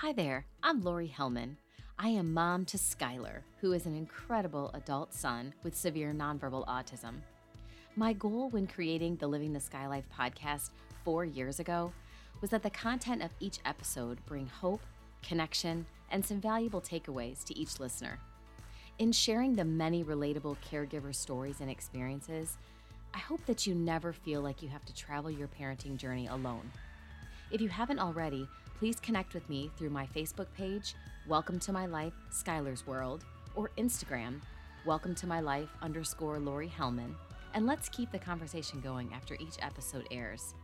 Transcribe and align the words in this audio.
Hi 0.00 0.14
there, 0.14 0.46
I'm 0.62 0.80
Lori 0.80 1.14
Hellman. 1.14 1.56
I 1.98 2.08
am 2.08 2.32
mom 2.32 2.64
to 2.64 2.78
Skylar, 2.78 3.42
who 3.60 3.74
is 3.74 3.84
an 3.84 3.94
incredible 3.94 4.70
adult 4.72 5.12
son 5.12 5.52
with 5.62 5.76
severe 5.76 6.14
nonverbal 6.14 6.66
autism. 6.66 7.16
My 7.96 8.14
goal 8.14 8.48
when 8.48 8.66
creating 8.66 9.16
the 9.16 9.26
Living 9.26 9.52
the 9.52 9.60
Sky 9.60 9.86
Life 9.86 10.06
podcast 10.18 10.70
four 11.04 11.26
years 11.26 11.60
ago 11.60 11.92
was 12.40 12.48
that 12.48 12.62
the 12.62 12.70
content 12.70 13.20
of 13.20 13.34
each 13.40 13.58
episode 13.66 14.24
bring 14.24 14.46
hope, 14.46 14.80
connection, 15.22 15.84
and 16.10 16.24
some 16.24 16.40
valuable 16.40 16.80
takeaways 16.80 17.44
to 17.44 17.58
each 17.58 17.78
listener. 17.78 18.18
In 18.98 19.12
sharing 19.12 19.54
the 19.54 19.66
many 19.66 20.02
relatable 20.02 20.56
caregiver 20.66 21.14
stories 21.14 21.60
and 21.60 21.70
experiences, 21.70 22.56
I 23.12 23.18
hope 23.18 23.44
that 23.44 23.66
you 23.66 23.74
never 23.74 24.14
feel 24.14 24.40
like 24.40 24.62
you 24.62 24.70
have 24.70 24.86
to 24.86 24.94
travel 24.94 25.30
your 25.30 25.48
parenting 25.48 25.98
journey 25.98 26.26
alone. 26.26 26.70
If 27.50 27.60
you 27.60 27.68
haven't 27.68 27.98
already, 27.98 28.48
please 28.80 28.98
connect 28.98 29.34
with 29.34 29.46
me 29.50 29.70
through 29.76 29.90
my 29.90 30.06
Facebook 30.06 30.46
page, 30.56 30.94
Welcome 31.28 31.60
to 31.60 31.70
My 31.70 31.84
Life, 31.84 32.14
Skylar's 32.32 32.86
World, 32.86 33.26
or 33.54 33.70
Instagram, 33.76 34.40
Welcome 34.86 35.14
to 35.16 35.26
My 35.26 35.40
Life 35.40 35.68
underscore 35.82 36.38
Lori 36.38 36.72
Hellman, 36.78 37.12
and 37.52 37.66
let's 37.66 37.90
keep 37.90 38.10
the 38.10 38.18
conversation 38.18 38.80
going 38.80 39.12
after 39.12 39.34
each 39.34 39.58
episode 39.60 40.08
airs. 40.10 40.54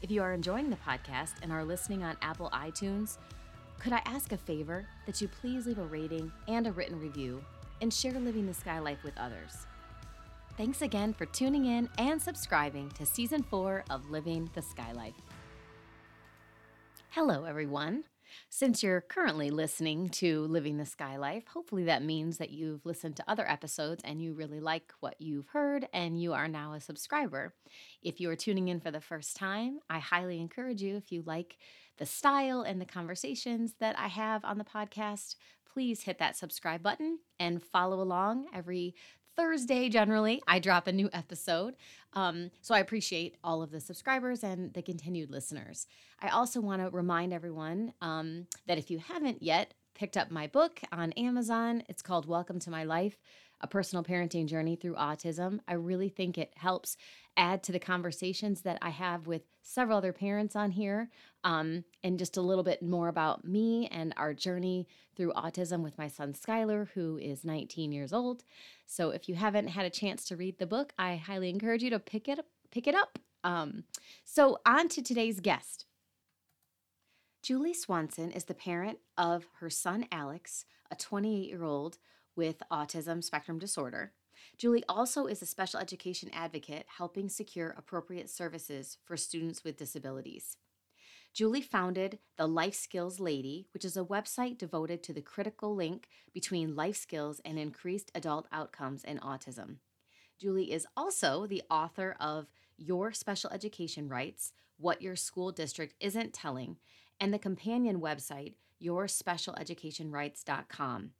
If 0.00 0.10
you 0.10 0.22
are 0.22 0.32
enjoying 0.32 0.70
the 0.70 0.76
podcast 0.76 1.34
and 1.42 1.52
are 1.52 1.62
listening 1.62 2.02
on 2.02 2.16
Apple 2.22 2.48
iTunes, 2.54 3.18
could 3.78 3.92
I 3.92 4.00
ask 4.06 4.32
a 4.32 4.38
favor 4.38 4.86
that 5.04 5.20
you 5.20 5.28
please 5.28 5.66
leave 5.66 5.80
a 5.80 5.84
rating 5.84 6.32
and 6.48 6.66
a 6.66 6.72
written 6.72 6.98
review 6.98 7.44
and 7.82 7.92
share 7.92 8.18
Living 8.18 8.46
the 8.46 8.54
Sky 8.54 8.78
Life 8.78 9.04
with 9.04 9.18
others? 9.18 9.66
Thanks 10.56 10.80
again 10.80 11.12
for 11.12 11.26
tuning 11.26 11.66
in 11.66 11.90
and 11.98 12.22
subscribing 12.22 12.88
to 12.92 13.04
season 13.04 13.42
four 13.42 13.84
of 13.90 14.08
Living 14.08 14.48
the 14.54 14.62
Sky 14.62 14.92
Life. 14.92 15.12
Hello, 17.14 17.42
everyone. 17.42 18.04
Since 18.50 18.84
you're 18.84 19.00
currently 19.00 19.50
listening 19.50 20.10
to 20.10 20.42
Living 20.42 20.76
the 20.76 20.86
Sky 20.86 21.16
Life, 21.16 21.42
hopefully 21.48 21.82
that 21.86 22.04
means 22.04 22.38
that 22.38 22.50
you've 22.50 22.86
listened 22.86 23.16
to 23.16 23.28
other 23.28 23.44
episodes 23.50 24.00
and 24.04 24.22
you 24.22 24.32
really 24.32 24.60
like 24.60 24.92
what 25.00 25.20
you've 25.20 25.48
heard 25.48 25.88
and 25.92 26.22
you 26.22 26.34
are 26.34 26.46
now 26.46 26.72
a 26.72 26.80
subscriber. 26.80 27.52
If 28.00 28.20
you 28.20 28.30
are 28.30 28.36
tuning 28.36 28.68
in 28.68 28.78
for 28.78 28.92
the 28.92 29.00
first 29.00 29.34
time, 29.34 29.80
I 29.90 29.98
highly 29.98 30.40
encourage 30.40 30.82
you, 30.82 30.96
if 30.98 31.10
you 31.10 31.24
like 31.26 31.58
the 31.98 32.06
style 32.06 32.62
and 32.62 32.80
the 32.80 32.86
conversations 32.86 33.74
that 33.80 33.98
I 33.98 34.06
have 34.06 34.44
on 34.44 34.58
the 34.58 34.64
podcast, 34.64 35.34
please 35.72 36.02
hit 36.02 36.20
that 36.20 36.36
subscribe 36.36 36.80
button 36.80 37.18
and 37.40 37.60
follow 37.60 38.00
along 38.00 38.46
every 38.54 38.94
Thursday, 39.40 39.88
generally, 39.88 40.42
I 40.46 40.58
drop 40.58 40.86
a 40.86 40.92
new 40.92 41.08
episode. 41.14 41.74
Um, 42.12 42.50
so 42.60 42.74
I 42.74 42.80
appreciate 42.80 43.36
all 43.42 43.62
of 43.62 43.70
the 43.70 43.80
subscribers 43.80 44.44
and 44.44 44.70
the 44.74 44.82
continued 44.82 45.30
listeners. 45.30 45.86
I 46.20 46.28
also 46.28 46.60
want 46.60 46.82
to 46.82 46.90
remind 46.90 47.32
everyone 47.32 47.94
um, 48.02 48.48
that 48.66 48.76
if 48.76 48.90
you 48.90 48.98
haven't 48.98 49.42
yet 49.42 49.72
picked 49.94 50.18
up 50.18 50.30
my 50.30 50.46
book 50.46 50.82
on 50.92 51.12
Amazon, 51.12 51.82
it's 51.88 52.02
called 52.02 52.26
Welcome 52.26 52.58
to 52.60 52.70
My 52.70 52.84
Life 52.84 53.16
A 53.60 53.66
Personal 53.66 54.04
Parenting 54.04 54.46
Journey 54.46 54.76
Through 54.76 54.94
Autism. 54.94 55.60
I 55.68 55.74
really 55.74 56.08
think 56.08 56.38
it 56.38 56.52
helps 56.56 56.96
add 57.36 57.62
to 57.64 57.72
the 57.72 57.78
conversations 57.78 58.62
that 58.62 58.78
I 58.82 58.90
have 58.90 59.26
with 59.26 59.42
several 59.62 59.98
other 59.98 60.12
parents 60.12 60.56
on 60.56 60.70
here, 60.70 61.10
um, 61.44 61.84
and 62.02 62.18
just 62.18 62.36
a 62.36 62.42
little 62.42 62.64
bit 62.64 62.82
more 62.82 63.08
about 63.08 63.44
me 63.44 63.88
and 63.88 64.12
our 64.16 64.34
journey 64.34 64.86
through 65.16 65.32
autism 65.32 65.82
with 65.82 65.98
my 65.98 66.08
son 66.08 66.32
Skylar, 66.32 66.88
who 66.94 67.18
is 67.18 67.44
19 67.44 67.92
years 67.92 68.12
old. 68.12 68.44
So 68.86 69.10
if 69.10 69.28
you 69.28 69.34
haven't 69.34 69.68
had 69.68 69.86
a 69.86 69.90
chance 69.90 70.24
to 70.26 70.36
read 70.36 70.58
the 70.58 70.66
book, 70.66 70.92
I 70.98 71.16
highly 71.16 71.50
encourage 71.50 71.82
you 71.82 71.90
to 71.90 71.98
pick 71.98 72.28
it 72.28 72.38
up. 72.38 72.46
Pick 72.70 72.86
it 72.86 72.94
up. 72.94 73.18
Um, 73.42 73.84
so 74.24 74.58
on 74.66 74.88
to 74.88 75.02
today's 75.02 75.40
guest. 75.40 75.86
Julie 77.42 77.74
Swanson 77.74 78.30
is 78.30 78.44
the 78.44 78.54
parent 78.54 78.98
of 79.16 79.46
her 79.60 79.70
son 79.70 80.06
Alex, 80.12 80.66
a 80.90 80.96
28 80.96 81.48
year 81.48 81.64
old 81.64 81.98
with 82.40 82.62
autism 82.72 83.22
spectrum 83.22 83.58
disorder. 83.58 84.12
Julie 84.56 84.82
also 84.88 85.26
is 85.26 85.42
a 85.42 85.46
special 85.46 85.78
education 85.78 86.30
advocate 86.32 86.86
helping 86.96 87.28
secure 87.28 87.74
appropriate 87.76 88.30
services 88.30 88.96
for 89.04 89.18
students 89.18 89.62
with 89.62 89.76
disabilities. 89.76 90.56
Julie 91.34 91.60
founded 91.60 92.18
the 92.38 92.46
Life 92.46 92.74
Skills 92.74 93.20
Lady, 93.20 93.66
which 93.74 93.84
is 93.84 93.94
a 93.94 94.04
website 94.04 94.56
devoted 94.56 95.02
to 95.02 95.12
the 95.12 95.20
critical 95.20 95.74
link 95.74 96.08
between 96.32 96.74
life 96.74 96.96
skills 96.96 97.42
and 97.44 97.58
increased 97.58 98.10
adult 98.14 98.48
outcomes 98.50 99.04
in 99.04 99.18
autism. 99.18 99.76
Julie 100.38 100.72
is 100.72 100.86
also 100.96 101.46
the 101.46 101.62
author 101.70 102.16
of 102.18 102.46
Your 102.78 103.12
Special 103.12 103.50
Education 103.50 104.08
Rights 104.08 104.54
What 104.78 105.02
Your 105.02 105.14
School 105.14 105.52
District 105.52 105.94
Isn't 106.00 106.32
Telling, 106.32 106.78
and 107.20 107.34
the 107.34 107.38
companion 107.38 108.00
website, 108.00 108.54
YourSpecialEducationRights.com 108.82 111.10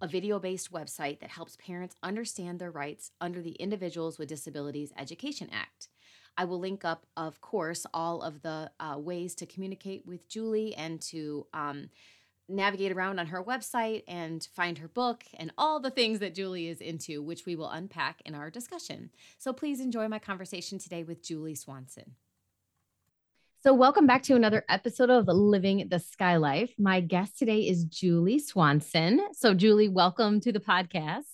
a 0.00 0.08
video 0.08 0.38
based 0.38 0.72
website 0.72 1.20
that 1.20 1.30
helps 1.30 1.56
parents 1.56 1.96
understand 2.02 2.58
their 2.58 2.70
rights 2.70 3.10
under 3.20 3.42
the 3.42 3.52
Individuals 3.52 4.18
with 4.18 4.28
Disabilities 4.28 4.92
Education 4.96 5.48
Act. 5.52 5.88
I 6.36 6.44
will 6.44 6.60
link 6.60 6.84
up, 6.84 7.06
of 7.16 7.40
course, 7.40 7.84
all 7.92 8.22
of 8.22 8.42
the 8.42 8.70
uh, 8.78 8.96
ways 8.98 9.34
to 9.36 9.46
communicate 9.46 10.06
with 10.06 10.28
Julie 10.28 10.74
and 10.76 11.00
to 11.02 11.46
um, 11.52 11.90
navigate 12.48 12.92
around 12.92 13.18
on 13.18 13.26
her 13.26 13.42
website 13.42 14.04
and 14.06 14.46
find 14.54 14.78
her 14.78 14.88
book 14.88 15.24
and 15.36 15.52
all 15.58 15.80
the 15.80 15.90
things 15.90 16.20
that 16.20 16.34
Julie 16.34 16.68
is 16.68 16.80
into, 16.80 17.20
which 17.22 17.44
we 17.44 17.56
will 17.56 17.68
unpack 17.68 18.22
in 18.24 18.36
our 18.36 18.50
discussion. 18.50 19.10
So 19.36 19.52
please 19.52 19.80
enjoy 19.80 20.06
my 20.06 20.20
conversation 20.20 20.78
today 20.78 21.02
with 21.02 21.22
Julie 21.22 21.56
Swanson. 21.56 22.14
So, 23.68 23.74
welcome 23.74 24.06
back 24.06 24.22
to 24.22 24.34
another 24.34 24.64
episode 24.70 25.10
of 25.10 25.26
Living 25.26 25.88
the 25.90 25.98
Sky 25.98 26.38
Life. 26.38 26.72
My 26.78 27.02
guest 27.02 27.38
today 27.38 27.68
is 27.68 27.84
Julie 27.84 28.38
Swanson. 28.38 29.20
So, 29.34 29.52
Julie, 29.52 29.90
welcome 29.90 30.40
to 30.40 30.52
the 30.52 30.58
podcast. 30.58 31.24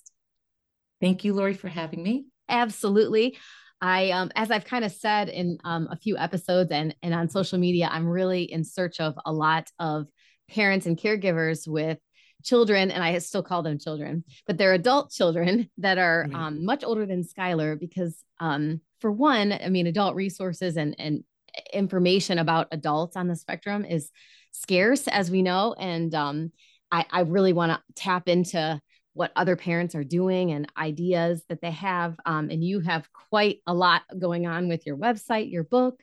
Thank 1.00 1.22
you, 1.22 1.32
Lori, 1.32 1.54
for 1.54 1.68
having 1.68 2.02
me. 2.02 2.26
Absolutely. 2.48 3.38
I, 3.80 4.10
um, 4.10 4.32
as 4.34 4.50
I've 4.50 4.64
kind 4.64 4.84
of 4.84 4.90
said 4.90 5.28
in 5.28 5.58
um, 5.62 5.86
a 5.92 5.96
few 5.96 6.18
episodes 6.18 6.72
and, 6.72 6.92
and 7.04 7.14
on 7.14 7.28
social 7.28 7.56
media, 7.56 7.88
I'm 7.88 8.08
really 8.08 8.42
in 8.42 8.64
search 8.64 8.98
of 8.98 9.14
a 9.24 9.32
lot 9.32 9.70
of 9.78 10.08
parents 10.50 10.86
and 10.86 10.98
caregivers 10.98 11.68
with 11.68 12.00
children, 12.42 12.90
and 12.90 13.04
I 13.04 13.16
still 13.18 13.44
call 13.44 13.62
them 13.62 13.78
children, 13.78 14.24
but 14.48 14.58
they're 14.58 14.74
adult 14.74 15.12
children 15.12 15.70
that 15.78 15.98
are 15.98 16.28
um, 16.34 16.64
much 16.64 16.82
older 16.82 17.06
than 17.06 17.22
Skylar 17.22 17.78
because, 17.78 18.24
um, 18.40 18.80
for 19.00 19.12
one, 19.12 19.52
I 19.52 19.68
mean, 19.68 19.86
adult 19.86 20.16
resources 20.16 20.76
and, 20.76 20.96
and 20.98 21.22
information 21.72 22.38
about 22.38 22.69
adults 22.72 23.16
on 23.16 23.28
the 23.28 23.37
spectrum 23.37 23.84
is 23.84 24.10
scarce, 24.53 25.09
as 25.09 25.31
we 25.31 25.42
know. 25.42 25.75
And 25.78 26.15
um, 26.15 26.53
I, 26.91 27.06
I 27.10 27.20
really 27.20 27.53
want 27.53 27.72
to 27.72 27.81
tap 27.94 28.28
into 28.28 28.81
what 29.15 29.32
other 29.37 29.56
parents 29.56 29.94
are 29.94 30.04
doing 30.04 30.50
and 30.50 30.70
ideas 30.76 31.44
that 31.48 31.60
they 31.60 31.70
have. 31.70 32.16
Um, 32.26 32.50
and 32.50 32.62
you 32.64 32.81
have 32.81 33.09
quite 33.31 33.59
a 33.66 33.75
lot 33.75 34.03
going 34.19 34.47
on 34.47 34.69
with 34.69 34.87
your 34.87 34.97
website, 34.97 35.50
your 35.50 35.64
book, 35.64 36.03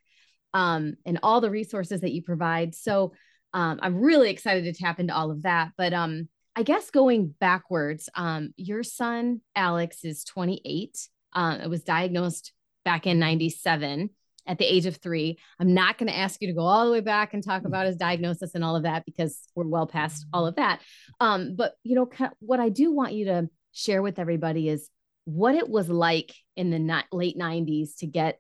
um, 0.54 0.96
and 1.06 1.20
all 1.22 1.42
the 1.42 1.52
resources 1.52 2.02
that 2.02 2.14
you 2.14 2.24
provide. 2.24 2.74
So 2.74 3.14
um, 3.54 3.80
I'm 3.82 3.98
really 3.98 4.30
excited 4.30 4.64
to 4.64 4.74
tap 4.74 5.00
into 5.00 5.16
all 5.16 5.32
of 5.32 5.44
that. 5.44 5.72
But 5.78 5.94
um, 5.94 6.30
I 6.56 6.64
guess 6.64 6.90
going 6.90 7.34
backwards, 7.40 8.10
um, 8.16 8.54
your 8.56 8.84
son 8.84 9.42
Alex 9.56 10.04
is 10.04 10.24
28. 10.24 11.10
Uh, 11.34 11.58
it 11.64 11.70
was 11.70 11.84
diagnosed 11.84 12.54
back 12.84 13.08
in 13.08 13.20
97 13.20 14.10
at 14.48 14.58
the 14.58 14.66
age 14.66 14.86
of 14.86 14.98
three. 14.98 15.38
I'm 15.60 15.74
not 15.74 15.98
going 15.98 16.10
to 16.10 16.18
ask 16.18 16.42
you 16.42 16.48
to 16.48 16.54
go 16.54 16.62
all 16.62 16.86
the 16.86 16.92
way 16.92 17.02
back 17.02 17.34
and 17.34 17.44
talk 17.44 17.66
about 17.66 17.86
his 17.86 17.96
diagnosis 17.96 18.56
and 18.56 18.64
all 18.64 18.76
of 18.76 18.84
that 18.84 19.06
because 19.06 19.40
we're 19.56 19.68
well 19.68 19.88
past 19.88 20.26
all 20.34 20.48
of 20.48 20.56
that. 20.56 20.82
Um, 21.20 21.56
but 21.56 21.74
you 21.84 21.96
know, 21.96 22.10
what 22.40 22.60
I 22.60 22.70
do 22.70 22.92
want 22.92 23.14
you 23.14 23.26
to 23.26 23.50
share 23.72 24.02
with 24.02 24.20
everybody 24.20 24.68
is 24.68 24.90
what 25.26 25.56
it 25.56 25.70
was 25.70 25.90
like 25.90 26.34
in 26.56 26.72
the 26.72 27.04
late 27.12 27.38
90s 27.38 27.98
to 27.98 28.08
get 28.08 28.40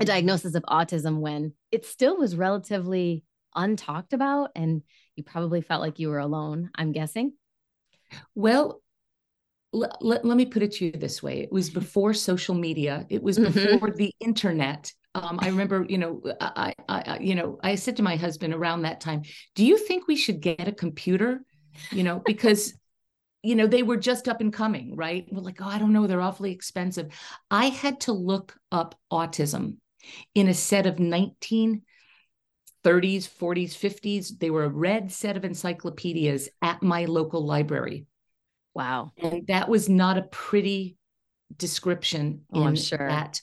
a 0.00 0.04
diagnosis 0.04 0.54
of 0.54 0.62
autism 0.64 1.18
when 1.18 1.52
it 1.70 1.84
still 1.84 2.16
was 2.16 2.36
relatively 2.36 3.24
untalked 3.56 4.12
about 4.12 4.50
and 4.56 4.82
you 5.16 5.22
probably 5.22 5.60
felt 5.60 5.80
like 5.80 6.00
you 6.00 6.08
were 6.08 6.18
alone 6.18 6.70
i'm 6.74 6.90
guessing 6.90 7.32
well 8.34 8.80
let, 9.72 9.90
let, 10.00 10.24
let 10.24 10.36
me 10.36 10.46
put 10.46 10.62
it 10.62 10.72
to 10.72 10.86
you 10.86 10.92
this 10.92 11.22
way 11.22 11.40
it 11.40 11.52
was 11.52 11.70
before 11.70 12.12
social 12.12 12.54
media 12.54 13.06
it 13.10 13.22
was 13.22 13.38
mm-hmm. 13.38 13.52
before 13.52 13.88
mm-hmm. 13.88 13.96
the 13.96 14.12
internet 14.20 14.92
um, 15.14 15.38
I 15.40 15.48
remember, 15.48 15.86
you 15.88 15.98
know, 15.98 16.22
I, 16.40 16.74
I, 16.88 17.18
you 17.20 17.36
know, 17.36 17.58
I 17.62 17.76
said 17.76 17.96
to 17.96 18.02
my 18.02 18.16
husband 18.16 18.52
around 18.52 18.82
that 18.82 19.00
time, 19.00 19.22
"Do 19.54 19.64
you 19.64 19.78
think 19.78 20.08
we 20.08 20.16
should 20.16 20.40
get 20.40 20.66
a 20.66 20.72
computer?" 20.72 21.44
You 21.90 22.02
know, 22.02 22.20
because, 22.24 22.74
you 23.42 23.54
know, 23.54 23.66
they 23.66 23.82
were 23.82 23.96
just 23.96 24.28
up 24.28 24.40
and 24.40 24.52
coming, 24.52 24.96
right? 24.96 25.26
We're 25.30 25.40
like, 25.40 25.60
"Oh, 25.60 25.68
I 25.68 25.78
don't 25.78 25.92
know, 25.92 26.06
they're 26.06 26.20
awfully 26.20 26.50
expensive." 26.52 27.12
I 27.50 27.66
had 27.66 28.00
to 28.00 28.12
look 28.12 28.56
up 28.72 28.96
autism 29.12 29.76
in 30.34 30.48
a 30.48 30.54
set 30.54 30.86
of 30.86 30.96
1930s, 30.96 31.82
40s, 32.84 33.76
50s. 33.76 34.38
They 34.38 34.50
were 34.50 34.64
a 34.64 34.68
red 34.68 35.12
set 35.12 35.36
of 35.36 35.44
encyclopedias 35.44 36.48
at 36.60 36.82
my 36.82 37.04
local 37.04 37.46
library. 37.46 38.06
Wow, 38.74 39.12
and 39.18 39.46
that 39.46 39.68
was 39.68 39.88
not 39.88 40.18
a 40.18 40.22
pretty 40.22 40.96
description 41.56 42.46
oh, 42.52 42.66
in 42.66 42.74
sure. 42.74 43.06
that 43.08 43.40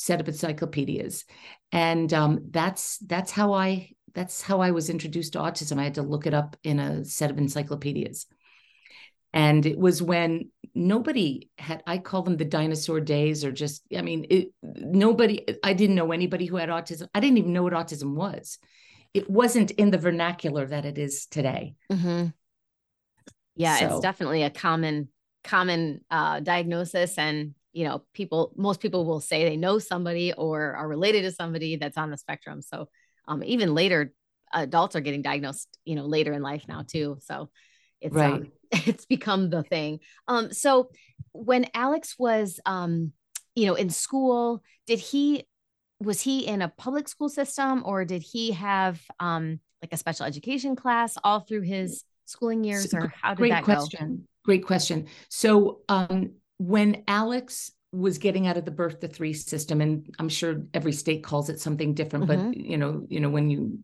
set 0.00 0.20
of 0.20 0.28
encyclopedias 0.28 1.24
and 1.72 2.12
um, 2.12 2.40
that's 2.50 2.98
that's 2.98 3.30
how 3.30 3.52
i 3.52 3.90
that's 4.14 4.42
how 4.42 4.60
I 4.60 4.70
was 4.70 4.90
introduced 4.90 5.34
to 5.34 5.40
autism. 5.40 5.78
I 5.78 5.84
had 5.84 5.94
to 5.94 6.02
look 6.02 6.26
it 6.26 6.34
up 6.34 6.56
in 6.62 6.78
a 6.78 7.04
set 7.04 7.30
of 7.30 7.38
encyclopedias. 7.38 8.26
And 9.32 9.64
it 9.64 9.78
was 9.78 10.02
when 10.02 10.50
nobody 10.74 11.48
had, 11.56 11.82
I 11.86 11.98
call 11.98 12.22
them 12.22 12.36
the 12.36 12.44
dinosaur 12.44 13.00
days, 13.00 13.44
or 13.44 13.52
just, 13.52 13.84
I 13.96 14.02
mean, 14.02 14.26
it, 14.28 14.48
nobody, 14.62 15.44
I 15.62 15.72
didn't 15.72 15.94
know 15.94 16.10
anybody 16.10 16.46
who 16.46 16.56
had 16.56 16.68
autism. 16.68 17.08
I 17.14 17.20
didn't 17.20 17.38
even 17.38 17.52
know 17.52 17.62
what 17.62 17.72
autism 17.72 18.14
was. 18.14 18.58
It 19.14 19.30
wasn't 19.30 19.70
in 19.72 19.90
the 19.90 19.98
vernacular 19.98 20.66
that 20.66 20.84
it 20.84 20.98
is 20.98 21.26
today. 21.26 21.74
Mm-hmm. 21.92 22.26
Yeah, 23.54 23.76
so. 23.76 23.86
it's 23.86 24.00
definitely 24.00 24.42
a 24.42 24.50
common, 24.50 25.08
common 25.44 26.00
uh, 26.10 26.40
diagnosis. 26.40 27.16
And, 27.16 27.54
you 27.72 27.84
know, 27.84 28.02
people, 28.12 28.52
most 28.56 28.80
people 28.80 29.04
will 29.04 29.20
say 29.20 29.44
they 29.44 29.56
know 29.56 29.78
somebody 29.78 30.32
or 30.32 30.74
are 30.74 30.88
related 30.88 31.22
to 31.22 31.32
somebody 31.32 31.76
that's 31.76 31.96
on 31.96 32.10
the 32.10 32.16
spectrum. 32.16 32.62
So 32.62 32.88
um, 33.28 33.42
even 33.44 33.74
later, 33.74 34.12
adults 34.52 34.96
are 34.96 35.00
getting 35.00 35.22
diagnosed, 35.22 35.68
you 35.84 35.94
know, 35.94 36.04
later 36.04 36.32
in 36.32 36.42
life 36.42 36.64
now 36.66 36.84
too. 36.86 37.18
So 37.20 37.50
it's, 38.00 38.14
right. 38.14 38.32
Um, 38.32 38.52
it's 38.72 39.06
become 39.06 39.50
the 39.50 39.62
thing. 39.62 40.00
Um, 40.26 40.52
so 40.52 40.90
when 41.32 41.66
Alex 41.74 42.16
was, 42.18 42.60
um, 42.66 43.12
you 43.54 43.66
know, 43.66 43.74
in 43.74 43.90
school, 43.90 44.62
did 44.86 44.98
he, 44.98 45.44
was 46.00 46.20
he 46.20 46.46
in 46.46 46.62
a 46.62 46.68
public 46.68 47.08
school 47.08 47.28
system 47.28 47.82
or 47.84 48.04
did 48.04 48.22
he 48.22 48.52
have 48.52 49.00
um, 49.20 49.60
like 49.82 49.92
a 49.92 49.96
special 49.96 50.26
education 50.26 50.74
class 50.74 51.16
all 51.22 51.40
through 51.40 51.62
his 51.62 52.04
schooling 52.24 52.64
years 52.64 52.94
or 52.94 53.12
how 53.20 53.30
did 53.30 53.38
Great 53.38 53.50
that 53.50 53.64
question. 53.64 54.16
go? 54.16 54.22
Great 54.44 54.64
question. 54.66 55.06
So 55.28 55.80
um, 55.88 56.32
when 56.60 57.04
Alex 57.08 57.72
was 57.90 58.18
getting 58.18 58.46
out 58.46 58.58
of 58.58 58.66
the 58.66 58.70
birth 58.70 59.00
to 59.00 59.08
three 59.08 59.32
system, 59.32 59.80
and 59.80 60.14
I'm 60.18 60.28
sure 60.28 60.62
every 60.74 60.92
state 60.92 61.24
calls 61.24 61.48
it 61.48 61.58
something 61.58 61.94
different, 61.94 62.26
mm-hmm. 62.26 62.50
but 62.50 62.56
you 62.56 62.76
know, 62.76 63.06
you 63.08 63.18
know, 63.18 63.30
when 63.30 63.48
you 63.48 63.78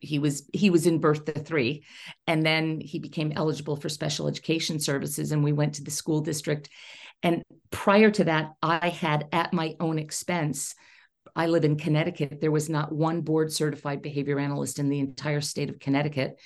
he 0.00 0.18
was 0.18 0.48
he 0.54 0.70
was 0.70 0.86
in 0.86 0.98
birth 0.98 1.26
to 1.26 1.32
three 1.32 1.84
and 2.26 2.42
then 2.42 2.80
he 2.80 2.98
became 2.98 3.34
eligible 3.36 3.76
for 3.76 3.90
special 3.90 4.26
education 4.26 4.80
services 4.80 5.30
and 5.30 5.44
we 5.44 5.52
went 5.52 5.74
to 5.74 5.84
the 5.84 5.90
school 5.90 6.22
district. 6.22 6.70
And 7.22 7.42
prior 7.70 8.10
to 8.12 8.24
that 8.24 8.52
i 8.62 8.88
had 8.88 9.28
at 9.30 9.52
my 9.52 9.76
own 9.80 9.98
expense 9.98 10.74
i 11.36 11.48
live 11.48 11.66
in 11.66 11.76
connecticut. 11.76 12.40
There 12.40 12.50
was 12.50 12.70
not 12.70 12.92
one 12.92 13.20
board 13.20 13.52
certified 13.52 14.00
behavior 14.00 14.38
analyst 14.38 14.78
in 14.78 14.88
the 14.88 15.00
entire 15.00 15.42
state 15.42 15.68
of 15.68 15.78
connecticut. 15.78 16.40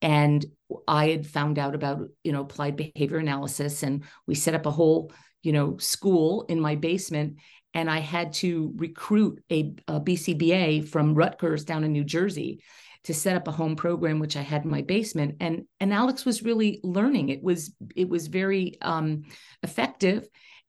And 0.00 0.46
i 0.86 1.08
had 1.08 1.26
found 1.26 1.58
out 1.58 1.74
about 1.74 2.00
you 2.24 2.32
know 2.32 2.42
applied 2.42 2.76
behavior 2.76 3.18
analysis 3.18 3.82
and 3.82 4.04
we 4.26 4.34
set 4.34 4.54
up 4.54 4.66
a 4.66 4.70
whole 4.70 5.12
you 5.42 5.52
know 5.52 5.76
school 5.78 6.44
in 6.48 6.60
my 6.60 6.74
basement 6.74 7.38
and 7.74 7.90
I 7.90 7.98
had 7.98 8.32
to 8.34 8.72
recruit 8.76 9.42
a, 9.52 9.74
a, 9.86 10.00
BCBA 10.00 10.88
from 10.88 11.14
Rutgers 11.14 11.64
down 11.64 11.84
in 11.84 11.92
New 11.92 12.04
Jersey 12.04 12.62
to 13.04 13.14
set 13.14 13.36
up 13.36 13.46
a 13.46 13.52
home 13.52 13.76
program, 13.76 14.18
which 14.18 14.36
I 14.36 14.42
had 14.42 14.64
in 14.64 14.70
my 14.70 14.82
basement. 14.82 15.36
And 15.40 15.64
and 15.78 15.92
Alex 15.92 16.24
was 16.24 16.42
really 16.42 16.80
learning. 16.82 17.28
It 17.28 17.42
was 17.42 17.72
it 17.94 18.08
was 18.08 18.26
very 18.26 18.78
um, 18.80 19.24
effective, 19.62 20.26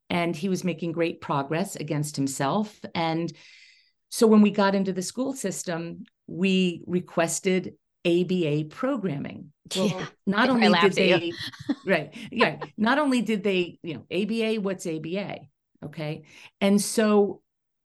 and 0.10 0.36
he 0.36 0.50
was 0.50 0.63
making 0.63 0.92
great 0.92 1.22
progress 1.22 1.75
against 1.75 2.16
himself. 2.16 2.80
And 2.94 3.31
so 4.10 4.28
when 4.28 4.42
we 4.42 4.52
got 4.52 4.75
into 4.75 4.94
the 4.94 5.02
school 5.02 5.34
system, 5.34 6.04
we 6.28 6.84
requested 6.86 7.74
ABA 8.09 8.69
programming. 8.69 9.51
Well, 9.75 9.88
yeah, 9.88 10.06
not 10.25 10.50
only 10.50 10.71
did 10.79 10.94
they, 10.94 11.31
right, 11.85 12.13
yeah, 12.31 12.57
not 12.77 12.97
only 12.97 13.21
did 13.21 13.44
they, 13.44 13.77
you 13.83 13.95
know, 13.95 14.06
ABA, 14.11 14.61
what's 14.61 14.88
ABA? 14.88 15.39
Okay. 15.85 16.23
And 16.59 16.81
so 16.81 17.41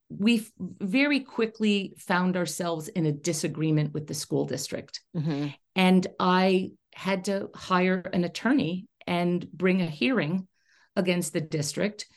we 0.09 0.45
very 0.59 1.19
quickly 1.19 1.95
found 1.97 2.37
ourselves 2.37 2.87
in 2.87 3.05
a 3.05 3.11
disagreement 3.11 3.93
with 3.93 4.07
the 4.07 4.13
school 4.13 4.45
district. 4.45 5.01
Mm-hmm. 5.15 5.47
And 5.75 6.07
I 6.19 6.71
had 6.93 7.25
to 7.25 7.49
hire 7.53 8.09
an 8.13 8.23
attorney 8.23 8.87
and 9.07 9.49
bring 9.51 9.81
a 9.81 9.87
hearing 9.87 10.47
against 10.95 11.33
the 11.33 11.41
district 11.41 12.07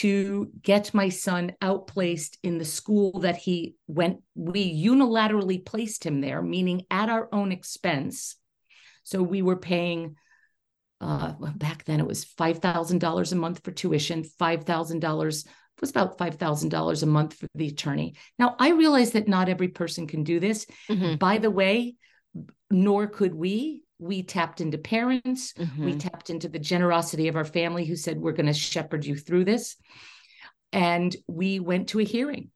to 0.00 0.50
get 0.62 0.92
my 0.94 1.08
son 1.08 1.52
outplaced 1.62 2.38
in 2.42 2.58
the 2.58 2.64
school 2.64 3.20
that 3.20 3.36
he 3.36 3.74
went 3.86 4.18
we 4.34 4.84
unilaterally 4.84 5.64
placed 5.64 6.04
him 6.04 6.20
there 6.20 6.42
meaning 6.42 6.82
at 6.90 7.08
our 7.08 7.28
own 7.32 7.52
expense 7.52 8.36
so 9.04 9.22
we 9.22 9.42
were 9.42 9.56
paying 9.56 10.16
uh, 11.00 11.32
back 11.56 11.84
then 11.84 12.00
it 12.00 12.06
was 12.06 12.24
$5,000 12.24 13.32
a 13.32 13.34
month 13.34 13.60
for 13.62 13.70
tuition, 13.70 14.24
$5,000 14.24 15.44
was 15.80 15.90
about 15.90 16.18
$5,000 16.18 17.02
a 17.02 17.06
month 17.06 17.34
for 17.34 17.46
the 17.54 17.68
attorney. 17.68 18.14
Now, 18.38 18.56
I 18.58 18.70
realize 18.70 19.12
that 19.12 19.28
not 19.28 19.48
every 19.48 19.68
person 19.68 20.06
can 20.06 20.24
do 20.24 20.40
this. 20.40 20.66
Mm-hmm. 20.88 21.16
By 21.16 21.38
the 21.38 21.50
way, 21.50 21.96
nor 22.70 23.06
could 23.06 23.34
we. 23.34 23.82
We 23.98 24.22
tapped 24.22 24.60
into 24.60 24.78
parents, 24.78 25.52
mm-hmm. 25.54 25.84
we 25.84 25.96
tapped 25.96 26.30
into 26.30 26.48
the 26.48 26.58
generosity 26.58 27.28
of 27.28 27.36
our 27.36 27.44
family 27.44 27.84
who 27.84 27.96
said, 27.96 28.20
We're 28.20 28.32
going 28.32 28.46
to 28.46 28.52
shepherd 28.52 29.04
you 29.04 29.16
through 29.16 29.44
this. 29.44 29.76
And 30.72 31.14
we 31.26 31.60
went 31.60 31.88
to 31.88 32.00
a 32.00 32.04
hearing. 32.04 32.50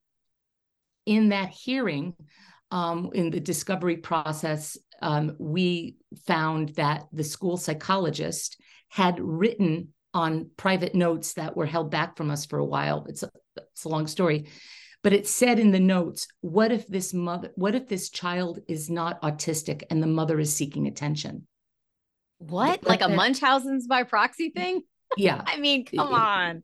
In 1.07 1.31
that 1.31 1.49
hearing, 1.49 2.15
um, 2.71 3.11
in 3.15 3.31
the 3.31 3.41
discovery 3.41 3.97
process, 3.97 4.77
um, 5.03 5.37
we 5.39 5.97
found 6.27 6.71
that 6.71 7.07
the 7.13 7.25
school 7.25 7.57
psychologist 7.57 8.61
had 8.89 9.19
written 9.21 9.89
on 10.13 10.51
private 10.57 10.95
notes 10.95 11.35
that 11.35 11.57
were 11.57 11.67
held 11.67 11.91
back 11.91 12.17
from 12.17 12.31
us 12.31 12.47
for 12.47 12.59
a 12.59 12.65
while. 12.65 13.07
It's 13.09 13.23
a, 13.23 13.31
it's 13.57 13.85
a 13.85 13.89
long 13.89 14.07
story, 14.07 14.49
but 15.03 15.13
it 15.13 15.27
said 15.27 15.59
in 15.59 15.71
the 15.71 15.81
notes, 15.81 16.29
"What 16.41 16.73
if 16.73 16.87
this 16.87 17.15
mother? 17.15 17.51
What 17.55 17.75
if 17.75 17.89
this 17.89 18.11
child 18.11 18.61
is 18.69 18.91
not 18.91 19.21
autistic 19.23 19.83
and 19.91 20.03
the 20.03 20.07
mother 20.07 20.39
is 20.39 20.55
seeking 20.55 20.87
attention?" 20.87 21.47
What, 22.39 22.85
like 22.85 23.03
a 23.03 23.09
Munchausen's 23.09 23.87
by 23.87 24.05
proxy 24.05 24.51
thing? 24.51 24.83
Yeah, 25.17 25.43
I 25.47 25.59
mean, 25.59 25.85
come 25.85 26.15
on. 26.15 26.63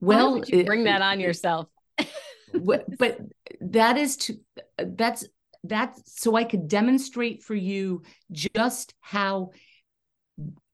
Well, 0.00 0.42
bring 0.64 0.84
that 0.84 1.02
on 1.02 1.20
yourself. 1.20 1.68
but 2.54 3.20
that 3.60 3.96
is 3.96 4.16
to 4.16 4.34
that's 4.78 5.26
that's 5.64 6.20
so 6.20 6.36
I 6.36 6.44
could 6.44 6.68
demonstrate 6.68 7.42
for 7.42 7.54
you 7.54 8.02
just 8.30 8.94
how 9.00 9.50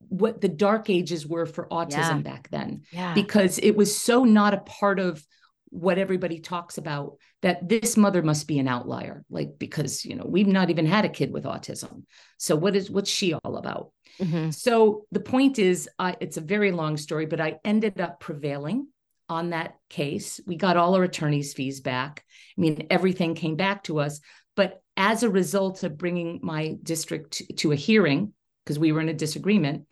what 0.09 0.41
the 0.41 0.49
dark 0.49 0.91
ages 0.91 1.27
were 1.27 1.47
for 1.47 1.67
autism 1.69 2.17
yeah. 2.17 2.19
back 2.19 2.49
then. 2.51 2.83
Yeah. 2.91 3.15
Because 3.15 3.59
it 3.59 3.73
was 3.73 3.97
so 3.97 4.25
not 4.25 4.53
a 4.55 4.59
part 4.59 5.01
of 5.01 5.25
what 5.73 5.97
everybody 5.97 6.39
talks 6.39 6.77
about 6.77 7.17
that 7.41 7.67
this 7.67 7.97
mother 7.97 8.23
must 8.23 8.47
be 8.47 8.59
an 8.59 8.69
outlier 8.69 9.25
like 9.31 9.59
because 9.59 10.05
you 10.05 10.15
know 10.15 10.27
we've 10.27 10.47
not 10.47 10.69
even 10.69 10.85
had 10.85 11.07
a 11.07 11.09
kid 11.09 11.33
with 11.33 11.45
autism. 11.45 12.05
So 12.37 12.55
what 12.55 12.77
is 12.77 12.91
what's 12.91 13.11
she 13.11 13.33
all 13.33 13.57
about? 13.57 13.91
Mm-hmm. 14.21 14.51
so 14.51 15.07
the 15.11 15.21
point 15.21 15.59
is 15.59 15.89
I, 15.99 16.17
it's 16.21 16.37
a 16.37 16.43
very 16.43 16.71
long 16.71 16.99
story 16.99 17.25
but 17.25 17.41
i 17.41 17.59
ended 17.65 17.99
up 17.99 18.21
prevailing 18.21 18.89
on 19.31 19.51
that 19.51 19.77
case. 19.89 20.39
We 20.47 20.57
got 20.57 20.77
all 20.77 20.95
our 20.95 21.05
attorney's 21.05 21.55
fees 21.55 21.81
back. 21.81 22.23
I 22.57 22.61
mean 22.61 22.87
everything 22.91 23.35
came 23.35 23.57
back 23.57 23.85
to 23.85 24.01
us. 24.01 24.21
But 24.55 24.83
as 24.99 25.23
a 25.23 25.31
result 25.31 25.83
of 25.83 25.97
bringing 25.97 26.41
my 26.43 26.77
district 26.83 27.39
to, 27.39 27.53
to 27.55 27.73
a 27.73 27.77
hearing, 27.77 28.35
because 28.65 28.79
we 28.79 28.93
were 28.93 29.01
in 29.01 29.09
a 29.09 29.15
disagreement, 29.15 29.87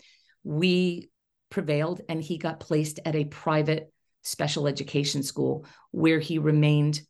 we 0.44 1.08
prevailed 1.48 2.02
and 2.08 2.22
he 2.22 2.36
got 2.36 2.60
placed 2.60 3.00
at 3.04 3.16
a 3.16 3.24
private 3.24 3.90
special 4.22 4.66
education 4.66 5.22
school 5.22 5.64
where 5.90 6.18
he 6.18 6.38
remained 6.38 7.00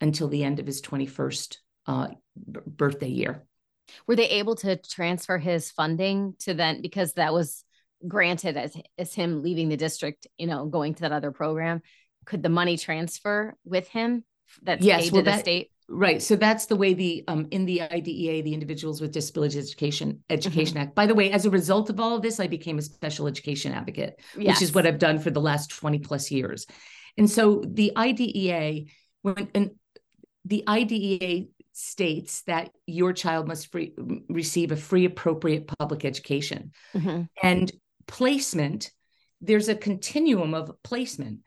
until 0.00 0.28
the 0.28 0.44
end 0.44 0.60
of 0.60 0.66
his 0.66 0.82
21st 0.82 1.56
uh, 1.86 2.08
b- 2.50 2.60
birthday 2.66 3.08
year. 3.08 3.42
Were 4.06 4.16
they 4.16 4.28
able 4.28 4.54
to 4.56 4.76
transfer 4.76 5.38
his 5.38 5.70
funding 5.70 6.34
to 6.40 6.54
then 6.54 6.82
because 6.82 7.14
that 7.14 7.32
was 7.32 7.64
granted 8.06 8.56
as 8.56 8.76
as 8.98 9.14
him 9.14 9.42
leaving 9.42 9.68
the 9.68 9.76
district, 9.76 10.26
you 10.36 10.46
know, 10.46 10.66
going 10.66 10.94
to 10.94 11.02
that 11.02 11.12
other 11.12 11.32
program? 11.32 11.80
Could 12.26 12.42
the 12.42 12.50
money 12.50 12.76
transfer 12.76 13.56
with 13.64 13.88
him 13.88 14.24
that's 14.62 14.84
yes, 14.84 15.04
paid 15.04 15.12
well, 15.12 15.24
to 15.24 15.30
the 15.30 15.38
state? 15.38 15.70
Right. 15.90 16.20
So 16.20 16.36
that's 16.36 16.66
the 16.66 16.76
way 16.76 16.92
the 16.92 17.24
um 17.28 17.48
in 17.50 17.64
the 17.64 17.82
IDEA, 17.82 18.42
the 18.42 18.52
Individuals 18.52 19.00
with 19.00 19.12
Disabilities 19.12 19.56
Education 19.56 20.22
Education 20.28 20.74
mm-hmm. 20.74 20.88
Act. 20.88 20.94
By 20.94 21.06
the 21.06 21.14
way, 21.14 21.30
as 21.30 21.46
a 21.46 21.50
result 21.50 21.88
of 21.88 21.98
all 21.98 22.14
of 22.14 22.22
this, 22.22 22.40
I 22.40 22.46
became 22.46 22.78
a 22.78 22.82
special 22.82 23.26
education 23.26 23.72
advocate, 23.72 24.20
yes. 24.36 24.56
which 24.56 24.62
is 24.62 24.74
what 24.74 24.86
I've 24.86 24.98
done 24.98 25.18
for 25.18 25.30
the 25.30 25.40
last 25.40 25.70
20 25.70 25.98
plus 26.00 26.30
years. 26.30 26.66
And 27.16 27.28
so 27.28 27.64
the 27.66 27.92
IDEA, 27.96 28.84
when 29.22 29.48
and 29.54 29.70
the 30.44 30.62
IDEA 30.68 31.46
states 31.72 32.42
that 32.42 32.70
your 32.86 33.12
child 33.12 33.48
must 33.48 33.72
free, 33.72 33.94
receive 34.28 34.72
a 34.72 34.76
free 34.76 35.04
appropriate 35.04 35.72
public 35.78 36.04
education. 36.04 36.72
Mm-hmm. 36.94 37.22
And 37.42 37.72
placement, 38.06 38.90
there's 39.40 39.68
a 39.68 39.74
continuum 39.74 40.54
of 40.54 40.70
placement 40.82 41.40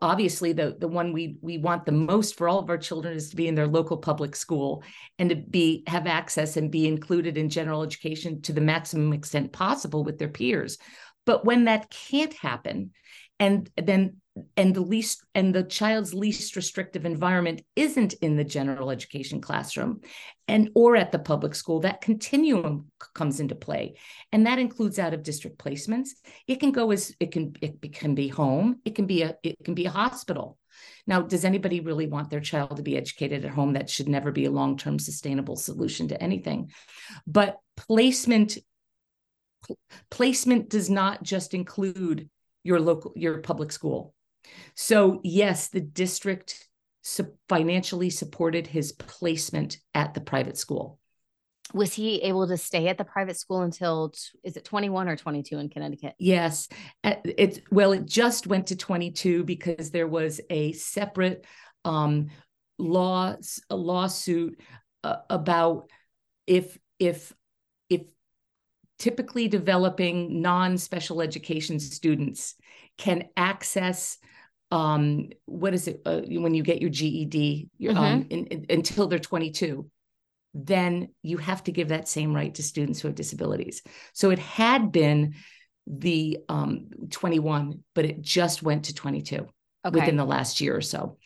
obviously 0.00 0.52
the 0.52 0.76
the 0.78 0.88
one 0.88 1.12
we 1.12 1.36
we 1.40 1.58
want 1.58 1.86
the 1.86 1.92
most 1.92 2.36
for 2.36 2.48
all 2.48 2.58
of 2.58 2.70
our 2.70 2.78
children 2.78 3.16
is 3.16 3.30
to 3.30 3.36
be 3.36 3.48
in 3.48 3.54
their 3.54 3.66
local 3.66 3.96
public 3.96 4.36
school 4.36 4.82
and 5.18 5.30
to 5.30 5.36
be 5.36 5.82
have 5.86 6.06
access 6.06 6.56
and 6.56 6.70
be 6.70 6.86
included 6.86 7.36
in 7.36 7.48
general 7.48 7.82
education 7.82 8.42
to 8.42 8.52
the 8.52 8.60
maximum 8.60 9.12
extent 9.12 9.52
possible 9.52 10.04
with 10.04 10.18
their 10.18 10.28
peers. 10.28 10.78
But 11.26 11.44
when 11.44 11.64
that 11.64 11.90
can't 11.90 12.34
happen 12.34 12.90
and 13.38 13.70
then 13.76 14.16
and 14.56 14.74
the 14.74 14.80
least 14.80 15.24
and 15.34 15.54
the 15.54 15.62
child's 15.62 16.12
least 16.12 16.56
restrictive 16.56 17.06
environment 17.06 17.62
isn't 17.76 18.14
in 18.14 18.36
the 18.36 18.44
general 18.44 18.90
education 18.90 19.40
classroom 19.40 20.00
and 20.48 20.70
or 20.74 20.96
at 20.96 21.12
the 21.12 21.18
public 21.18 21.54
school 21.54 21.80
that 21.80 22.00
continuum 22.00 22.86
comes 23.14 23.38
into 23.38 23.54
play. 23.54 23.94
And 24.32 24.46
that 24.46 24.58
includes 24.58 24.98
out 24.98 25.14
of 25.14 25.22
district 25.22 25.58
placements. 25.58 26.10
It 26.48 26.58
can 26.58 26.72
go 26.72 26.90
as 26.90 27.14
it 27.20 27.30
can 27.30 27.54
it 27.60 27.92
can 27.92 28.14
be 28.14 28.28
home 28.28 28.80
it 28.84 28.94
can 28.94 29.06
be 29.06 29.22
a 29.22 29.36
it 29.42 29.56
can 29.64 29.74
be 29.74 29.86
a 29.86 29.90
hospital. 29.90 30.58
Now 31.06 31.22
does 31.22 31.44
anybody 31.44 31.78
really 31.80 32.08
want 32.08 32.30
their 32.30 32.40
child 32.40 32.76
to 32.76 32.82
be 32.82 32.96
educated 32.96 33.44
at 33.44 33.52
home? 33.52 33.74
That 33.74 33.88
should 33.88 34.08
never 34.08 34.32
be 34.32 34.46
a 34.46 34.50
long-term 34.50 34.98
sustainable 34.98 35.56
solution 35.56 36.08
to 36.08 36.20
anything. 36.20 36.72
But 37.24 37.58
placement 37.76 38.58
placement 40.10 40.68
does 40.68 40.90
not 40.90 41.22
just 41.22 41.54
include 41.54 42.28
your 42.64 42.80
local 42.80 43.12
your 43.14 43.38
public 43.38 43.70
school 43.70 44.12
so 44.74 45.20
yes 45.22 45.68
the 45.68 45.80
district 45.80 46.68
financially 47.48 48.10
supported 48.10 48.66
his 48.66 48.92
placement 48.92 49.78
at 49.94 50.14
the 50.14 50.20
private 50.20 50.56
school. 50.56 50.98
Was 51.72 51.92
he 51.92 52.22
able 52.22 52.46
to 52.46 52.56
stay 52.56 52.88
at 52.88 52.98
the 52.98 53.04
private 53.04 53.36
school 53.36 53.62
until 53.62 54.12
is 54.42 54.56
it 54.56 54.64
21 54.64 55.08
or 55.08 55.16
22 55.16 55.58
in 55.58 55.68
connecticut? 55.68 56.14
Yes. 56.18 56.68
It 57.02 57.62
well 57.70 57.92
it 57.92 58.06
just 58.06 58.46
went 58.46 58.68
to 58.68 58.76
22 58.76 59.44
because 59.44 59.90
there 59.90 60.06
was 60.06 60.40
a 60.50 60.72
separate 60.72 61.44
um, 61.84 62.28
law 62.78 63.36
a 63.70 63.76
lawsuit 63.76 64.60
uh, 65.02 65.16
about 65.28 65.90
if 66.46 66.78
if 66.98 67.32
if 67.88 68.02
typically 68.98 69.48
developing 69.48 70.42
non-special 70.42 71.20
education 71.22 71.80
students 71.80 72.54
can 72.98 73.24
access 73.36 74.18
um, 74.74 75.28
what 75.46 75.72
is 75.72 75.86
it 75.86 76.02
uh, 76.04 76.22
when 76.26 76.52
you 76.52 76.64
get 76.64 76.80
your 76.80 76.90
GED 76.90 77.68
mm-hmm. 77.80 77.96
um, 77.96 78.26
in, 78.28 78.46
in, 78.46 78.66
until 78.68 79.06
they're 79.06 79.20
22 79.20 79.88
then 80.56 81.08
you 81.22 81.36
have 81.36 81.62
to 81.64 81.72
give 81.72 81.88
that 81.88 82.08
same 82.08 82.34
right 82.34 82.54
to 82.54 82.62
students 82.62 83.00
who 83.00 83.06
have 83.06 83.14
disabilities 83.14 83.82
so 84.14 84.30
it 84.30 84.38
had 84.40 84.90
been 84.90 85.34
the 85.86 86.38
um, 86.48 86.88
21 87.10 87.84
but 87.94 88.04
it 88.04 88.20
just 88.20 88.64
went 88.64 88.86
to 88.86 88.94
22 88.94 89.36
okay. 89.36 89.48
within 90.00 90.16
the 90.16 90.24
last 90.24 90.60
year 90.60 90.76
or 90.76 90.80
so 90.80 91.18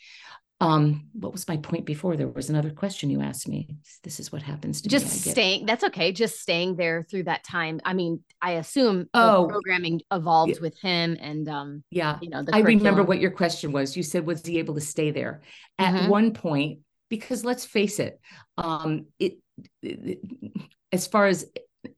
um 0.61 1.09
what 1.13 1.33
was 1.33 1.47
my 1.47 1.57
point 1.57 1.87
before? 1.87 2.17
There 2.17 2.29
was 2.29 2.51
another 2.51 2.71
question 2.71 3.11
you 3.11 3.21
asked 3.21 3.47
me. 3.47 3.77
This 4.03 4.19
is 4.19 4.33
what 4.33 4.43
happens 4.43 4.83
to 4.83 4.89
just 4.89 5.27
me, 5.27 5.33
staying 5.33 5.67
that's 5.67 5.85
okay 5.85 6.11
just 6.11 6.41
staying 6.41 6.77
there 6.77 7.05
through 7.09 7.25
that 7.25 7.45
time. 7.45 7.81
I 7.85 7.95
mean 7.95 8.23
i 8.41 8.53
assume 8.53 9.09
oh 9.15 9.47
programming 9.49 10.01
evolved 10.13 10.57
yeah. 10.57 10.61
with 10.61 10.79
him 10.81 11.17
and 11.21 11.49
um 11.49 11.83
yeah 11.91 12.19
you 12.23 12.31
know 12.31 12.45
i 12.53 12.61
remember 12.61 13.03
what 13.03 13.21
your 13.21 13.31
question 13.31 13.73
was. 13.73 13.97
You 13.97 14.03
said 14.03 14.27
was 14.27 14.45
he 14.45 14.59
able 14.59 14.75
to 14.75 14.81
stay 14.81 15.11
there? 15.11 15.43
At 15.79 15.95
mm-hmm. 15.95 16.09
one 16.09 16.35
point 16.35 16.81
because 17.09 17.45
let's 17.45 17.65
face 17.65 18.01
it 18.01 18.21
um 18.57 19.07
it, 19.19 19.39
it 19.83 20.19
as 20.93 21.07
far 21.07 21.27
as 21.27 21.47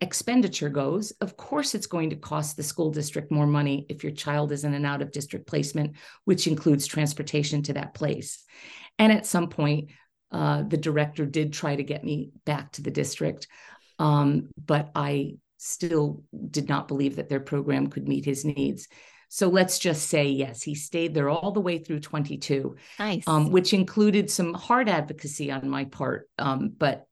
expenditure 0.01 0.69
goes, 0.69 1.13
of 1.21 1.37
course, 1.37 1.75
it's 1.75 1.87
going 1.87 2.11
to 2.11 2.17
cost 2.17 2.57
the 2.57 2.63
school 2.63 2.91
district 2.91 3.31
more 3.31 3.47
money 3.47 3.87
if 3.89 4.03
your 4.03 4.13
child 4.13 4.53
is 4.53 4.65
in 4.65 4.75
an 4.75 4.85
out 4.85 5.03
of 5.03 5.13
district 5.13 5.47
placement, 5.47 5.97
which 6.25 6.47
includes 6.47 6.87
transportation 6.87 7.63
to 7.63 7.73
that 7.75 7.95
place. 7.95 8.45
And 8.99 9.13
at 9.13 9.27
some 9.27 9.49
point, 9.49 9.91
uh, 10.33 10.63
the 10.63 10.77
director 10.77 11.27
did 11.27 11.53
try 11.53 11.77
to 11.77 11.83
get 11.83 12.05
me 12.05 12.31
back 12.45 12.73
to 12.73 12.83
the 12.83 12.91
district, 12.91 13.49
um, 13.99 14.49
but 14.65 14.91
I 14.95 15.37
still 15.59 16.23
did 16.51 16.69
not 16.69 16.89
believe 16.89 17.17
that 17.17 17.29
their 17.29 17.41
program 17.41 17.89
could 17.89 18.09
meet 18.09 18.25
his 18.25 18.45
needs. 18.45 18.89
So 19.29 19.49
let's 19.49 19.79
just 19.79 20.09
say, 20.09 20.29
yes, 20.29 20.63
he 20.63 20.75
stayed 20.75 21.15
there 21.15 21.29
all 21.29 21.53
the 21.53 21.61
way 21.61 21.79
through 21.79 22.01
22, 22.01 22.77
nice. 22.99 23.29
um, 23.29 23.51
which 23.51 23.73
included 23.73 24.29
some 24.29 24.55
hard 24.55 24.89
advocacy 24.89 25.53
on 25.53 25.69
my 25.69 25.85
part. 25.85 26.29
Um, 26.37 26.73
but 26.77 27.07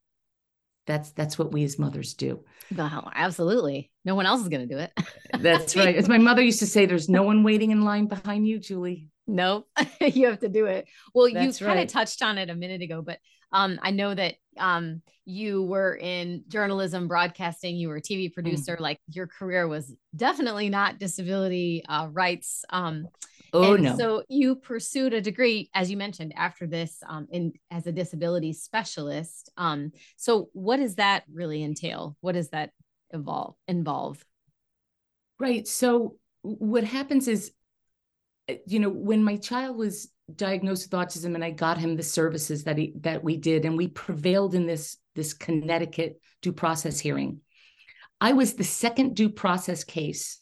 that's 0.89 1.11
that's 1.11 1.39
what 1.39 1.53
we 1.53 1.63
as 1.63 1.79
mothers 1.79 2.15
do. 2.15 2.41
Wow, 2.75 3.11
absolutely. 3.15 3.93
No 4.05 4.15
one 4.15 4.27
else 4.27 4.41
is 4.41 4.49
going 4.49 4.67
to 4.67 4.75
do 4.75 4.81
it. 4.81 4.93
that's 5.39 5.77
right. 5.77 5.95
As 5.95 6.09
my 6.09 6.19
mother 6.19 6.43
used 6.43 6.59
to 6.61 6.67
say, 6.67 6.87
there's 6.87 7.09
no 7.09 7.23
one 7.23 7.45
waiting 7.45 7.71
in 7.71 7.85
line 7.85 8.07
behind 8.07 8.49
you, 8.49 8.59
Julie. 8.59 9.07
Nope, 9.27 9.69
you 10.01 10.27
have 10.27 10.41
to 10.41 10.49
do 10.49 10.65
it. 10.65 10.89
Well, 11.15 11.31
that's 11.33 11.61
you 11.61 11.67
kind 11.67 11.79
of 11.79 11.83
right. 11.83 11.89
touched 11.89 12.23
on 12.23 12.39
it 12.39 12.49
a 12.49 12.55
minute 12.55 12.81
ago, 12.81 13.03
but 13.03 13.19
um, 13.53 13.79
I 13.83 13.91
know 13.91 14.15
that 14.15 14.35
um, 14.59 15.03
you 15.25 15.63
were 15.63 15.97
in 15.97 16.45
journalism, 16.49 17.09
broadcasting. 17.09 17.77
You 17.77 17.89
were 17.89 17.97
a 17.97 18.03
TV 18.03 18.33
producer. 18.33 18.77
Mm. 18.77 18.81
Like 18.81 19.01
your 19.09 19.27
career 19.27 19.69
was 19.69 19.95
definitely 20.15 20.69
not 20.69 20.99
disability 20.99 21.85
uh, 21.89 22.09
rights. 22.11 22.65
Um, 22.71 23.09
Oh 23.53 23.75
and 23.75 23.85
no! 23.85 23.97
So 23.97 24.23
you 24.29 24.57
pursued 24.57 25.15
a 25.15 25.21
degree, 25.21 25.71
as 25.75 25.91
you 25.91 25.97
mentioned, 25.97 26.35
after 26.37 26.67
this, 26.67 26.99
um, 27.09 27.27
in 27.31 27.53
as 27.71 27.87
a 27.87 27.93
disability 27.93 28.53
specialist. 28.53 29.51
Um, 29.57 29.93
so 30.17 30.51
what 30.53 30.77
does 30.79 30.97
that 30.97 31.25
really 31.33 31.63
entail? 31.63 32.17
What 32.21 32.33
does 32.33 32.51
that 32.51 32.71
evolve 33.11 33.55
involve? 33.67 34.23
Right. 35.41 35.67
So 35.67 36.17
what 36.43 36.85
happens 36.85 37.27
is, 37.27 37.53
you 38.67 38.81
know, 38.81 38.91
when 38.91 39.23
my 39.23 39.37
child 39.37 39.77
was 39.77 40.09
diagnosed 40.35 40.91
with 40.91 41.01
autism, 41.01 41.35
and 41.35 41.45
I 41.45 41.51
got 41.51 41.79
him 41.79 41.97
the 41.97 42.03
services 42.03 42.65
that 42.65 42.79
he 42.79 42.93
that 43.01 43.23
we 43.23 43.37
did, 43.37 43.65
and 43.65 43.77
we 43.77 43.89
prevailed 43.89 44.55
in 44.55 44.67
this 44.67 44.97
this 45.15 45.35
Connecticut 45.35 46.21
due 46.43 46.53
process 46.53 46.99
hearing. 46.99 47.41
I 48.21 48.33
was 48.33 48.55
the 48.55 48.65
second 48.65 49.15
due 49.15 49.31
process 49.31 49.85
case 49.85 50.41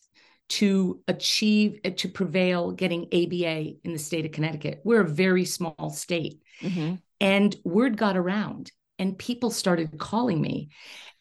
to 0.48 1.00
achieve 1.08 1.80
uh, 1.84 1.90
to 1.96 2.08
prevail 2.08 2.72
getting 2.72 3.04
ABA 3.12 3.74
in 3.84 3.92
the 3.92 3.98
state 3.98 4.24
of 4.24 4.32
Connecticut. 4.32 4.80
We're 4.84 5.02
a 5.02 5.08
very 5.08 5.44
small 5.44 5.90
state. 5.90 6.40
Mm-hmm. 6.60 6.96
And 7.20 7.56
word 7.64 7.96
got 7.96 8.16
around 8.16 8.70
and 8.98 9.18
people 9.18 9.50
started 9.50 9.98
calling 9.98 10.40
me 10.40 10.68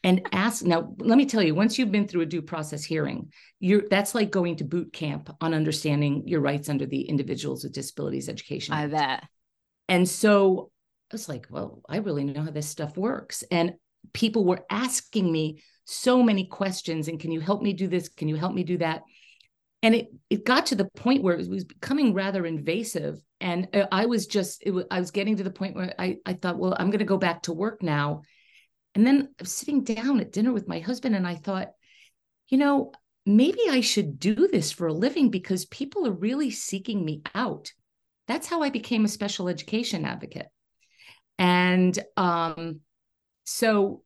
and 0.04 0.28
ask 0.32 0.64
now 0.64 0.94
let 1.00 1.18
me 1.18 1.26
tell 1.26 1.42
you 1.42 1.56
once 1.56 1.78
you've 1.78 1.92
been 1.92 2.08
through 2.08 2.22
a 2.22 2.26
due 2.26 2.42
process 2.42 2.84
hearing 2.84 3.32
you're 3.60 3.84
that's 3.90 4.16
like 4.16 4.32
going 4.32 4.56
to 4.56 4.64
boot 4.64 4.94
camp 4.94 5.30
on 5.42 5.54
understanding 5.54 6.24
your 6.26 6.42
rights 6.42 6.70
under 6.70 6.86
the 6.86 7.02
individuals 7.02 7.64
with 7.64 7.74
disabilities 7.74 8.30
education 8.30 8.74
i 8.74 8.88
bet. 8.88 9.24
And 9.88 10.08
so 10.08 10.72
i 11.12 11.14
was 11.16 11.30
like 11.30 11.48
well 11.50 11.82
i 11.90 11.98
really 11.98 12.24
know 12.24 12.44
how 12.44 12.52
this 12.52 12.68
stuff 12.68 12.98
works. 12.98 13.44
And 13.52 13.74
people 14.14 14.46
were 14.46 14.66
asking 14.70 15.32
me 15.32 15.62
so 15.86 16.22
many 16.24 16.46
questions 16.46 17.08
and 17.08 17.20
can 17.20 17.32
you 17.32 17.40
help 17.40 17.62
me 17.62 17.74
do 17.74 17.88
this? 17.88 18.10
Can 18.10 18.28
you 18.28 18.36
help 18.36 18.54
me 18.54 18.64
do 18.64 18.78
that 18.80 19.04
and 19.86 19.94
it 19.94 20.08
it 20.32 20.46
got 20.46 20.66
to 20.66 20.76
the 20.76 20.90
point 20.96 21.22
where 21.22 21.36
it 21.36 21.48
was 21.48 21.64
becoming 21.64 22.16
rather 22.16 22.44
invasive. 22.44 23.22
And 23.40 23.68
i 23.92 24.08
was 24.08 24.26
just 24.26 24.64
was, 24.66 24.86
i 24.90 25.00
was 25.00 25.12
getting 25.12 25.38
to 25.38 25.44
the 25.44 25.52
point 25.52 25.76
where 25.76 25.94
i 26.00 26.18
i 26.26 26.34
thought 26.34 26.58
well 26.58 26.76
i'm 26.80 26.90
going 26.90 27.00
to 27.00 27.06
go 27.06 27.20
back 27.20 27.44
to 27.44 27.54
work 27.54 27.84
now. 27.84 28.24
And 28.96 29.06
then 29.06 29.30
i 29.40 29.44
was 29.44 29.52
sitting 29.52 29.84
down 29.84 30.20
at 30.20 30.32
dinner 30.32 30.52
with 30.52 30.68
my 30.68 30.80
husband 30.80 31.16
and 31.16 31.28
i 31.28 31.36
thought 31.36 31.70
you 32.48 32.58
know 32.58 32.94
maybe 33.28 33.60
i 33.70 33.82
should 33.82 34.18
do 34.18 34.48
this 34.48 34.72
for 34.72 34.88
a 34.88 34.94
living 34.94 35.30
because 35.30 35.66
people 35.66 36.08
are 36.08 36.12
really 36.12 36.50
seeking 36.50 37.06
me 37.06 37.22
out. 37.36 37.72
That's 38.28 38.48
how 38.48 38.64
i 38.64 38.72
became 38.72 39.06
a 39.06 39.10
special 39.20 39.48
education 39.48 40.04
advocate. 40.04 40.48
And 41.38 41.98
um 42.18 42.80
so 43.44 44.02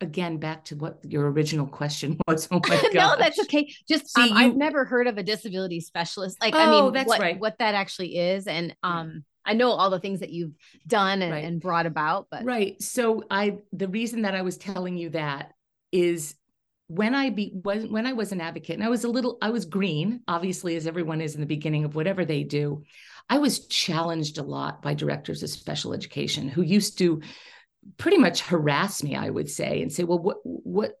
again 0.00 0.38
back 0.38 0.64
to 0.66 0.76
what 0.76 0.98
your 1.04 1.30
original 1.30 1.66
question 1.66 2.18
was. 2.28 2.48
Oh 2.50 2.60
my 2.68 2.80
god! 2.80 2.88
no, 2.94 3.16
that's 3.18 3.38
okay. 3.40 3.72
Just 3.88 4.14
See, 4.14 4.22
um, 4.22 4.28
you... 4.28 4.34
I've 4.34 4.56
never 4.56 4.84
heard 4.84 5.06
of 5.06 5.18
a 5.18 5.22
disability 5.22 5.80
specialist. 5.80 6.38
Like, 6.40 6.54
oh, 6.54 6.58
I 6.58 6.70
mean, 6.70 6.92
that's 6.92 7.08
what, 7.08 7.20
right. 7.20 7.38
what 7.38 7.58
that 7.58 7.74
actually 7.74 8.16
is, 8.18 8.46
and 8.46 8.74
um, 8.82 9.24
I 9.46 9.54
know 9.54 9.70
all 9.70 9.90
the 9.90 10.00
things 10.00 10.20
that 10.20 10.30
you've 10.30 10.54
done 10.86 11.22
and, 11.22 11.32
right. 11.32 11.44
and 11.44 11.60
brought 11.60 11.86
about, 11.86 12.26
but 12.30 12.44
right. 12.44 12.80
So 12.82 13.22
I, 13.30 13.58
the 13.72 13.88
reason 13.88 14.22
that 14.22 14.34
I 14.34 14.42
was 14.42 14.58
telling 14.58 14.96
you 14.96 15.10
that 15.10 15.52
is 15.92 16.34
when 16.88 17.14
I 17.14 17.30
be 17.30 17.52
when, 17.62 17.90
when 17.90 18.06
I 18.06 18.12
was 18.12 18.32
an 18.32 18.40
advocate, 18.40 18.74
and 18.74 18.84
I 18.84 18.88
was 18.88 19.04
a 19.04 19.08
little, 19.08 19.38
I 19.40 19.50
was 19.50 19.64
green, 19.64 20.20
obviously, 20.28 20.76
as 20.76 20.86
everyone 20.86 21.20
is 21.20 21.34
in 21.34 21.40
the 21.40 21.46
beginning 21.46 21.84
of 21.84 21.94
whatever 21.94 22.24
they 22.24 22.42
do. 22.42 22.82
I 23.28 23.38
was 23.38 23.66
challenged 23.66 24.38
a 24.38 24.42
lot 24.42 24.82
by 24.82 24.94
directors 24.94 25.42
of 25.42 25.50
special 25.50 25.92
education 25.92 26.48
who 26.48 26.62
used 26.62 26.98
to 26.98 27.22
pretty 27.98 28.18
much 28.18 28.40
harass 28.42 29.02
me 29.02 29.14
i 29.14 29.28
would 29.28 29.48
say 29.48 29.82
and 29.82 29.92
say 29.92 30.04
well 30.04 30.18
what 30.18 30.38
what 30.44 30.98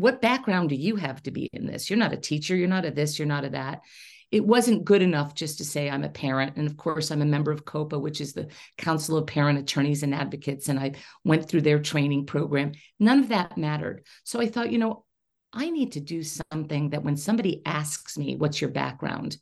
what 0.00 0.22
background 0.22 0.68
do 0.68 0.74
you 0.74 0.96
have 0.96 1.22
to 1.22 1.30
be 1.30 1.48
in 1.52 1.66
this? 1.66 1.90
You're 1.90 1.98
not 1.98 2.12
a 2.12 2.16
teacher 2.16 2.56
you're 2.56 2.68
not 2.68 2.84
a 2.84 2.90
this 2.90 3.18
you're 3.18 3.28
not 3.28 3.44
a 3.44 3.50
that. 3.50 3.82
It 4.30 4.46
wasn't 4.46 4.84
good 4.84 5.02
enough 5.02 5.34
just 5.34 5.58
to 5.58 5.64
say 5.64 5.90
i'm 5.90 6.04
a 6.04 6.08
parent 6.08 6.56
and 6.56 6.66
of 6.66 6.76
course 6.76 7.10
i'm 7.10 7.22
a 7.22 7.26
member 7.26 7.50
of 7.50 7.64
COPAA 7.64 8.00
which 8.00 8.20
is 8.20 8.32
the 8.32 8.48
council 8.78 9.16
of 9.18 9.26
parent 9.26 9.58
attorneys 9.58 10.02
and 10.02 10.14
advocates 10.14 10.68
and 10.68 10.78
i 10.78 10.92
went 11.24 11.48
through 11.48 11.62
their 11.62 11.78
training 11.78 12.26
program. 12.26 12.72
None 12.98 13.18
of 13.20 13.28
that 13.28 13.58
mattered. 13.58 14.06
So 14.24 14.40
i 14.40 14.46
thought 14.46 14.72
you 14.72 14.78
know 14.78 15.04
i 15.52 15.68
need 15.68 15.92
to 15.92 16.00
do 16.00 16.22
something 16.22 16.90
that 16.90 17.02
when 17.02 17.16
somebody 17.16 17.62
asks 17.66 18.16
me 18.16 18.36
what's 18.36 18.60
your 18.60 18.70
background 18.70 19.36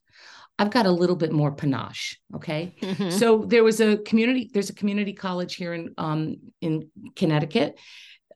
I've 0.59 0.71
got 0.71 0.87
a 0.87 0.91
little 0.91 1.17
bit 1.17 1.33
more 1.33 1.53
panache. 1.53 2.19
Okay. 2.35 2.75
Mm-hmm. 2.83 3.11
So 3.11 3.45
there 3.47 3.65
was 3.65 3.81
a 3.81 3.99
community, 3.99 4.51
there's 4.53 4.71
a 4.71 4.75
community 4.75 5.13
college 5.13 5.55
here 5.55 5.75
in 5.75 5.95
um, 5.99 6.37
in 6.61 6.91
Connecticut. 7.17 7.79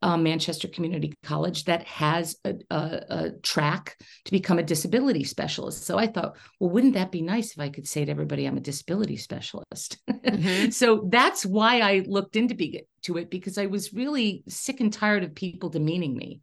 uh, 0.02 0.16
Manchester 0.16 0.66
Community 0.66 1.14
College 1.22 1.64
that 1.64 1.84
has 1.84 2.36
a, 2.44 2.54
a, 2.70 2.76
a, 3.08 3.30
track 3.42 3.96
to 4.24 4.32
become 4.32 4.58
a 4.58 4.62
disability 4.62 5.22
specialist. 5.22 5.84
So 5.84 5.96
I 5.96 6.08
thought, 6.08 6.36
well, 6.58 6.70
wouldn't 6.70 6.94
that 6.94 7.12
be 7.12 7.22
nice 7.22 7.52
if 7.52 7.60
I 7.60 7.68
could 7.68 7.86
say 7.86 8.04
to 8.04 8.10
everybody, 8.10 8.44
I'm 8.44 8.56
a 8.56 8.60
disability 8.60 9.16
specialist? 9.16 9.98
Mm-hmm. 10.10 10.70
so 10.70 11.06
that's 11.08 11.46
why 11.46 11.80
I 11.80 12.04
looked 12.06 12.34
into 12.36 12.54
be, 12.54 12.84
to 13.02 13.16
it 13.16 13.30
because 13.30 13.58
I 13.58 13.66
was 13.66 13.92
really 13.92 14.42
sick 14.48 14.80
and 14.80 14.92
tired 14.92 15.22
of 15.22 15.36
people 15.36 15.70
demeaning 15.70 16.16
me 16.16 16.40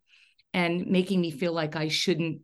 and 0.53 0.88
making 0.88 1.19
me 1.19 1.29
feel 1.29 1.53
like 1.53 1.75
I 1.75 1.89
shouldn't 1.89 2.41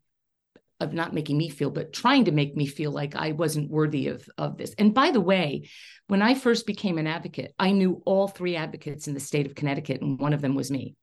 of 0.79 0.94
not 0.94 1.13
making 1.13 1.38
me 1.38 1.50
feel, 1.50 1.70
but 1.70 1.94
trying 1.94 2.25
to 2.25 2.32
make 2.32 2.55
me 2.55 2.65
feel 2.65 2.91
like 2.91 3.15
I 3.15 3.32
wasn't 3.32 3.72
worthy 3.72 4.08
of, 4.08 4.27
of 4.38 4.58
this. 4.58 4.74
And 4.77 4.94
by 4.94 5.12
the 5.12 5.22
way, 5.22 5.70
when 6.08 6.22
I 6.22 6.34
first 6.34 6.67
became 6.67 6.98
an 6.98 7.08
advocate, 7.08 7.53
I 7.58 7.72
knew 7.72 8.01
all 8.05 8.27
three 8.27 8.55
advocates 8.55 9.08
in 9.08 9.13
the 9.13 9.20
state 9.20 9.46
of 9.46 9.55
Connecticut, 9.55 10.01
and 10.01 10.20
one 10.20 10.34
of 10.34 10.41
them 10.41 10.55
was 10.55 10.70
me. 10.70 10.96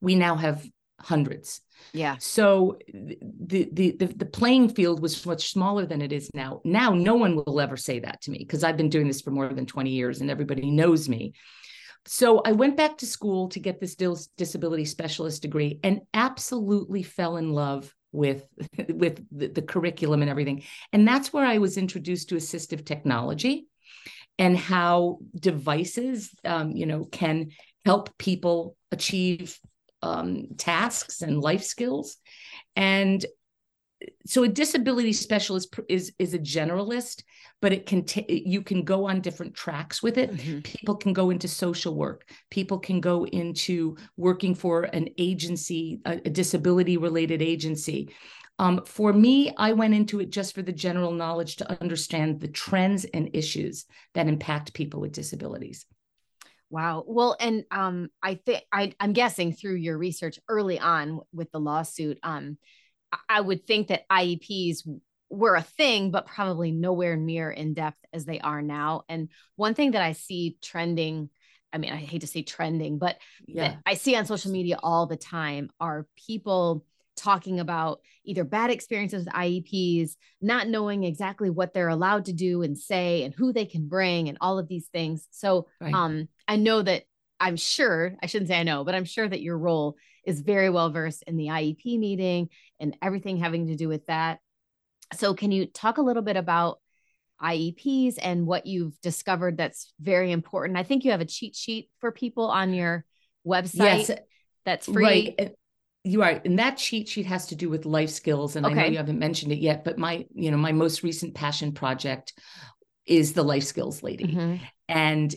We 0.00 0.14
now 0.14 0.36
have 0.36 0.66
hundreds. 0.98 1.60
Yeah. 1.92 2.16
So 2.18 2.78
the, 2.92 3.68
the 3.72 3.96
the 3.98 4.06
the 4.06 4.26
playing 4.26 4.70
field 4.70 5.02
was 5.02 5.26
much 5.26 5.50
smaller 5.50 5.84
than 5.84 6.00
it 6.00 6.12
is 6.12 6.30
now. 6.32 6.60
Now 6.64 6.90
no 6.90 7.14
one 7.14 7.36
will 7.36 7.60
ever 7.60 7.76
say 7.76 7.98
that 8.00 8.22
to 8.22 8.30
me 8.30 8.38
because 8.38 8.64
I've 8.64 8.76
been 8.76 8.88
doing 8.88 9.08
this 9.08 9.20
for 9.20 9.30
more 9.30 9.48
than 9.48 9.66
20 9.66 9.90
years 9.90 10.20
and 10.20 10.30
everybody 10.30 10.70
knows 10.70 11.08
me. 11.08 11.34
So 12.06 12.40
I 12.44 12.52
went 12.52 12.76
back 12.76 12.98
to 12.98 13.06
school 13.06 13.48
to 13.50 13.60
get 13.60 13.80
this 13.80 13.96
disability 14.36 14.84
specialist 14.84 15.42
degree 15.42 15.78
and 15.84 16.00
absolutely 16.14 17.02
fell 17.02 17.36
in 17.36 17.50
love 17.50 17.92
with 18.12 18.46
with 18.88 19.26
the, 19.30 19.48
the, 19.48 19.62
curriculum 19.62 20.22
and 20.22 20.30
everything. 20.30 20.62
And 20.92 21.06
that's 21.08 21.32
where 21.32 21.46
i 21.46 21.58
was 21.58 21.76
introduced 21.76 22.28
to 22.28 22.36
assistive 22.36 22.84
technology 22.84 23.66
and 24.38 24.56
how 24.56 25.18
devices 25.34 26.30
um, 26.44 26.72
you 26.72 26.86
know 26.86 27.04
can 27.04 27.50
help 27.84 28.16
people 28.18 28.76
achieve 28.92 29.58
um, 30.02 30.48
tasks 30.56 31.22
and 31.22 31.40
life 31.40 31.62
skills. 31.62 32.16
And 32.76 33.24
so 34.26 34.44
a 34.44 34.48
disability 34.48 35.12
specialist 35.12 35.74
is 35.88 36.12
is 36.18 36.34
a 36.34 36.38
generalist 36.38 37.22
but 37.60 37.72
it 37.72 37.86
can 37.86 38.04
t- 38.04 38.42
you 38.46 38.62
can 38.62 38.82
go 38.82 39.08
on 39.08 39.20
different 39.20 39.54
tracks 39.54 40.02
with 40.02 40.18
it 40.18 40.32
mm-hmm. 40.32 40.60
people 40.60 40.94
can 40.94 41.12
go 41.12 41.30
into 41.30 41.48
social 41.48 41.94
work 41.94 42.30
people 42.50 42.78
can 42.78 43.00
go 43.00 43.26
into 43.26 43.96
working 44.16 44.54
for 44.54 44.84
an 44.84 45.08
agency 45.18 46.00
a, 46.06 46.12
a 46.12 46.30
disability 46.30 46.96
related 46.96 47.42
agency 47.42 48.08
um, 48.58 48.84
for 48.84 49.12
me 49.12 49.52
i 49.56 49.72
went 49.72 49.94
into 49.94 50.20
it 50.20 50.30
just 50.30 50.54
for 50.54 50.62
the 50.62 50.72
general 50.72 51.12
knowledge 51.12 51.56
to 51.56 51.80
understand 51.80 52.40
the 52.40 52.48
trends 52.48 53.04
and 53.04 53.30
issues 53.32 53.86
that 54.14 54.28
impact 54.28 54.74
people 54.74 55.00
with 55.00 55.12
disabilities 55.12 55.86
Wow. 56.72 57.04
Well, 57.06 57.36
and 57.38 57.64
um, 57.70 58.08
I 58.22 58.36
think 58.46 58.64
I'm 58.72 59.12
guessing 59.12 59.52
through 59.52 59.74
your 59.74 59.98
research 59.98 60.38
early 60.48 60.80
on 60.80 61.20
with 61.30 61.52
the 61.52 61.60
lawsuit, 61.60 62.18
um, 62.22 62.56
I 63.28 63.40
would 63.40 63.66
think 63.66 63.88
that 63.88 64.08
IEPs 64.08 64.88
were 65.30 65.56
a 65.56 65.62
thing, 65.62 66.10
but 66.10 66.26
probably 66.26 66.70
nowhere 66.70 67.16
near 67.16 67.50
in 67.50 67.74
depth 67.74 67.98
as 68.12 68.24
they 68.24 68.38
are 68.40 68.62
now. 68.62 69.02
And 69.08 69.28
one 69.56 69.74
thing 69.74 69.92
that 69.92 70.02
I 70.02 70.12
see 70.12 70.58
trending, 70.62 71.30
I 71.72 71.78
mean, 71.78 71.92
I 71.92 71.96
hate 71.96 72.20
to 72.20 72.26
say 72.26 72.42
trending, 72.42 72.98
but 72.98 73.16
yeah. 73.46 73.76
I 73.86 73.94
see 73.94 74.14
on 74.14 74.26
social 74.26 74.52
media 74.52 74.78
all 74.82 75.06
the 75.06 75.16
time 75.16 75.70
are 75.80 76.06
people 76.16 76.84
talking 77.16 77.60
about 77.60 78.00
either 78.24 78.44
bad 78.44 78.70
experiences 78.70 79.24
with 79.24 79.34
IEPs, 79.34 80.16
not 80.40 80.68
knowing 80.68 81.04
exactly 81.04 81.50
what 81.50 81.72
they're 81.72 81.88
allowed 81.88 82.26
to 82.26 82.32
do 82.32 82.62
and 82.62 82.76
say 82.78 83.22
and 83.24 83.34
who 83.34 83.52
they 83.52 83.66
can 83.66 83.88
bring 83.88 84.28
and 84.28 84.38
all 84.40 84.58
of 84.58 84.68
these 84.68 84.88
things. 84.88 85.26
So 85.30 85.66
right. 85.80 85.94
um, 85.94 86.28
I 86.48 86.56
know 86.56 86.82
that 86.82 87.04
I'm 87.42 87.56
sure, 87.56 88.14
I 88.22 88.26
shouldn't 88.26 88.48
say 88.48 88.60
I 88.60 88.62
know, 88.62 88.84
but 88.84 88.94
I'm 88.94 89.04
sure 89.04 89.28
that 89.28 89.42
your 89.42 89.58
role 89.58 89.96
is 90.24 90.40
very 90.40 90.70
well 90.70 90.90
versed 90.90 91.24
in 91.26 91.36
the 91.36 91.48
IEP 91.48 91.98
meeting 91.98 92.48
and 92.78 92.96
everything 93.02 93.36
having 93.36 93.66
to 93.66 93.74
do 93.74 93.88
with 93.88 94.06
that. 94.06 94.38
So, 95.14 95.34
can 95.34 95.50
you 95.50 95.66
talk 95.66 95.98
a 95.98 96.02
little 96.02 96.22
bit 96.22 96.36
about 96.36 96.78
IEPs 97.42 98.18
and 98.22 98.46
what 98.46 98.66
you've 98.66 98.98
discovered 99.00 99.56
that's 99.56 99.92
very 100.00 100.30
important? 100.30 100.78
I 100.78 100.84
think 100.84 101.04
you 101.04 101.10
have 101.10 101.20
a 101.20 101.26
cheat 101.26 101.56
sheet 101.56 101.90
for 101.98 102.12
people 102.12 102.44
on 102.44 102.74
your 102.74 103.04
website 103.44 104.08
yes, 104.08 104.10
that's 104.64 104.86
free. 104.86 105.34
Right. 105.36 105.54
You 106.04 106.22
are, 106.22 106.40
and 106.44 106.60
that 106.60 106.76
cheat 106.76 107.08
sheet 107.08 107.26
has 107.26 107.46
to 107.48 107.56
do 107.56 107.68
with 107.68 107.86
life 107.86 108.10
skills. 108.10 108.54
And 108.54 108.64
okay. 108.66 108.74
I 108.74 108.82
know 108.82 108.88
you 108.90 108.96
haven't 108.98 109.18
mentioned 109.18 109.50
it 109.50 109.58
yet, 109.58 109.84
but 109.84 109.98
my, 109.98 110.26
you 110.32 110.52
know, 110.52 110.56
my 110.56 110.72
most 110.72 111.02
recent 111.02 111.34
passion 111.34 111.72
project 111.72 112.34
is 113.04 113.32
the 113.32 113.42
life 113.42 113.64
skills 113.64 114.02
lady. 114.04 114.24
Mm-hmm. 114.24 114.64
And 114.88 115.34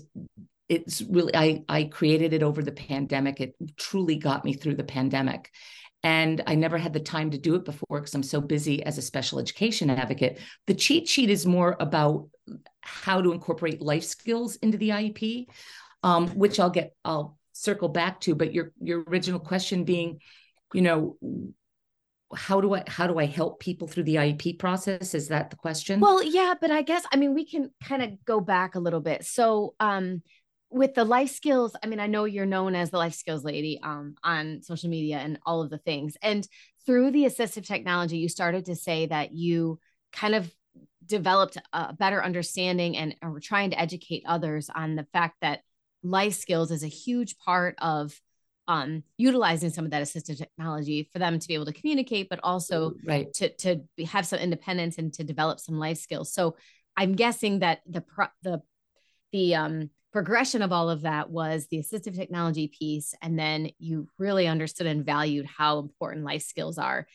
it's 0.68 1.02
really 1.02 1.36
I 1.36 1.64
I 1.70 1.86
created 1.86 2.34
it 2.34 2.44
over 2.44 2.62
the 2.62 2.72
pandemic. 2.72 3.40
It 3.40 3.56
truly 3.78 4.16
got 4.16 4.46
me 4.46 4.54
through 4.54 4.76
the 4.76 4.84
pandemic. 4.84 5.52
And 6.04 6.44
I 6.46 6.54
never 6.54 6.78
had 6.78 6.94
the 6.94 7.00
time 7.00 7.32
to 7.32 7.38
do 7.40 7.56
it 7.56 7.66
before 7.66 8.00
because 8.00 8.14
I'm 8.14 8.22
so 8.22 8.40
busy 8.40 8.84
as 8.84 9.00
a 9.00 9.02
special 9.02 9.40
education 9.40 9.90
advocate. 9.90 10.40
The 10.68 10.76
cheat 10.76 11.08
sheet 11.08 11.32
is 11.32 11.48
more 11.48 11.76
about 11.80 12.30
how 12.82 13.24
to 13.24 13.32
incorporate 13.32 13.82
life 13.82 14.04
skills 14.04 14.56
into 14.58 14.78
the 14.78 14.90
IEP, 14.90 15.48
um, 16.04 16.28
which 16.30 16.60
I'll 16.60 16.70
get 16.70 16.96
I'll 17.04 17.40
circle 17.54 17.90
back 17.90 18.20
to. 18.22 18.36
But 18.36 18.54
your 18.54 18.72
your 18.80 19.04
original 19.08 19.40
question 19.40 19.84
being, 19.84 20.20
you 20.74 20.82
know, 20.84 21.18
how 22.36 22.62
do 22.62 22.76
I 22.76 22.84
how 22.88 23.08
do 23.08 23.18
I 23.18 23.26
help 23.26 23.60
people 23.60 23.88
through 23.88 24.04
the 24.04 24.16
IEP 24.16 24.60
process? 24.60 25.16
Is 25.16 25.30
that 25.30 25.50
the 25.50 25.56
question? 25.56 26.00
Well, 26.00 26.24
yeah, 26.24 26.54
but 26.60 26.70
I 26.70 26.84
guess 26.84 27.04
I 27.12 27.18
mean 27.18 27.34
we 27.34 27.46
can 27.46 27.72
kind 27.84 28.04
of 28.04 28.24
go 28.26 28.40
back 28.40 28.76
a 28.76 28.80
little 28.80 29.02
bit. 29.02 29.26
So 29.26 29.74
um 29.80 30.22
with 30.70 30.94
the 30.94 31.06
life 31.06 31.30
skills, 31.30 31.76
I 31.84 31.88
mean, 31.88 32.00
I 32.00 32.08
know 32.08 32.26
you're 32.26 32.46
known 32.46 32.76
as 32.76 32.90
the 32.90 32.98
life 32.98 33.14
skills 33.14 33.44
lady 33.44 33.80
um, 33.82 34.16
on 34.24 34.62
social 34.62 34.90
media 34.90 35.18
and 35.18 35.40
all 35.46 35.62
of 35.62 35.70
the 35.70 35.78
things. 35.78 36.18
And 36.22 36.48
through 36.86 37.12
the 37.12 37.26
assistive 37.26 37.66
technology, 37.66 38.18
you 38.18 38.30
started 38.30 38.66
to 38.66 38.76
say 38.76 39.06
that 39.08 39.32
you 39.32 39.80
kind 40.12 40.36
of 40.36 40.52
developed 41.06 41.58
a 41.72 41.94
better 41.94 42.24
understanding 42.24 42.98
and 42.98 43.16
are 43.22 43.40
trying 43.40 43.70
to 43.72 43.80
educate 43.80 44.24
others 44.26 44.70
on 44.74 44.96
the 44.96 45.08
fact 45.14 45.36
that 45.42 45.62
life 46.04 46.34
skills 46.34 46.72
is 46.72 46.84
a 46.84 46.88
huge 46.88 47.38
part 47.38 47.76
of 47.80 48.20
um, 48.68 49.04
utilizing 49.18 49.70
some 49.70 49.86
of 49.86 49.92
that 49.92 50.02
assistive 50.02 50.38
technology 50.38 51.08
for 51.14 51.20
them 51.20 51.38
to 51.38 51.48
be 51.48 51.54
able 51.54 51.66
to 51.66 51.74
communicate, 51.74 52.30
but 52.30 52.40
also 52.42 52.94
right. 53.06 53.32
to 53.34 53.50
to 53.50 53.82
have 54.06 54.26
some 54.26 54.40
independence 54.40 54.98
and 54.98 55.14
to 55.14 55.24
develop 55.24 55.60
some 55.60 55.78
life 55.78 56.00
skills. 56.00 56.34
So 56.34 56.56
I'm 56.98 57.14
guessing 57.14 57.60
that 57.60 57.82
the 57.86 58.02
pro- 58.02 58.28
the 58.42 58.62
the 59.36 59.54
um, 59.54 59.90
progression 60.14 60.62
of 60.62 60.72
all 60.72 60.90
of 60.90 61.02
that 61.02 61.30
was 61.30 61.68
the 61.68 61.80
assistive 61.80 62.16
technology 62.16 62.70
piece. 62.70 63.14
And 63.22 63.38
then 63.38 63.72
you 63.80 64.08
really 64.18 64.48
understood 64.48 64.88
and 64.88 65.06
valued 65.06 65.46
how 65.46 65.80
important 65.80 66.24
life 66.24 66.44
skills 66.44 66.78
are 66.78 67.06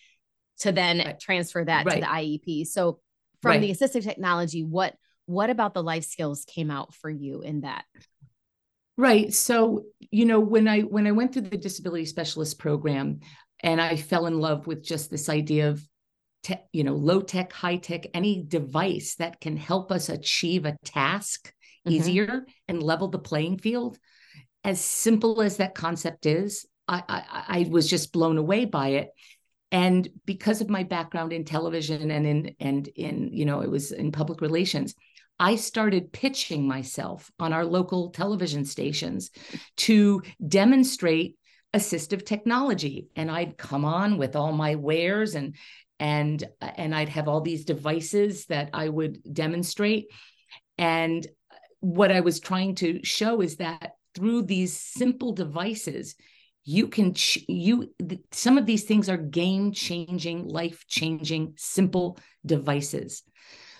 to 0.58 0.70
then 0.70 0.98
right. 0.98 1.18
transfer 1.18 1.64
that 1.64 1.86
right. 1.86 1.94
to 1.94 2.00
the 2.02 2.06
IEP. 2.06 2.66
So 2.66 3.00
from 3.40 3.52
right. 3.52 3.60
the 3.62 3.70
assistive 3.70 4.04
technology, 4.04 4.64
what 4.64 4.96
what 5.24 5.48
about 5.48 5.72
the 5.72 5.82
life 5.82 6.04
skills 6.04 6.44
came 6.44 6.70
out 6.70 6.92
for 6.92 7.08
you 7.08 7.40
in 7.40 7.62
that? 7.62 7.86
Right. 8.98 9.32
So, 9.32 9.84
you 10.10 10.26
know, 10.26 10.40
when 10.40 10.68
I 10.68 10.80
when 10.80 11.06
I 11.06 11.12
went 11.12 11.32
through 11.32 11.48
the 11.48 11.56
disability 11.56 12.04
specialist 12.04 12.58
program 12.58 13.20
and 13.60 13.80
I 13.80 13.96
fell 13.96 14.26
in 14.26 14.38
love 14.40 14.66
with 14.66 14.84
just 14.84 15.10
this 15.10 15.30
idea 15.30 15.70
of 15.70 15.82
te- 16.42 16.66
you 16.70 16.84
know, 16.84 16.96
low 16.96 17.22
tech, 17.22 17.50
high 17.50 17.76
tech, 17.76 18.08
any 18.12 18.44
device 18.46 19.14
that 19.14 19.40
can 19.40 19.56
help 19.56 19.90
us 19.90 20.10
achieve 20.10 20.66
a 20.66 20.76
task 20.84 21.50
mm-hmm. 21.86 21.96
easier 21.96 22.46
and 22.68 22.82
level 22.82 23.08
the 23.08 23.18
playing 23.18 23.58
field. 23.58 23.98
As 24.64 24.80
simple 24.80 25.40
as 25.40 25.56
that 25.56 25.74
concept 25.74 26.26
is, 26.26 26.66
I, 26.86 27.02
I, 27.08 27.44
I 27.48 27.66
was 27.70 27.88
just 27.88 28.12
blown 28.12 28.36
away 28.36 28.64
by 28.64 28.88
it. 28.88 29.10
And 29.72 30.08
because 30.26 30.60
of 30.60 30.68
my 30.68 30.82
background 30.82 31.32
in 31.32 31.44
television 31.44 32.10
and 32.10 32.26
in 32.26 32.56
and 32.58 32.88
in, 32.88 33.30
you 33.32 33.44
know, 33.44 33.60
it 33.60 33.70
was 33.70 33.92
in 33.92 34.10
public 34.10 34.40
relations, 34.40 34.94
I 35.38 35.56
started 35.56 36.12
pitching 36.12 36.66
myself 36.66 37.30
on 37.38 37.52
our 37.52 37.64
local 37.64 38.10
television 38.10 38.64
stations 38.64 39.30
to 39.78 40.22
demonstrate 40.46 41.36
assistive 41.74 42.26
technology 42.26 43.08
and 43.14 43.30
I'd 43.30 43.56
come 43.56 43.84
on 43.84 44.18
with 44.18 44.34
all 44.34 44.52
my 44.52 44.74
wares 44.74 45.36
and 45.36 45.54
and 46.00 46.42
and 46.60 46.94
I'd 46.94 47.10
have 47.10 47.28
all 47.28 47.40
these 47.40 47.64
devices 47.64 48.46
that 48.46 48.70
I 48.72 48.88
would 48.88 49.20
demonstrate 49.32 50.06
and 50.78 51.24
what 51.80 52.12
I 52.12 52.20
was 52.20 52.40
trying 52.40 52.74
to 52.76 53.04
show 53.04 53.40
is 53.40 53.56
that 53.56 53.92
through 54.14 54.42
these 54.42 54.76
simple 54.76 55.32
devices, 55.32 56.14
you 56.64 56.88
can 56.88 57.14
ch- 57.14 57.44
you 57.48 57.92
some 58.32 58.58
of 58.58 58.66
these 58.66 58.84
things 58.84 59.08
are 59.08 59.16
game 59.16 59.72
changing, 59.72 60.46
life 60.46 60.84
changing, 60.88 61.54
simple 61.56 62.18
devices. 62.44 63.22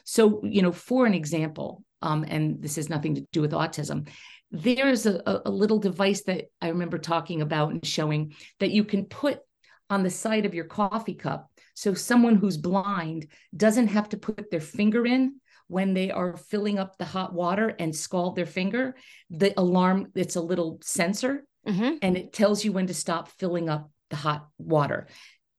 So 0.04 0.40
you 0.44 0.62
know, 0.62 0.72
for 0.72 1.06
an 1.06 1.14
example, 1.14 1.84
um, 2.02 2.24
and 2.26 2.62
this 2.62 2.76
has 2.76 2.88
nothing 2.88 3.14
to 3.16 3.26
do 3.32 3.42
with 3.42 3.52
autism. 3.52 4.08
There's 4.50 5.06
a, 5.06 5.42
a 5.44 5.50
little 5.50 5.78
device 5.78 6.22
that 6.22 6.46
I 6.60 6.68
remember 6.68 6.98
talking 6.98 7.42
about 7.42 7.70
and 7.70 7.86
showing 7.86 8.34
that 8.58 8.70
you 8.70 8.84
can 8.84 9.04
put 9.04 9.40
on 9.88 10.02
the 10.02 10.10
side 10.10 10.46
of 10.46 10.54
your 10.54 10.64
coffee 10.64 11.14
cup. 11.14 11.50
So 11.74 11.94
someone 11.94 12.36
who's 12.36 12.56
blind 12.56 13.26
doesn't 13.56 13.88
have 13.88 14.08
to 14.10 14.16
put 14.16 14.50
their 14.50 14.60
finger 14.60 15.06
in 15.06 15.40
when 15.70 15.94
they 15.94 16.10
are 16.10 16.36
filling 16.36 16.78
up 16.78 16.98
the 16.98 17.04
hot 17.04 17.32
water 17.32 17.74
and 17.78 17.94
scald 17.94 18.34
their 18.34 18.46
finger, 18.46 18.96
the 19.30 19.58
alarm, 19.58 20.08
it's 20.14 20.36
a 20.36 20.40
little 20.40 20.78
sensor 20.82 21.44
mm-hmm. 21.66 21.96
and 22.02 22.16
it 22.16 22.32
tells 22.32 22.64
you 22.64 22.72
when 22.72 22.88
to 22.88 22.94
stop 22.94 23.28
filling 23.28 23.68
up 23.68 23.90
the 24.10 24.16
hot 24.16 24.48
water. 24.58 25.06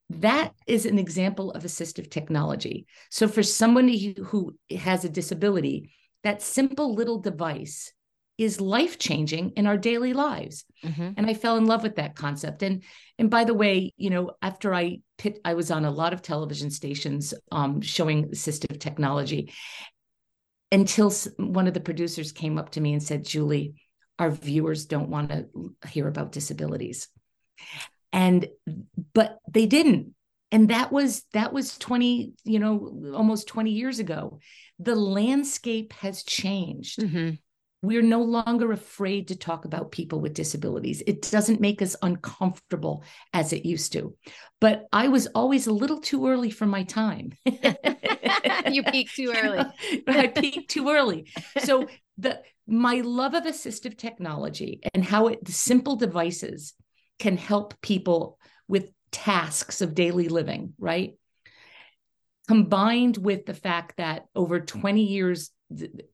That 0.10 0.54
is 0.68 0.86
an 0.86 1.00
example 1.00 1.52
of 1.52 1.64
assistive 1.64 2.12
technology. 2.12 2.86
So, 3.10 3.30
for 3.30 3.44
somebody 3.44 4.14
who 4.26 4.54
has 4.78 5.06
a 5.06 5.10
disability, 5.10 5.94
that 6.24 6.42
simple 6.42 6.94
little 6.94 7.20
device 7.20 7.94
is 8.38 8.60
life 8.60 8.98
changing 8.98 9.52
in 9.52 9.68
our 9.68 9.78
daily 9.78 10.14
lives. 10.14 10.66
Mm-hmm. 10.84 11.12
And 11.16 11.28
I 11.28 11.34
fell 11.34 11.58
in 11.58 11.66
love 11.66 11.84
with 11.84 11.96
that 11.98 12.16
concept. 12.16 12.64
And 12.64 12.84
and 13.18 13.30
by 13.30 13.44
the 13.44 13.54
way, 13.54 13.94
you 13.98 14.10
know, 14.10 14.32
after 14.42 14.74
I 14.74 15.00
pit, 15.18 15.40
I 15.46 15.54
was 15.54 15.70
on 15.70 15.86
a 15.86 15.92
lot 15.92 16.12
of 16.12 16.22
television 16.22 16.72
stations 16.72 17.34
um, 17.52 17.82
showing 17.82 18.30
assistive 18.30 18.80
technology 18.80 19.54
until 20.72 21.12
one 21.38 21.68
of 21.68 21.74
the 21.74 21.80
producers 21.80 22.32
came 22.32 22.58
up 22.58 22.72
to 22.72 22.82
me 22.82 22.94
and 22.94 23.04
said, 23.04 23.26
Julie, 23.26 23.76
our 24.20 24.32
viewers 24.32 24.86
don't 24.86 25.10
want 25.10 25.30
to 25.30 25.48
hear 25.88 26.08
about 26.08 26.32
disabilities. 26.32 27.08
And 28.14 28.48
but 29.14 29.38
they 29.50 29.66
didn't. 29.66 30.14
And 30.52 30.70
that 30.70 30.92
was 30.92 31.24
that 31.34 31.54
was 31.54 31.78
20, 31.78 32.34
you 32.44 32.60
know, 32.60 33.14
almost 33.16 33.48
20 33.48 33.72
years 33.72 34.00
ago. 34.00 34.40
The 34.80 34.96
landscape 34.96 35.94
has 35.94 36.24
changed. 36.24 37.00
Mm-hmm 37.00 37.32
we're 37.84 38.04
no 38.04 38.22
longer 38.22 38.72
afraid 38.72 39.28
to 39.30 39.36
talk 39.36 39.66
about 39.66 39.92
people 39.92 40.20
with 40.22 40.36
disabilities. 40.36 41.02
It 41.08 41.30
doesn't 41.32 41.60
make 41.60 41.82
us 41.82 41.96
uncomfortable 42.02 43.04
as 43.34 43.54
it 43.54 43.66
used 43.66 43.94
to. 43.94 44.16
But 44.60 44.86
I 44.94 45.08
was 45.08 45.28
always 45.28 45.66
a 45.66 45.74
little 45.74 46.00
too 46.00 46.28
early 46.28 46.52
for 46.52 46.68
my 46.68 46.84
time. 46.84 47.34
you 48.72 48.84
peaked 48.84 49.16
too 49.16 49.34
early. 49.36 49.66
I 50.08 50.28
peaked 50.28 50.72
too 50.72 50.90
early. 50.90 51.32
So 51.60 51.88
the 52.18 52.42
my 52.68 53.02
love 53.02 53.34
of 53.34 53.44
assistive 53.44 53.98
technology 53.98 54.82
and 54.94 55.04
how 55.04 55.28
it 55.28 55.44
the 55.44 55.52
simple 55.52 55.96
devices 55.96 56.74
can 57.20 57.38
help 57.38 57.80
people 57.82 58.40
with 58.68 58.92
tasks 59.12 59.82
of 59.82 59.94
daily 59.94 60.30
living, 60.30 60.74
right? 60.80 61.14
Combined 62.48 63.18
with 63.18 63.46
the 63.46 63.54
fact 63.54 63.98
that 63.98 64.26
over 64.36 64.60
20 64.60 65.04
years 65.04 65.52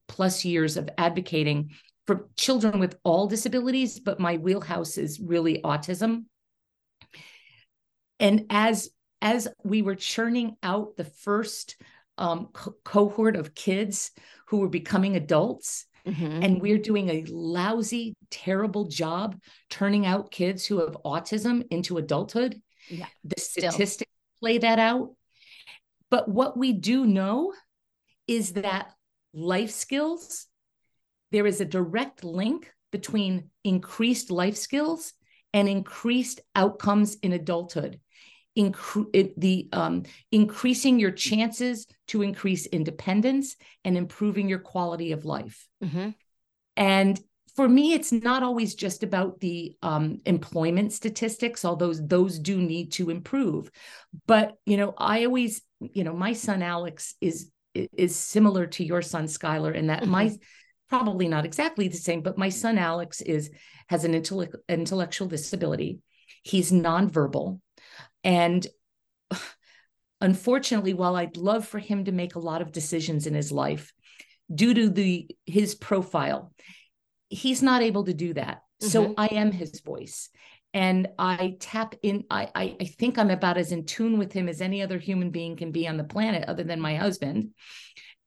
plus 0.06 0.44
years 0.44 0.76
of 0.76 0.88
advocating 0.98 1.70
for 2.06 2.28
children 2.36 2.78
with 2.78 2.96
all 3.04 3.26
disabilities, 3.26 4.00
but 4.00 4.20
my 4.20 4.36
wheelhouse 4.36 4.96
is 4.98 5.20
really 5.20 5.60
autism. 5.62 6.24
And 8.18 8.46
as 8.50 8.90
as 9.20 9.48
we 9.64 9.82
were 9.82 9.94
churning 9.94 10.56
out 10.62 10.96
the 10.96 11.04
first 11.04 11.76
um, 12.18 12.48
co- 12.52 12.74
cohort 12.84 13.36
of 13.36 13.54
kids 13.54 14.10
who 14.48 14.58
were 14.58 14.68
becoming 14.68 15.16
adults, 15.16 15.86
mm-hmm. 16.06 16.42
and 16.42 16.60
we're 16.60 16.78
doing 16.78 17.08
a 17.08 17.24
lousy, 17.28 18.14
terrible 18.30 18.86
job 18.86 19.36
turning 19.70 20.06
out 20.06 20.30
kids 20.30 20.66
who 20.66 20.80
have 20.80 20.96
autism 21.04 21.64
into 21.70 21.98
adulthood. 21.98 22.60
Yeah, 22.88 23.06
the 23.24 23.40
statistics 23.40 24.10
Still. 24.10 24.40
play 24.40 24.58
that 24.58 24.78
out. 24.78 25.14
But 26.10 26.28
what 26.28 26.56
we 26.56 26.72
do 26.72 27.06
know 27.06 27.52
is 28.26 28.52
that 28.54 28.92
life 29.32 29.70
skills, 29.70 30.46
there 31.32 31.46
is 31.46 31.60
a 31.60 31.66
direct 31.66 32.24
link 32.24 32.72
between 32.90 33.50
increased 33.64 34.30
life 34.30 34.56
skills 34.56 35.12
and 35.52 35.68
increased 35.68 36.40
outcomes 36.54 37.16
in 37.16 37.32
adulthood. 37.32 38.00
Incre- 38.58 39.32
the 39.36 39.68
um, 39.72 40.02
increasing 40.32 40.98
your 40.98 41.12
chances 41.12 41.86
to 42.08 42.22
increase 42.22 42.66
independence 42.66 43.56
and 43.84 43.96
improving 43.96 44.48
your 44.48 44.58
quality 44.58 45.12
of 45.12 45.24
life. 45.24 45.68
Mm-hmm. 45.84 46.10
And 46.76 47.20
for 47.54 47.68
me, 47.68 47.92
it's 47.92 48.12
not 48.12 48.42
always 48.42 48.74
just 48.74 49.02
about 49.02 49.40
the 49.40 49.76
um, 49.82 50.20
employment 50.26 50.92
statistics, 50.92 51.64
although 51.64 51.92
those 51.92 52.38
do 52.38 52.56
need 52.56 52.92
to 52.92 53.10
improve. 53.10 53.70
But 54.26 54.54
you 54.66 54.76
know, 54.76 54.94
I 54.96 55.24
always, 55.24 55.62
you 55.80 56.04
know, 56.04 56.12
my 56.12 56.32
son 56.32 56.62
Alex 56.62 57.14
is 57.20 57.50
is 57.74 58.16
similar 58.16 58.66
to 58.66 58.84
your 58.84 59.02
son 59.02 59.26
Skylar 59.26 59.74
in 59.74 59.88
that 59.88 60.02
mm-hmm. 60.02 60.10
my 60.10 60.36
probably 60.88 61.28
not 61.28 61.44
exactly 61.44 61.88
the 61.88 61.96
same, 61.96 62.22
but 62.22 62.38
my 62.38 62.48
son 62.48 62.78
Alex 62.78 63.20
is 63.20 63.50
has 63.88 64.04
an 64.04 64.14
intellect, 64.14 64.56
intellectual 64.68 65.28
disability. 65.28 65.98
He's 66.42 66.72
nonverbal, 66.72 67.60
and 68.24 68.66
unfortunately, 70.20 70.94
while 70.94 71.16
I'd 71.16 71.36
love 71.36 71.66
for 71.66 71.78
him 71.78 72.04
to 72.04 72.12
make 72.12 72.34
a 72.34 72.40
lot 72.40 72.62
of 72.62 72.72
decisions 72.72 73.26
in 73.26 73.34
his 73.34 73.52
life, 73.52 73.92
due 74.52 74.74
to 74.74 74.88
the 74.88 75.28
his 75.44 75.74
profile, 75.74 76.52
he's 77.28 77.62
not 77.62 77.82
able 77.82 78.04
to 78.04 78.14
do 78.14 78.34
that. 78.34 78.62
Mm-hmm. 78.82 78.88
So 78.88 79.14
I 79.16 79.26
am 79.26 79.52
his 79.52 79.80
voice, 79.80 80.30
and 80.72 81.08
I 81.18 81.56
tap 81.60 81.94
in. 82.02 82.24
I, 82.30 82.48
I, 82.54 82.76
I 82.80 82.84
think 82.84 83.18
I'm 83.18 83.30
about 83.30 83.58
as 83.58 83.72
in 83.72 83.84
tune 83.84 84.18
with 84.18 84.32
him 84.32 84.48
as 84.48 84.60
any 84.60 84.82
other 84.82 84.98
human 84.98 85.30
being 85.30 85.56
can 85.56 85.72
be 85.72 85.88
on 85.88 85.96
the 85.96 86.04
planet, 86.04 86.48
other 86.48 86.64
than 86.64 86.80
my 86.80 86.96
husband. 86.96 87.50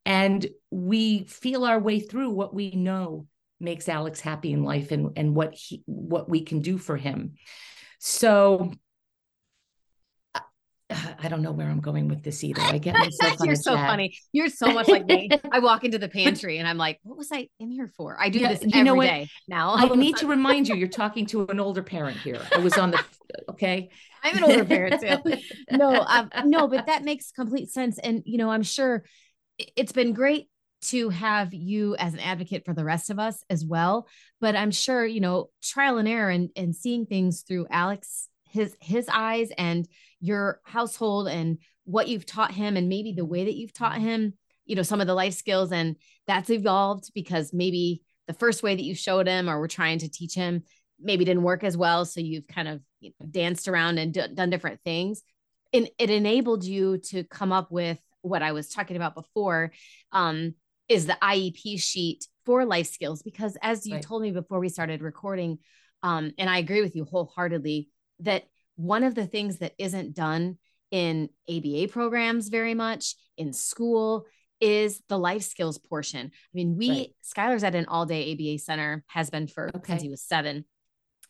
And 0.06 0.46
we 0.72 1.26
feel 1.26 1.64
our 1.64 1.80
way 1.80 2.00
through 2.00 2.32
what 2.32 2.56
we 2.56 2.72
know 2.72 3.28
makes 3.60 3.88
Alex 3.88 4.20
happy 4.20 4.52
in 4.52 4.64
life 4.64 4.92
and 4.92 5.12
and 5.16 5.36
what 5.36 5.54
he 5.54 5.84
what 5.86 6.28
we 6.28 6.42
can 6.42 6.60
do 6.60 6.78
for 6.78 6.98
him. 6.98 7.36
So 8.00 8.74
I 11.20 11.28
don't 11.28 11.42
know 11.42 11.52
where 11.52 11.68
I'm 11.68 11.80
going 11.80 12.08
with 12.08 12.24
this 12.24 12.44
either. 12.44 12.62
I 12.62 12.78
get 12.78 12.94
myself 12.98 13.38
You're 13.44 13.56
so 13.56 13.76
chat. 13.76 13.90
funny. 13.90 14.18
You're 14.32 14.50
so 14.50 14.68
much 14.72 14.88
like 14.88 15.06
me. 15.06 15.30
I 15.52 15.60
walk 15.60 15.84
into 15.84 15.98
the 15.98 16.10
pantry 16.10 16.58
and 16.58 16.68
I'm 16.68 16.78
like, 16.78 17.00
what 17.04 17.18
was 17.18 17.30
I 17.32 17.48
in 17.60 17.72
here 17.72 17.92
for? 17.96 18.18
I 18.20 18.30
do 18.30 18.40
yeah, 18.40 18.54
this 18.54 18.74
you 18.74 18.84
know 18.84 18.96
what? 18.96 19.08
Day 19.08 19.30
now. 19.48 19.76
I 19.76 19.88
need 19.96 20.18
to 20.18 20.28
remind 20.28 20.68
you, 20.68 20.76
you're 20.76 20.88
talking 20.88 21.26
to 21.28 21.48
an 21.48 21.60
older 21.60 21.84
parent 21.84 22.18
here. 22.18 22.42
I 22.56 22.60
was 22.60 22.78
on 22.78 22.92
the 22.92 23.04
okay. 23.50 23.90
I'm 24.24 24.38
an 24.38 24.44
older 24.44 24.66
parent 24.66 25.02
too. 25.02 25.36
No, 25.72 26.06
um, 26.08 26.30
no, 26.46 26.68
but 26.68 26.86
that 26.88 27.04
makes 27.04 27.32
complete 27.32 27.72
sense. 27.72 27.98
And 27.98 28.22
you 28.26 28.38
know, 28.38 28.52
I'm 28.52 28.64
sure 28.64 29.04
it's 29.76 29.92
been 29.92 30.14
great 30.14 30.48
to 30.84 31.10
have 31.10 31.54
you 31.54 31.96
as 31.98 32.14
an 32.14 32.20
advocate 32.20 32.66
for 32.66 32.74
the 32.74 32.84
rest 32.84 33.10
of 33.10 33.20
us 33.20 33.44
as 33.50 33.64
well. 33.64 34.08
But 34.40 34.56
I'm 34.56 34.72
sure, 34.72 35.06
you 35.06 35.20
know, 35.20 35.50
trial 35.62 35.98
and 35.98 36.08
error 36.08 36.30
and, 36.30 36.50
and 36.56 36.76
seeing 36.76 37.06
things 37.06 37.44
through 37.48 37.68
Alex 37.70 38.28
his 38.52 38.76
his 38.82 39.08
eyes 39.12 39.50
and 39.58 39.88
your 40.22 40.62
household 40.64 41.28
and 41.28 41.58
what 41.84 42.08
you've 42.08 42.26
taught 42.26 42.52
him 42.52 42.78
and 42.78 42.88
maybe 42.88 43.12
the 43.12 43.26
way 43.26 43.44
that 43.46 43.56
you've 43.56 43.74
taught 43.74 44.00
him 44.00 44.34
you 44.66 44.76
know 44.76 44.84
some 44.84 45.02
of 45.02 45.08
the 45.08 45.14
life 45.14 45.34
skills 45.34 45.72
and 45.72 45.96
that's 46.28 46.50
evolved 46.50 47.12
because 47.14 47.52
maybe 47.52 48.02
the 48.28 48.34
first 48.34 48.64
way 48.64 48.76
that 48.76 48.84
you 48.84 48.96
showed 48.96 49.28
him 49.28 49.50
or 49.50 49.60
were 49.60 49.68
trying 49.68 49.98
to 50.00 50.10
teach 50.10 50.34
him 50.34 50.64
maybe 51.02 51.26
didn't 51.26 51.44
work 51.44 51.64
as 51.64 51.76
well. 51.76 52.06
So 52.06 52.20
you've 52.22 52.48
kind 52.48 52.68
of 52.68 52.82
you 53.00 53.12
know, 53.20 53.26
danced 53.30 53.68
around 53.68 53.98
and 53.98 54.14
d- 54.14 54.28
done 54.34 54.50
different 54.50 54.80
things. 54.84 55.24
And 55.74 55.90
it 55.98 56.10
enabled 56.10 56.64
you 56.64 56.98
to 57.10 57.24
come 57.24 57.52
up 57.52 57.72
with 57.72 58.00
what 58.24 58.44
i 58.44 58.52
was 58.52 58.70
talking 58.70 58.96
about 58.96 59.16
before 59.16 59.72
um, 60.12 60.54
is 60.88 61.08
the 61.08 61.18
iep 61.24 61.80
sheet 61.80 62.28
for 62.46 62.66
life 62.66 62.88
skills. 62.88 63.24
Because 63.24 63.58
as 63.64 63.88
you 63.88 63.96
right. 63.96 64.04
told 64.04 64.22
me 64.22 64.32
before 64.32 64.60
we 64.60 64.70
started 64.70 65.02
recording 65.02 65.58
um, 66.04 66.32
and 66.38 66.50
i 66.50 66.60
agree 66.60 66.82
with 66.82 66.96
you 66.96 67.04
wholeheartedly 67.06 67.90
that 68.20 68.44
one 68.76 69.04
of 69.04 69.16
the 69.16 69.28
things 69.28 69.58
that 69.60 69.74
isn't 69.78 70.16
done 70.16 70.58
in 70.92 71.30
ABA 71.50 71.88
programs 71.90 72.50
very 72.50 72.74
much 72.74 73.16
in 73.38 73.54
school 73.54 74.26
is 74.60 75.02
the 75.10 75.18
life 75.18 75.44
skills 75.44 75.80
portion. 75.80 76.28
I 76.28 76.54
mean, 76.54 76.78
we 76.78 76.90
right. 76.90 77.16
Skylar's 77.24 77.64
at 77.64 77.76
an 77.76 77.88
all 77.88 78.06
day 78.06 78.32
ABA 78.34 78.60
center 78.60 79.04
has 79.08 79.30
been 79.30 79.48
for 79.48 79.72
okay. 79.76 79.94
since 79.94 80.04
he 80.04 80.10
was 80.10 80.22
seven. 80.22 80.66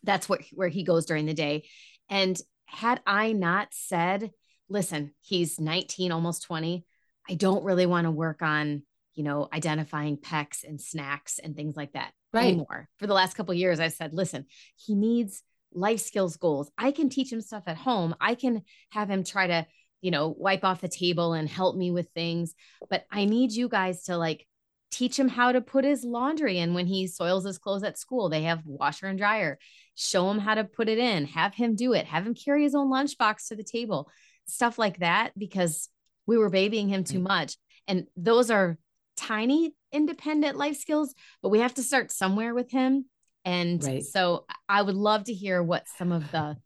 That's 0.02 0.28
what 0.28 0.42
where 0.52 0.68
he 0.68 0.84
goes 0.84 1.06
during 1.06 1.26
the 1.26 1.34
day. 1.34 1.64
And 2.10 2.38
had 2.66 3.00
I 3.06 3.32
not 3.32 3.68
said, 3.70 4.30
listen, 4.68 5.12
he's 5.20 5.58
19, 5.58 6.12
almost 6.12 6.42
20, 6.44 6.84
I 7.28 7.34
don't 7.34 7.64
really 7.64 7.86
want 7.86 8.06
to 8.06 8.10
work 8.10 8.42
on, 8.42 8.82
you 9.14 9.22
know, 9.22 9.48
identifying 9.52 10.16
PECs 10.16 10.64
and 10.64 10.80
snacks 10.80 11.38
and 11.38 11.54
things 11.54 11.76
like 11.76 11.92
that 11.92 12.12
right. 12.32 12.48
anymore. 12.48 12.88
For 12.98 13.06
the 13.06 13.14
last 13.14 13.34
couple 13.34 13.54
years, 13.54 13.80
I 13.80 13.88
said, 13.88 14.12
listen, 14.12 14.46
he 14.76 14.94
needs 14.94 15.42
life 15.74 16.00
skills 16.00 16.36
goals. 16.36 16.70
I 16.76 16.92
can 16.92 17.08
teach 17.08 17.32
him 17.32 17.40
stuff 17.40 17.64
at 17.66 17.76
home. 17.76 18.14
I 18.20 18.34
can 18.34 18.62
have 18.90 19.10
him 19.10 19.24
try 19.24 19.46
to, 19.46 19.66
you 20.00 20.10
know, 20.10 20.34
wipe 20.36 20.64
off 20.64 20.80
the 20.80 20.88
table 20.88 21.32
and 21.32 21.48
help 21.48 21.76
me 21.76 21.90
with 21.90 22.08
things. 22.10 22.54
But 22.90 23.04
I 23.10 23.24
need 23.24 23.52
you 23.52 23.68
guys 23.68 24.04
to 24.04 24.16
like 24.16 24.46
teach 24.90 25.18
him 25.18 25.28
how 25.28 25.52
to 25.52 25.60
put 25.60 25.84
his 25.84 26.04
laundry 26.04 26.58
in 26.58 26.74
when 26.74 26.86
he 26.86 27.06
soils 27.06 27.44
his 27.44 27.58
clothes 27.58 27.82
at 27.82 27.98
school. 27.98 28.28
They 28.28 28.42
have 28.42 28.62
washer 28.64 29.06
and 29.06 29.18
dryer. 29.18 29.58
Show 29.94 30.30
him 30.30 30.38
how 30.38 30.54
to 30.54 30.64
put 30.64 30.88
it 30.88 30.98
in, 30.98 31.26
have 31.26 31.54
him 31.54 31.74
do 31.74 31.92
it, 31.94 32.06
have 32.06 32.26
him 32.26 32.34
carry 32.34 32.62
his 32.62 32.74
own 32.74 32.90
lunchbox 32.90 33.48
to 33.48 33.56
the 33.56 33.64
table, 33.64 34.10
stuff 34.46 34.78
like 34.78 34.98
that, 34.98 35.32
because 35.36 35.88
we 36.26 36.36
were 36.36 36.50
babying 36.50 36.88
him 36.88 37.04
too 37.04 37.18
mm. 37.18 37.28
much. 37.28 37.56
And 37.88 38.06
those 38.16 38.50
are 38.50 38.78
tiny 39.16 39.74
independent 39.92 40.56
life 40.56 40.76
skills, 40.78 41.14
but 41.42 41.50
we 41.50 41.60
have 41.60 41.74
to 41.74 41.82
start 41.82 42.10
somewhere 42.10 42.54
with 42.54 42.70
him. 42.70 43.06
And 43.44 43.82
right. 43.82 44.04
so 44.04 44.46
I 44.68 44.82
would 44.82 44.94
love 44.94 45.24
to 45.24 45.34
hear 45.34 45.62
what 45.62 45.86
some 45.98 46.12
of 46.12 46.30
the 46.30 46.56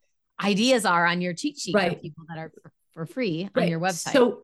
ideas 0.43 0.85
are 0.85 1.05
on 1.05 1.21
your 1.21 1.33
cheat 1.33 1.57
sheet 1.57 1.75
right. 1.75 1.93
for 1.93 1.99
people 1.99 2.23
that 2.29 2.37
are 2.37 2.51
for, 2.93 3.05
free 3.05 3.49
right. 3.55 3.63
on 3.63 3.69
your 3.69 3.79
website. 3.79 4.13
So 4.13 4.43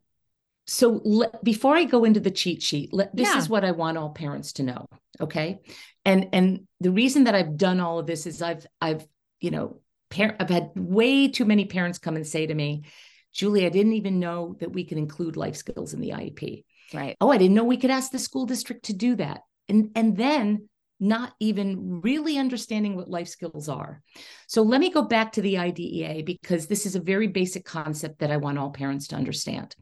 so 0.66 1.30
before 1.44 1.76
I 1.76 1.84
go 1.84 2.06
into 2.06 2.22
the 2.22 2.32
cheat 2.32 2.64
sheet, 2.64 2.92
this 3.14 3.28
yeah. 3.28 3.38
is 3.38 3.50
what 3.50 3.66
I 3.66 3.72
want 3.72 3.98
all 3.98 4.12
parents 4.12 4.54
to 4.54 4.64
know, 4.64 4.88
okay? 5.20 5.60
And 6.06 6.30
and 6.32 6.68
the 6.80 6.92
reason 6.92 7.26
that 7.26 7.36
I've 7.36 7.58
done 7.58 7.80
all 7.80 8.00
of 8.00 8.08
this 8.08 8.26
is 8.26 8.42
I've 8.42 8.66
I've 8.80 9.06
you 9.44 9.52
know, 9.52 9.82
par- 10.10 10.38
I've 10.40 10.50
had 10.50 10.72
way 10.76 11.28
too 11.28 11.44
many 11.44 11.66
parents 11.66 12.00
come 12.00 12.16
and 12.16 12.26
say 12.26 12.48
to 12.48 12.54
me, 12.56 12.86
Julie, 13.34 13.66
I 13.66 13.70
didn't 13.70 13.94
even 13.94 14.20
know 14.20 14.56
that 14.62 14.72
we 14.72 14.86
could 14.86 14.98
include 14.98 15.36
life 15.36 15.58
skills 15.58 15.94
in 15.94 16.00
the 16.00 16.12
IEP. 16.12 16.64
Right. 16.94 17.18
Oh, 17.20 17.30
I 17.30 17.38
didn't 17.38 17.56
know 17.56 17.66
we 17.66 17.78
could 17.78 17.92
ask 17.92 18.12
the 18.12 18.20
school 18.20 18.46
district 18.46 18.86
to 18.86 18.94
do 18.94 19.16
that. 19.18 19.42
And 19.68 19.92
and 19.96 20.16
then 20.16 20.70
not 21.04 21.34
even 21.42 22.00
really 22.02 22.38
understanding 22.38 22.96
what 22.96 23.10
life 23.10 23.28
skills 23.28 23.68
are. 23.68 24.02
So 24.48 24.62
let 24.62 24.80
me 24.80 24.90
go 24.90 25.02
back 25.02 25.34
to 25.34 25.42
the 25.42 25.58
IDEA 25.58 26.24
because 26.24 26.68
this 26.68 26.86
is 26.86 26.96
a 26.96 27.02
very 27.02 27.28
basic 27.28 27.66
concept 27.66 28.20
that 28.20 28.32
I 28.32 28.38
want 28.38 28.58
all 28.58 28.72
parents 28.72 29.10
to 29.10 29.18
understand. 29.18 29.76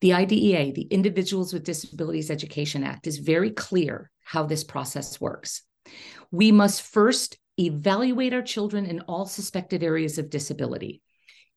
The 0.00 0.14
IDEA, 0.14 0.72
the 0.72 0.88
Individuals 0.90 1.52
with 1.52 1.62
Disabilities 1.62 2.32
Education 2.32 2.82
Act, 2.82 3.06
is 3.06 3.18
very 3.18 3.50
clear 3.50 4.10
how 4.24 4.42
this 4.42 4.64
process 4.64 5.20
works. 5.20 5.62
We 6.32 6.50
must 6.50 6.82
first 6.82 7.38
evaluate 7.56 8.34
our 8.34 8.42
children 8.42 8.86
in 8.86 9.00
all 9.02 9.26
suspected 9.26 9.84
areas 9.84 10.18
of 10.18 10.30
disability. 10.30 11.00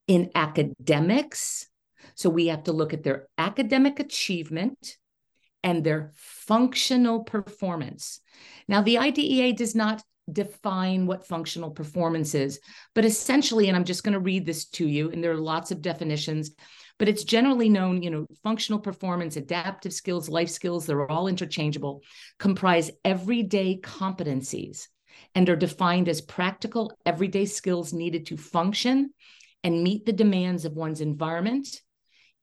In 0.08 0.30
academics, 0.36 1.68
so 2.14 2.30
we 2.30 2.48
have 2.48 2.66
to 2.66 2.74
look 2.74 2.94
at 2.94 3.02
their 3.04 3.28
academic 3.40 4.00
achievement 4.00 4.98
and 5.64 5.84
their 5.84 6.12
functional 6.48 7.24
performance. 7.24 8.20
Now, 8.68 8.82
the 8.82 8.98
IDEA 8.98 9.54
does 9.54 9.76
not 9.76 10.04
define 10.32 11.06
what 11.06 11.28
functional 11.28 11.72
performance 11.72 12.34
is, 12.34 12.60
but 12.96 13.06
essentially, 13.06 13.68
and 13.68 13.76
I'm 13.76 13.84
just 13.84 14.04
going 14.04 14.14
to 14.14 14.20
read 14.20 14.46
this 14.46 14.66
to 14.70 14.88
you, 14.88 15.12
and 15.12 15.24
there 15.24 15.32
are 15.32 15.38
lots 15.38 15.72
of 15.72 15.82
definitions, 15.82 16.52
but 16.98 17.10
it's 17.10 17.24
generally 17.24 17.70
known, 17.70 18.02
you 18.02 18.10
know, 18.10 18.26
functional 18.44 18.80
performance, 18.80 19.36
adaptive 19.36 19.94
skills, 19.94 20.30
life 20.30 20.50
skills, 20.50 20.86
they're 20.86 21.10
all 21.10 21.28
interchangeable, 21.28 22.02
comprise 22.40 22.90
everyday 23.04 23.80
competencies 23.82 24.88
and 25.36 25.50
are 25.50 25.56
defined 25.56 26.08
as 26.08 26.22
practical 26.22 26.94
everyday 27.06 27.46
skills 27.46 27.94
needed 27.94 28.26
to 28.28 28.38
function 28.38 29.12
and 29.64 29.84
meet 29.84 30.06
the 30.06 30.14
demands 30.14 30.66
of 30.66 30.74
one's 30.74 31.02
environment, 31.02 31.82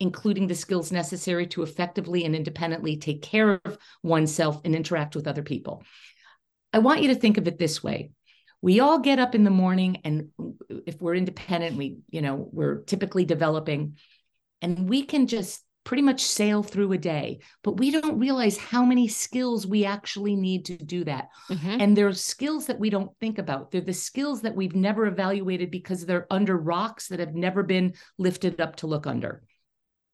including 0.00 0.46
the 0.46 0.54
skills 0.54 0.90
necessary 0.90 1.46
to 1.48 1.62
effectively 1.62 2.24
and 2.24 2.34
independently 2.34 2.96
take 2.96 3.22
care 3.22 3.60
of 3.64 3.78
oneself 4.02 4.60
and 4.64 4.74
interact 4.74 5.14
with 5.14 5.28
other 5.28 5.42
people. 5.42 5.84
I 6.72 6.78
want 6.78 7.02
you 7.02 7.08
to 7.08 7.14
think 7.14 7.36
of 7.36 7.46
it 7.46 7.58
this 7.58 7.82
way. 7.82 8.10
We 8.62 8.80
all 8.80 8.98
get 8.98 9.18
up 9.18 9.34
in 9.34 9.44
the 9.44 9.50
morning 9.50 9.98
and 10.04 10.30
if 10.86 11.00
we're 11.00 11.14
independent, 11.14 11.76
we, 11.76 11.98
you 12.10 12.22
know, 12.22 12.48
we're 12.50 12.82
typically 12.82 13.24
developing 13.24 13.96
and 14.62 14.88
we 14.88 15.04
can 15.04 15.26
just 15.26 15.64
pretty 15.84 16.02
much 16.02 16.20
sail 16.20 16.62
through 16.62 16.92
a 16.92 16.98
day 16.98 17.40
but 17.62 17.78
we 17.78 17.90
don't 17.90 18.18
realize 18.18 18.58
how 18.58 18.84
many 18.84 19.08
skills 19.08 19.66
we 19.66 19.86
actually 19.86 20.36
need 20.36 20.66
to 20.66 20.76
do 20.76 21.04
that 21.04 21.28
mm-hmm. 21.48 21.80
and 21.80 21.96
there's 21.96 22.20
skills 22.20 22.66
that 22.66 22.78
we 22.78 22.90
don't 22.90 23.10
think 23.18 23.38
about 23.38 23.70
they're 23.70 23.80
the 23.80 23.92
skills 23.92 24.42
that 24.42 24.54
we've 24.54 24.74
never 24.74 25.06
evaluated 25.06 25.70
because 25.70 26.04
they're 26.04 26.26
under 26.30 26.56
rocks 26.56 27.08
that 27.08 27.18
have 27.18 27.34
never 27.34 27.62
been 27.62 27.94
lifted 28.18 28.60
up 28.60 28.76
to 28.76 28.86
look 28.86 29.06
under 29.06 29.42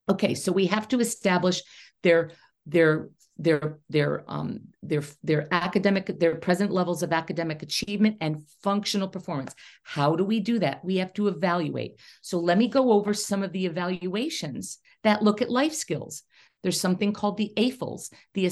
okay 0.08 0.34
so 0.34 0.52
we 0.52 0.66
have 0.66 0.88
to 0.88 1.00
establish 1.00 1.62
their 2.02 2.30
their 2.66 3.08
their 3.38 3.78
their 3.90 4.24
um 4.28 4.60
their 4.82 5.02
their 5.22 5.46
academic 5.52 6.18
their 6.18 6.36
present 6.36 6.70
levels 6.70 7.02
of 7.02 7.12
academic 7.12 7.62
achievement 7.62 8.16
and 8.20 8.42
functional 8.62 9.08
performance. 9.08 9.54
How 9.82 10.16
do 10.16 10.24
we 10.24 10.40
do 10.40 10.58
that? 10.60 10.84
We 10.84 10.96
have 10.96 11.12
to 11.14 11.28
evaluate. 11.28 12.00
So 12.22 12.38
let 12.38 12.58
me 12.58 12.68
go 12.68 12.92
over 12.92 13.12
some 13.12 13.42
of 13.42 13.52
the 13.52 13.66
evaluations 13.66 14.78
that 15.04 15.22
look 15.22 15.42
at 15.42 15.50
life 15.50 15.74
skills. 15.74 16.22
There's 16.62 16.80
something 16.80 17.12
called 17.12 17.36
the 17.36 17.52
AFLs 17.56 18.10
the 18.34 18.50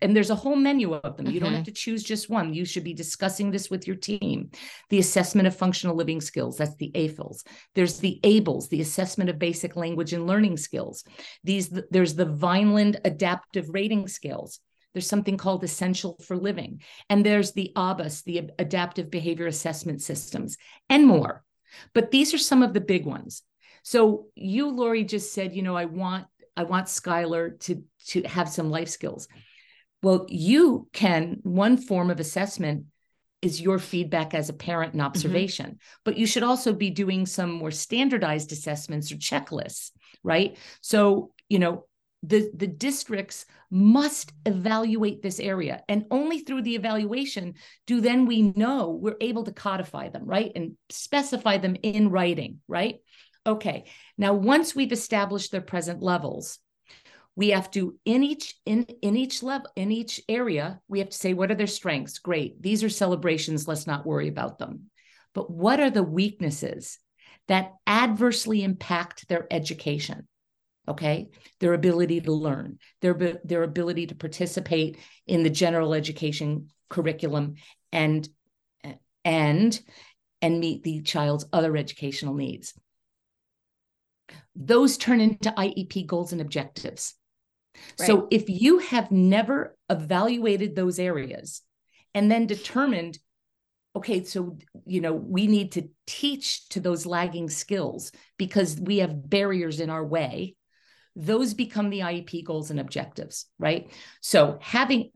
and 0.00 0.16
there's 0.16 0.30
a 0.30 0.34
whole 0.34 0.56
menu 0.56 0.94
of 0.94 1.16
them. 1.16 1.26
Mm-hmm. 1.26 1.34
You 1.34 1.40
don't 1.40 1.52
have 1.52 1.58
mm-hmm. 1.60 1.64
to 1.64 1.72
choose 1.72 2.02
just 2.02 2.30
one. 2.30 2.54
You 2.54 2.64
should 2.64 2.84
be 2.84 2.94
discussing 2.94 3.50
this 3.50 3.70
with 3.70 3.86
your 3.86 3.96
team. 3.96 4.50
The 4.90 4.98
assessment 4.98 5.46
of 5.46 5.56
functional 5.56 5.96
living 5.96 6.20
skills, 6.20 6.56
that's 6.56 6.76
the 6.76 6.90
AFLs. 6.94 7.44
There's 7.74 7.98
the 7.98 8.18
ABLLS, 8.22 8.68
the 8.68 8.80
assessment 8.80 9.30
of 9.30 9.38
basic 9.38 9.76
language 9.76 10.12
and 10.12 10.26
learning 10.26 10.56
skills. 10.56 11.04
These 11.42 11.68
there's 11.90 12.14
the 12.14 12.24
Vineland 12.24 13.00
adaptive 13.04 13.68
rating 13.68 14.08
skills. 14.08 14.60
There's 14.94 15.08
something 15.08 15.36
called 15.36 15.64
Essential 15.64 16.16
for 16.24 16.36
Living. 16.36 16.80
And 17.10 17.26
there's 17.26 17.52
the 17.52 17.72
ABAS, 17.76 18.22
the 18.22 18.50
Adaptive 18.58 19.10
Behavior 19.10 19.48
Assessment 19.48 20.00
Systems, 20.00 20.56
and 20.88 21.04
more. 21.04 21.42
But 21.92 22.12
these 22.12 22.32
are 22.32 22.38
some 22.38 22.62
of 22.62 22.72
the 22.72 22.80
big 22.80 23.04
ones. 23.04 23.42
So 23.82 24.26
you, 24.36 24.70
Lori, 24.70 25.04
just 25.04 25.34
said, 25.34 25.54
you 25.54 25.62
know, 25.62 25.76
I 25.76 25.84
want 25.84 26.26
I 26.56 26.62
want 26.62 26.86
Skylar 26.86 27.58
to 27.60 27.82
to 28.06 28.22
have 28.22 28.48
some 28.48 28.70
life 28.70 28.88
skills. 28.88 29.28
Well, 30.04 30.26
you 30.28 30.86
can, 30.92 31.38
one 31.44 31.78
form 31.78 32.10
of 32.10 32.20
assessment 32.20 32.84
is 33.40 33.58
your 33.58 33.78
feedback 33.78 34.34
as 34.34 34.50
a 34.50 34.52
parent 34.52 34.92
and 34.92 35.00
mm-hmm. 35.00 35.06
observation, 35.06 35.66
mm-hmm. 35.66 36.00
but 36.04 36.18
you 36.18 36.26
should 36.26 36.42
also 36.42 36.74
be 36.74 36.90
doing 36.90 37.24
some 37.24 37.50
more 37.50 37.70
standardized 37.70 38.52
assessments 38.52 39.10
or 39.10 39.16
checklists, 39.16 39.92
right? 40.22 40.58
So, 40.82 41.32
you 41.48 41.58
know, 41.58 41.86
the, 42.22 42.50
the 42.54 42.66
districts 42.66 43.46
must 43.70 44.30
evaluate 44.44 45.22
this 45.22 45.40
area. 45.40 45.82
And 45.88 46.04
only 46.10 46.40
through 46.40 46.62
the 46.62 46.74
evaluation 46.74 47.54
do 47.86 48.02
then 48.02 48.26
we 48.26 48.42
know 48.42 48.90
we're 48.90 49.16
able 49.22 49.44
to 49.44 49.52
codify 49.52 50.10
them, 50.10 50.26
right? 50.26 50.52
And 50.54 50.76
specify 50.90 51.56
them 51.56 51.76
in 51.82 52.10
writing, 52.10 52.60
right? 52.68 52.96
Okay. 53.46 53.84
Now, 54.18 54.34
once 54.34 54.74
we've 54.74 54.92
established 54.92 55.50
their 55.50 55.62
present 55.62 56.02
levels, 56.02 56.58
we 57.36 57.50
have 57.50 57.70
to 57.72 57.98
in 58.04 58.22
each 58.22 58.54
in 58.64 58.84
in 59.02 59.16
each 59.16 59.42
level 59.42 59.68
in 59.76 59.90
each 59.90 60.20
area 60.28 60.80
we 60.88 61.00
have 61.00 61.10
to 61.10 61.16
say 61.16 61.34
what 61.34 61.50
are 61.50 61.56
their 61.56 61.66
strengths? 61.66 62.18
Great. 62.18 62.62
These 62.62 62.84
are 62.84 62.88
celebrations. 62.88 63.66
Let's 63.66 63.86
not 63.86 64.06
worry 64.06 64.28
about 64.28 64.58
them. 64.58 64.90
But 65.34 65.50
what 65.50 65.80
are 65.80 65.90
the 65.90 66.02
weaknesses 66.02 66.98
that 67.48 67.72
adversely 67.86 68.62
impact 68.62 69.28
their 69.28 69.46
education? 69.50 70.28
Okay? 70.86 71.28
Their 71.60 71.74
ability 71.74 72.20
to 72.22 72.32
learn 72.32 72.78
their 73.00 73.14
their 73.44 73.62
ability 73.64 74.06
to 74.08 74.14
participate 74.14 74.98
in 75.26 75.42
the 75.42 75.50
general 75.50 75.94
education 75.94 76.68
curriculum 76.88 77.54
and 77.90 78.28
and 79.24 79.80
and 80.40 80.60
meet 80.60 80.84
the 80.84 81.00
child's 81.00 81.46
other 81.52 81.76
educational 81.76 82.34
needs. 82.34 82.74
Those 84.54 84.96
turn 84.98 85.20
into 85.20 85.50
IEP 85.50 86.06
goals 86.06 86.32
and 86.32 86.40
objectives 86.40 87.14
Right. 87.98 88.06
So 88.06 88.28
if 88.30 88.48
you 88.48 88.78
have 88.78 89.10
never 89.10 89.76
evaluated 89.90 90.74
those 90.74 90.98
areas 90.98 91.62
and 92.14 92.30
then 92.30 92.46
determined, 92.46 93.18
okay, 93.96 94.24
so, 94.24 94.58
you 94.86 95.00
know, 95.00 95.12
we 95.12 95.46
need 95.46 95.72
to 95.72 95.88
teach 96.06 96.68
to 96.70 96.80
those 96.80 97.06
lagging 97.06 97.48
skills 97.48 98.12
because 98.38 98.80
we 98.80 98.98
have 98.98 99.28
barriers 99.28 99.80
in 99.80 99.90
our 99.90 100.04
way, 100.04 100.56
those 101.16 101.54
become 101.54 101.90
the 101.90 102.00
IEP 102.00 102.44
goals 102.44 102.70
and 102.70 102.80
objectives, 102.80 103.46
right? 103.58 103.90
So 104.20 104.58
having, 104.60 105.10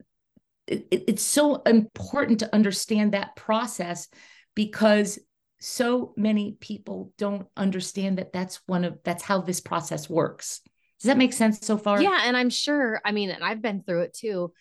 it, 0.67 0.87
it's 0.91 1.25
so 1.25 1.57
important 1.63 2.41
to 2.41 2.55
understand 2.55 3.13
that 3.13 3.35
process 3.35 4.09
because 4.55 5.19
so 5.61 6.13
many 6.17 6.57
people 6.61 7.13
don't 7.19 7.47
understand 7.57 8.19
that 8.19 8.33
that's 8.33 8.61
one 8.67 8.85
of 8.85 8.99
that's 9.03 9.23
how 9.23 9.41
this 9.41 9.61
process 9.61 10.09
works 10.09 10.61
does 11.01 11.09
that 11.09 11.19
make 11.19 11.33
sense 11.33 11.61
so 11.65 11.79
far? 11.79 12.03
Yeah. 12.03 12.23
And 12.25 12.37
I'm 12.37 12.51
sure, 12.51 13.01
I 13.05 13.13
mean, 13.13 13.31
and 13.31 13.45
I've 13.45 13.63
been 13.63 13.83
through 13.83 14.03
it 14.03 14.15
too. 14.15 14.53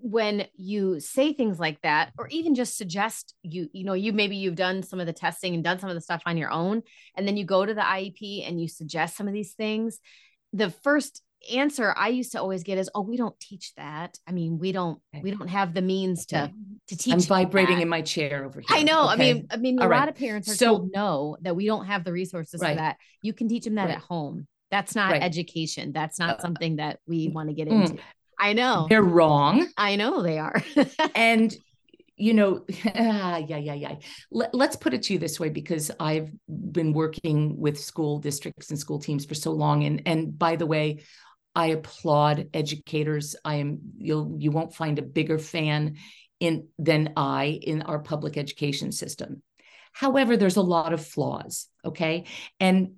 When 0.00 0.46
you 0.54 1.00
say 1.00 1.32
things 1.32 1.58
like 1.58 1.80
that, 1.82 2.12
or 2.16 2.28
even 2.28 2.54
just 2.54 2.76
suggest 2.76 3.34
you, 3.42 3.68
you 3.72 3.84
know, 3.84 3.94
you 3.94 4.12
maybe 4.12 4.36
you've 4.36 4.54
done 4.54 4.82
some 4.82 5.00
of 5.00 5.06
the 5.06 5.12
testing 5.12 5.54
and 5.54 5.64
done 5.64 5.80
some 5.80 5.90
of 5.90 5.96
the 5.96 6.00
stuff 6.00 6.22
on 6.24 6.36
your 6.36 6.50
own, 6.50 6.82
and 7.16 7.26
then 7.26 7.36
you 7.36 7.44
go 7.44 7.66
to 7.66 7.74
the 7.74 7.80
IEP 7.80 8.48
and 8.48 8.60
you 8.60 8.68
suggest 8.68 9.16
some 9.16 9.26
of 9.26 9.34
these 9.34 9.54
things. 9.54 9.98
The 10.52 10.70
first 10.70 11.22
answer 11.52 11.92
I 11.96 12.08
used 12.08 12.32
to 12.32 12.40
always 12.40 12.62
get 12.62 12.78
is, 12.78 12.88
"Oh, 12.94 13.00
we 13.00 13.16
don't 13.16 13.38
teach 13.40 13.74
that. 13.74 14.16
I 14.26 14.32
mean, 14.32 14.58
we 14.58 14.70
don't 14.70 15.00
we 15.20 15.32
don't 15.32 15.48
have 15.48 15.74
the 15.74 15.82
means 15.82 16.26
to 16.26 16.44
okay. 16.44 16.52
to 16.88 16.96
teach." 16.96 17.12
I'm 17.12 17.20
vibrating 17.20 17.76
that. 17.76 17.82
in 17.82 17.88
my 17.88 18.02
chair 18.02 18.44
over 18.44 18.60
here. 18.60 18.68
I 18.70 18.84
know. 18.84 19.10
Okay. 19.10 19.12
I 19.12 19.16
mean, 19.16 19.46
I 19.50 19.56
mean, 19.56 19.78
All 19.80 19.86
a 19.86 19.88
right. 19.88 19.98
lot 19.98 20.08
of 20.08 20.14
parents 20.14 20.48
are 20.48 20.54
so, 20.54 20.66
told 20.66 20.90
no 20.94 21.36
that 21.42 21.56
we 21.56 21.66
don't 21.66 21.86
have 21.86 22.04
the 22.04 22.12
resources 22.12 22.60
right. 22.60 22.70
for 22.70 22.76
that. 22.76 22.96
You 23.20 23.32
can 23.32 23.48
teach 23.48 23.64
them 23.64 23.74
that 23.74 23.86
right. 23.86 23.96
at 23.96 24.02
home. 24.02 24.46
That's 24.70 24.94
not 24.94 25.12
right. 25.12 25.22
education. 25.22 25.92
That's 25.92 26.18
not 26.18 26.38
uh, 26.38 26.42
something 26.42 26.76
that 26.76 27.00
we 27.06 27.28
want 27.28 27.48
to 27.48 27.54
get 27.54 27.68
mm. 27.68 27.82
into. 27.82 27.94
Mm. 27.94 28.00
I 28.38 28.52
know. 28.52 28.86
They're 28.88 29.02
wrong. 29.02 29.66
I 29.76 29.96
know 29.96 30.22
they 30.22 30.38
are. 30.38 30.62
and 31.14 31.54
you 32.16 32.34
know, 32.34 32.64
yeah, 32.84 33.38
yeah, 33.38 33.74
yeah. 33.74 33.94
Let, 34.30 34.54
us 34.54 34.76
put 34.76 34.94
it 34.94 35.04
to 35.04 35.12
you 35.12 35.18
this 35.18 35.38
way 35.38 35.48
because 35.48 35.90
I've 36.00 36.30
been 36.48 36.92
working 36.92 37.58
with 37.58 37.78
school 37.78 38.18
districts 38.18 38.70
and 38.70 38.78
school 38.78 38.98
teams 38.98 39.24
for 39.24 39.34
so 39.34 39.52
long. 39.52 39.84
And 39.84 40.02
and 40.06 40.38
by 40.38 40.56
the 40.56 40.66
way, 40.66 41.00
I 41.54 41.68
applaud 41.68 42.48
educators. 42.54 43.36
I 43.44 43.56
am 43.56 43.78
you'll 43.98 44.36
you 44.38 44.50
won't 44.50 44.74
find 44.74 44.98
a 44.98 45.02
bigger 45.02 45.38
fan 45.38 45.96
in 46.40 46.68
than 46.78 47.14
I 47.16 47.58
in 47.62 47.82
our 47.82 48.00
public 48.00 48.36
education 48.36 48.92
system. 48.92 49.42
However, 49.92 50.36
there's 50.36 50.56
a 50.56 50.62
lot 50.62 50.92
of 50.92 51.04
flaws. 51.04 51.66
Okay. 51.84 52.26
And 52.60 52.97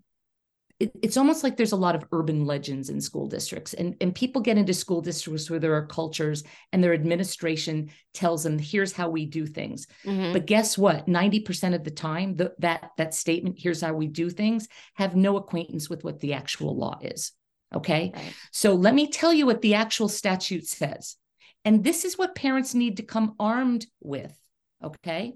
it, 0.81 0.90
it's 1.03 1.19
almost 1.19 1.45
like 1.45 1.57
there's 1.57 1.73
a 1.73 1.77
lot 1.77 1.95
of 1.95 2.07
urban 2.11 2.47
legends 2.47 2.88
in 2.88 3.01
school 3.01 3.27
districts 3.29 3.75
and, 3.75 3.95
and 4.01 4.14
people 4.14 4.40
get 4.40 4.57
into 4.57 4.73
school 4.73 5.03
districts 5.03 5.51
where 5.51 5.61
there 5.61 5.75
are 5.75 5.87
cultures 5.87 6.43
and 6.73 6.83
their 6.83 6.95
administration 6.95 7.90
tells 8.14 8.43
them 8.43 8.59
here's 8.59 8.93
how 8.93 9.11
we 9.11 9.27
do 9.27 9.47
things 9.47 9.87
mm-hmm. 10.05 10.33
but 10.33 10.47
guess 10.47 10.77
what 10.79 11.07
90% 11.07 11.75
of 11.75 11.85
the 11.85 11.90
time 11.90 12.35
the, 12.35 12.53
that 12.59 12.90
that 12.97 13.14
statement 13.14 13.57
here's 13.59 13.83
how 13.83 13.93
we 13.93 14.09
do 14.09 14.31
things 14.31 14.66
have 14.95 15.14
no 15.14 15.37
acquaintance 15.37 15.90
with 15.90 16.03
what 16.03 16.19
the 16.21 16.33
actual 16.33 16.77
law 16.77 16.99
is 17.03 17.33
okay 17.75 18.11
right. 18.14 18.35
so 18.51 18.75
let 18.75 18.95
me 18.95 19.07
tell 19.07 19.33
you 19.33 19.47
what 19.47 19.61
the 19.61 19.75
actual 19.75 20.09
statute 20.09 20.66
says 20.66 21.16
and 21.64 21.85
this 21.85 22.07
is 22.07 22.16
what 22.16 22.35
parents 22.35 22.75
need 22.75 22.97
to 22.97 23.03
come 23.03 23.35
armed 23.38 23.87
with 24.01 24.35
okay 24.83 25.35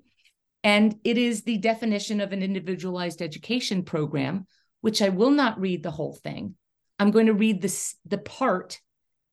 and 0.64 0.96
it 1.04 1.18
is 1.18 1.42
the 1.42 1.58
definition 1.58 2.22
of 2.22 2.32
an 2.32 2.42
individualized 2.42 3.20
education 3.20 3.82
program 3.82 4.46
which 4.84 5.00
I 5.00 5.08
will 5.08 5.30
not 5.30 5.58
read 5.58 5.82
the 5.82 5.90
whole 5.90 6.12
thing. 6.12 6.56
I'm 6.98 7.10
going 7.10 7.24
to 7.24 7.32
read 7.32 7.62
this 7.62 7.94
the 8.04 8.18
part 8.18 8.82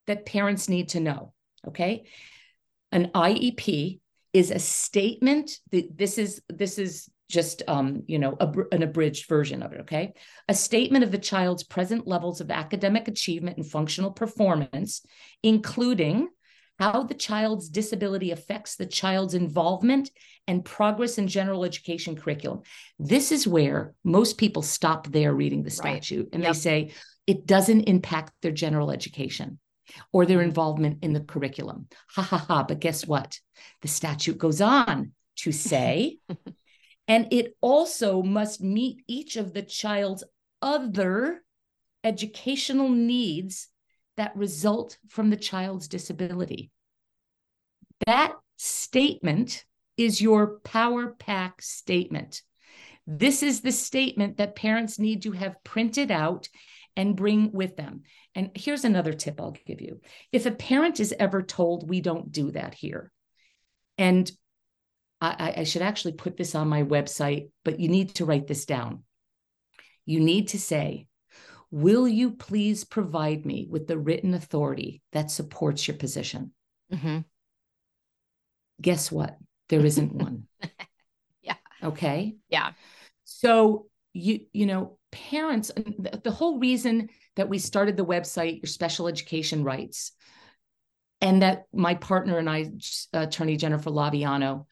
that 0.08 0.26
parents 0.26 0.70
need 0.70 0.88
to 0.90 1.02
know. 1.02 1.34
Okay. 1.68 2.06
An 2.94 3.12
IEP 3.14 4.00
is 4.32 4.50
a 4.50 4.60
statement 4.60 5.52
that 5.72 5.98
this 5.98 6.18
is 6.18 6.42
this 6.48 6.80
is 6.80 7.10
just 7.28 7.64
um, 7.68 8.04
you 8.08 8.18
know 8.18 8.38
a, 8.40 8.50
an 8.72 8.82
abridged 8.82 9.28
version 9.28 9.62
of 9.62 9.74
it 9.74 9.82
okay 9.82 10.14
a 10.48 10.54
statement 10.54 11.04
of 11.04 11.12
the 11.12 11.18
child's 11.18 11.64
present 11.64 12.08
levels 12.08 12.40
of 12.40 12.50
academic 12.50 13.10
achievement 13.10 13.58
and 13.58 13.70
functional 13.70 14.12
performance 14.12 15.06
including 15.44 16.30
how 16.82 17.04
the 17.04 17.14
child's 17.14 17.70
disability 17.70 18.32
affects 18.32 18.76
the 18.76 18.88
child's 18.88 19.36
involvement 19.36 20.10
and 20.48 20.66
progress 20.66 21.20
in 21.20 21.28
general 21.28 21.64
education 21.64 22.16
curriculum. 22.16 22.62
This 22.98 23.32
is 23.32 23.48
where 23.48 23.94
most 24.04 24.40
people 24.40 24.64
stop 24.64 25.06
there 25.06 25.32
reading 25.32 25.62
the 25.62 25.70
statute 25.70 26.24
right. 26.24 26.34
and 26.34 26.42
yep. 26.42 26.54
they 26.54 26.60
say 26.60 26.92
it 27.28 27.46
doesn't 27.46 27.82
impact 27.82 28.34
their 28.42 28.52
general 28.52 28.90
education 28.90 29.60
or 30.12 30.26
their 30.26 30.42
involvement 30.42 31.04
in 31.04 31.14
the 31.14 31.20
curriculum. 31.20 31.88
Ha 32.16 32.24
ha 32.24 32.38
ha. 32.38 32.64
But 32.64 32.80
guess 32.80 33.06
what? 33.06 33.40
The 33.84 33.88
statute 33.88 34.40
goes 34.40 34.60
on 34.60 35.12
to 35.38 35.52
say, 35.52 36.18
and 37.08 37.28
it 37.32 37.56
also 37.62 38.24
must 38.24 38.60
meet 38.60 39.04
each 39.08 39.36
of 39.36 39.54
the 39.54 39.62
child's 39.62 40.24
other 40.64 41.44
educational 42.04 42.90
needs 42.90 43.68
that 44.22 44.38
result 44.38 45.00
from 45.10 45.32
the 45.32 45.36
child's 45.36 45.88
disability. 45.88 46.70
That 48.06 48.36
statement 48.58 49.66
is 49.98 50.22
your 50.22 50.60
power 50.60 51.16
pack 51.18 51.60
statement. 51.60 52.44
This 53.08 53.42
is 53.42 53.62
the 53.62 53.72
statement 53.72 54.38
that 54.38 54.56
parents 54.56 55.00
need 55.00 55.24
to 55.24 55.32
have 55.32 55.64
printed 55.64 56.12
out 56.12 56.50
and 56.96 57.16
bring 57.16 57.52
with 57.52 57.76
them. 57.78 58.04
And 58.36 58.52
here's 58.54 58.86
another 58.86 59.12
tip 59.12 59.42
I'll 59.42 59.58
give 59.66 59.82
you. 59.82 60.02
If 60.32 60.46
a 60.46 60.52
parent 60.52 61.00
is 61.00 61.16
ever 61.18 61.42
told, 61.42 61.90
we 61.90 62.00
don't 62.00 62.32
do 62.32 62.52
that 62.52 62.76
here, 62.76 63.12
and 63.98 64.32
I, 65.20 65.54
I 65.58 65.64
should 65.64 65.82
actually 65.82 66.14
put 66.14 66.38
this 66.38 66.54
on 66.54 66.68
my 66.68 66.84
website, 66.84 67.50
but 67.66 67.80
you 67.80 67.88
need 67.88 68.14
to 68.16 68.26
write 68.26 68.46
this 68.46 68.66
down. 68.66 69.04
You 70.06 70.20
need 70.20 70.50
to 70.50 70.60
say, 70.60 71.08
Will 71.72 72.08
you 72.08 72.32
please 72.32 72.84
provide 72.84 73.46
me 73.46 73.68
with 73.70 73.88
the 73.88 73.98
written 73.98 74.34
authority 74.34 75.02
that 75.14 75.32
supports 75.32 75.88
your 75.88 75.98
position? 75.98 76.52
Mm-hmm. 76.92 77.20
Guess 78.82 79.12
what? 79.12 79.38
There 79.70 79.86
isn't 79.86 80.14
one. 80.22 80.48
yeah. 81.42 81.56
Okay. 81.82 82.36
Yeah. 82.50 82.72
So 83.24 83.88
you 84.14 84.42
you 84.52 84.66
know 84.66 84.98
parents 85.12 85.72
the, 85.76 86.20
the 86.24 86.32
whole 86.32 86.60
reason 86.60 87.10
that 87.38 87.48
we 87.48 87.58
started 87.58 87.96
the 87.96 88.06
website 88.06 88.62
your 88.62 88.68
special 88.68 89.08
education 89.08 89.64
rights 89.64 90.12
and 91.22 91.42
that 91.42 91.64
my 91.74 91.96
partner 91.96 92.38
and 92.38 92.50
I 92.50 92.72
attorney 93.14 93.56
Jennifer 93.56 93.90
Laviano 93.90 94.66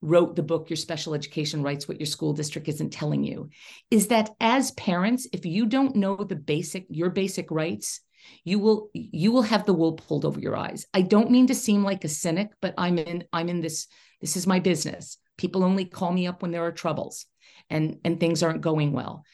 wrote 0.00 0.36
the 0.36 0.42
book 0.42 0.70
your 0.70 0.76
special 0.76 1.14
education 1.14 1.62
rights 1.62 1.88
what 1.88 1.98
your 1.98 2.06
school 2.06 2.32
district 2.32 2.68
isn't 2.68 2.90
telling 2.90 3.24
you 3.24 3.48
is 3.90 4.08
that 4.08 4.30
as 4.40 4.70
parents 4.72 5.26
if 5.32 5.44
you 5.44 5.66
don't 5.66 5.96
know 5.96 6.16
the 6.16 6.36
basic 6.36 6.86
your 6.88 7.10
basic 7.10 7.50
rights 7.50 8.00
you 8.44 8.58
will 8.58 8.90
you 8.92 9.32
will 9.32 9.42
have 9.42 9.64
the 9.66 9.72
wool 9.72 9.92
pulled 9.92 10.24
over 10.24 10.40
your 10.40 10.56
eyes. 10.56 10.86
I 10.92 11.02
don't 11.02 11.30
mean 11.30 11.46
to 11.48 11.54
seem 11.54 11.82
like 11.84 12.04
a 12.04 12.08
cynic 12.08 12.50
but 12.60 12.74
i'm 12.78 12.98
in 12.98 13.24
i'm 13.32 13.48
in 13.48 13.60
this 13.60 13.86
this 14.20 14.36
is 14.36 14.46
my 14.46 14.58
business. 14.58 15.18
People 15.36 15.62
only 15.62 15.84
call 15.84 16.12
me 16.12 16.26
up 16.26 16.42
when 16.42 16.50
there 16.50 16.64
are 16.64 16.72
troubles 16.72 17.26
and 17.70 17.98
and 18.04 18.18
things 18.18 18.42
aren't 18.42 18.60
going 18.60 18.92
well. 18.92 19.24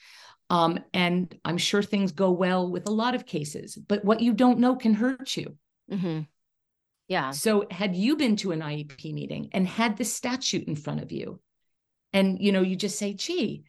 Um, 0.50 0.78
and 0.92 1.34
i'm 1.44 1.58
sure 1.58 1.82
things 1.82 2.12
go 2.12 2.30
well 2.30 2.70
with 2.70 2.86
a 2.86 2.92
lot 2.92 3.14
of 3.14 3.26
cases 3.26 3.76
but 3.76 4.04
what 4.04 4.20
you 4.20 4.34
don't 4.34 4.58
know 4.58 4.76
can 4.76 4.94
hurt 4.94 5.36
you. 5.36 5.56
Mm-hmm. 5.90 6.20
Yeah. 7.08 7.32
So 7.32 7.66
had 7.70 7.94
you 7.94 8.16
been 8.16 8.36
to 8.36 8.52
an 8.52 8.60
IEP 8.60 9.12
meeting 9.12 9.50
and 9.52 9.66
had 9.66 9.96
the 9.96 10.04
statute 10.04 10.66
in 10.66 10.76
front 10.76 11.02
of 11.02 11.12
you, 11.12 11.40
and 12.12 12.38
you 12.40 12.52
know, 12.52 12.62
you 12.62 12.76
just 12.76 12.98
say, 12.98 13.12
gee, 13.12 13.64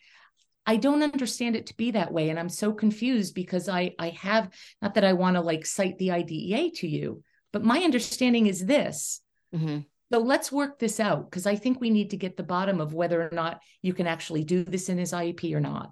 I 0.65 0.77
don't 0.77 1.03
understand 1.03 1.55
it 1.55 1.67
to 1.67 1.77
be 1.77 1.91
that 1.91 2.11
way. 2.11 2.29
And 2.29 2.39
I'm 2.39 2.49
so 2.49 2.73
confused 2.73 3.35
because 3.35 3.67
I 3.67 3.93
I 3.99 4.09
have 4.09 4.49
not 4.81 4.95
that 4.95 5.03
I 5.03 5.13
want 5.13 5.35
to 5.35 5.41
like 5.41 5.65
cite 5.65 5.97
the 5.97 6.11
IDEA 6.11 6.71
to 6.75 6.87
you, 6.87 7.23
but 7.51 7.63
my 7.63 7.79
understanding 7.79 8.47
is 8.47 8.65
this. 8.65 9.21
Mm-hmm. 9.53 9.79
So 10.13 10.19
let's 10.19 10.51
work 10.51 10.79
this 10.79 10.99
out 10.99 11.29
because 11.29 11.45
I 11.45 11.55
think 11.55 11.81
we 11.81 11.89
need 11.89 12.11
to 12.11 12.17
get 12.17 12.37
the 12.37 12.43
bottom 12.43 12.79
of 12.79 12.93
whether 12.93 13.21
or 13.21 13.31
not 13.31 13.59
you 13.81 13.93
can 13.93 14.07
actually 14.07 14.43
do 14.43 14.63
this 14.63 14.87
in 14.87 14.97
his 14.97 15.11
IEP 15.11 15.53
or 15.53 15.59
not. 15.59 15.91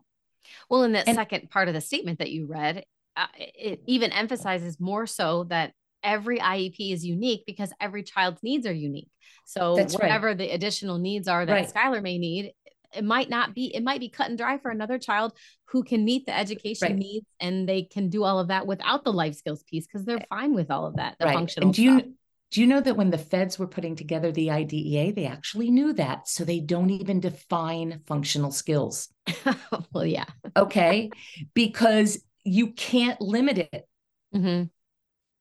Well, 0.70 0.84
in 0.84 0.94
that 0.94 1.08
and, 1.08 1.16
second 1.16 1.50
part 1.50 1.68
of 1.68 1.74
the 1.74 1.82
statement 1.82 2.20
that 2.20 2.32
you 2.32 2.46
read, 2.46 2.86
uh, 3.18 3.28
it 3.36 3.82
even 3.88 4.12
emphasizes 4.12 4.80
more 4.80 5.08
so 5.08 5.46
that 5.46 5.74
every 6.04 6.39
IEP 6.39 6.94
is 6.94 7.06
unique 7.06 7.44
because 7.46 7.72
every 7.80 8.04
child's 8.04 8.44
needs 8.44 8.66
are 8.68 8.74
unique. 8.74 9.10
So 9.46 9.76
That's 9.76 9.94
whatever 9.94 10.28
right. 10.28 10.38
the 10.38 10.50
additional 10.50 10.98
needs 10.98 11.28
are 11.28 11.46
that 11.46 11.54
right. 11.54 11.74
Skylar 11.74 12.02
may 12.02 12.18
need, 12.18 12.54
it 12.96 13.04
might 13.04 13.30
not 13.30 13.54
be, 13.54 13.76
it 13.76 13.84
might 13.84 14.00
be 14.00 14.10
cut 14.10 14.30
and 14.30 14.38
dry 14.38 14.58
for 14.58 14.72
another 14.72 14.98
child 15.00 15.34
who 15.66 15.84
can 15.84 16.06
meet 16.06 16.26
the 16.26 16.38
education 16.38 16.89
right. 16.89 16.98
needs 16.98 17.26
and 17.39 17.68
they 17.68 17.84
can 17.84 18.10
do 18.10 18.24
all 18.24 18.39
of 18.39 18.50
that 18.50 18.68
without 18.68 19.04
the 19.04 19.13
life 19.13 19.36
skills 19.36 19.63
piece 19.63 19.88
because 19.88 20.06
they're 20.06 20.26
fine 20.30 20.54
with 20.54 20.70
all 20.70 20.86
of 20.86 20.96
that, 20.98 21.16
the 21.20 21.26
right. 21.26 21.34
functional 21.34 21.70
and 21.70 21.76
do 21.76 21.84
you, 21.84 22.00
stuff. 22.00 22.12
Do 22.52 22.62
you 22.62 22.68
know 22.68 22.82
that 22.82 22.96
when 22.96 23.10
the 23.10 23.18
feds 23.18 23.58
were 23.58 23.68
putting 23.68 23.96
together 23.96 24.32
the 24.32 24.52
IDEA, 24.52 25.12
they 25.12 25.26
actually 25.26 25.72
knew 25.72 25.92
that. 25.94 26.28
So 26.28 26.46
they 26.46 26.60
don't 26.60 26.92
even 26.92 27.20
define 27.20 28.02
functional 28.06 28.52
skills. 28.52 29.10
well, 29.92 30.06
yeah. 30.06 30.26
okay. 30.56 31.10
Because 31.56 32.24
you 32.44 32.68
can't 32.68 33.20
limit 33.20 33.58
it. 33.58 33.88
Mm-hmm. 34.36 34.66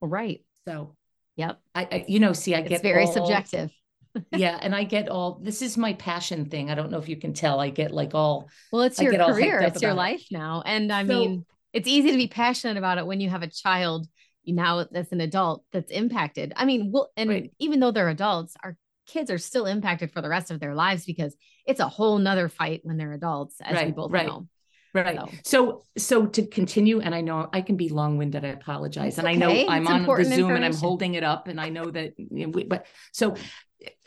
Right. 0.01 0.43
So, 0.67 0.97
yep. 1.37 1.61
I, 1.75 1.89
I 1.91 2.05
you 2.09 2.21
know, 2.21 2.33
see, 2.33 2.55
I 2.55 2.61
it's 2.61 2.69
get 2.69 2.83
very 2.83 3.05
all, 3.05 3.13
subjective. 3.13 3.71
yeah, 4.33 4.59
and 4.61 4.75
I 4.75 4.85
get 4.85 5.09
all. 5.09 5.41
This 5.43 5.63
is 5.63 5.79
my 5.79 5.95
passion 5.95 6.47
thing. 6.47 6.71
I 6.71 6.75
don't 6.75 6.91
know 6.91 6.99
if 6.99 7.09
you 7.09 7.17
can 7.17 7.33
tell. 7.33 7.61
I 7.61 7.71
get 7.71 7.93
like 7.93 8.15
all. 8.15 8.49
Well, 8.71 8.83
it's 8.83 9.01
your 9.01 9.17
career. 9.17 9.61
It's 9.61 9.81
your 9.81 9.95
life 9.95 10.27
it. 10.31 10.33
now, 10.37 10.63
and 10.67 10.93
I 10.93 11.03
so, 11.03 11.09
mean, 11.09 11.47
it's 11.73 11.89
easy 11.89 12.11
to 12.11 12.17
be 12.17 12.29
passionate 12.29 12.77
about 12.77 12.99
it 12.99 13.07
when 13.07 13.21
you 13.21 13.31
have 13.31 13.43
a 13.43 13.49
child 13.49 14.07
now 14.47 14.85
that's 14.91 15.13
an 15.13 15.21
adult 15.21 15.65
that's 15.73 15.91
impacted. 15.91 16.53
I 16.57 16.65
mean, 16.65 16.91
well, 16.93 17.11
and 17.17 17.31
right. 17.31 17.53
even 17.59 17.81
though 17.81 17.93
they're 17.93 18.09
adults, 18.09 18.55
our 18.63 18.77
kids 19.07 19.31
are 19.31 19.39
still 19.39 19.67
impacted 19.67 20.13
for 20.13 20.21
the 20.21 20.29
rest 20.29 20.51
of 20.51 20.61
their 20.61 20.75
lives 20.75 21.05
because 21.05 21.37
it's 21.67 21.81
a 21.81 21.89
whole 21.89 22.19
nother 22.19 22.49
fight 22.49 22.81
when 22.83 22.97
they're 22.97 23.13
adults, 23.13 23.61
as 23.61 23.75
right, 23.75 23.87
we 23.87 23.93
both 23.93 24.11
right. 24.11 24.27
know. 24.27 24.49
Right. 24.95 25.19
So. 25.19 25.31
so, 25.45 25.83
so 25.97 26.27
to 26.27 26.47
continue, 26.47 27.01
and 27.01 27.15
I 27.15 27.23
know 27.23 27.49
I 27.53 27.63
can 27.63 27.77
be 27.77 27.89
long-winded. 27.89 28.45
I 28.45 28.49
apologize, 28.49 29.19
and 29.19 29.27
okay. 29.27 29.35
I 29.35 29.39
know 29.39 29.69
I'm 29.69 29.83
it's 29.83 29.91
on 29.91 30.05
the 30.05 30.25
Zoom 30.25 30.51
and 30.51 30.65
I'm 30.65 30.75
holding 30.75 31.15
it 31.15 31.25
up, 31.25 31.49
and 31.49 31.61
I 31.61 31.71
know 31.71 31.91
that. 31.91 32.13
You 32.19 32.47
know, 32.47 32.49
we, 32.51 32.65
but 32.65 32.87
so, 33.13 33.35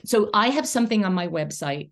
so 0.05 0.29
I 0.33 0.49
have 0.49 0.67
something 0.67 1.03
on 1.03 1.13
my 1.13 1.27
website, 1.27 1.89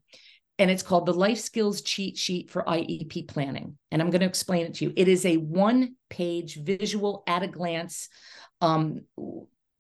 and 0.60 0.70
it's 0.70 0.84
called 0.84 1.08
the 1.08 1.14
Life 1.14 1.40
Skills 1.40 1.82
Cheat 1.82 2.18
Sheet 2.18 2.52
for 2.52 2.64
IEP 2.64 3.28
Planning, 3.28 3.78
and 3.92 4.02
I'm 4.02 4.12
going 4.12 4.22
to 4.22 4.28
explain 4.28 4.68
it 4.68 4.76
to 4.76 4.86
you. 4.86 4.94
It 4.96 5.08
is 5.08 5.26
a 5.26 5.38
one-page 5.38 6.62
visual 6.62 7.24
at 7.26 7.42
a 7.42 7.48
glance 7.48 8.10
um, 8.62 9.02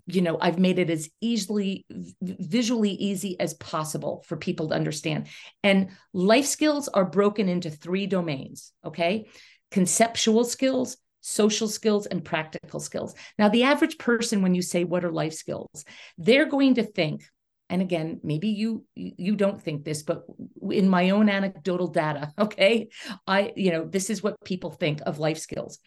you 0.06 0.22
know 0.22 0.38
i've 0.42 0.60
made 0.60 0.80
it 0.80 0.89
as 0.89 1.10
easily 1.22 1.86
visually 2.22 2.92
easy 2.92 3.39
as 3.39 3.54
possible 3.56 4.24
for 4.28 4.38
people 4.38 4.70
to 4.70 4.76
understand. 4.76 5.28
And 5.63 5.89
life 6.13 6.46
skills 6.46 6.88
are 6.88 7.06
broken 7.06 7.50
into 7.50 7.70
three 7.70 8.08
domains 8.08 8.72
okay? 8.86 9.28
Conceptual 9.72 10.44
skills 10.44 10.98
social 11.26 11.70
skills 11.70 12.06
and 12.06 12.26
practical 12.26 12.82
skills. 12.82 13.16
Now 13.39 13.48
the 13.48 13.63
average 13.63 13.98
person 13.98 14.42
when 14.42 14.54
you 14.54 14.62
say 14.62 14.84
what 14.84 15.06
are 15.06 15.12
life 15.12 15.34
skills? 15.34 15.86
they're 16.17 16.46
going 16.46 16.75
to 16.75 16.84
think 16.84 17.23
and 17.69 17.82
again 17.82 18.19
maybe 18.23 18.50
you 18.50 18.86
you 18.96 19.36
don't 19.36 19.62
think 19.62 19.86
this 19.86 20.04
but 20.04 20.23
in 20.69 20.90
my 20.90 21.12
own 21.12 21.30
anecdotal 21.30 21.88
data 21.88 22.34
okay? 22.40 22.90
I 23.25 23.54
you 23.56 23.71
know 23.71 23.86
this 23.86 24.10
is 24.10 24.21
what 24.21 24.36
people 24.44 24.71
think 24.71 25.02
of 25.06 25.19
life 25.19 25.40
skills 25.40 25.80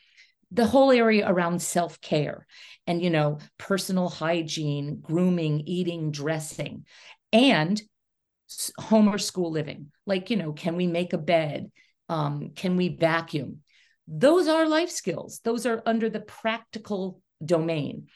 the 0.51 0.67
whole 0.67 0.93
area 0.93 1.29
around 1.29 1.61
self-care 1.61 2.47
and 2.87 3.03
you 3.03 3.11
know 3.11 3.39
personal 3.59 4.09
hygiene 4.09 5.01
grooming 5.01 5.63
eating 5.67 6.11
dressing 6.11 6.85
and 7.33 7.83
home 8.79 9.09
or 9.09 9.19
school 9.19 9.51
living. 9.51 9.91
Like 10.07 10.31
you 10.31 10.37
know 10.37 10.53
can 10.53 10.77
we 10.77 10.87
make 10.87 11.13
a 11.13 11.19
bed? 11.19 11.71
Um, 12.09 12.53
can 12.55 12.77
we 12.77 12.89
vacuum? 12.89 13.63
Those 14.07 14.47
are 14.47 14.69
life 14.69 14.91
skills, 14.91 15.41
those 15.45 15.67
are 15.67 15.83
under 15.85 16.09
the 16.09 16.21
practical 16.21 17.21
domain. 17.45 18.07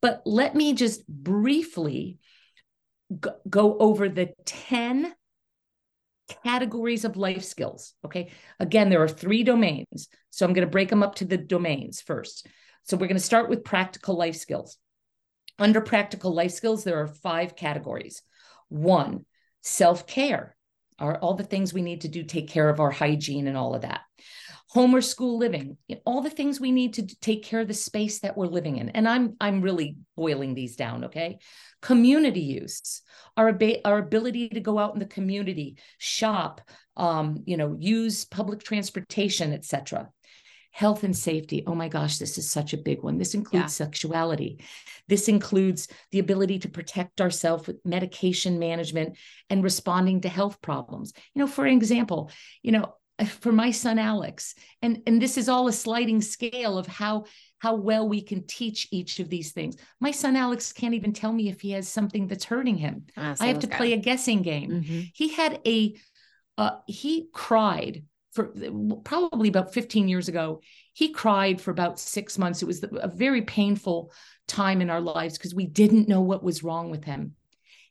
But 0.00 0.22
let 0.24 0.54
me 0.54 0.74
just 0.74 1.06
briefly 1.06 2.18
go 3.48 3.76
over 3.78 4.08
the 4.08 4.32
10 4.44 5.12
categories 6.44 7.04
of 7.04 7.16
life 7.16 7.44
skills. 7.44 7.94
Okay. 8.04 8.30
Again, 8.60 8.88
there 8.88 9.02
are 9.02 9.08
three 9.08 9.42
domains. 9.42 10.08
So 10.30 10.46
I'm 10.46 10.52
going 10.52 10.66
to 10.66 10.70
break 10.70 10.88
them 10.88 11.02
up 11.02 11.16
to 11.16 11.24
the 11.24 11.36
domains 11.36 12.00
first. 12.00 12.46
So 12.84 12.96
we're 12.96 13.06
going 13.08 13.16
to 13.16 13.22
start 13.22 13.48
with 13.48 13.64
practical 13.64 14.16
life 14.16 14.36
skills. 14.36 14.78
Under 15.58 15.80
practical 15.80 16.34
life 16.34 16.52
skills, 16.52 16.84
there 16.84 17.00
are 17.00 17.08
five 17.08 17.54
categories. 17.56 18.22
One, 18.68 19.24
self 19.60 20.06
care 20.06 20.56
are 20.98 21.18
all 21.18 21.34
the 21.34 21.44
things 21.44 21.74
we 21.74 21.82
need 21.82 22.02
to 22.02 22.08
do, 22.08 22.22
take 22.22 22.48
care 22.48 22.68
of 22.68 22.80
our 22.80 22.90
hygiene 22.90 23.46
and 23.46 23.56
all 23.56 23.74
of 23.74 23.82
that. 23.82 24.02
Home 24.72 24.94
or 24.94 25.02
school 25.02 25.36
living, 25.36 25.76
all 26.06 26.22
the 26.22 26.30
things 26.30 26.58
we 26.58 26.72
need 26.72 26.94
to 26.94 27.06
take 27.20 27.44
care 27.44 27.60
of 27.60 27.68
the 27.68 27.74
space 27.74 28.20
that 28.20 28.36
we're 28.36 28.46
living 28.46 28.78
in. 28.78 28.88
And 28.88 29.06
I'm 29.06 29.36
I'm 29.38 29.60
really 29.60 29.96
boiling 30.16 30.54
these 30.54 30.76
down, 30.76 31.04
okay? 31.04 31.38
Community 31.82 32.40
use, 32.40 33.02
our, 33.36 33.58
our 33.84 33.98
ability 33.98 34.48
to 34.50 34.60
go 34.60 34.78
out 34.78 34.94
in 34.94 35.00
the 35.00 35.06
community, 35.06 35.76
shop, 35.98 36.62
um, 36.96 37.42
you 37.44 37.58
know, 37.58 37.76
use 37.78 38.24
public 38.24 38.62
transportation, 38.62 39.52
etc 39.52 40.08
health 40.72 41.04
and 41.04 41.14
safety. 41.14 41.62
Oh 41.66 41.74
my 41.74 41.88
gosh, 41.88 42.16
this 42.16 42.38
is 42.38 42.50
such 42.50 42.72
a 42.72 42.78
big 42.78 43.02
one. 43.02 43.18
This 43.18 43.34
includes 43.34 43.78
yeah. 43.78 43.84
sexuality. 43.84 44.58
This 45.06 45.28
includes 45.28 45.86
the 46.10 46.18
ability 46.18 46.60
to 46.60 46.70
protect 46.70 47.20
ourselves 47.20 47.66
with 47.66 47.76
medication 47.84 48.58
management 48.58 49.18
and 49.50 49.62
responding 49.62 50.22
to 50.22 50.30
health 50.30 50.62
problems. 50.62 51.12
You 51.34 51.40
know, 51.40 51.46
for 51.46 51.66
example, 51.66 52.30
you 52.62 52.72
know, 52.72 52.94
for 53.40 53.52
my 53.52 53.70
son 53.70 53.98
Alex, 53.98 54.54
and 54.80 55.02
and 55.06 55.20
this 55.20 55.36
is 55.36 55.48
all 55.48 55.68
a 55.68 55.72
sliding 55.72 56.20
scale 56.20 56.78
of 56.78 56.86
how 56.86 57.24
how 57.58 57.74
well 57.74 58.08
we 58.08 58.20
can 58.20 58.44
teach 58.46 58.88
each 58.90 59.20
of 59.20 59.28
these 59.28 59.52
things. 59.52 59.76
My 60.00 60.10
son 60.10 60.34
Alex 60.34 60.72
can't 60.72 60.94
even 60.94 61.12
tell 61.12 61.32
me 61.32 61.48
if 61.48 61.60
he 61.60 61.70
has 61.72 61.88
something 61.88 62.26
that's 62.26 62.44
hurting 62.44 62.76
him. 62.76 63.06
Oh, 63.16 63.34
I 63.38 63.46
have 63.46 63.60
to 63.60 63.68
play 63.68 63.92
a 63.92 63.98
guessing 63.98 64.42
game. 64.42 64.70
Mm-hmm. 64.70 65.00
He 65.14 65.28
had 65.28 65.60
a 65.66 65.94
uh, 66.58 66.78
he 66.86 67.28
cried 67.32 68.04
for 68.32 68.52
probably 69.04 69.48
about 69.48 69.74
15 69.74 70.08
years 70.08 70.28
ago. 70.28 70.60
He 70.94 71.10
cried 71.10 71.60
for 71.60 71.70
about 71.70 72.00
six 72.00 72.38
months. 72.38 72.62
It 72.62 72.66
was 72.66 72.82
a 72.82 73.08
very 73.08 73.42
painful 73.42 74.10
time 74.48 74.80
in 74.80 74.90
our 74.90 75.00
lives 75.00 75.36
because 75.36 75.54
we 75.54 75.66
didn't 75.66 76.08
know 76.08 76.22
what 76.22 76.42
was 76.42 76.62
wrong 76.62 76.90
with 76.90 77.04
him. 77.04 77.34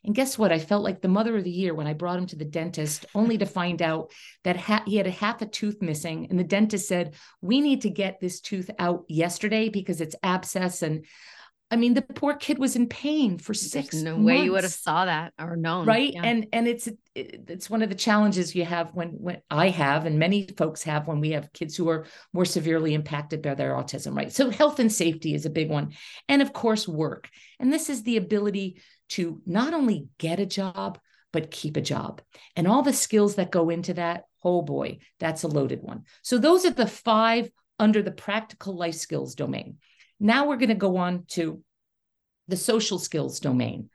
And 0.04 0.14
guess 0.14 0.36
what? 0.36 0.52
I 0.52 0.58
felt 0.58 0.82
like 0.82 1.00
the 1.00 1.08
mother 1.08 1.36
of 1.36 1.44
the 1.44 1.50
year 1.50 1.74
when 1.74 1.86
I 1.86 1.92
brought 1.92 2.18
him 2.18 2.26
to 2.26 2.36
the 2.36 2.44
dentist, 2.44 3.06
only 3.14 3.38
to 3.38 3.46
find 3.46 3.80
out 3.80 4.10
that 4.44 4.56
ha- 4.56 4.82
he 4.86 4.96
had 4.96 5.06
a 5.06 5.10
half 5.10 5.42
a 5.42 5.46
tooth 5.46 5.80
missing. 5.80 6.26
And 6.28 6.38
the 6.38 6.44
dentist 6.44 6.88
said, 6.88 7.14
We 7.40 7.60
need 7.60 7.82
to 7.82 7.90
get 7.90 8.20
this 8.20 8.40
tooth 8.40 8.70
out 8.78 9.04
yesterday 9.08 9.68
because 9.68 10.00
it's 10.00 10.16
abscess. 10.22 10.82
And 10.82 11.06
I 11.72 11.76
mean, 11.76 11.94
the 11.94 12.02
poor 12.02 12.34
kid 12.34 12.58
was 12.58 12.76
in 12.76 12.86
pain 12.86 13.38
for 13.38 13.54
six. 13.54 13.88
There's 13.92 14.02
no 14.02 14.12
months, 14.12 14.26
way 14.26 14.44
you 14.44 14.52
would 14.52 14.64
have 14.64 14.72
saw 14.74 15.06
that 15.06 15.32
or 15.40 15.56
known, 15.56 15.86
right? 15.86 16.12
Yeah. 16.12 16.22
And 16.22 16.46
and 16.52 16.68
it's 16.68 16.86
it's 17.14 17.70
one 17.70 17.80
of 17.80 17.88
the 17.88 17.94
challenges 17.94 18.54
you 18.54 18.66
have 18.66 18.92
when 18.92 19.10
when 19.12 19.40
I 19.50 19.70
have 19.70 20.04
and 20.04 20.18
many 20.18 20.46
folks 20.58 20.82
have 20.82 21.08
when 21.08 21.20
we 21.20 21.30
have 21.30 21.50
kids 21.54 21.74
who 21.74 21.88
are 21.88 22.04
more 22.34 22.44
severely 22.44 22.92
impacted 22.92 23.40
by 23.40 23.54
their 23.54 23.72
autism, 23.72 24.14
right? 24.14 24.30
So 24.30 24.50
health 24.50 24.80
and 24.80 24.92
safety 24.92 25.32
is 25.34 25.46
a 25.46 25.50
big 25.50 25.70
one, 25.70 25.92
and 26.28 26.42
of 26.42 26.52
course 26.52 26.86
work. 26.86 27.30
And 27.58 27.72
this 27.72 27.88
is 27.88 28.02
the 28.02 28.18
ability 28.18 28.82
to 29.12 29.42
not 29.44 29.74
only 29.74 30.08
get 30.18 30.40
a 30.40 30.46
job 30.46 30.98
but 31.32 31.50
keep 31.50 31.76
a 31.76 31.80
job, 31.80 32.20
and 32.56 32.68
all 32.68 32.82
the 32.82 32.92
skills 32.92 33.36
that 33.36 33.50
go 33.50 33.70
into 33.70 33.94
that. 33.94 34.24
Oh 34.44 34.60
boy, 34.60 34.98
that's 35.18 35.42
a 35.42 35.48
loaded 35.48 35.80
one. 35.82 36.02
So 36.22 36.36
those 36.36 36.66
are 36.66 36.70
the 36.70 36.86
five 36.86 37.50
under 37.78 38.02
the 38.02 38.10
practical 38.10 38.76
life 38.76 38.96
skills 38.96 39.34
domain. 39.34 39.78
Now 40.20 40.46
we're 40.46 40.58
going 40.58 40.68
to 40.68 40.74
go 40.74 40.98
on 40.98 41.24
to 41.28 41.62
the 42.48 42.56
social 42.56 42.98
skills 42.98 43.40
domain. 43.40 43.88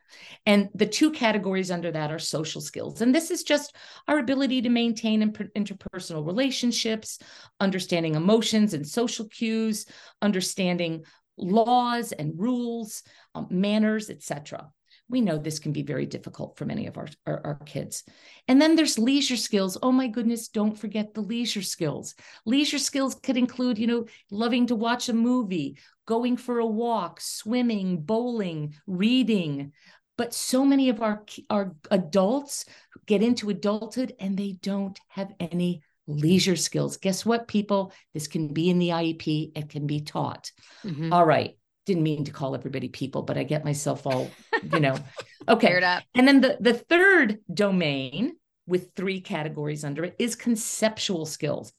And 0.45 0.69
the 0.73 0.87
two 0.87 1.11
categories 1.11 1.69
under 1.69 1.91
that 1.91 2.11
are 2.11 2.19
social 2.19 2.61
skills. 2.61 3.01
And 3.01 3.13
this 3.13 3.29
is 3.29 3.43
just 3.43 3.75
our 4.07 4.17
ability 4.17 4.63
to 4.63 4.69
maintain 4.69 5.21
interpersonal 5.21 6.25
relationships, 6.25 7.19
understanding 7.59 8.15
emotions 8.15 8.73
and 8.73 8.87
social 8.87 9.27
cues, 9.27 9.85
understanding 10.21 11.03
laws 11.37 12.13
and 12.13 12.33
rules, 12.35 13.03
um, 13.35 13.47
manners, 13.51 14.09
etc 14.09 14.71
we 15.09 15.21
know 15.21 15.37
this 15.37 15.59
can 15.59 15.71
be 15.71 15.83
very 15.83 16.05
difficult 16.05 16.57
for 16.57 16.65
many 16.65 16.87
of 16.87 16.97
our, 16.97 17.07
our, 17.25 17.41
our, 17.45 17.59
kids. 17.65 18.03
And 18.47 18.61
then 18.61 18.75
there's 18.75 18.99
leisure 18.99 19.37
skills. 19.37 19.77
Oh 19.81 19.91
my 19.91 20.07
goodness, 20.07 20.49
don't 20.49 20.77
forget 20.77 21.13
the 21.13 21.21
leisure 21.21 21.61
skills. 21.61 22.13
Leisure 22.45 22.79
skills 22.79 23.15
could 23.15 23.37
include, 23.37 23.77
you 23.77 23.87
know, 23.87 24.05
loving 24.31 24.67
to 24.67 24.75
watch 24.75 25.07
a 25.07 25.13
movie, 25.13 25.77
going 26.05 26.35
for 26.35 26.59
a 26.59 26.65
walk, 26.65 27.21
swimming, 27.21 28.01
bowling, 28.01 28.75
reading. 28.85 29.71
But 30.17 30.33
so 30.33 30.65
many 30.65 30.89
of 30.89 31.01
our, 31.01 31.23
our 31.49 31.75
adults 31.91 32.65
get 33.05 33.23
into 33.23 33.49
adulthood 33.49 34.13
and 34.19 34.37
they 34.37 34.57
don't 34.61 34.99
have 35.09 35.31
any 35.39 35.83
leisure 36.07 36.55
skills. 36.55 36.97
Guess 36.97 37.25
what, 37.25 37.47
people? 37.47 37.93
This 38.13 38.27
can 38.27 38.53
be 38.53 38.69
in 38.69 38.79
the 38.79 38.89
IEP, 38.89 39.51
it 39.55 39.69
can 39.69 39.87
be 39.87 40.01
taught. 40.01 40.51
Mm-hmm. 40.83 41.13
All 41.13 41.25
right 41.25 41.56
didn't 41.87 42.03
mean 42.03 42.25
to 42.25 42.31
call 42.31 42.53
everybody 42.53 42.89
people, 42.89 43.23
but 43.23 43.37
I 43.37 43.43
get 43.43 43.65
myself 43.65 44.05
all, 44.05 44.29
you 44.71 44.79
know, 44.79 44.97
okay. 45.47 46.01
And 46.13 46.27
then 46.27 46.41
the, 46.41 46.57
the 46.59 46.73
third 46.73 47.39
domain 47.51 48.35
with 48.67 48.91
three 48.95 49.21
categories 49.21 49.83
under 49.83 50.03
it 50.03 50.15
is 50.19 50.35
conceptual 50.35 51.25
skills. 51.25 51.73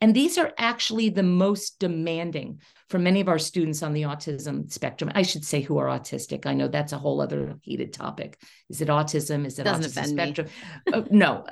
And 0.00 0.14
these 0.14 0.38
are 0.38 0.52
actually 0.58 1.08
the 1.08 1.22
most 1.22 1.78
demanding 1.78 2.60
for 2.90 2.98
many 2.98 3.20
of 3.20 3.28
our 3.28 3.38
students 3.38 3.82
on 3.82 3.94
the 3.94 4.02
autism 4.02 4.70
spectrum. 4.70 5.10
I 5.14 5.22
should 5.22 5.44
say 5.44 5.62
who 5.62 5.78
are 5.78 5.86
autistic. 5.86 6.46
I 6.46 6.52
know 6.54 6.68
that's 6.68 6.92
a 6.92 6.98
whole 6.98 7.20
other 7.20 7.56
heated 7.62 7.92
topic. 7.92 8.40
Is 8.68 8.82
it 8.82 8.88
autism? 8.88 9.46
Is 9.46 9.58
it 9.58 9.64
Doesn't 9.64 9.90
autism 9.90 10.12
spectrum? 10.12 10.48
uh, 10.92 11.02
no, 11.10 11.44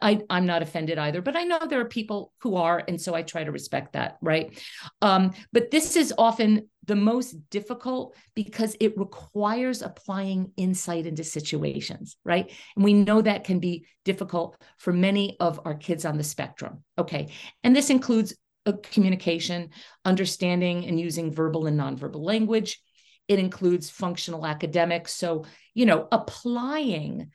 I, 0.00 0.20
I'm 0.30 0.46
not 0.46 0.62
offended 0.62 0.98
either, 0.98 1.20
but 1.20 1.36
I 1.36 1.42
know 1.42 1.58
there 1.68 1.80
are 1.80 1.86
people 1.86 2.32
who 2.40 2.56
are. 2.56 2.82
And 2.86 3.00
so 3.00 3.14
I 3.14 3.22
try 3.22 3.42
to 3.44 3.50
respect 3.50 3.94
that, 3.94 4.18
right? 4.22 4.58
Um, 5.02 5.32
but 5.52 5.70
this 5.70 5.96
is 5.96 6.14
often 6.16 6.68
the 6.84 6.96
most 6.96 7.48
difficult 7.50 8.16
because 8.34 8.76
it 8.80 8.98
requires 8.98 9.82
applying 9.82 10.52
insight 10.56 11.06
into 11.06 11.22
situations, 11.24 12.16
right? 12.24 12.50
And 12.74 12.84
we 12.84 12.92
know 12.92 13.22
that 13.22 13.44
can 13.44 13.60
be 13.60 13.86
difficult 14.04 14.60
for 14.78 14.92
many 14.92 15.36
of 15.38 15.60
our 15.64 15.74
kids 15.74 16.04
on 16.04 16.16
the 16.16 16.24
spectrum. 16.24 16.82
Okay. 16.98 17.28
And 17.62 17.74
this 17.74 17.90
includes 17.90 18.34
uh, 18.66 18.72
communication, 18.82 19.70
understanding 20.04 20.86
and 20.86 20.98
using 20.98 21.32
verbal 21.32 21.66
and 21.66 21.78
nonverbal 21.78 22.24
language. 22.24 22.80
It 23.28 23.38
includes 23.38 23.88
functional 23.88 24.44
academics. 24.44 25.14
So, 25.14 25.44
you 25.74 25.86
know, 25.86 26.08
applying 26.10 27.30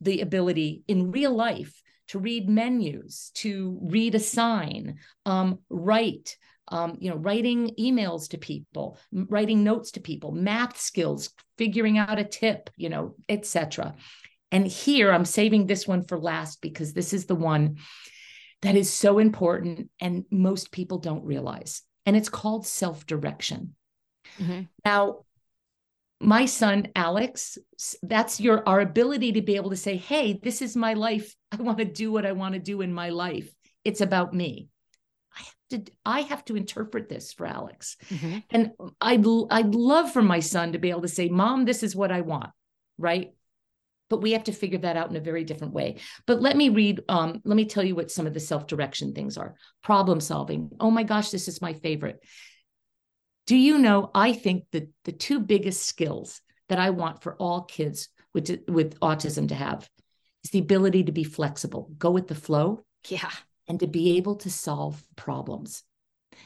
the 0.00 0.20
ability 0.20 0.82
in 0.88 1.10
real 1.10 1.34
life 1.34 1.82
to 2.08 2.18
read 2.18 2.48
menus, 2.48 3.30
to 3.34 3.78
read 3.82 4.14
a 4.14 4.20
sign, 4.20 4.98
um, 5.26 5.58
write, 5.68 6.36
um, 6.70 6.96
you 7.00 7.10
know, 7.10 7.16
writing 7.16 7.74
emails 7.78 8.28
to 8.30 8.38
people, 8.38 8.98
writing 9.12 9.64
notes 9.64 9.90
to 9.92 10.00
people, 10.00 10.32
math 10.32 10.80
skills, 10.80 11.30
figuring 11.58 11.98
out 11.98 12.18
a 12.18 12.24
tip, 12.24 12.70
you 12.76 12.88
know, 12.88 13.14
etc. 13.28 13.94
And 14.52 14.66
here 14.66 15.12
I'm 15.12 15.24
saving 15.24 15.66
this 15.66 15.86
one 15.86 16.04
for 16.04 16.18
last 16.18 16.60
because 16.60 16.92
this 16.92 17.12
is 17.12 17.26
the 17.26 17.34
one 17.34 17.76
that 18.62 18.76
is 18.76 18.92
so 18.92 19.18
important 19.18 19.90
and 20.00 20.24
most 20.30 20.72
people 20.72 20.98
don't 20.98 21.24
realize. 21.24 21.82
And 22.06 22.16
it's 22.16 22.28
called 22.28 22.66
self 22.66 23.06
direction. 23.06 23.74
Mm-hmm. 24.38 24.62
Now, 24.84 25.24
my 26.20 26.44
son 26.46 26.88
Alex, 26.94 27.58
that's 28.02 28.40
your 28.40 28.66
our 28.68 28.80
ability 28.80 29.32
to 29.32 29.42
be 29.42 29.56
able 29.56 29.70
to 29.70 29.76
say, 29.76 29.96
"Hey, 29.96 30.38
this 30.42 30.62
is 30.62 30.76
my 30.76 30.94
life. 30.94 31.34
I 31.52 31.56
want 31.56 31.78
to 31.78 31.84
do 31.84 32.12
what 32.12 32.26
I 32.26 32.32
want 32.32 32.54
to 32.54 32.60
do 32.60 32.80
in 32.80 32.92
my 32.92 33.10
life. 33.10 33.50
It's 33.84 34.00
about 34.00 34.34
me." 34.34 34.69
I 35.36 35.42
have 35.42 35.84
to 35.84 35.92
I 36.04 36.20
have 36.22 36.44
to 36.46 36.56
interpret 36.56 37.08
this 37.08 37.32
for 37.32 37.46
Alex. 37.46 37.96
Mm-hmm. 38.08 38.38
And 38.50 38.72
I'd 39.00 39.24
I'd 39.50 39.74
love 39.74 40.12
for 40.12 40.22
my 40.22 40.40
son 40.40 40.72
to 40.72 40.78
be 40.78 40.90
able 40.90 41.02
to 41.02 41.08
say, 41.08 41.28
"Mom, 41.28 41.64
this 41.64 41.82
is 41.82 41.94
what 41.96 42.12
I 42.12 42.20
want." 42.22 42.50
Right? 42.98 43.32
But 44.08 44.22
we 44.22 44.32
have 44.32 44.44
to 44.44 44.52
figure 44.52 44.80
that 44.80 44.96
out 44.96 45.08
in 45.08 45.16
a 45.16 45.20
very 45.20 45.44
different 45.44 45.72
way. 45.72 45.98
But 46.26 46.42
let 46.42 46.56
me 46.56 46.68
read, 46.68 47.00
um, 47.08 47.40
let 47.44 47.54
me 47.54 47.64
tell 47.64 47.84
you 47.84 47.94
what 47.94 48.10
some 48.10 48.26
of 48.26 48.34
the 48.34 48.40
self 48.40 48.66
direction 48.66 49.14
things 49.14 49.36
are. 49.36 49.54
Problem 49.82 50.20
solving. 50.20 50.70
Oh 50.80 50.90
my 50.90 51.04
gosh, 51.04 51.30
this 51.30 51.46
is 51.46 51.62
my 51.62 51.74
favorite. 51.74 52.20
Do 53.46 53.56
you 53.56 53.78
know? 53.78 54.10
I 54.14 54.32
think 54.32 54.64
that 54.72 54.88
the 55.04 55.12
two 55.12 55.40
biggest 55.40 55.86
skills 55.86 56.40
that 56.68 56.78
I 56.78 56.90
want 56.90 57.22
for 57.22 57.36
all 57.36 57.62
kids 57.62 58.08
with, 58.34 58.60
with 58.68 58.98
autism 59.00 59.48
to 59.48 59.54
have 59.54 59.88
is 60.44 60.50
the 60.50 60.60
ability 60.60 61.04
to 61.04 61.12
be 61.12 61.24
flexible, 61.24 61.90
go 61.98 62.10
with 62.10 62.28
the 62.28 62.34
flow. 62.34 62.84
Yeah 63.08 63.30
and 63.70 63.78
to 63.78 63.86
be 63.86 64.16
able 64.16 64.34
to 64.34 64.50
solve 64.50 65.00
problems. 65.14 65.84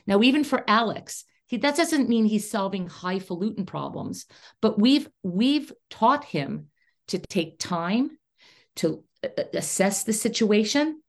Now, 0.07 0.21
even 0.21 0.45
for 0.45 0.63
Alex, 0.69 1.25
he, 1.47 1.57
that 1.57 1.75
doesn't 1.75 2.11
mean 2.11 2.27
he's 2.27 2.51
solving 2.51 2.87
highfalutin 2.87 3.65
problems, 3.65 4.27
but 4.61 4.79
we've 4.79 5.09
we've 5.23 5.73
taught 5.89 6.25
him 6.25 6.67
to 7.09 7.19
take 7.19 7.59
time 7.59 8.19
to 8.77 9.05
uh, 9.25 9.29
uh, 9.39 9.45
assess 9.55 10.05
the 10.05 10.13
situation 10.13 11.01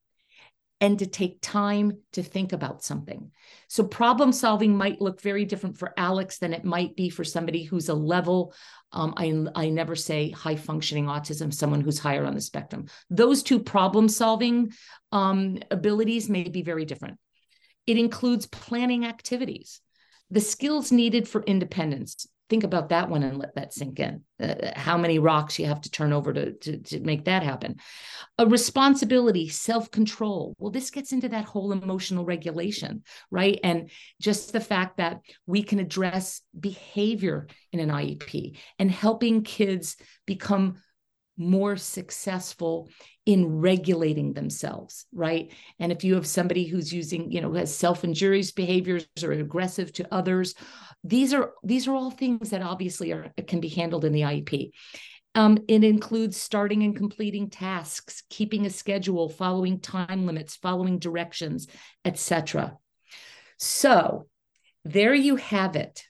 and 0.82 1.00
to 1.00 1.06
take 1.06 1.40
time 1.42 2.00
to 2.14 2.22
think 2.22 2.52
about 2.52 2.84
something. 2.84 3.32
So, 3.70 3.84
problem 3.84 4.32
solving 4.32 4.76
might 4.76 5.02
look 5.02 5.22
very 5.22 5.46
different 5.46 5.78
for 5.78 5.94
Alex 5.98 6.38
than 6.38 6.54
it 6.54 6.66
might 6.66 6.96
be 6.96 7.10
for 7.10 7.24
somebody 7.24 7.64
who's 7.64 7.90
a 7.90 7.94
level. 7.94 8.54
Um, 8.92 9.14
I, 9.18 9.46
I 9.56 9.70
never 9.70 9.96
say 9.96 10.32
high 10.32 10.58
functioning 10.58 11.06
autism, 11.06 11.54
someone 11.54 11.82
who's 11.82 12.00
higher 12.00 12.26
on 12.26 12.36
the 12.36 12.42
spectrum. 12.42 12.88
Those 13.10 13.42
two 13.42 13.60
problem 13.60 14.10
solving 14.10 14.74
um, 15.12 15.60
abilities 15.72 16.30
may 16.30 16.44
be 16.44 16.62
very 16.62 16.86
different. 16.86 17.18
It 17.88 17.98
includes 17.98 18.48
planning 18.48 19.06
activities, 19.06 19.80
the 20.30 20.42
skills 20.42 20.92
needed 20.92 21.28
for 21.28 21.44
independence, 21.44 22.28
think 22.50 22.64
about 22.64 22.90
that 22.90 23.10
one 23.10 23.24
and 23.24 23.38
let 23.38 23.56
that 23.56 23.74
sink 23.74 24.00
in. 24.00 24.22
Uh, 24.40 24.72
how 24.76 24.98
many 24.98 25.18
rocks 25.18 25.58
you 25.58 25.66
have 25.66 25.82
to 25.82 25.90
turn 25.90 26.14
over 26.14 26.34
to, 26.34 26.52
to, 26.54 26.78
to 26.78 27.00
make 27.00 27.26
that 27.26 27.42
happen. 27.42 27.78
A 28.38 28.46
responsibility 28.46 29.48
self-control. 29.48 30.56
Well 30.60 30.72
this 30.72 30.92
gets 30.92 31.12
into 31.12 31.30
that 31.30 31.46
whole 31.46 31.72
emotional 31.72 32.26
regulation 32.26 33.04
right? 33.32 33.60
And 33.64 33.90
just 34.22 34.54
the 34.54 34.60
fact 34.60 34.98
that 34.98 35.22
we 35.46 35.64
can 35.64 35.80
address 35.80 36.42
behavior 36.60 37.48
in 37.72 37.80
an 37.80 37.90
iep 37.90 38.58
and 38.80 38.92
helping 38.92 39.44
kids 39.44 39.98
become 40.26 40.78
more 41.38 41.76
successful 41.76 42.90
in 43.26 43.60
regulating 43.60 44.34
themselves 44.34 45.06
right? 45.14 45.52
And 45.80 45.92
if 45.92 46.04
you 46.04 46.16
have 46.16 46.28
somebody 46.28 46.66
who's 46.66 46.94
using 46.94 47.32
you 47.32 47.42
know 47.42 47.54
has 47.54 47.76
self-injurious 47.76 48.52
behaviors 48.52 49.08
or 49.24 49.32
aggressive 49.32 49.92
to 49.94 50.14
others 50.14 50.56
these 51.04 51.34
are 51.34 51.54
these 51.64 51.88
are 51.88 51.96
all 51.96 52.12
things 52.12 52.50
that 52.50 52.62
obviously 52.62 53.12
are 53.12 53.32
can 53.48 53.60
be 53.60 53.70
handled 53.70 54.06
in 54.06 54.14
the 54.14 54.22
iep 54.22 54.72
um, 55.36 55.58
it 55.68 55.84
includes 55.84 56.38
starting 56.38 56.84
and 56.84 56.96
completing 56.96 57.50
tasks 57.50 58.24
keeping 58.30 58.66
a 58.66 58.70
schedule 58.70 59.30
following 59.30 59.80
time 59.80 60.26
limits 60.26 60.56
following 60.56 60.98
directions 61.00 61.68
etc 62.06 62.78
so 63.58 64.28
there 64.86 65.16
you 65.16 65.36
have 65.38 65.76
it. 65.76 66.06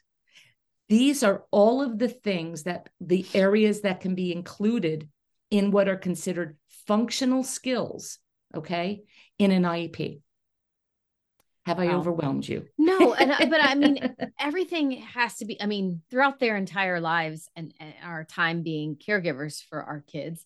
These 0.90 1.24
are 1.24 1.46
all 1.50 1.82
of 1.82 1.98
the 1.98 2.10
things 2.10 2.64
that 2.64 2.90
the 3.00 3.26
areas 3.34 3.82
that 3.82 4.02
can 4.02 4.14
be 4.14 4.32
included 4.32 5.10
in 5.52 5.72
what 5.72 5.88
are 5.88 5.98
considered 5.98 6.58
functional 6.88 7.44
skills, 7.44 8.20
okay, 8.56 9.04
in 9.40 9.52
an 9.52 9.64
IEP. 9.64 10.22
Have 11.66 11.80
I 11.80 11.88
wow. 11.88 11.98
overwhelmed 11.98 12.48
you? 12.48 12.68
No, 12.78 13.16
and 13.16 13.50
but 13.50 13.60
I 13.64 13.74
mean 13.74 14.16
everything 14.40 14.92
has 14.92 15.38
to 15.38 15.46
be. 15.46 15.60
I 15.60 15.66
mean, 15.66 16.02
throughout 16.12 16.40
their 16.40 16.56
entire 16.56 17.02
lives 17.02 17.50
and, 17.56 17.74
and 17.80 17.94
our 18.04 18.24
time 18.24 18.62
being 18.62 18.96
caregivers 18.98 19.64
for 19.64 19.82
our 19.82 20.02
kids, 20.02 20.46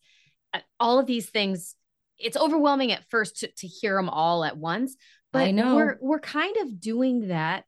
uh, 0.54 0.60
all 0.80 1.00
of 1.00 1.06
these 1.06 1.30
things. 1.30 1.76
It's 2.18 2.36
overwhelming 2.36 2.92
at 2.92 3.10
first 3.10 3.40
to, 3.40 3.48
to 3.50 3.68
hear 3.68 3.96
them 3.96 4.10
all 4.10 4.44
at 4.44 4.58
once, 4.58 4.98
but 5.32 5.44
I 5.44 5.52
know. 5.52 5.76
we're 5.76 5.98
we're 6.02 6.20
kind 6.20 6.58
of 6.58 6.80
doing 6.82 7.30
that 7.30 7.64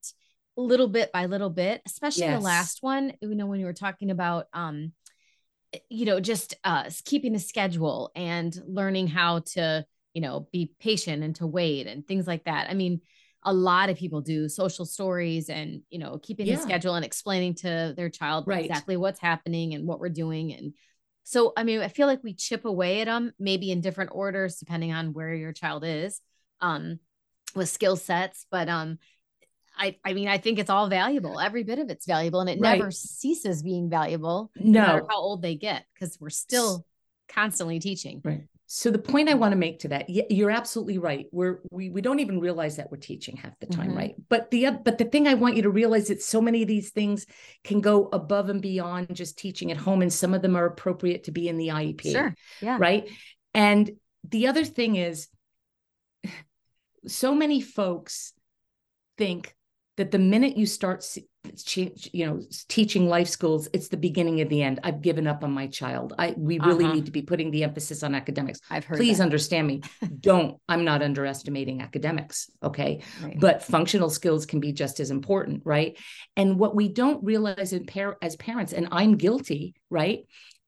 little 0.58 0.90
bit 0.90 1.12
by 1.12 1.26
little 1.26 1.50
bit. 1.50 1.82
Especially 1.86 2.24
yes. 2.24 2.40
the 2.40 2.46
last 2.46 2.78
one. 2.82 3.14
You 3.22 3.36
know, 3.36 3.46
when 3.46 3.60
you 3.60 3.66
were 3.66 3.74
talking 3.74 4.12
about 4.12 4.48
um, 4.54 4.94
you 5.90 6.06
know 6.06 6.20
just 6.20 6.56
uh 6.64 6.90
keeping 7.06 7.36
a 7.36 7.40
schedule 7.40 8.12
and 8.16 8.62
learning 8.68 9.08
how 9.08 9.40
to 9.40 9.86
you 10.14 10.22
know 10.22 10.48
be 10.52 10.72
patient 10.80 11.24
and 11.24 11.36
to 11.36 11.48
wait 11.48 11.88
and 11.88 12.08
things 12.08 12.28
like 12.28 12.44
that 12.46 12.70
i 12.70 12.74
mean 12.74 13.02
a 13.44 13.54
lot 13.54 13.90
of 13.90 13.98
people 13.98 14.22
do 14.22 14.48
social 14.48 14.86
stories 14.86 15.50
and 15.50 15.82
you 15.90 16.00
know 16.00 16.20
keeping 16.22 16.46
yeah. 16.46 16.56
a 16.56 16.62
schedule 16.62 16.96
and 16.96 17.06
explaining 17.06 17.56
to 17.56 17.94
their 17.96 18.10
child 18.10 18.46
right. 18.48 18.66
exactly 18.66 18.98
what's 18.98 19.20
happening 19.20 19.74
and 19.74 19.88
what 19.88 20.00
we're 20.00 20.10
doing 20.10 20.54
and 20.54 20.74
so 21.24 21.54
i 21.56 21.64
mean 21.64 21.80
i 21.82 21.88
feel 21.88 22.08
like 22.08 22.24
we 22.24 22.34
chip 22.34 22.66
away 22.66 23.02
at 23.02 23.06
them 23.06 23.32
maybe 23.40 23.72
in 23.72 23.82
different 23.82 24.12
orders 24.14 24.58
depending 24.58 24.92
on 24.92 25.14
where 25.14 25.34
your 25.34 25.54
child 25.54 25.84
is 25.86 26.22
um 26.60 27.00
with 27.56 27.70
skill 27.70 27.96
sets 27.96 28.46
but 28.52 28.70
um 28.70 28.98
I, 29.78 29.98
I 30.04 30.14
mean, 30.14 30.28
I 30.28 30.38
think 30.38 30.60
it's 30.60 30.70
all 30.70 30.88
valuable. 30.90 31.40
Every 31.40 31.64
bit 31.64 31.80
of 31.80 31.90
it's 31.90 32.06
valuable 32.06 32.42
and 32.42 32.50
it 32.50 32.60
right. 32.60 32.78
never 32.78 32.92
ceases 32.92 33.64
being 33.64 33.90
valuable 33.90 34.52
no. 34.56 34.82
no 34.82 34.88
matter 34.88 35.06
how 35.10 35.18
old 35.18 35.42
they 35.42 35.56
get 35.56 35.86
because 35.94 36.18
we're 36.20 36.30
still 36.30 36.86
constantly 37.30 37.80
teaching. 37.80 38.22
Right. 38.24 38.44
So 38.74 38.90
the 38.90 39.00
point 39.00 39.28
I 39.28 39.34
want 39.34 39.52
to 39.52 39.58
make 39.58 39.80
to 39.80 39.90
that, 39.90 40.10
you're 40.10 40.50
absolutely 40.50 40.98
right. 40.98 41.26
We're 41.34 41.60
we 41.72 41.90
we 41.90 42.00
don't 42.00 42.22
even 42.22 42.40
realize 42.40 42.78
that 42.78 42.90
we're 42.90 43.00
teaching 43.00 43.36
half 43.36 43.60
the 43.60 43.66
time, 43.66 43.90
mm-hmm. 43.90 43.98
right? 43.98 44.16
But 44.30 44.50
the 44.50 44.72
but 44.72 44.98
the 44.98 45.04
thing 45.04 45.28
I 45.28 45.34
want 45.34 45.58
you 45.58 45.64
to 45.64 45.70
realize 45.70 46.10
is 46.10 46.24
so 46.24 46.40
many 46.40 46.62
of 46.62 46.70
these 46.70 46.92
things 46.92 47.26
can 47.66 47.82
go 47.82 48.08
above 48.14 48.48
and 48.48 48.62
beyond 48.62 49.14
just 49.14 49.38
teaching 49.38 49.72
at 49.72 49.78
home, 49.78 50.02
and 50.02 50.14
some 50.14 50.34
of 50.34 50.42
them 50.42 50.56
are 50.56 50.66
appropriate 50.66 51.26
to 51.26 51.32
be 51.32 51.50
in 51.50 51.58
the 51.58 51.68
IEP. 51.68 52.14
Sure. 52.14 52.34
Yeah. 52.62 52.78
Right. 52.80 53.10
And 53.54 53.92
the 54.30 54.48
other 54.48 54.64
thing 54.64 54.96
is, 54.96 55.28
so 57.08 57.36
many 57.36 57.60
folks 57.60 58.32
think 59.18 59.54
that 59.98 60.12
the 60.12 60.20
minute 60.20 60.58
you 60.58 60.66
start 60.66 61.06
you 62.14 62.26
know 62.26 62.40
teaching 62.70 63.10
life 63.10 63.28
skills 63.28 63.68
it's 63.74 63.88
the 63.88 63.98
beginning 63.98 64.42
of 64.42 64.50
the 64.50 64.62
end. 64.62 64.80
I've 64.84 65.02
given 65.02 65.28
up 65.28 65.44
on 65.44 65.52
my 65.52 65.68
child. 65.68 66.14
I 66.18 66.34
we 66.38 66.60
really 66.60 66.86
uh-huh. 66.86 66.94
need 66.94 67.06
to 67.06 67.12
be 67.12 67.22
putting 67.22 67.52
the 67.52 67.64
emphasis 67.64 68.04
on 68.04 68.16
academics. 68.16 68.60
I've 68.70 68.86
heard 68.86 68.98
please 68.98 69.18
that. 69.18 69.24
understand 69.24 69.68
me. 69.68 69.82
Don't 70.20 70.58
i'm 70.70 70.86
not 70.86 71.02
underestimating 71.02 71.82
academics 71.82 72.50
okay? 72.64 73.02
Right. 73.22 73.40
but 73.40 73.64
functional 73.64 74.10
skills 74.10 74.46
can 74.46 74.60
be 74.60 74.72
just 74.72 75.00
as 75.00 75.12
important 75.12 75.64
right? 75.66 75.98
And 76.36 76.58
what 76.58 76.76
we 76.76 76.88
don't 76.90 77.24
realize 77.24 77.74
in 77.74 77.86
par- 77.86 78.18
as 78.22 78.36
parents 78.36 78.74
and 78.74 78.88
i'm 78.92 79.18
guilty 79.18 79.76
right 79.90 80.26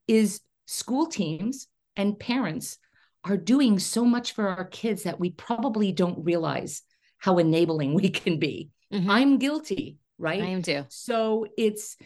is 0.07 0.41
school 0.65 1.07
teams 1.07 1.67
and 1.95 2.19
parents 2.19 2.77
are 3.23 3.37
doing 3.37 3.79
so 3.79 4.03
much 4.03 4.33
for 4.33 4.49
our 4.49 4.65
kids 4.65 5.03
that 5.03 5.19
we 5.19 5.29
probably 5.29 5.91
don't 5.91 6.25
realize 6.25 6.81
how 7.19 7.37
enabling 7.37 7.93
we 8.01 8.09
can 8.09 8.39
be 8.39 8.69
Mm-hmm. 8.93 9.09
I'm 9.09 9.37
guilty, 9.37 9.97
right? 10.17 10.41
I 10.41 10.47
am 10.47 10.61
too. 10.61 10.85
So 10.89 11.47
it's, 11.57 11.97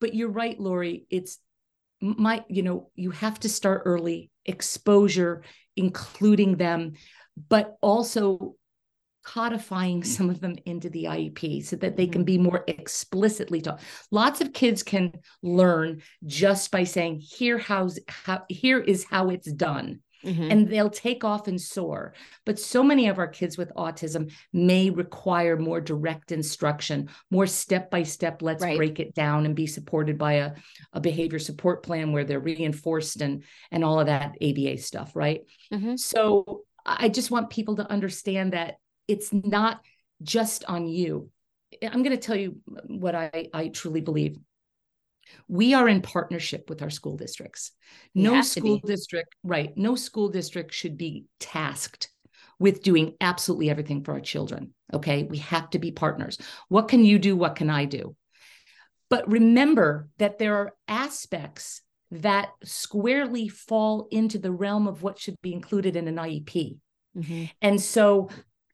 but 0.00 0.14
you're 0.14 0.30
right, 0.30 0.58
Lori. 0.60 1.06
It's 1.10 1.38
my, 2.00 2.44
you 2.48 2.62
know, 2.62 2.90
you 2.94 3.10
have 3.12 3.40
to 3.40 3.48
start 3.48 3.82
early, 3.84 4.30
exposure, 4.44 5.42
including 5.76 6.56
them, 6.56 6.92
but 7.48 7.76
also 7.80 8.56
codifying 9.24 10.04
some 10.16 10.30
of 10.30 10.40
them 10.40 10.56
into 10.64 10.90
the 10.90 11.04
IEP 11.04 11.64
so 11.64 11.76
that 11.76 11.96
they 11.96 12.06
can 12.06 12.20
mm-hmm. 12.20 12.26
be 12.26 12.38
more 12.38 12.64
explicitly 12.66 13.60
taught. 13.60 13.80
Lots 14.10 14.40
of 14.40 14.52
kids 14.52 14.82
can 14.82 15.12
learn 15.42 16.02
just 16.26 16.70
by 16.70 16.84
saying, 16.84 17.20
here 17.20 17.58
how's 17.58 17.98
how 18.08 18.42
here 18.48 18.80
is 18.80 19.04
how 19.04 19.30
it's 19.30 19.50
done. 19.50 20.00
Mm-hmm. 20.24 20.50
and 20.50 20.68
they'll 20.68 20.90
take 20.90 21.22
off 21.22 21.46
and 21.46 21.60
soar. 21.60 22.12
But 22.44 22.58
so 22.58 22.82
many 22.82 23.08
of 23.08 23.18
our 23.18 23.28
kids 23.28 23.56
with 23.56 23.72
autism 23.76 24.32
may 24.52 24.90
require 24.90 25.56
more 25.56 25.80
direct 25.80 26.32
instruction, 26.32 27.08
more 27.30 27.46
step 27.46 27.88
by 27.88 28.02
step. 28.02 28.42
Let's 28.42 28.64
right. 28.64 28.76
break 28.76 28.98
it 28.98 29.14
down 29.14 29.46
and 29.46 29.54
be 29.54 29.68
supported 29.68 30.18
by 30.18 30.32
a, 30.34 30.52
a 30.92 31.00
behavior 31.00 31.38
support 31.38 31.84
plan 31.84 32.12
where 32.12 32.24
they're 32.24 32.40
reinforced 32.40 33.20
and 33.20 33.44
and 33.70 33.84
all 33.84 34.00
of 34.00 34.06
that 34.06 34.36
ABA 34.42 34.78
stuff, 34.78 35.14
right? 35.14 35.42
Mm-hmm. 35.72 35.96
So 35.96 36.62
I 36.84 37.08
just 37.08 37.30
want 37.30 37.50
people 37.50 37.76
to 37.76 37.90
understand 37.90 38.54
that 38.54 38.78
it's 39.06 39.32
not 39.32 39.80
just 40.22 40.64
on 40.64 40.88
you. 40.88 41.30
I'm 41.82 42.02
going 42.02 42.16
to 42.16 42.22
tell 42.22 42.36
you 42.36 42.56
what 42.86 43.14
I, 43.14 43.48
I 43.52 43.68
truly 43.68 44.00
believe 44.00 44.38
we 45.48 45.74
are 45.74 45.88
in 45.88 46.02
partnership 46.02 46.68
with 46.68 46.82
our 46.82 46.90
school 46.90 47.16
districts. 47.16 47.72
no 48.14 48.42
school 48.42 48.78
district, 48.84 49.34
right? 49.42 49.76
No 49.76 49.94
school 49.96 50.28
district 50.28 50.74
should 50.74 50.96
be 50.96 51.24
tasked 51.40 52.10
with 52.58 52.82
doing 52.82 53.14
absolutely 53.20 53.70
everything 53.70 54.02
for 54.02 54.12
our 54.12 54.20
children. 54.20 54.74
Okay. 54.92 55.24
We 55.24 55.38
have 55.38 55.70
to 55.70 55.78
be 55.78 55.92
partners. 55.92 56.38
What 56.68 56.88
can 56.88 57.04
you 57.04 57.18
do? 57.18 57.36
What 57.36 57.56
can 57.56 57.70
I 57.70 57.84
do? 57.84 58.16
But 59.10 59.30
remember 59.30 60.08
that 60.18 60.38
there 60.38 60.56
are 60.56 60.74
aspects 60.86 61.82
that 62.10 62.50
squarely 62.64 63.48
fall 63.48 64.08
into 64.10 64.38
the 64.38 64.50
realm 64.50 64.86
of 64.86 65.02
what 65.02 65.18
should 65.18 65.36
be 65.42 65.52
included 65.52 65.96
in 65.96 66.08
an 66.08 66.16
IEP. 66.16 66.78
Mm-hmm. 67.16 67.44
And 67.60 67.80
so 67.80 68.28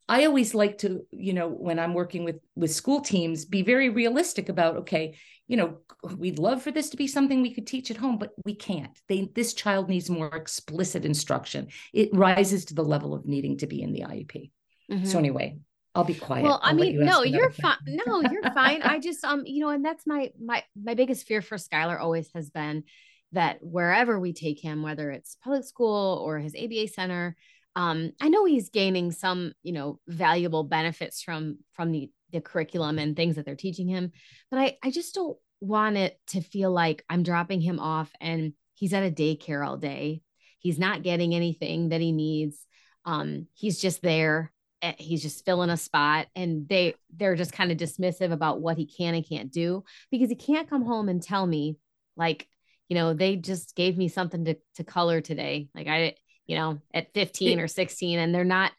I 0.08 0.26
always 0.26 0.54
like 0.54 0.78
to, 0.78 1.06
you 1.10 1.32
know, 1.32 1.48
when 1.48 1.78
I'm 1.78 1.94
working 1.94 2.24
with 2.24 2.40
with 2.54 2.72
school 2.72 3.00
teams, 3.00 3.44
be 3.44 3.62
very 3.62 3.88
realistic 3.88 4.48
about 4.48 4.76
okay, 4.78 5.16
you 5.46 5.56
know, 5.56 5.78
we'd 6.16 6.38
love 6.38 6.62
for 6.62 6.70
this 6.70 6.90
to 6.90 6.96
be 6.96 7.06
something 7.06 7.42
we 7.42 7.52
could 7.52 7.66
teach 7.66 7.90
at 7.90 7.98
home, 7.98 8.18
but 8.18 8.32
we 8.44 8.54
can't. 8.54 8.98
They 9.08 9.30
this 9.34 9.52
child 9.52 9.88
needs 9.88 10.08
more 10.08 10.34
explicit 10.34 11.04
instruction. 11.04 11.68
It 11.92 12.10
rises 12.14 12.64
to 12.66 12.74
the 12.74 12.84
level 12.84 13.14
of 13.14 13.26
needing 13.26 13.58
to 13.58 13.66
be 13.66 13.82
in 13.82 13.92
the 13.92 14.00
IEP. 14.00 14.50
Mm-hmm. 14.90 15.04
So 15.04 15.18
anyway, 15.18 15.58
I'll 15.94 16.04
be 16.04 16.14
quiet. 16.14 16.44
Well, 16.44 16.60
I'll 16.62 16.70
I 16.70 16.74
mean, 16.74 16.94
you 16.94 17.04
no, 17.04 17.22
you're 17.22 17.50
fine. 17.50 17.76
No, 17.86 18.22
you're 18.22 18.50
fine. 18.54 18.82
I 18.82 18.98
just 18.98 19.22
um, 19.24 19.42
you 19.44 19.60
know, 19.60 19.70
and 19.70 19.84
that's 19.84 20.06
my 20.06 20.30
my 20.42 20.62
my 20.82 20.94
biggest 20.94 21.26
fear 21.26 21.42
for 21.42 21.56
Skylar 21.56 22.00
always 22.00 22.30
has 22.34 22.50
been 22.50 22.84
that 23.32 23.58
wherever 23.60 24.18
we 24.18 24.32
take 24.32 24.60
him, 24.60 24.82
whether 24.82 25.10
it's 25.10 25.36
public 25.42 25.64
school 25.64 26.22
or 26.24 26.38
his 26.38 26.54
ABA 26.54 26.88
center, 26.88 27.36
um, 27.76 28.12
I 28.20 28.28
know 28.28 28.44
he's 28.44 28.70
gaining 28.70 29.10
some, 29.12 29.52
you 29.62 29.72
know, 29.72 29.98
valuable 30.06 30.64
benefits 30.64 31.22
from 31.22 31.58
from 31.72 31.92
the 31.92 32.10
the 32.32 32.40
curriculum 32.40 32.98
and 32.98 33.16
things 33.16 33.36
that 33.36 33.44
they're 33.44 33.56
teaching 33.56 33.88
him, 33.88 34.12
but 34.50 34.58
I 34.60 34.76
I 34.82 34.90
just 34.90 35.14
don't 35.14 35.36
want 35.60 35.96
it 35.96 36.18
to 36.28 36.40
feel 36.40 36.70
like 36.70 37.04
I'm 37.08 37.22
dropping 37.22 37.60
him 37.60 37.78
off 37.80 38.10
and 38.20 38.52
he's 38.74 38.92
at 38.92 39.02
a 39.04 39.10
daycare 39.10 39.66
all 39.66 39.76
day. 39.76 40.22
He's 40.58 40.78
not 40.78 41.02
getting 41.02 41.34
anything 41.34 41.90
that 41.90 42.00
he 42.00 42.12
needs. 42.12 42.66
um, 43.04 43.46
he's 43.54 43.80
just 43.80 44.02
there 44.02 44.52
eh, 44.82 44.94
he's 44.98 45.22
just 45.22 45.44
filling 45.44 45.70
a 45.70 45.76
spot 45.76 46.26
and 46.34 46.68
they 46.68 46.94
they're 47.16 47.36
just 47.36 47.52
kind 47.52 47.70
of 47.70 47.78
dismissive 47.78 48.32
about 48.32 48.60
what 48.60 48.76
he 48.78 48.86
can 48.86 49.14
and 49.14 49.28
can't 49.28 49.52
do 49.52 49.84
because 50.10 50.28
he 50.30 50.36
can't 50.36 50.70
come 50.70 50.84
home 50.84 51.08
and 51.08 51.22
tell 51.22 51.46
me 51.46 51.76
like 52.16 52.48
you 52.88 52.94
know 52.94 53.14
they 53.14 53.36
just 53.36 53.74
gave 53.76 53.96
me 53.96 54.08
something 54.08 54.44
to 54.44 54.56
to 54.76 54.84
color 54.84 55.20
today 55.20 55.68
like 55.74 55.86
i 55.86 56.14
you 56.46 56.56
know 56.56 56.80
at 56.92 57.12
15 57.14 57.60
or 57.60 57.68
16 57.68 58.18
and 58.18 58.34
they're 58.34 58.44
not 58.44 58.72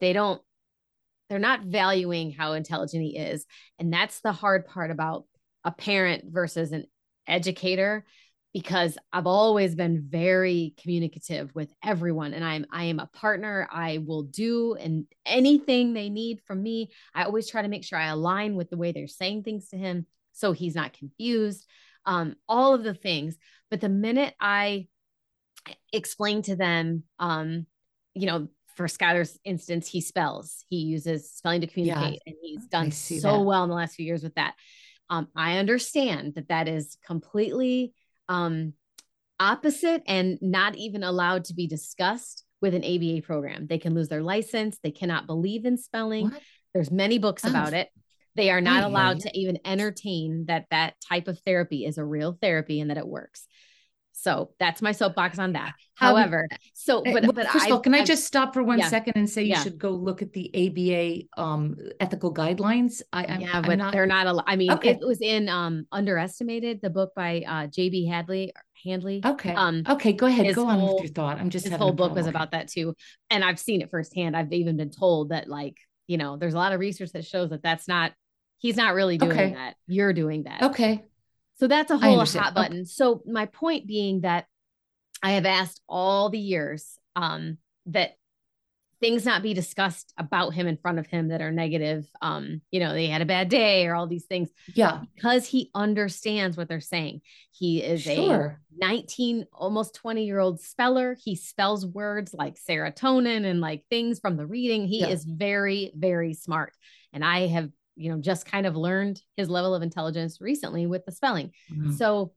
they 0.00 0.12
don't 0.12 0.40
they're 1.28 1.38
not 1.38 1.62
valuing 1.62 2.30
how 2.30 2.52
intelligent 2.52 3.02
he 3.02 3.16
is 3.16 3.46
and 3.78 3.92
that's 3.92 4.20
the 4.20 4.32
hard 4.32 4.66
part 4.66 4.90
about 4.90 5.24
a 5.64 5.70
parent 5.70 6.24
versus 6.28 6.72
an 6.72 6.84
educator 7.26 8.04
because 8.52 8.98
I've 9.12 9.26
always 9.26 9.74
been 9.74 10.04
very 10.06 10.74
communicative 10.80 11.54
with 11.54 11.72
everyone 11.82 12.34
and 12.34 12.44
I'm 12.44 12.66
I 12.70 12.84
am 12.84 12.98
a 12.98 13.06
partner. 13.06 13.66
I 13.72 13.98
will 13.98 14.24
do 14.24 14.74
and 14.74 15.06
anything 15.24 15.94
they 15.94 16.10
need 16.10 16.42
from 16.46 16.62
me. 16.62 16.90
I 17.14 17.24
always 17.24 17.48
try 17.48 17.62
to 17.62 17.68
make 17.68 17.84
sure 17.84 17.98
I 17.98 18.08
align 18.08 18.54
with 18.54 18.68
the 18.68 18.76
way 18.76 18.92
they're 18.92 19.08
saying 19.08 19.44
things 19.44 19.68
to 19.70 19.78
him 19.78 20.06
so 20.32 20.52
he's 20.52 20.74
not 20.74 20.92
confused. 20.92 21.66
Um, 22.04 22.36
all 22.48 22.74
of 22.74 22.82
the 22.82 22.94
things. 22.94 23.36
But 23.70 23.80
the 23.80 23.88
minute 23.88 24.34
I 24.40 24.88
explain 25.92 26.42
to 26.42 26.56
them, 26.56 27.04
um, 27.18 27.66
you 28.14 28.26
know, 28.26 28.48
for 28.76 28.86
Skylar's 28.86 29.38
instance, 29.44 29.88
he 29.88 30.00
spells, 30.00 30.64
he 30.68 30.76
uses 30.76 31.30
spelling 31.30 31.60
to 31.60 31.66
communicate, 31.66 32.20
yeah, 32.26 32.32
and 32.32 32.36
he's 32.42 32.66
done 32.66 32.90
so 32.90 33.38
that. 33.38 33.40
well 33.40 33.64
in 33.64 33.68
the 33.68 33.76
last 33.76 33.96
few 33.96 34.06
years 34.06 34.22
with 34.22 34.34
that. 34.36 34.54
Um, 35.10 35.28
I 35.36 35.58
understand 35.58 36.34
that 36.36 36.48
that 36.48 36.68
is 36.68 36.96
completely 37.04 37.92
um, 38.28 38.72
opposite 39.38 40.02
and 40.06 40.38
not 40.40 40.74
even 40.76 41.02
allowed 41.02 41.44
to 41.44 41.54
be 41.54 41.66
discussed 41.66 42.44
with 42.62 42.74
an 42.74 42.84
ABA 42.84 43.22
program. 43.22 43.66
They 43.66 43.78
can 43.78 43.94
lose 43.94 44.08
their 44.08 44.22
license. 44.22 44.78
They 44.82 44.90
cannot 44.90 45.26
believe 45.26 45.66
in 45.66 45.76
spelling. 45.76 46.30
What? 46.30 46.40
There's 46.72 46.90
many 46.90 47.18
books 47.18 47.44
oh. 47.44 47.50
about 47.50 47.74
it. 47.74 47.90
They 48.34 48.50
are 48.50 48.62
not 48.62 48.84
allowed 48.84 49.20
to 49.20 49.38
even 49.38 49.58
entertain 49.66 50.46
that 50.46 50.64
that 50.70 50.94
type 51.06 51.28
of 51.28 51.38
therapy 51.40 51.84
is 51.84 51.98
a 51.98 52.04
real 52.04 52.38
therapy 52.40 52.80
and 52.80 52.88
that 52.88 52.96
it 52.96 53.06
works. 53.06 53.46
So 54.22 54.50
that's 54.60 54.80
my 54.80 54.92
soapbox 54.92 55.40
on 55.40 55.54
that. 55.54 55.74
Um, 56.00 56.14
However, 56.14 56.46
um, 56.48 56.58
so 56.74 57.02
but 57.02 57.24
well, 57.24 57.32
but 57.32 57.48
first 57.48 57.66
of 57.66 57.72
all, 57.72 57.80
can 57.80 57.92
I, 57.92 57.98
I 57.98 58.04
just 58.04 58.24
stop 58.24 58.54
for 58.54 58.62
one 58.62 58.78
yeah, 58.78 58.88
second 58.88 59.14
and 59.16 59.28
say 59.28 59.42
you 59.42 59.48
yeah. 59.48 59.62
should 59.64 59.78
go 59.78 59.90
look 59.90 60.22
at 60.22 60.32
the 60.32 60.48
ABA 60.54 61.42
um, 61.42 61.76
ethical 61.98 62.32
guidelines? 62.32 63.02
I, 63.12 63.24
I'm, 63.24 63.40
yeah, 63.40 63.60
but 63.60 63.78
not, 63.78 63.92
they're 63.92 64.06
not. 64.06 64.28
A, 64.28 64.44
I 64.46 64.54
mean, 64.54 64.70
okay. 64.74 64.90
it 64.90 65.00
was 65.00 65.20
in 65.20 65.48
um, 65.48 65.88
underestimated 65.90 66.80
the 66.82 66.90
book 66.90 67.12
by 67.16 67.42
uh, 67.46 67.66
J.B. 67.66 68.06
Hadley. 68.06 68.52
Handley. 68.84 69.22
Okay. 69.24 69.54
Um, 69.54 69.82
okay. 69.88 70.12
Go 70.12 70.26
ahead. 70.26 70.54
Go 70.54 70.66
whole, 70.66 70.88
on 70.88 70.94
with 70.94 71.04
your 71.04 71.12
thought. 71.12 71.38
I'm 71.38 71.50
just 71.50 71.66
his 71.66 71.74
whole 71.74 71.92
book 71.92 72.14
was 72.14 72.26
about 72.26 72.52
that 72.52 72.68
too, 72.68 72.94
and 73.28 73.44
I've 73.44 73.58
seen 73.58 73.82
it 73.82 73.90
firsthand. 73.90 74.36
I've 74.36 74.52
even 74.52 74.76
been 74.76 74.90
told 74.90 75.30
that 75.30 75.48
like 75.48 75.76
you 76.06 76.16
know 76.16 76.36
there's 76.36 76.54
a 76.54 76.58
lot 76.58 76.72
of 76.72 76.80
research 76.80 77.10
that 77.12 77.24
shows 77.24 77.50
that 77.50 77.62
that's 77.62 77.86
not 77.86 78.12
he's 78.58 78.76
not 78.76 78.94
really 78.94 79.18
doing 79.18 79.32
okay. 79.32 79.52
that. 79.54 79.74
You're 79.86 80.12
doing 80.12 80.44
that. 80.44 80.62
Okay. 80.62 81.04
So 81.56 81.66
that's 81.68 81.90
a 81.90 81.98
whole 81.98 82.24
hot 82.24 82.54
button. 82.54 82.78
Okay. 82.78 82.84
So 82.84 83.22
my 83.26 83.46
point 83.46 83.86
being 83.86 84.22
that 84.22 84.46
I 85.22 85.32
have 85.32 85.46
asked 85.46 85.80
all 85.88 86.30
the 86.30 86.38
years 86.38 86.98
um, 87.14 87.58
that 87.86 88.16
things 89.02 89.24
not 89.24 89.42
be 89.42 89.52
discussed 89.52 90.12
about 90.16 90.54
him 90.54 90.68
in 90.68 90.76
front 90.76 91.00
of 91.00 91.06
him 91.06 91.28
that 91.28 91.42
are 91.42 91.50
negative. 91.50 92.06
Um, 92.22 92.62
you 92.70 92.78
know, 92.78 92.92
they 92.92 93.08
had 93.08 93.20
a 93.20 93.26
bad 93.26 93.48
day 93.48 93.84
or 93.86 93.96
all 93.96 94.06
these 94.06 94.26
things. 94.26 94.48
Yeah. 94.74 95.00
Because 95.14 95.44
he 95.44 95.70
understands 95.74 96.56
what 96.56 96.68
they're 96.68 96.80
saying. 96.80 97.20
He 97.50 97.82
is 97.82 98.02
sure. 98.02 98.60
a 98.72 98.76
19, 98.78 99.46
almost 99.52 99.96
20 99.96 100.24
year 100.24 100.38
old 100.38 100.60
speller. 100.60 101.16
He 101.20 101.34
spells 101.34 101.84
words 101.84 102.32
like 102.32 102.56
serotonin 102.56 103.44
and 103.44 103.60
like 103.60 103.84
things 103.90 104.20
from 104.20 104.36
the 104.36 104.46
reading. 104.46 104.86
He 104.86 105.00
yeah. 105.00 105.08
is 105.08 105.24
very, 105.24 105.92
very 105.96 106.34
smart. 106.34 106.72
And 107.12 107.24
I 107.24 107.48
have 107.48 107.70
you 107.96 108.10
know, 108.10 108.18
just 108.18 108.46
kind 108.46 108.66
of 108.66 108.76
learned 108.76 109.20
his 109.36 109.48
level 109.48 109.74
of 109.74 109.82
intelligence 109.82 110.40
recently 110.40 110.86
with 110.86 111.04
the 111.04 111.12
spelling. 111.12 111.52
Mm-hmm. 111.70 111.92
So 111.92 112.32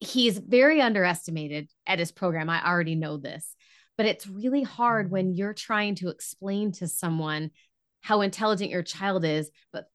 he's 0.00 0.38
very 0.38 0.80
underestimated 0.80 1.70
at 1.86 1.98
his 1.98 2.12
program. 2.12 2.50
I 2.50 2.66
already 2.66 2.94
know 2.94 3.16
this, 3.16 3.54
but 3.96 4.06
it's 4.06 4.26
really 4.26 4.62
hard 4.62 5.10
when 5.10 5.26
mm-hmm. 5.26 5.34
you're 5.34 5.54
trying 5.54 5.94
to 5.96 6.08
explain 6.08 6.72
to 6.72 6.88
someone 6.88 7.50
how 8.02 8.20
intelligent 8.20 8.70
your 8.70 8.82
child 8.82 9.24
is, 9.24 9.50
but 9.72 9.86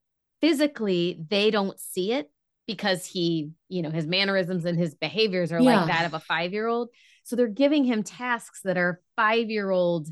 physically 0.42 1.20
they 1.30 1.52
don't 1.52 1.80
see 1.80 2.14
it 2.14 2.32
because 2.66 3.06
he, 3.06 3.52
you 3.68 3.82
know, 3.82 3.90
his 3.90 4.08
mannerisms 4.08 4.66
and 4.66 4.78
his 4.78 4.96
behaviors 4.96 5.52
are 5.52 5.60
yeah. 5.60 5.82
like 5.82 5.88
that 5.88 6.06
of 6.06 6.14
a 6.14 6.20
five 6.20 6.54
year 6.54 6.68
old. 6.68 6.90
So 7.24 7.36
they're 7.36 7.48
giving 7.48 7.84
him 7.84 8.04
tasks 8.04 8.62
that 8.64 8.78
are 8.78 9.02
five 9.16 9.50
year 9.50 9.70
old 9.70 10.08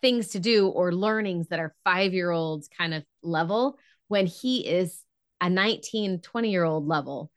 things 0.00 0.28
to 0.28 0.38
do 0.38 0.68
or 0.68 0.92
learnings 0.92 1.48
that 1.48 1.58
are 1.58 1.74
five 1.84 2.12
year 2.12 2.30
olds 2.30 2.68
kind 2.68 2.94
of 2.94 3.04
level 3.22 3.78
when 4.08 4.26
he 4.26 4.66
is 4.66 5.02
a 5.40 5.48
19 5.50 6.20
20 6.20 6.50
year 6.50 6.64
old 6.64 6.86
level 6.86 7.30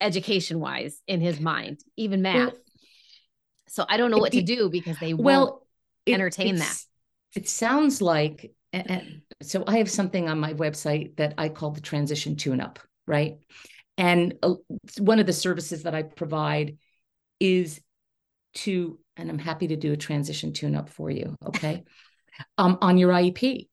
education 0.00 0.60
wise 0.60 1.00
in 1.06 1.20
his 1.20 1.40
mind 1.40 1.80
even 1.96 2.22
math. 2.22 2.52
Well, 2.52 2.60
so 3.68 3.84
i 3.88 3.96
don't 3.96 4.10
know 4.10 4.18
what 4.18 4.32
to 4.32 4.42
do 4.42 4.68
because 4.68 4.98
they 4.98 5.14
well 5.14 5.66
entertain 6.06 6.56
that. 6.56 6.78
it 7.34 7.48
sounds 7.48 8.02
like 8.02 8.52
so 9.42 9.64
i 9.66 9.78
have 9.78 9.90
something 9.90 10.28
on 10.28 10.38
my 10.38 10.52
website 10.54 11.16
that 11.16 11.34
i 11.38 11.48
call 11.48 11.70
the 11.70 11.80
transition 11.80 12.36
tune 12.36 12.60
up 12.60 12.78
right? 13.06 13.38
And 13.96 14.34
uh, 14.42 14.54
one 14.98 15.20
of 15.20 15.26
the 15.26 15.32
services 15.32 15.84
that 15.84 15.94
i 15.94 16.02
provide 16.02 16.78
is 17.40 17.80
to 18.54 18.98
and 19.16 19.30
I'm 19.30 19.38
happy 19.38 19.68
to 19.68 19.76
do 19.76 19.92
a 19.92 19.96
transition 19.96 20.52
tune 20.52 20.74
up 20.74 20.88
for 20.88 21.10
you. 21.10 21.36
Okay. 21.46 21.84
um, 22.58 22.78
on 22.80 22.98
your 22.98 23.12
IEP, 23.12 23.68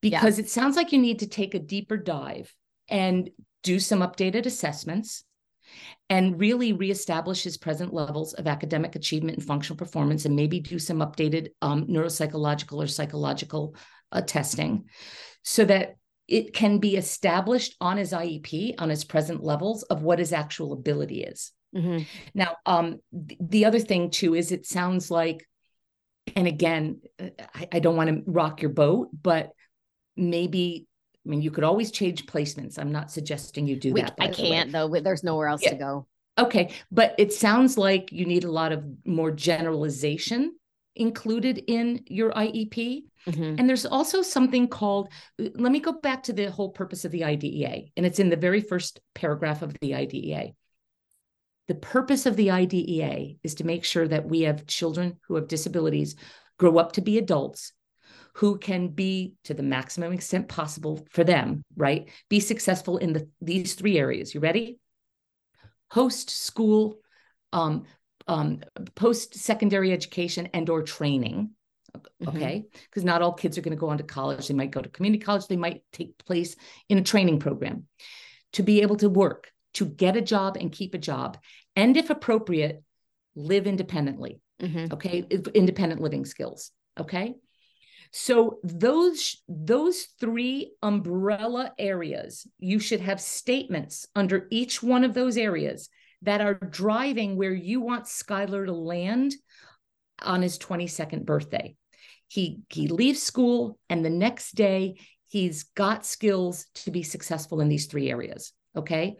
because 0.00 0.38
yeah. 0.38 0.44
it 0.44 0.50
sounds 0.50 0.76
like 0.76 0.92
you 0.92 0.98
need 0.98 1.20
to 1.20 1.26
take 1.26 1.54
a 1.54 1.58
deeper 1.58 1.96
dive 1.96 2.54
and 2.88 3.30
do 3.62 3.78
some 3.78 4.00
updated 4.00 4.46
assessments 4.46 5.24
and 6.08 6.38
really 6.38 6.72
reestablish 6.72 7.42
his 7.42 7.56
present 7.56 7.92
levels 7.92 8.32
of 8.34 8.46
academic 8.46 8.94
achievement 8.94 9.38
and 9.38 9.46
functional 9.46 9.76
performance 9.76 10.24
and 10.24 10.36
maybe 10.36 10.60
do 10.60 10.78
some 10.78 10.98
updated 10.98 11.48
um, 11.62 11.86
neuropsychological 11.86 12.82
or 12.82 12.86
psychological 12.86 13.74
uh, 14.12 14.20
testing 14.20 14.84
so 15.42 15.64
that 15.64 15.96
it 16.28 16.54
can 16.54 16.78
be 16.78 16.96
established 16.96 17.74
on 17.80 17.96
his 17.96 18.12
IEP 18.12 18.74
on 18.78 18.88
his 18.90 19.04
present 19.04 19.42
levels 19.42 19.82
of 19.84 20.02
what 20.02 20.18
his 20.18 20.32
actual 20.32 20.72
ability 20.72 21.22
is. 21.22 21.52
Mm-hmm. 21.74 22.04
Now, 22.34 22.56
um, 22.64 23.00
th- 23.12 23.40
the 23.40 23.64
other 23.64 23.78
thing 23.78 24.10
too 24.10 24.34
is 24.34 24.52
it 24.52 24.66
sounds 24.66 25.10
like, 25.10 25.46
and 26.34 26.46
again, 26.46 27.00
I, 27.20 27.68
I 27.72 27.78
don't 27.78 27.96
want 27.96 28.10
to 28.10 28.30
rock 28.30 28.62
your 28.62 28.72
boat, 28.72 29.08
but 29.12 29.50
maybe 30.16 30.86
I 31.24 31.28
mean, 31.28 31.42
you 31.42 31.50
could 31.50 31.64
always 31.64 31.90
change 31.90 32.26
placements. 32.26 32.78
I'm 32.78 32.92
not 32.92 33.10
suggesting 33.10 33.66
you 33.66 33.76
do 33.76 33.92
we, 33.92 34.00
that. 34.00 34.14
I 34.18 34.28
can't 34.28 34.70
though. 34.70 34.88
There's 34.88 35.24
nowhere 35.24 35.48
else 35.48 35.62
yeah. 35.62 35.70
to 35.70 35.76
go. 35.76 36.06
Okay, 36.38 36.74
but 36.92 37.14
it 37.18 37.32
sounds 37.32 37.78
like 37.78 38.12
you 38.12 38.26
need 38.26 38.44
a 38.44 38.50
lot 38.50 38.70
of 38.70 38.84
more 39.04 39.30
generalization 39.30 40.54
included 40.94 41.62
in 41.66 42.02
your 42.06 42.32
IEP. 42.32 43.04
Mm-hmm. 43.26 43.56
And 43.58 43.68
there's 43.68 43.86
also 43.86 44.22
something 44.22 44.68
called, 44.68 45.08
let 45.38 45.72
me 45.72 45.80
go 45.80 45.92
back 45.92 46.22
to 46.24 46.32
the 46.32 46.50
whole 46.50 46.70
purpose 46.70 47.04
of 47.04 47.12
the 47.12 47.24
IDEA. 47.24 47.86
And 47.96 48.06
it's 48.06 48.18
in 48.18 48.30
the 48.30 48.36
very 48.36 48.60
first 48.60 49.00
paragraph 49.14 49.62
of 49.62 49.76
the 49.80 49.94
IDEA. 49.94 50.52
The 51.68 51.74
purpose 51.74 52.26
of 52.26 52.36
the 52.36 52.50
IDEA 52.50 53.36
is 53.42 53.56
to 53.56 53.64
make 53.64 53.84
sure 53.84 54.06
that 54.06 54.28
we 54.28 54.42
have 54.42 54.66
children 54.66 55.18
who 55.26 55.34
have 55.34 55.48
disabilities 55.48 56.16
grow 56.58 56.78
up 56.78 56.92
to 56.92 57.00
be 57.00 57.18
adults 57.18 57.72
who 58.36 58.58
can 58.58 58.88
be 58.88 59.34
to 59.44 59.54
the 59.54 59.62
maximum 59.62 60.12
extent 60.12 60.46
possible 60.46 61.06
for 61.10 61.24
them, 61.24 61.64
right? 61.74 62.10
Be 62.28 62.38
successful 62.38 62.98
in 62.98 63.14
the 63.14 63.28
these 63.40 63.74
three 63.74 63.98
areas. 63.98 64.34
You 64.34 64.40
ready? 64.40 64.78
Host 65.90 66.28
school, 66.28 66.96
um, 67.54 67.84
um, 68.28 68.60
post-secondary 68.94 69.90
education 69.90 70.50
and 70.52 70.68
or 70.68 70.82
training. 70.82 71.52
Mm-hmm. 71.96 72.36
Okay. 72.36 72.64
Because 72.70 73.04
mm-hmm. 73.04 73.06
not 73.06 73.22
all 73.22 73.32
kids 73.32 73.56
are 73.56 73.62
going 73.62 73.76
to 73.76 73.80
go 73.80 73.88
on 73.88 73.98
to 73.98 74.04
college. 74.04 74.48
They 74.48 74.54
might 74.54 74.70
go 74.70 74.82
to 74.82 74.88
community 74.90 75.24
college. 75.24 75.46
They 75.46 75.56
might 75.56 75.82
take 75.92 76.18
place 76.18 76.56
in 76.90 76.98
a 76.98 77.02
training 77.02 77.38
program 77.38 77.84
to 78.52 78.62
be 78.62 78.82
able 78.82 78.96
to 78.96 79.08
work 79.08 79.50
to 79.76 79.86
get 79.86 80.16
a 80.16 80.20
job 80.20 80.56
and 80.60 80.72
keep 80.72 80.94
a 80.94 80.98
job, 80.98 81.38
and 81.74 81.96
if 81.96 82.10
appropriate, 82.10 82.82
live 83.34 83.66
independently. 83.66 84.40
Mm-hmm. 84.60 84.94
Okay, 84.94 85.24
independent 85.54 86.00
living 86.00 86.24
skills. 86.24 86.70
Okay. 86.98 87.34
So 88.12 88.58
those 88.62 89.42
those 89.48 90.06
three 90.18 90.72
umbrella 90.82 91.72
areas, 91.78 92.46
you 92.58 92.78
should 92.78 93.00
have 93.00 93.20
statements 93.20 94.06
under 94.14 94.46
each 94.50 94.82
one 94.82 95.04
of 95.04 95.12
those 95.12 95.36
areas 95.36 95.90
that 96.22 96.40
are 96.40 96.54
driving 96.54 97.36
where 97.36 97.52
you 97.52 97.80
want 97.80 98.06
Skylar 98.06 98.64
to 98.64 98.72
land 98.72 99.34
on 100.22 100.40
his 100.40 100.58
22nd 100.58 101.26
birthday. 101.26 101.76
He 102.28 102.60
he 102.70 102.88
leaves 102.88 103.22
school 103.22 103.78
and 103.90 104.04
the 104.04 104.10
next 104.10 104.54
day 104.54 104.96
he's 105.28 105.64
got 105.64 106.06
skills 106.06 106.66
to 106.76 106.90
be 106.90 107.02
successful 107.02 107.60
in 107.60 107.68
these 107.68 107.86
three 107.86 108.10
areas, 108.10 108.52
okay? 108.74 109.16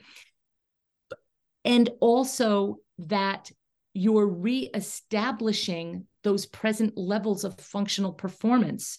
And 1.66 1.90
also 2.00 2.78
that 2.98 3.50
you're 3.92 4.26
reestablishing 4.26 6.06
those 6.22 6.46
present 6.46 6.96
levels 6.96 7.44
of 7.44 7.58
functional 7.58 8.12
performance 8.12 8.98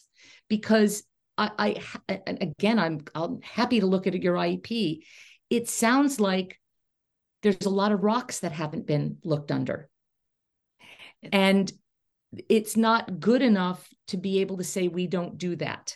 because 0.49 1.03
I, 1.37 1.81
I 2.09 2.19
again, 2.27 2.79
I'm, 2.79 3.01
I'm 3.15 3.41
happy 3.41 3.79
to 3.79 3.85
look 3.85 4.07
at 4.07 4.21
your 4.21 4.35
IEP. 4.35 5.03
It 5.49 5.69
sounds 5.69 6.19
like 6.19 6.59
there's 7.43 7.65
a 7.65 7.69
lot 7.69 7.91
of 7.91 8.03
rocks 8.03 8.39
that 8.39 8.51
haven't 8.51 8.87
been 8.87 9.17
looked 9.23 9.51
under. 9.51 9.89
And 11.31 11.71
it's 12.49 12.75
not 12.75 13.19
good 13.19 13.41
enough 13.41 13.87
to 14.07 14.17
be 14.17 14.41
able 14.41 14.57
to 14.57 14.63
say, 14.63 14.87
we 14.87 15.07
don't 15.07 15.37
do 15.37 15.55
that. 15.57 15.95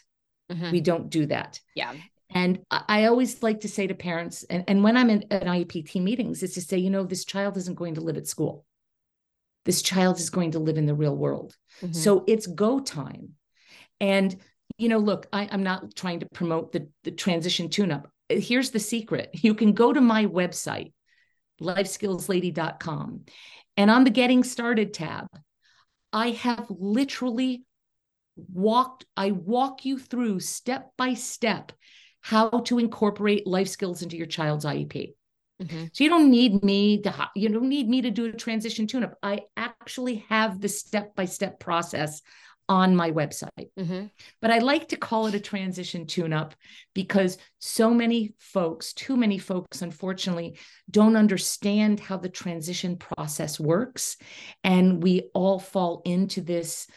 Mm-hmm. 0.52 0.72
We 0.72 0.82
don't 0.82 1.10
do 1.10 1.26
that. 1.28 1.60
Yeah. 1.76 1.94
And 2.34 2.60
I 2.70 3.06
always 3.06 3.44
like 3.44 3.62
to 3.62 3.70
say 3.70 3.88
to 3.88 3.94
parents, 3.94 4.44
and, 4.44 4.64
and 4.68 4.84
when 4.84 4.96
I'm 4.96 5.10
in 5.10 5.26
at 5.32 5.44
IEP 5.44 5.90
team 5.90 6.06
meetings, 6.06 6.44
is 6.44 6.54
to 6.54 6.62
say, 6.62 6.78
you 6.78 6.90
know, 6.90 7.04
this 7.04 7.26
child 7.26 7.58
isn't 7.58 7.76
going 7.78 7.96
to 7.96 8.02
live 8.02 8.18
at 8.18 8.28
school. 8.28 8.66
This 9.66 9.82
child 9.82 10.18
is 10.18 10.30
going 10.30 10.52
to 10.52 10.60
live 10.60 10.78
in 10.78 10.86
the 10.86 10.96
real 10.96 11.16
world. 11.16 11.56
Mm-hmm. 11.82 11.94
So 11.94 12.24
it's 12.28 12.48
go 12.48 12.80
time. 12.80 13.34
And 14.00 14.36
you 14.78 14.90
know, 14.90 14.98
look, 14.98 15.28
I, 15.32 15.44
am 15.44 15.64
not 15.64 15.96
trying 15.96 16.22
to 16.22 16.28
promote 16.34 16.72
the, 16.72 16.88
the 17.04 17.12
transition 17.12 17.70
tune 17.70 17.92
up. 17.92 18.10
Here's 18.30 18.72
the 18.72 18.80
secret 18.80 19.30
you 19.34 19.54
can 19.54 19.74
go 19.74 19.94
to 19.94 20.02
my 20.02 20.26
website, 20.26 20.94
lifeskillslady.com, 21.62 23.26
and 23.78 23.92
on 23.92 24.04
the 24.04 24.10
Getting 24.10 24.44
Started 24.44 24.94
tab, 24.94 25.28
I 26.12 26.32
have 26.32 26.66
literally 26.70 27.64
walked, 28.36 29.06
I 29.16 29.32
walk 29.32 29.86
you 29.86 30.00
through 30.00 30.40
step 30.40 30.92
by 30.98 31.14
step 31.14 31.72
how 32.22 32.50
to 32.50 32.80
incorporate 32.80 33.48
life 33.48 33.68
skills 33.68 34.02
into 34.02 34.18
your 34.18 34.28
child's 34.28 34.66
IEP. 34.66 35.14
Mm-hmm. 35.62 35.86
So 35.94 36.04
you 36.04 36.10
don't 36.10 36.32
need 36.32 36.64
me 36.64 37.02
to 37.02 37.30
you 37.36 37.50
don't 37.50 37.70
need 37.70 37.88
me 37.88 38.02
to 38.02 38.12
do 38.12 38.26
a 38.26 38.32
transition 38.32 38.88
tune 38.88 39.04
up. 39.04 39.16
I 39.22 39.42
actually 39.56 40.26
have 40.30 40.60
the 40.60 40.70
step 40.70 41.16
by 41.16 41.26
step 41.26 41.60
process 41.60 42.22
on 42.68 42.96
my 42.96 43.12
website. 43.12 43.70
Mm-hmm. 43.78 44.06
But 44.42 44.52
I 44.52 44.60
like 44.60 44.88
to 44.90 44.98
call 44.98 45.28
it 45.28 45.36
a 45.36 45.40
transition 45.40 46.08
tune 46.08 46.32
up 46.32 46.56
because 46.96 47.38
so 47.60 47.94
many 47.94 48.34
folks, 48.40 48.94
too 48.94 49.18
many 49.18 49.38
folks, 49.38 49.82
unfortunately, 49.82 50.58
don't 50.90 51.18
understand 51.18 52.00
how 52.00 52.18
the 52.18 52.30
transition 52.30 52.96
process 52.96 53.60
works. 53.60 54.18
And 54.64 55.04
we 55.04 55.30
all 55.34 55.60
fall 55.60 56.02
into 56.06 56.42
this. 56.42 56.88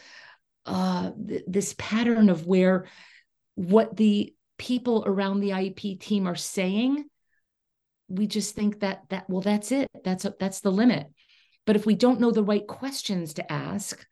Uh, 0.67 1.11
th- 1.27 1.43
this 1.45 1.75
pattern 1.77 2.27
of 2.27 2.47
where 2.47 2.87
what 3.53 3.95
the 3.95 4.33
people 4.57 5.03
around 5.05 5.39
the 5.39 5.51
IEP 5.51 5.99
team 5.99 6.27
are 6.27 6.35
saying, 6.35 7.05
we 8.07 8.27
just 8.27 8.55
think 8.55 8.81
that 8.81 9.03
that 9.09 9.29
well, 9.29 9.41
that's 9.41 9.71
it. 9.71 9.89
That's 10.03 10.25
a, 10.25 10.35
that's 10.39 10.61
the 10.61 10.71
limit. 10.71 11.07
But 11.65 11.75
if 11.75 11.85
we 11.85 11.95
don't 11.95 12.19
know 12.19 12.31
the 12.31 12.43
right 12.43 12.65
questions 12.65 13.35
to 13.35 13.51
ask, 13.51 14.05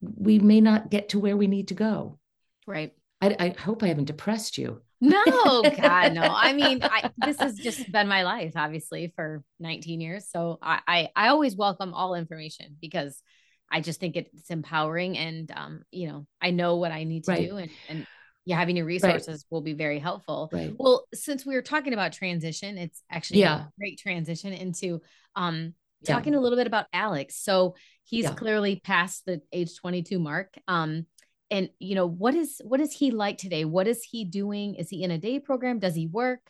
we 0.00 0.38
may 0.38 0.60
not 0.60 0.90
get 0.90 1.10
to 1.10 1.18
where 1.18 1.36
we 1.36 1.46
need 1.46 1.68
to 1.68 1.74
go. 1.74 2.18
Right. 2.66 2.92
I, 3.22 3.36
I 3.38 3.48
hope 3.58 3.82
I 3.82 3.88
haven't 3.88 4.04
depressed 4.04 4.58
you. 4.58 4.82
No, 5.00 5.24
God, 5.80 6.14
no. 6.14 6.22
I 6.22 6.52
mean, 6.52 6.80
I, 6.82 7.10
this 7.18 7.38
has 7.38 7.56
just 7.56 7.90
been 7.90 8.08
my 8.08 8.22
life, 8.22 8.52
obviously, 8.56 9.12
for 9.16 9.42
19 9.60 10.00
years. 10.00 10.28
So 10.30 10.58
I, 10.62 10.80
I, 10.86 11.08
I 11.16 11.28
always 11.28 11.56
welcome 11.56 11.94
all 11.94 12.14
information 12.14 12.76
because 12.80 13.22
I 13.70 13.80
just 13.80 13.98
think 13.98 14.16
it's 14.16 14.50
empowering, 14.50 15.16
and 15.16 15.50
um, 15.50 15.82
you 15.90 16.08
know, 16.08 16.26
I 16.40 16.50
know 16.50 16.76
what 16.76 16.92
I 16.92 17.04
need 17.04 17.24
to 17.24 17.32
right. 17.32 17.48
do, 17.48 17.56
and 17.56 17.70
and 17.88 18.06
yeah, 18.44 18.56
having 18.56 18.76
your 18.76 18.86
resources 18.86 19.28
right. 19.28 19.54
will 19.54 19.62
be 19.62 19.72
very 19.72 19.98
helpful. 19.98 20.50
Right. 20.52 20.74
Well, 20.76 21.06
since 21.14 21.46
we 21.46 21.54
were 21.54 21.62
talking 21.62 21.92
about 21.92 22.12
transition, 22.12 22.76
it's 22.78 23.02
actually 23.10 23.40
yeah. 23.40 23.62
a 23.62 23.66
great 23.78 23.98
transition 23.98 24.52
into 24.52 25.00
um 25.34 25.74
talking 26.04 26.34
yeah. 26.34 26.38
a 26.38 26.42
little 26.42 26.58
bit 26.58 26.66
about 26.66 26.86
Alex. 26.92 27.36
So 27.36 27.74
he's 28.04 28.24
yeah. 28.24 28.34
clearly 28.34 28.80
past 28.84 29.24
the 29.26 29.40
age 29.52 29.76
22 29.76 30.18
mark. 30.18 30.54
Um, 30.68 31.06
and 31.50 31.70
you 31.78 31.94
know, 31.94 32.06
what 32.06 32.34
is 32.34 32.60
what 32.64 32.80
is 32.80 32.92
he 32.92 33.10
like 33.10 33.38
today? 33.38 33.64
What 33.64 33.86
is 33.86 34.02
he 34.02 34.24
doing? 34.24 34.74
Is 34.74 34.88
he 34.88 35.02
in 35.02 35.10
a 35.10 35.18
day 35.18 35.38
program? 35.38 35.78
Does 35.78 35.94
he 35.94 36.06
work? 36.06 36.40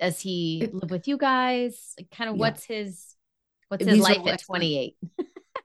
Does 0.00 0.20
he 0.20 0.68
live 0.72 0.90
with 0.90 1.08
you 1.08 1.16
guys? 1.16 1.94
Kind 2.12 2.30
of 2.30 2.36
what's 2.36 2.64
his 2.64 3.14
what's 3.68 3.84
his 3.84 3.94
These 3.94 4.02
life 4.02 4.26
at 4.26 4.42
28? 4.42 4.96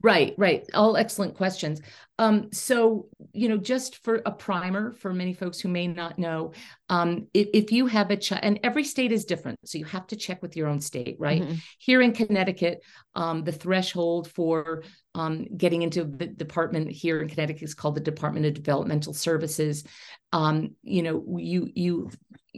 Right, 0.01 0.33
right. 0.37 0.65
All 0.73 0.95
excellent 0.95 1.35
questions. 1.35 1.81
Um, 2.19 2.51
so, 2.51 3.07
you 3.33 3.47
know, 3.47 3.57
just 3.57 4.03
for 4.03 4.21
a 4.25 4.31
primer 4.31 4.93
for 4.93 5.13
many 5.13 5.33
folks 5.33 5.59
who 5.59 5.69
may 5.69 5.87
not 5.87 6.19
know, 6.19 6.53
um, 6.89 7.27
if, 7.33 7.47
if, 7.53 7.71
you 7.71 7.87
have 7.87 8.11
a 8.11 8.17
child, 8.17 8.43
and 8.43 8.59
every 8.63 8.83
state 8.83 9.11
is 9.11 9.25
different, 9.25 9.57
so 9.65 9.77
you 9.77 9.85
have 9.85 10.07
to 10.07 10.17
check 10.17 10.41
with 10.41 10.57
your 10.57 10.67
own 10.67 10.81
state, 10.81 11.15
right? 11.17 11.41
Mm-hmm. 11.41 11.55
Here 11.77 12.01
in 12.01 12.11
Connecticut, 12.13 12.81
um, 13.15 13.43
the 13.43 13.53
threshold 13.53 14.29
for 14.31 14.83
um, 15.15 15.45
getting 15.55 15.81
into 15.81 16.03
the 16.03 16.27
department 16.27 16.91
here 16.91 17.21
in 17.21 17.29
Connecticut 17.29 17.63
is 17.63 17.73
called 17.73 17.95
the 17.95 18.01
Department 18.01 18.45
of 18.45 18.53
Developmental 18.53 19.13
Services. 19.13 19.85
Um, 20.31 20.75
you 20.83 21.03
know, 21.03 21.37
you 21.37 21.69
you 21.73 22.09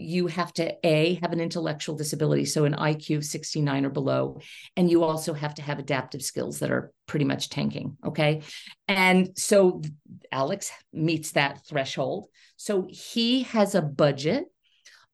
you 0.01 0.27
have 0.27 0.51
to 0.53 0.73
a 0.85 1.19
have 1.21 1.31
an 1.31 1.39
intellectual 1.39 1.95
disability 1.95 2.45
so 2.45 2.65
an 2.65 2.73
iq 2.73 3.15
of 3.17 3.23
69 3.23 3.85
or 3.85 3.89
below 3.89 4.39
and 4.75 4.89
you 4.89 5.03
also 5.03 5.33
have 5.33 5.53
to 5.55 5.61
have 5.61 5.79
adaptive 5.79 6.21
skills 6.21 6.59
that 6.59 6.71
are 6.71 6.91
pretty 7.07 7.25
much 7.25 7.49
tanking 7.49 7.97
okay? 8.05 8.41
And 8.87 9.37
so 9.37 9.81
alex 10.31 10.71
meets 10.93 11.31
that 11.33 11.65
threshold. 11.65 12.27
So 12.57 12.87
he 12.89 13.43
has 13.43 13.75
a 13.75 13.81
budget 13.81 14.45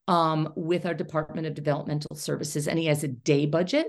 um, 0.08 0.54
with 0.56 0.86
our 0.86 0.94
department 0.94 1.48
of 1.48 1.54
developmental 1.54 2.16
services 2.16 2.68
and 2.68 2.80
he 2.80 2.86
has 2.86 3.04
a 3.04 3.08
day 3.08 3.46
budget 3.46 3.88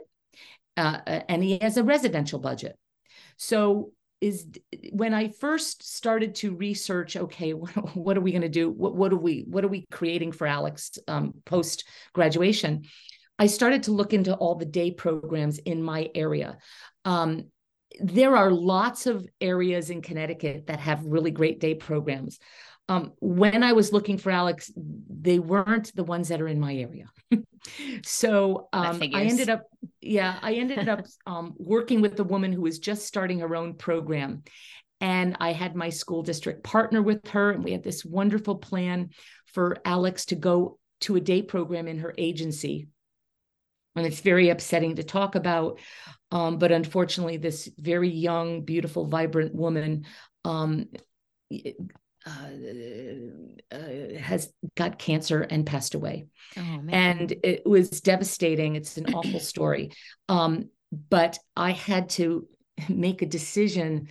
uh, 0.77 1.01
and 1.29 1.43
he 1.43 1.59
has 1.61 1.77
a 1.77 1.85
residential 1.85 2.39
budget. 2.39 2.77
So 3.37 3.93
is 4.21 4.47
when 4.93 5.15
I 5.15 5.29
first 5.29 5.95
started 5.95 6.35
to 6.37 6.55
research, 6.55 7.17
okay, 7.17 7.51
what, 7.95 8.17
are 8.17 8.21
we 8.21 8.33
going 8.33 8.43
to 8.43 8.49
do? 8.49 8.71
What, 8.71 8.95
what 8.95 9.13
are 9.13 9.19
we, 9.19 9.45
what 9.49 9.65
are 9.65 9.69
we 9.69 9.87
creating 9.91 10.33
for 10.33 10.47
Alex 10.47 10.99
um, 11.07 11.35
post 11.45 11.85
graduation? 12.13 12.85
I 13.39 13.47
started 13.47 13.85
to 13.85 13.93
look 13.93 14.13
into 14.13 14.35
all 14.35 14.57
the 14.57 14.65
day 14.65 14.91
programs 14.91 15.59
in 15.59 15.83
my 15.83 16.11
area. 16.15 16.59
Um, 17.05 17.45
there 18.01 18.37
are 18.37 18.51
lots 18.51 19.07
of 19.07 19.27
areas 19.41 19.91
in 19.91 20.03
Connecticut 20.03 20.67
that 20.67 20.81
have 20.81 21.05
really 21.05 21.31
great 21.31 21.61
day 21.61 21.75
programs. 21.75 22.39
Um, 22.89 23.13
when 23.21 23.63
I 23.63 23.73
was 23.73 23.93
looking 23.93 24.17
for 24.17 24.31
Alex, 24.31 24.73
they 24.75 25.39
weren't 25.39 25.95
the 25.95 26.05
ones 26.05 26.29
that 26.29 26.41
are 26.41 26.49
in 26.49 26.59
my 26.59 26.75
area. 26.75 27.11
so 28.03 28.69
um, 28.73 29.01
I 29.15 29.25
ended 29.25 29.51
up, 29.51 29.65
yeah, 30.01 30.39
I 30.41 30.55
ended 30.55 30.89
up 30.89 31.05
um, 31.27 31.55
working 31.59 32.01
with 32.01 32.19
a 32.19 32.25
woman 32.25 32.53
who 32.53 32.63
was 32.63 32.79
just 32.79 33.07
starting 33.07 33.41
her 33.41 33.55
own 33.55 33.75
program. 33.75 34.43
And 35.01 35.37
I 35.39 35.53
had 35.53 35.77
my 35.77 35.91
school 35.91 36.23
district 36.23 36.65
partner 36.65 37.03
with 37.03 37.29
her, 37.29 37.51
and 37.51 37.63
we 37.63 37.73
had 37.73 37.85
this 37.85 38.05
wonderful 38.05 38.57
plan 38.57 39.11
for 39.47 39.77
Alex 39.85 40.27
to 40.27 40.35
go 40.35 40.79
to 41.03 41.17
a 41.17 41.21
day 41.21 41.43
program 41.43 41.87
in 41.87 41.99
her 41.99 42.15
agency. 42.19 42.89
And 43.95 44.07
it's 44.07 44.21
very 44.21 44.49
upsetting 44.49 44.97
to 44.97 45.05
talk 45.05 45.35
about. 45.35 45.79
Um, 46.31 46.59
but 46.59 46.73
unfortunately, 46.73 47.37
this 47.37 47.71
very 47.79 48.09
young, 48.09 48.63
beautiful, 48.63 49.07
vibrant 49.07 49.55
woman 49.55 50.05
um, 50.45 50.87
uh, 52.29 53.75
uh, 53.75 54.19
has 54.19 54.53
got 54.77 54.99
cancer 54.99 55.43
and 55.43 55.67
passed 55.67 55.95
away. 55.95 56.27
Oh, 56.57 56.81
and 56.89 57.33
it 57.43 57.67
was 57.67 58.01
devastating. 58.01 58.77
It's 58.77 58.97
an 58.97 59.15
awful 59.15 59.41
story. 59.55 59.93
Um, 60.29 60.71
but 61.11 61.39
I 61.57 61.73
had 61.73 62.11
to 62.11 62.47
make 62.89 63.23
a 63.23 63.27
decision 63.27 64.09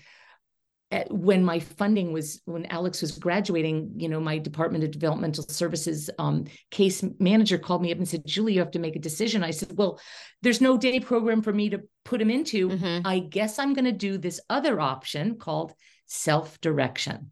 at, 0.92 1.12
when 1.12 1.44
my 1.44 1.60
funding 1.60 2.14
was 2.14 2.42
when 2.46 2.66
Alex 2.68 3.02
was 3.02 3.18
graduating, 3.18 3.94
you 3.98 4.08
know, 4.08 4.20
my 4.20 4.38
Department 4.38 4.84
of 4.84 4.92
Developmental 4.92 5.44
Services 5.44 6.10
um, 6.18 6.46
case 6.72 7.04
manager 7.20 7.58
called 7.58 7.82
me 7.82 7.92
up 7.92 7.98
and 7.98 8.08
said, 8.08 8.26
Julie, 8.26 8.54
you 8.54 8.60
have 8.60 8.72
to 8.72 8.80
make 8.80 8.96
a 8.96 9.00
decision. 9.00 9.44
I 9.44 9.52
said, 9.52 9.76
Well, 9.76 10.00
there's 10.42 10.62
no 10.62 10.78
day 10.78 11.00
program 11.00 11.42
for 11.42 11.52
me 11.52 11.70
to 11.70 11.82
put 12.06 12.22
him 12.22 12.30
into. 12.30 12.70
Mm-hmm. 12.70 13.06
I 13.06 13.20
guess 13.20 13.60
I'm 13.60 13.74
going 13.74 13.86
to 13.86 13.92
do 13.92 14.18
this 14.18 14.40
other 14.50 14.80
option 14.80 15.38
called 15.38 15.74
self 16.06 16.60
direction. 16.62 17.32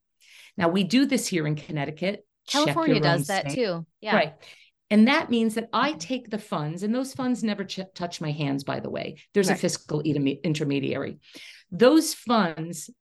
Now 0.58 0.70
we 0.70 0.84
do 0.84 1.06
this 1.06 1.28
here 1.28 1.47
in 1.47 1.56
Connecticut. 1.56 2.26
California 2.47 2.99
does 2.99 3.28
that 3.28 3.51
state. 3.51 3.56
too. 3.56 3.86
Yeah. 4.01 4.16
Right. 4.16 4.34
And 4.91 5.08
that 5.08 5.30
means 5.32 5.56
that 5.56 5.70
I 5.74 5.93
take 5.93 6.30
the 6.30 6.38
funds, 6.38 6.84
and 6.84 6.93
those 6.93 7.14
funds 7.14 7.43
never 7.43 7.64
ch- 7.64 7.80
touch 7.95 8.22
my 8.22 8.32
hands, 8.32 8.64
by 8.64 8.80
the 8.80 8.89
way. 8.89 9.18
There's 9.34 9.49
right. 9.49 9.58
a 9.58 9.60
fiscal 9.60 10.01
intermediary. 10.01 11.18
Those 11.72 12.14
funds 12.14 12.91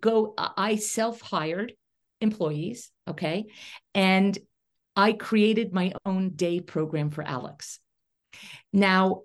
go, 0.00 0.34
I 0.36 0.76
self 0.76 1.20
hired 1.22 1.72
employees, 2.20 2.90
okay? 3.08 3.46
And 3.94 4.38
I 4.94 5.12
created 5.12 5.72
my 5.72 5.92
own 6.04 6.30
day 6.30 6.60
program 6.60 7.10
for 7.10 7.22
Alex. 7.22 7.78
Now, 8.72 9.22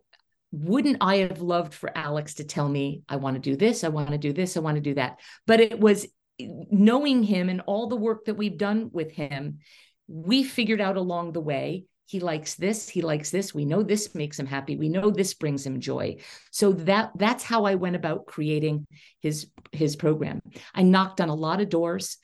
wouldn't 0.51 0.97
I 1.01 1.17
have 1.17 1.41
loved 1.41 1.73
for 1.73 1.95
Alex 1.95 2.35
to 2.35 2.45
tell 2.45 2.69
me, 2.69 3.03
I 3.09 3.17
want 3.17 3.35
to 3.35 3.41
do 3.41 3.57
this, 3.57 3.83
I 3.83 3.89
want 3.89 4.11
to 4.11 4.17
do 4.17 4.31
this, 4.31 4.55
I 4.55 4.61
want 4.61 4.75
to 4.75 4.81
do 4.81 4.93
that? 4.93 5.19
But 5.45 5.59
it 5.59 5.79
was 5.79 6.07
knowing 6.39 7.23
him 7.23 7.49
and 7.49 7.61
all 7.61 7.87
the 7.87 7.95
work 7.95 8.25
that 8.25 8.35
we've 8.35 8.57
done 8.57 8.89
with 8.91 9.11
him, 9.11 9.59
we 10.07 10.43
figured 10.43 10.81
out 10.81 10.97
along 10.97 11.31
the 11.31 11.41
way 11.41 11.85
he 12.07 12.19
likes 12.19 12.53
this 12.55 12.87
he 12.87 13.01
likes 13.01 13.31
this 13.31 13.53
we 13.53 13.65
know 13.65 13.81
this 13.81 14.13
makes 14.13 14.39
him 14.39 14.45
happy 14.45 14.75
we 14.75 14.89
know 14.89 15.09
this 15.09 15.33
brings 15.33 15.65
him 15.65 15.79
joy. 15.79 16.17
So 16.51 16.73
that 16.73 17.11
that's 17.15 17.43
how 17.43 17.65
i 17.65 17.75
went 17.75 17.95
about 17.95 18.27
creating 18.27 18.85
his 19.21 19.47
his 19.71 19.95
program. 19.95 20.41
I 20.73 20.83
knocked 20.83 21.21
on 21.21 21.29
a 21.29 21.35
lot 21.35 21.61
of 21.61 21.69
doors. 21.69 22.17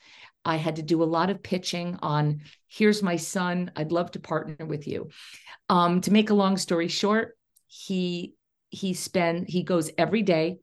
I 0.44 0.56
had 0.56 0.76
to 0.76 0.82
do 0.82 1.02
a 1.02 1.04
lot 1.04 1.30
of 1.30 1.42
pitching 1.42 1.98
on 2.00 2.42
here's 2.68 3.02
my 3.02 3.16
son 3.16 3.72
i'd 3.76 3.92
love 3.92 4.12
to 4.12 4.20
partner 4.20 4.66
with 4.66 4.86
you. 4.86 5.10
Um, 5.68 6.00
to 6.02 6.12
make 6.12 6.30
a 6.30 6.34
long 6.34 6.56
story 6.56 6.88
short 6.88 7.36
he 7.66 8.34
he 8.70 8.94
spend 8.94 9.48
he 9.48 9.64
goes 9.64 9.90
every 9.98 10.22
day 10.22 10.58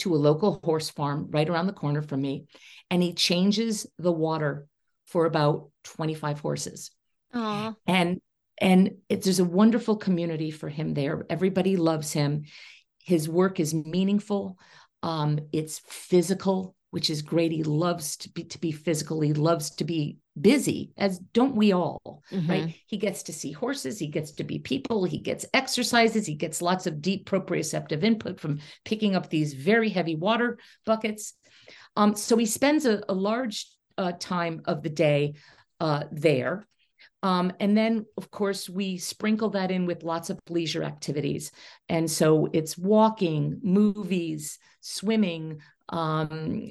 to 0.00 0.14
a 0.14 0.16
local 0.16 0.60
horse 0.64 0.90
farm 0.90 1.28
right 1.30 1.48
around 1.48 1.66
the 1.66 1.72
corner 1.72 2.02
from 2.02 2.20
me 2.20 2.46
and 2.90 3.02
he 3.02 3.14
changes 3.14 3.86
the 3.98 4.12
water 4.12 4.66
for 5.06 5.26
about 5.26 5.70
25 5.84 6.40
horses. 6.40 6.90
Aww. 7.34 7.76
and 7.86 8.20
and 8.58 8.96
it's 9.08 9.24
there's 9.24 9.38
a 9.38 9.44
wonderful 9.44 9.96
community 9.96 10.50
for 10.50 10.68
him 10.68 10.94
there. 10.94 11.24
Everybody 11.30 11.76
loves 11.76 12.12
him. 12.12 12.44
His 12.98 13.28
work 13.28 13.60
is 13.60 13.72
meaningful. 13.72 14.58
Um, 15.02 15.38
it's 15.52 15.80
physical 15.86 16.74
which 16.90 17.10
is 17.10 17.22
great 17.22 17.52
he 17.52 17.62
loves 17.62 18.16
to 18.16 18.28
be 18.30 18.44
to 18.44 18.58
be 18.58 18.72
physical 18.72 19.20
he 19.20 19.32
loves 19.32 19.70
to 19.70 19.84
be 19.84 20.18
busy 20.40 20.92
as 20.96 21.18
don't 21.18 21.56
we 21.56 21.72
all 21.72 22.22
Mhm. 22.32 22.48
right 22.48 22.74
he 22.86 22.96
gets 22.96 23.24
to 23.24 23.32
see 23.32 23.52
horses 23.52 23.98
he 23.98 24.06
gets 24.06 24.32
to 24.32 24.44
be 24.44 24.58
people 24.58 25.04
he 25.04 25.18
gets 25.18 25.44
exercises 25.54 26.26
he 26.26 26.34
gets 26.34 26.62
lots 26.62 26.86
of 26.86 27.00
deep 27.02 27.28
proprioceptive 27.28 28.02
input 28.02 28.40
from 28.40 28.60
picking 28.84 29.14
up 29.14 29.28
these 29.28 29.52
very 29.54 29.88
heavy 29.88 30.16
water 30.16 30.58
buckets 30.86 31.34
um, 31.96 32.14
so 32.14 32.36
he 32.36 32.46
spends 32.46 32.86
a, 32.86 33.02
a 33.08 33.14
large 33.14 33.66
uh, 33.98 34.12
time 34.18 34.62
of 34.64 34.82
the 34.82 34.88
day 34.90 35.34
uh, 35.80 36.04
there 36.12 36.66
um, 37.22 37.52
and 37.60 37.76
then, 37.76 38.06
of 38.16 38.30
course, 38.30 38.68
we 38.68 38.96
sprinkle 38.96 39.50
that 39.50 39.70
in 39.70 39.84
with 39.84 40.04
lots 40.04 40.30
of 40.30 40.38
leisure 40.48 40.82
activities. 40.82 41.50
And 41.88 42.10
so 42.10 42.48
it's 42.52 42.78
walking, 42.78 43.60
movies, 43.62 44.58
swimming, 44.80 45.60
um, 45.90 46.70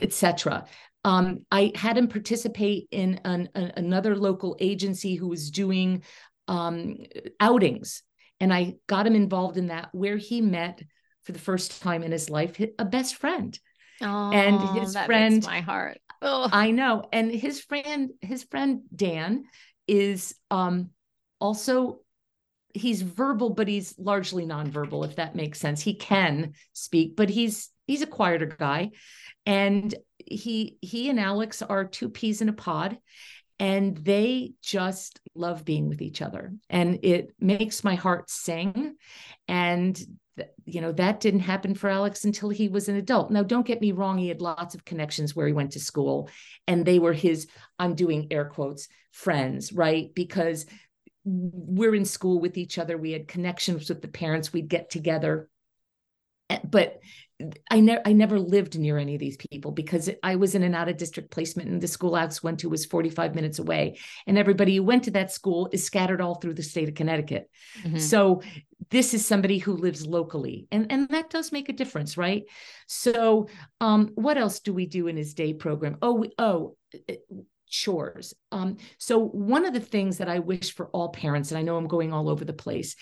etc. 0.00 0.64
Um, 1.04 1.40
I 1.50 1.72
had 1.74 1.96
him 1.96 2.08
participate 2.08 2.88
in 2.90 3.20
an, 3.24 3.48
an- 3.54 3.72
another 3.76 4.14
local 4.16 4.56
agency 4.60 5.14
who 5.14 5.28
was 5.28 5.50
doing 5.50 6.02
um, 6.46 6.96
outings, 7.40 8.02
and 8.38 8.52
I 8.52 8.74
got 8.86 9.06
him 9.06 9.14
involved 9.14 9.56
in 9.56 9.68
that, 9.68 9.88
where 9.92 10.16
he 10.16 10.40
met 10.40 10.82
for 11.24 11.32
the 11.32 11.38
first 11.38 11.82
time 11.82 12.02
in 12.02 12.12
his 12.12 12.30
life 12.30 12.60
a 12.78 12.84
best 12.84 13.16
friend. 13.16 13.58
Oh, 14.02 14.30
and 14.32 14.60
his 14.78 14.94
that 14.94 15.06
friend- 15.06 15.44
my 15.44 15.60
heart. 15.60 15.98
Oh, 16.22 16.48
I 16.52 16.70
know. 16.70 17.04
And 17.12 17.30
his 17.30 17.60
friend, 17.60 18.10
his 18.20 18.44
friend 18.44 18.82
Dan 18.94 19.44
is 19.86 20.34
um 20.50 20.90
also 21.40 22.00
he's 22.72 23.02
verbal, 23.02 23.50
but 23.50 23.66
he's 23.68 23.98
largely 23.98 24.46
nonverbal, 24.46 25.04
if 25.04 25.16
that 25.16 25.34
makes 25.34 25.58
sense. 25.58 25.80
He 25.80 25.94
can 25.94 26.52
speak, 26.72 27.16
but 27.16 27.28
he's 27.28 27.70
he's 27.90 28.02
a 28.02 28.06
quieter 28.06 28.46
guy. 28.46 28.90
And 29.46 29.92
he 30.16 30.78
he 30.80 31.10
and 31.10 31.18
Alex 31.18 31.60
are 31.60 31.84
two 31.84 32.08
peas 32.08 32.40
in 32.40 32.48
a 32.48 32.52
pod. 32.52 32.98
And 33.58 33.94
they 33.96 34.52
just 34.62 35.20
love 35.34 35.66
being 35.66 35.88
with 35.88 36.00
each 36.00 36.22
other. 36.22 36.54
And 36.70 37.00
it 37.02 37.34
makes 37.38 37.84
my 37.84 37.94
heart 37.94 38.30
sing. 38.30 38.94
And 39.48 40.00
you 40.64 40.80
know 40.80 40.92
that 40.92 41.20
didn't 41.20 41.40
happen 41.40 41.74
for 41.74 41.90
alex 41.90 42.24
until 42.24 42.48
he 42.48 42.68
was 42.68 42.88
an 42.88 42.96
adult 42.96 43.30
now 43.30 43.42
don't 43.42 43.66
get 43.66 43.82
me 43.82 43.92
wrong 43.92 44.16
he 44.16 44.28
had 44.28 44.40
lots 44.40 44.74
of 44.74 44.86
connections 44.86 45.36
where 45.36 45.46
he 45.46 45.52
went 45.52 45.72
to 45.72 45.80
school 45.80 46.30
and 46.66 46.86
they 46.86 46.98
were 46.98 47.12
his 47.12 47.46
i'm 47.78 47.94
doing 47.94 48.28
air 48.30 48.46
quotes 48.46 48.88
friends 49.10 49.70
right 49.70 50.14
because 50.14 50.64
we're 51.24 51.94
in 51.94 52.06
school 52.06 52.40
with 52.40 52.56
each 52.56 52.78
other 52.78 52.96
we 52.96 53.12
had 53.12 53.28
connections 53.28 53.90
with 53.90 54.00
the 54.00 54.08
parents 54.08 54.50
we'd 54.50 54.68
get 54.68 54.88
together 54.88 55.50
but 56.64 57.00
i 57.70 57.80
never 57.80 58.02
i 58.04 58.12
never 58.12 58.38
lived 58.38 58.78
near 58.78 58.98
any 58.98 59.14
of 59.14 59.20
these 59.20 59.36
people 59.36 59.72
because 59.72 60.10
i 60.22 60.36
was 60.36 60.54
in 60.54 60.62
an 60.62 60.74
out 60.74 60.88
of 60.88 60.96
district 60.96 61.30
placement 61.30 61.68
and 61.68 61.80
the 61.80 61.88
school 61.88 62.14
I 62.14 62.28
went 62.42 62.60
to 62.60 62.68
was 62.68 62.84
45 62.86 63.34
minutes 63.34 63.58
away. 63.58 63.98
And 64.26 64.38
everybody 64.38 64.76
who 64.76 64.82
went 64.82 65.04
to 65.04 65.10
that 65.12 65.32
school 65.32 65.68
is 65.72 65.84
scattered 65.84 66.20
all 66.20 66.36
through 66.36 66.54
the 66.54 66.62
state 66.62 66.88
of 66.88 66.94
connecticut. 66.94 67.48
Mhm. 67.82 68.00
so 68.00 68.42
this 68.90 69.14
is 69.14 69.24
somebody 69.26 69.58
who 69.58 69.72
lives 69.74 70.06
locally 70.06 70.66
and 70.70 70.90
and 70.90 71.08
that 71.10 71.30
does 71.30 71.52
make 71.52 71.68
a 71.68 71.72
difference 71.72 72.16
right? 72.16 72.44
So 72.86 73.48
um 73.80 74.10
what 74.14 74.38
else 74.38 74.60
do 74.60 74.72
we 74.72 74.86
do 74.86 75.06
in 75.06 75.16
his 75.16 75.34
day 75.34 75.52
program? 75.54 75.96
Oh 76.02 76.14
we, 76.14 76.30
oh 76.38 76.76
chores. 77.70 78.34
Um 78.52 78.76
so 78.98 79.18
one 79.18 79.64
of 79.64 79.72
the 79.72 79.80
things 79.80 80.18
that 80.18 80.28
i 80.28 80.38
wish 80.38 80.74
for 80.74 80.86
all 80.88 81.08
parents 81.08 81.50
and 81.50 81.58
i 81.58 81.62
know 81.62 81.76
i'm 81.76 81.86
going 81.86 82.12
all 82.12 82.28
over 82.28 82.44
the 82.44 82.52
place 82.52 82.96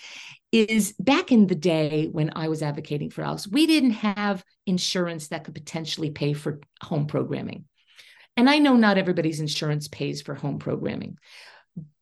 is 0.51 0.93
back 0.99 1.31
in 1.31 1.47
the 1.47 1.55
day 1.55 2.07
when 2.11 2.31
i 2.35 2.47
was 2.47 2.61
advocating 2.61 3.09
for 3.09 3.23
alex 3.23 3.47
we 3.47 3.67
didn't 3.67 3.91
have 3.91 4.43
insurance 4.65 5.27
that 5.27 5.43
could 5.43 5.55
potentially 5.55 6.11
pay 6.11 6.33
for 6.33 6.59
home 6.81 7.07
programming. 7.07 7.65
And 8.37 8.49
i 8.49 8.59
know 8.59 8.75
not 8.75 8.97
everybody's 8.97 9.39
insurance 9.39 9.87
pays 9.87 10.21
for 10.21 10.35
home 10.35 10.59
programming 10.59 11.17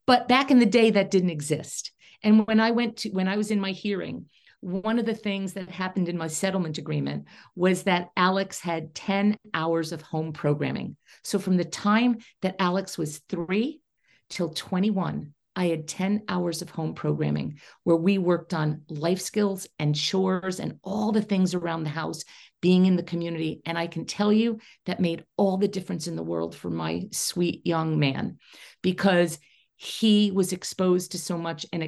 but 0.08 0.28
back 0.28 0.50
in 0.50 0.60
the 0.60 0.66
day 0.66 0.90
that 0.92 1.12
didn't 1.12 1.30
exist. 1.30 1.92
And 2.24 2.48
when 2.48 2.60
I 2.60 2.72
went 2.72 2.98
to, 2.98 3.10
when 3.10 3.28
I 3.28 3.38
was 3.38 3.52
in 3.52 3.60
my 3.60 3.72
hearing, 3.72 4.26
one 4.62 4.98
of 4.98 5.06
the 5.06 5.14
things 5.14 5.54
that 5.54 5.70
happened 5.70 6.10
in 6.10 6.18
my 6.18 6.28
settlement 6.28 6.78
agreement 6.78 7.26
was 7.56 7.84
that 7.84 8.10
Alex 8.18 8.60
had 8.60 8.96
10 8.96 9.38
hours 9.54 9.92
of 9.92 10.02
home 10.02 10.34
programming. 10.34 10.96
So 11.24 11.38
from 11.40 11.58
the 11.58 11.66
time 11.66 12.18
that 12.42 12.56
Alex 12.60 12.98
was 12.98 13.20
three 13.30 13.82
till 14.30 14.50
21, 14.50 15.34
I 15.56 15.66
had 15.66 15.88
10 15.88 16.24
hours 16.30 16.62
of 16.62 16.70
home 16.70 16.94
programming 16.94 17.60
where 17.84 17.96
we 17.96 18.20
worked 18.20 18.54
on 18.54 18.84
life 18.90 19.22
skills 19.22 19.68
and 19.80 19.96
chores 19.96 20.60
and 20.60 20.78
all 20.84 21.12
the 21.12 21.22
things 21.22 21.56
around 21.56 21.84
the 21.84 21.90
house, 21.90 22.24
being 22.62 22.86
in 22.86 22.96
the 22.96 23.04
community. 23.04 23.62
And 23.66 23.78
I 23.78 23.88
can 23.88 24.06
tell 24.06 24.32
you 24.32 24.60
that 24.86 25.00
made 25.00 25.24
all 25.36 25.58
the 25.58 25.68
difference 25.68 26.08
in 26.08 26.16
the 26.16 26.24
world 26.24 26.56
for 26.56 26.70
my 26.70 27.08
sweet 27.12 27.66
young 27.66 27.98
man 27.98 28.38
because 28.84 29.40
he 29.78 30.32
was 30.32 30.54
exposed 30.54 31.12
to 31.12 31.20
so 31.20 31.38
much 31.38 31.66
and 31.72 31.84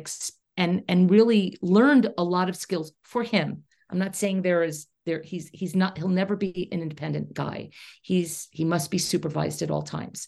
and 0.59 0.83
and 0.87 1.09
really 1.09 1.57
learned 1.61 2.13
a 2.17 2.23
lot 2.23 2.49
of 2.49 2.55
skills 2.55 2.91
for 3.03 3.23
him. 3.23 3.63
I'm 3.89 3.97
not 3.97 4.15
saying 4.15 4.41
there 4.43 4.61
is 4.63 4.85
there 5.05 5.23
he's 5.23 5.49
he's 5.51 5.75
not 5.75 5.97
he'll 5.97 6.09
never 6.09 6.35
be 6.35 6.69
an 6.71 6.81
independent 6.81 7.33
guy. 7.33 7.69
He's 8.03 8.47
he 8.51 8.65
must 8.65 8.91
be 8.91 8.99
supervised 8.99 9.61
at 9.63 9.71
all 9.71 9.81
times. 9.81 10.27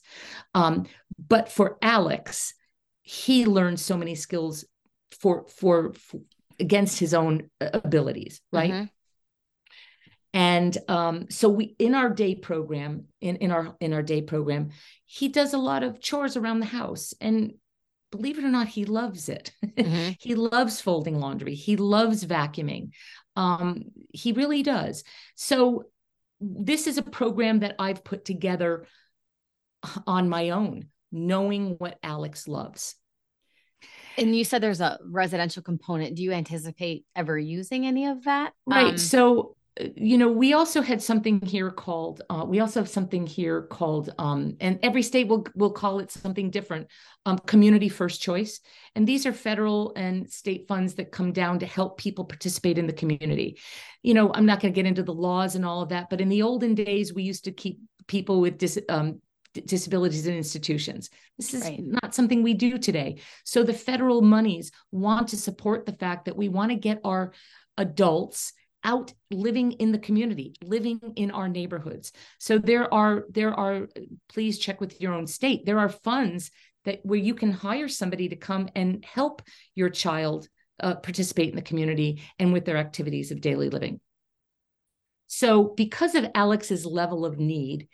Um 0.55 0.87
but 1.33 1.51
for 1.51 1.77
alex 1.83 2.53
he 3.03 3.45
learned 3.45 3.79
so 3.79 3.97
many 3.97 4.15
skills 4.15 4.65
for 5.19 5.45
for, 5.49 5.93
for 5.93 6.21
against 6.59 6.99
his 6.99 7.13
own 7.13 7.49
abilities 7.59 8.41
right? 8.51 8.71
Mhm. 8.73 8.89
and 10.33 10.77
um, 10.87 11.25
so 11.29 11.49
we 11.49 11.75
in 11.77 11.93
our 11.95 12.09
day 12.09 12.35
program 12.35 13.05
in, 13.19 13.35
in 13.37 13.51
our 13.51 13.75
in 13.79 13.93
our 13.93 14.03
day 14.03 14.21
program 14.21 14.69
he 15.05 15.27
does 15.27 15.53
a 15.53 15.57
lot 15.57 15.83
of 15.83 15.99
chores 15.99 16.37
around 16.37 16.59
the 16.59 16.65
house 16.81 17.13
and 17.19 17.53
believe 18.11 18.37
it 18.37 18.43
or 18.43 18.49
not 18.49 18.67
he 18.67 18.85
loves 18.85 19.29
it 19.29 19.51
Mhm. 19.65 20.15
he 20.19 20.35
loves 20.35 20.81
folding 20.81 21.19
laundry 21.19 21.55
he 21.55 21.77
loves 21.77 22.25
vacuuming 22.25 22.89
um, 23.35 23.85
he 24.13 24.33
really 24.33 24.61
does 24.63 25.03
so 25.35 25.85
this 26.39 26.87
is 26.87 26.97
a 26.97 27.03
program 27.03 27.59
that 27.59 27.75
i've 27.79 28.03
put 28.03 28.25
together 28.25 28.85
on 30.05 30.29
my 30.29 30.49
own 30.51 30.87
knowing 31.11 31.75
what 31.77 31.97
alex 32.03 32.47
loves 32.47 32.95
And 34.17 34.35
you 34.35 34.43
said 34.43 34.61
there's 34.61 34.81
a 34.81 34.99
residential 35.05 35.63
component. 35.63 36.15
Do 36.15 36.23
you 36.23 36.33
anticipate 36.33 37.05
ever 37.15 37.37
using 37.39 37.87
any 37.87 38.07
of 38.07 38.25
that? 38.25 38.51
Right. 38.65 38.87
Um, 38.87 38.97
so, 38.97 39.55
you 39.95 40.17
know, 40.17 40.29
we 40.29 40.53
also 40.53 40.81
had 40.81 41.01
something 41.01 41.39
here 41.41 41.71
called, 41.71 42.21
uh, 42.29 42.43
we 42.45 42.59
also 42.59 42.81
have 42.81 42.89
something 42.89 43.25
here 43.25 43.61
called, 43.63 44.13
um, 44.17 44.57
and 44.59 44.79
every 44.83 45.01
state 45.01 45.29
will 45.29 45.45
will 45.55 45.71
call 45.71 45.99
it 45.99 46.11
something 46.11 46.49
different, 46.49 46.87
um, 47.25 47.37
community 47.39 47.87
first 47.87 48.21
choice. 48.21 48.59
And 48.95 49.07
these 49.07 49.25
are 49.25 49.31
federal 49.31 49.93
and 49.95 50.29
state 50.29 50.67
funds 50.67 50.95
that 50.95 51.11
come 51.11 51.31
down 51.31 51.59
to 51.59 51.65
help 51.65 51.97
people 51.97 52.25
participate 52.25 52.77
in 52.77 52.85
the 52.85 52.93
community. 52.93 53.59
You 54.03 54.13
know, 54.13 54.33
I'm 54.33 54.45
not 54.45 54.59
going 54.59 54.73
to 54.73 54.75
get 54.75 54.87
into 54.87 55.03
the 55.03 55.13
laws 55.13 55.55
and 55.55 55.65
all 55.65 55.81
of 55.81 55.89
that, 55.89 56.09
but 56.09 56.19
in 56.19 56.27
the 56.27 56.41
olden 56.41 56.75
days, 56.75 57.13
we 57.13 57.23
used 57.23 57.45
to 57.45 57.51
keep 57.51 57.79
people 58.07 58.41
with 58.41 58.57
dis, 58.57 58.77
um, 58.89 59.21
disabilities 59.53 60.27
in 60.27 60.35
institutions. 60.35 61.09
This 61.37 61.53
is 61.53 61.61
Right. 61.63 61.79
not 61.79 62.13
something 62.13 62.43
we 62.43 62.55
do 62.55 62.77
today. 62.77 63.19
So 63.45 63.63
the 63.63 63.73
federal 63.73 64.21
monies 64.21 64.71
want 64.91 65.29
to 65.29 65.37
support 65.37 65.85
the 65.85 65.93
fact 65.93 66.25
that 66.25 66.35
we 66.35 66.49
want 66.49 66.71
to 66.71 66.77
get 66.77 66.99
our 67.05 67.33
adults 67.77 68.53
out 68.83 69.13
living 69.29 69.73
in 69.73 69.91
the 69.91 69.99
community 69.99 70.53
living 70.63 70.99
in 71.15 71.31
our 71.31 71.47
neighborhoods. 71.47 72.11
So 72.39 72.57
there 72.57 72.91
are 72.93 73.25
there 73.29 73.53
are 73.53 73.87
please 74.29 74.57
check 74.57 74.81
with 74.81 74.99
your 75.01 75.13
own 75.13 75.27
state. 75.27 75.65
There 75.65 75.79
are 75.79 75.89
funds 75.89 76.51
that 76.85 76.99
where 77.03 77.19
you 77.19 77.35
can 77.35 77.51
hire 77.51 77.87
somebody 77.87 78.29
to 78.29 78.35
come 78.35 78.69
and 78.75 79.05
help 79.05 79.41
your 79.75 79.89
child 79.89 80.47
uh, 80.79 80.95
participate 80.95 81.49
in 81.49 81.55
the 81.55 81.61
community 81.61 82.21
and 82.39 82.51
with 82.51 82.65
their 82.65 82.77
activities 82.77 83.31
of 83.31 83.41
daily 83.41 83.69
living. 83.69 83.99
So 85.27 85.63
because 85.63 86.15
of 86.15 86.27
alex's 86.35 86.85
level 86.85 87.25
of 87.25 87.39
need 87.39 87.87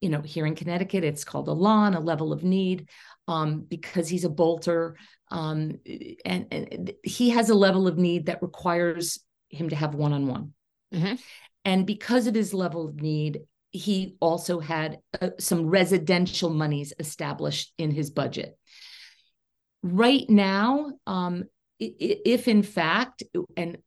you 0.00 0.10
know 0.10 0.20
here 0.20 0.44
in 0.44 0.54
connecticut 0.54 1.02
it's 1.02 1.24
called 1.24 1.48
a 1.48 1.52
LON 1.52 1.94
a 1.94 2.00
level 2.00 2.32
of 2.32 2.44
need 2.44 2.88
um, 3.26 3.60
because 3.60 4.06
he's 4.06 4.24
a 4.24 4.28
bolter 4.28 4.96
um, 5.30 5.80
and, 6.26 6.46
and 6.50 6.92
he 7.02 7.30
has 7.30 7.48
a 7.48 7.54
level 7.54 7.88
of 7.88 7.96
need 7.96 8.26
that 8.26 8.42
requires 8.42 9.18
him 9.54 9.68
to 9.70 9.76
have 9.76 9.94
one-on-one 9.94 10.52
Mhm. 10.92 11.18
and 11.64 11.86
because 11.86 12.26
of 12.26 12.34
his 12.34 12.52
level 12.54 12.88
of 12.88 13.00
need 13.00 13.40
he 13.70 14.16
also 14.20 14.60
had 14.60 14.98
uh, 15.20 15.30
some 15.40 15.66
residential 15.66 16.50
monies 16.50 16.92
established 16.98 17.72
in 17.78 17.90
his 17.90 18.10
budget 18.10 18.56
right 19.82 20.28
now 20.30 20.92
um, 21.06 21.44
if 21.78 22.48
in 22.48 22.62
fact 22.62 23.22
and 23.56 23.78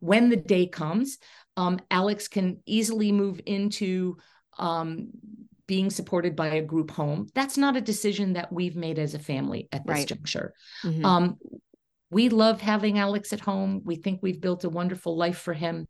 when 0.00 0.28
the 0.28 0.36
day 0.36 0.66
comes 0.66 1.18
um, 1.56 1.78
alex 1.90 2.28
can 2.28 2.60
easily 2.66 3.12
move 3.12 3.40
into 3.46 4.16
um, 4.58 5.08
being 5.66 5.90
supported 5.90 6.36
by 6.36 6.48
a 6.48 6.62
group 6.62 6.90
home 6.90 7.26
that's 7.34 7.56
not 7.58 7.76
a 7.76 7.80
decision 7.80 8.34
that 8.34 8.52
we've 8.52 8.76
made 8.76 8.98
as 8.98 9.14
a 9.14 9.18
family 9.18 9.68
at 9.72 9.86
this 9.86 9.94
Right. 9.98 10.08
juncture 10.08 10.54
Mhm. 10.84 11.04
um, 11.04 11.38
we 12.10 12.28
love 12.28 12.60
having 12.60 12.98
Alex 12.98 13.32
at 13.32 13.40
home. 13.40 13.82
We 13.84 13.96
think 13.96 14.20
we've 14.22 14.40
built 14.40 14.64
a 14.64 14.68
wonderful 14.68 15.16
life 15.16 15.38
for 15.38 15.54
him. 15.54 15.86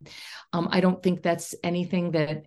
Um, 0.52 0.68
I 0.70 0.80
don't 0.80 1.02
think 1.02 1.22
that's 1.22 1.54
anything 1.62 2.12
that, 2.12 2.46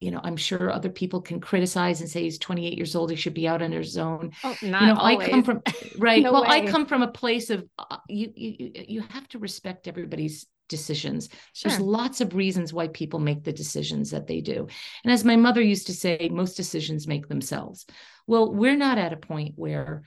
you 0.00 0.10
know, 0.10 0.20
I'm 0.22 0.36
sure 0.36 0.70
other 0.70 0.90
people 0.90 1.22
can 1.22 1.40
criticize 1.40 2.00
and 2.00 2.10
say 2.10 2.22
he's 2.22 2.38
28 2.38 2.76
years 2.76 2.96
old. 2.96 3.10
He 3.10 3.16
should 3.16 3.34
be 3.34 3.48
out 3.48 3.62
on 3.62 3.72
his 3.72 3.96
own. 3.96 4.32
oh, 4.44 4.56
not 4.62 4.80
you 4.82 4.86
know, 4.88 4.96
I 5.00 5.28
come 5.28 5.44
from 5.44 5.62
right. 5.98 6.22
No 6.22 6.32
well, 6.32 6.44
I 6.44 6.66
come 6.66 6.86
from 6.86 7.02
a 7.02 7.08
place 7.08 7.50
of 7.50 7.64
uh, 7.78 7.98
you, 8.08 8.32
you. 8.34 8.72
You 8.88 9.00
have 9.02 9.28
to 9.28 9.38
respect 9.38 9.86
everybody's 9.88 10.46
decisions. 10.68 11.28
There's 11.62 11.78
lots 11.78 12.20
of 12.20 12.34
reasons 12.34 12.72
why 12.72 12.88
people 12.88 13.20
make 13.20 13.44
the 13.44 13.52
decisions 13.52 14.10
that 14.10 14.26
they 14.26 14.40
do. 14.40 14.66
And 15.04 15.12
as 15.12 15.24
my 15.24 15.36
mother 15.36 15.62
used 15.62 15.86
to 15.86 15.94
say, 15.94 16.28
most 16.32 16.56
decisions 16.56 17.06
make 17.06 17.28
themselves. 17.28 17.86
Well, 18.26 18.52
we're 18.52 18.76
not 18.76 18.98
at 18.98 19.12
a 19.12 19.16
point 19.16 19.52
where 19.56 20.02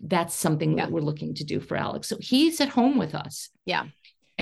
that's 0.00 0.34
something 0.34 0.76
Yeah. 0.76 0.84
that 0.86 0.92
we're 0.92 1.00
looking 1.00 1.34
to 1.34 1.44
do 1.44 1.60
for 1.60 1.76
Alex. 1.76 2.08
So 2.08 2.16
he's 2.20 2.60
at 2.60 2.68
home 2.68 2.98
with 2.98 3.14
us. 3.14 3.50
Yeah. 3.64 3.84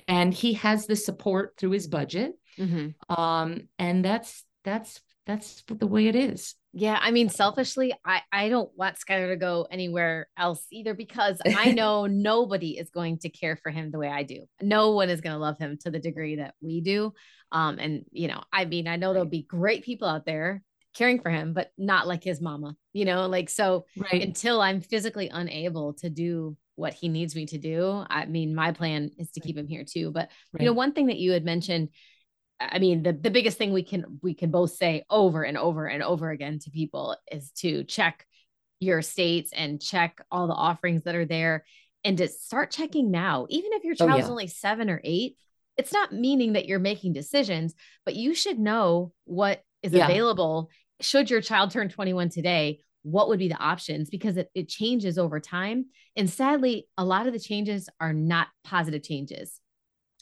And 0.08 0.32
he 0.32 0.54
has 0.54 0.86
the 0.86 0.96
support 0.96 1.54
through 1.56 1.70
his 1.72 1.86
budget. 1.88 2.32
Mhm. 2.58 2.94
Um, 3.08 3.68
and 3.78 4.04
that's 4.04 4.44
that's 4.64 5.00
that's 5.26 5.62
the 5.66 5.86
way 5.86 6.06
it 6.06 6.16
is. 6.16 6.54
Yeah, 6.72 6.98
I 7.00 7.10
mean, 7.10 7.28
selfishly, 7.28 7.92
I 8.04 8.22
I 8.32 8.48
don't 8.48 8.70
want 8.76 8.96
Skylar 8.96 9.28
to 9.28 9.36
go 9.36 9.66
anywhere 9.70 10.28
else 10.36 10.64
either 10.70 10.94
because 10.94 11.40
I 11.44 11.72
know 11.72 12.06
nobody 12.06 12.78
is 12.78 12.90
going 12.90 13.18
to 13.18 13.28
care 13.28 13.56
for 13.56 13.70
him 13.70 13.90
the 13.90 13.98
way 13.98 14.08
I 14.08 14.22
do. 14.22 14.44
No 14.62 14.92
one 14.92 15.10
is 15.10 15.20
going 15.20 15.34
to 15.34 15.38
love 15.38 15.58
him 15.58 15.78
to 15.82 15.90
the 15.90 15.98
degree 15.98 16.36
that 16.36 16.54
we 16.60 16.80
do. 16.80 17.12
Um, 17.52 17.78
and 17.78 18.04
you 18.12 18.28
know, 18.28 18.42
I 18.52 18.64
mean, 18.64 18.86
I 18.86 18.96
know 18.96 19.12
there'll 19.12 19.28
be 19.28 19.42
great 19.42 19.84
people 19.84 20.08
out 20.08 20.24
there 20.24 20.62
caring 20.94 21.20
for 21.20 21.30
him, 21.30 21.52
but 21.52 21.70
not 21.78 22.06
like 22.06 22.24
his 22.24 22.40
mama. 22.40 22.76
You 22.92 23.04
know, 23.04 23.26
like 23.26 23.48
so 23.50 23.86
Right. 23.96 24.22
until 24.22 24.60
I'm 24.60 24.80
physically 24.80 25.28
unable 25.28 25.94
to 25.94 26.10
do 26.10 26.56
what 26.76 26.94
he 26.94 27.08
needs 27.08 27.34
me 27.34 27.46
to 27.46 27.58
do. 27.58 28.04
I 28.08 28.24
mean, 28.26 28.54
my 28.54 28.72
plan 28.72 29.10
is 29.18 29.30
to 29.32 29.40
keep 29.40 29.56
him 29.56 29.68
here 29.68 29.84
too. 29.84 30.10
But 30.10 30.30
you 30.58 30.66
know, 30.66 30.72
one 30.72 30.92
thing 30.92 31.06
that 31.08 31.18
you 31.18 31.32
had 31.32 31.44
mentioned, 31.44 31.90
I 32.58 32.78
mean, 32.78 33.02
the, 33.02 33.12
the 33.12 33.30
biggest 33.30 33.58
thing 33.58 33.72
we 33.72 33.82
can 33.82 34.18
we 34.22 34.34
can 34.34 34.50
both 34.50 34.72
say 34.72 35.04
over 35.10 35.42
and 35.42 35.56
over 35.56 35.86
and 35.86 36.02
over 36.02 36.30
again 36.30 36.58
to 36.60 36.70
people 36.70 37.16
is 37.30 37.50
to 37.58 37.84
check 37.84 38.26
your 38.80 39.02
states 39.02 39.52
and 39.54 39.80
check 39.80 40.20
all 40.30 40.46
the 40.46 40.54
offerings 40.54 41.02
that 41.04 41.14
are 41.14 41.26
there 41.26 41.64
and 42.02 42.16
to 42.18 42.28
start 42.28 42.70
checking 42.70 43.10
now. 43.10 43.46
Even 43.50 43.72
if 43.74 43.84
your 43.84 43.94
Oh, 44.00 44.06
child's 44.06 44.26
yeah. 44.26 44.30
only 44.30 44.46
seven 44.46 44.88
or 44.88 45.00
eight, 45.04 45.36
it's 45.76 45.92
not 45.92 46.12
meaning 46.14 46.54
that 46.54 46.66
you're 46.66 46.78
making 46.78 47.12
decisions, 47.12 47.74
but 48.04 48.14
you 48.16 48.34
should 48.34 48.58
know 48.58 49.12
what 49.24 49.62
is 49.82 49.92
Yeah. 49.92 50.04
available. 50.04 50.70
Should 51.00 51.30
your 51.30 51.40
child 51.40 51.70
turn 51.70 51.88
21 51.88 52.28
today, 52.28 52.80
what 53.02 53.28
would 53.28 53.38
be 53.38 53.48
the 53.48 53.56
options? 53.58 54.10
Because 54.10 54.36
it, 54.36 54.50
it 54.54 54.68
changes 54.68 55.18
over 55.18 55.40
time. 55.40 55.86
And 56.16 56.28
sadly, 56.28 56.86
a 56.98 57.04
lot 57.04 57.26
of 57.26 57.32
the 57.32 57.38
changes 57.38 57.88
are 57.98 58.12
not 58.12 58.48
positive 58.64 59.02
changes. 59.02 59.58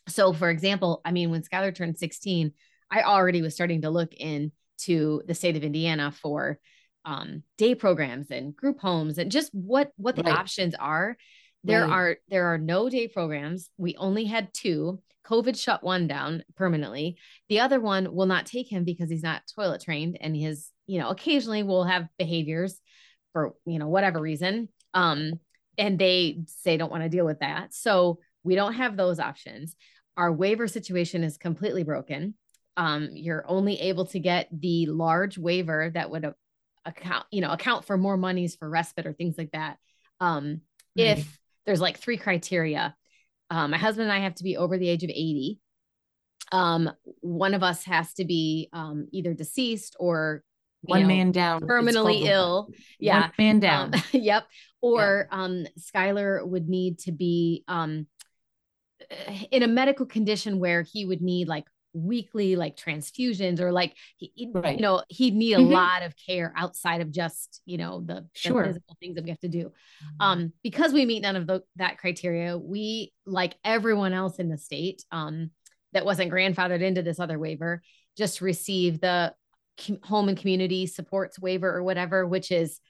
So, 0.09 0.33
for 0.33 0.49
example, 0.49 1.01
I 1.05 1.11
mean, 1.13 1.31
when 1.31 1.43
Skylar 1.43 1.75
turned 1.75 1.99
16, 1.99 2.53
I 2.91 3.03
already 3.03 3.43
was 3.43 3.55
starting 3.55 3.83
to 3.83 3.91
look 3.91 4.15
into 4.15 5.23
the 5.27 5.35
state 5.35 5.57
of 5.57 5.65
Indiana 5.65 6.13
for 6.13 6.59
um, 7.05 7.43
day 7.57 7.75
programs 7.75 8.31
and 8.31 8.55
group 8.55 8.81
homes 8.81 9.19
and 9.19 9.31
just 9.31 9.53
what 9.55 9.91
what 9.97 10.15
the 10.17 10.23
Right. 10.23 10.39
options 10.39 10.75
are. 10.75 11.17
There 11.65 11.83
Right. 11.83 11.91
are 11.91 12.17
there 12.29 12.47
are 12.47 12.59
no 12.59 12.89
day 12.89 13.09
programs. 13.09 13.71
We 13.77 13.97
only 13.97 14.25
had 14.25 14.53
two. 14.53 15.03
COVID 15.27 15.61
shut 15.61 15.83
one 15.83 16.07
down 16.07 16.43
permanently. 16.57 17.19
The 17.51 17.61
other 17.61 17.81
one 17.81 18.15
will 18.15 18.25
not 18.27 18.47
take 18.47 18.73
him 18.73 18.85
because 18.85 19.11
he's 19.11 19.23
not 19.23 19.43
toilet 19.55 19.83
trained 19.83 20.17
and 20.23 20.35
his, 20.35 20.71
you 20.87 20.99
know, 20.99 21.11
occasionally 21.11 21.63
will 21.63 21.85
have 21.85 22.09
behaviors 22.19 22.81
for, 23.35 23.55
you 23.67 23.79
know, 23.79 23.89
whatever 23.89 24.21
reason. 24.21 24.71
Um, 24.95 25.39
and 25.77 25.99
they 25.99 26.41
say 26.47 26.79
don't 26.79 26.91
want 26.91 27.03
to 27.03 27.11
deal 27.11 27.27
with 27.27 27.41
that. 27.41 27.75
So 27.75 28.21
we 28.43 28.55
don't 28.55 28.73
have 28.75 28.97
those 28.97 29.21
options. 29.21 29.77
Our 30.17 30.33
waiver 30.33 30.67
situation 30.67 31.23
is 31.23 31.37
completely 31.37 31.85
broken. 31.85 32.35
Um, 32.79 33.11
you're 33.13 33.45
only 33.47 33.79
able 33.81 34.07
to 34.07 34.19
get 34.19 34.49
the 34.51 34.87
large 34.87 35.37
waiver 35.37 35.91
that 35.93 36.11
would 36.11 36.33
account, 36.87 37.27
you 37.31 37.43
know, 37.43 37.53
account 37.53 37.85
for 37.85 37.99
more 37.99 38.17
monies 38.17 38.57
for 38.57 38.69
respite 38.69 39.05
or 39.05 39.13
things 39.13 39.37
like 39.37 39.51
that. 39.53 39.77
Um, 40.21 40.63
if 40.97 41.39
there's 41.69 41.83
like 41.83 41.99
three 41.99 42.17
criteria, 42.17 42.97
um, 43.51 43.73
my 43.73 43.77
husband 43.77 44.09
and 44.09 44.13
I 44.19 44.25
have 44.25 44.35
to 44.37 44.43
be 44.43 44.57
over 44.57 44.79
the 44.79 44.89
age 44.89 45.05
of 45.05 45.11
80. 45.11 45.61
Um, 46.51 46.91
one 47.21 47.53
of 47.53 47.63
us 47.63 47.85
has 47.85 48.15
to 48.15 48.25
be 48.25 48.71
um, 48.73 49.07
either 49.13 49.35
deceased 49.35 49.95
or 50.01 50.43
one 50.81 51.03
know, 51.03 51.09
man 51.09 51.31
down. 51.31 51.61
Terminally 51.61 52.23
ill. 52.23 52.71
Yeah. 52.99 53.21
One 53.21 53.33
man 53.37 53.61
down. 53.61 53.95
Um, 53.95 54.03
yep. 54.13 54.45
Or 54.81 55.29
um, 55.31 55.67
Skylar 55.79 56.47
would 56.47 56.71
need 56.71 57.01
to 57.01 57.13
be 57.13 57.65
um, 57.69 58.07
in 59.51 59.63
a 59.63 59.69
medical 59.69 60.07
condition 60.07 60.61
where 60.61 60.81
he 60.81 61.05
would 61.05 61.21
need 61.21 61.49
like 61.49 61.67
weekly 61.93 62.55
like 62.57 62.77
transfusions 62.77 63.61
or 63.61 63.73
like 63.73 63.97
he, 64.17 64.51
Right. 64.53 64.77
you 64.77 64.83
know 64.83 65.03
he'd 65.09 65.35
need 65.35 65.55
a 65.55 65.59
Mhm. 65.59 65.73
lot 65.73 66.03
of 66.03 66.15
care 66.17 66.53
outside 66.57 67.01
of 67.01 67.11
just 67.11 67.63
you 67.65 67.79
know 67.79 68.01
the, 68.05 68.27
the 68.45 68.55
physical 68.67 68.97
things 69.01 69.15
that 69.15 69.25
we 69.25 69.31
have 69.31 69.41
to 69.41 69.49
do 69.49 69.73
um 70.21 70.53
because 70.63 70.93
we 70.93 71.07
meet 71.07 71.23
none 71.23 71.37
of 71.37 71.47
the, 71.47 71.63
that 71.77 71.99
criteria 71.99 72.59
we 72.59 73.13
like 73.27 73.57
everyone 73.65 74.13
else 74.13 74.39
in 74.39 74.49
the 74.49 74.59
state 74.59 75.03
um 75.11 75.51
that 75.93 76.05
wasn't 76.05 76.31
grandfathered 76.31 76.83
into 76.83 77.03
this 77.03 77.19
other 77.19 77.39
waiver 77.39 77.83
just 78.17 78.41
receive 78.41 79.01
the 79.01 79.33
com- 79.87 80.01
home 80.03 80.29
and 80.29 80.39
community 80.39 80.87
supports 80.87 81.39
waiver 81.39 81.75
or 81.75 81.83
whatever 81.83 82.27
which 82.27 82.51
is 82.53 82.81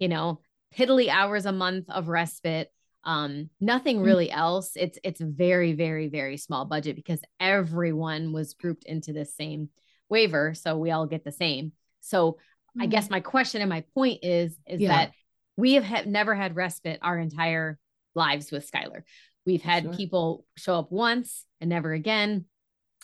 you 0.00 0.08
know 0.08 0.40
piddly 0.74 1.08
hours 1.08 1.46
a 1.46 1.52
month 1.52 1.88
of 1.88 2.08
respite 2.08 2.70
um 3.04 3.48
nothing 3.60 3.98
Mm. 4.00 4.04
really 4.04 4.30
else 4.30 4.72
it's 4.74 4.98
it's 5.04 5.20
very 5.20 5.72
very 5.72 6.08
very 6.08 6.36
small 6.36 6.64
budget 6.64 6.96
because 6.96 7.20
everyone 7.40 8.32
was 8.32 8.54
grouped 8.54 8.84
into 8.84 9.12
the 9.12 9.24
same 9.24 9.68
waiver 10.08 10.54
so 10.54 10.76
we 10.76 10.90
all 10.90 11.06
get 11.06 11.24
the 11.24 11.32
same 11.32 11.72
so 12.00 12.38
i 12.80 12.86
guess 12.86 13.10
my 13.10 13.20
question 13.20 13.60
and 13.62 13.68
my 13.70 13.82
point 13.94 14.20
is 14.22 14.52
is 14.66 14.78
Mm. 14.80 14.82
Yeah. 14.82 14.88
that 14.88 15.12
we 15.56 15.74
have 15.74 15.84
had, 15.84 16.06
never 16.06 16.34
had 16.34 16.54
respite 16.54 17.00
our 17.02 17.18
entire 17.18 17.80
lives 18.14 18.52
with 18.52 18.70
Skylar. 18.70 19.02
We've 19.44 19.62
had 19.62 19.82
Sure. 19.82 19.92
people 19.92 20.46
show 20.56 20.78
up 20.78 20.92
once 20.92 21.44
and 21.60 21.68
never 21.68 21.92
again. 21.92 22.44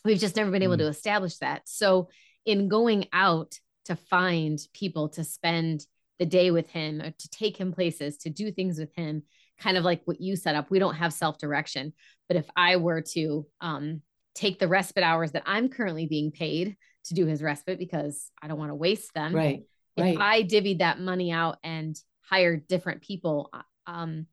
We've 0.05 0.21
just 0.21 0.37
never 0.37 0.53
been 0.53 0.63
able 0.63 0.75
Mm. 0.77 0.79
to 0.85 0.87
establish 0.87 1.39
that. 1.39 1.69
So, 1.69 2.11
in 2.45 2.69
going 2.69 3.09
out 3.13 3.59
to 3.87 3.97
find 3.97 4.57
people 4.73 5.09
to 5.11 5.25
spend 5.25 5.85
the 6.21 6.27
day 6.27 6.53
with 6.53 6.71
him 6.71 7.01
or 7.03 7.11
to 7.11 7.29
take 7.31 7.57
him 7.57 7.73
places, 7.73 8.19
to 8.19 8.31
do 8.31 8.53
things 8.53 8.79
with 8.79 8.95
him, 8.95 9.25
kind 9.65 9.79
of 9.79 9.85
like 9.85 10.03
what 10.05 10.21
you 10.21 10.37
set 10.37 10.55
up, 10.55 10.71
we 10.71 10.79
don't 10.79 10.95
have 10.95 11.13
self 11.13 11.39
direction. 11.39 11.95
But 12.29 12.37
if 12.37 12.47
I 12.55 12.77
were 12.77 13.01
to 13.15 13.47
um, 13.61 14.03
take 14.35 14.59
the 14.59 14.69
respite 14.69 15.03
hours 15.03 15.33
that 15.33 15.43
I'm 15.47 15.69
currently 15.71 16.07
being 16.07 16.31
paid 16.31 16.77
to 17.07 17.15
do 17.15 17.27
his 17.27 17.43
respite 17.43 17.79
because 17.79 18.31
I 18.43 18.49
don't 18.49 18.59
want 18.59 18.71
to 18.71 18.77
waste 18.77 19.13
them, 19.15 19.35
Right. 19.35 19.63
if 19.97 20.05
Right. 20.05 20.19
I 20.19 20.43
divvied 20.43 20.79
that 20.81 21.01
money 21.01 21.33
out 21.33 21.57
and 21.65 21.97
hired 22.21 22.69
different 22.69 23.01
people, 23.03 23.49
uh, 23.53 23.63
um, 23.87 24.27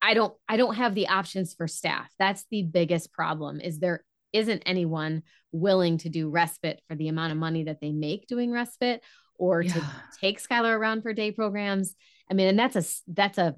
I 0.00 0.14
don't 0.14 0.34
I 0.48 0.56
don't 0.56 0.76
have 0.76 0.94
the 0.94 1.08
options 1.08 1.54
for 1.54 1.66
staff. 1.66 2.10
That's 2.18 2.44
the 2.50 2.62
biggest 2.62 3.12
problem. 3.12 3.60
Is 3.60 3.78
there 3.78 4.04
isn't 4.32 4.62
anyone 4.64 5.22
willing 5.52 5.98
to 5.98 6.08
do 6.08 6.30
respite 6.30 6.80
for 6.88 6.94
the 6.96 7.08
amount 7.08 7.32
of 7.32 7.38
money 7.38 7.64
that 7.64 7.80
they 7.80 7.92
make 7.92 8.26
doing 8.26 8.50
respite 8.50 9.02
or 9.36 9.62
to 9.62 9.82
take 10.20 10.40
Skylar 10.40 10.76
around 10.78 11.02
for 11.02 11.12
day 11.12 11.32
programs. 11.32 11.94
I 12.30 12.34
mean, 12.34 12.48
and 12.48 12.58
that's 12.58 12.76
a 12.76 12.84
that's 13.12 13.38
a 13.38 13.54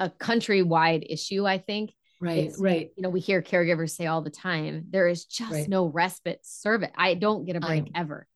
a 0.00 0.10
countrywide 0.10 1.04
issue, 1.08 1.46
I 1.46 1.58
think. 1.58 1.94
Right. 2.20 2.38
It's- 2.38 2.58
Right. 2.60 2.90
You 2.96 3.02
know, 3.04 3.10
we 3.10 3.20
hear 3.20 3.40
caregivers 3.42 3.90
say 3.90 4.06
all 4.06 4.20
the 4.22 4.30
time, 4.30 4.86
there 4.90 5.06
is 5.08 5.24
just 5.26 5.52
Right. 5.52 5.68
no 5.68 5.86
respite 5.86 6.40
service. 6.42 6.90
I 6.96 7.14
don't 7.14 7.44
get 7.44 7.54
a 7.56 7.60
break 7.60 7.90
ever. 7.94 8.26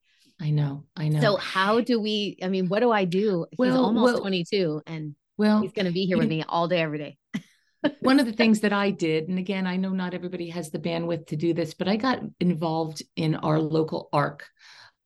I 0.40 0.50
know. 0.50 0.84
I 0.96 1.08
know. 1.08 1.20
So 1.20 1.36
how 1.36 1.80
do 1.80 2.00
we? 2.00 2.38
I 2.42 2.48
mean, 2.48 2.68
what 2.68 2.80
do 2.80 2.90
I 2.90 3.04
do? 3.04 3.46
He's 3.50 3.74
almost 3.74 4.14
well- 4.14 4.20
22, 4.20 4.82
and 4.86 5.14
well, 5.36 5.60
he's 5.62 5.72
going 5.72 5.86
to 5.86 5.92
be 5.92 6.06
here 6.06 6.16
with 6.16 6.26
know- 6.28 6.36
me 6.36 6.44
all 6.48 6.68
day, 6.68 6.80
every 6.80 6.98
day. 6.98 7.18
one 8.00 8.18
of 8.20 8.26
the 8.26 8.32
things 8.32 8.60
that 8.60 8.72
I 8.72 8.90
did, 8.90 9.28
and 9.28 9.38
again, 9.38 9.66
I 9.66 9.76
know 9.76 9.90
not 9.90 10.14
everybody 10.14 10.48
has 10.50 10.70
the 10.70 10.78
bandwidth 10.78 11.26
to 11.28 11.36
do 11.36 11.52
this, 11.54 11.74
but 11.74 11.86
I 11.88 11.96
got 11.96 12.20
involved 12.40 13.02
in 13.16 13.34
our 13.36 13.60
local 13.60 14.08
ARC, 14.12 14.44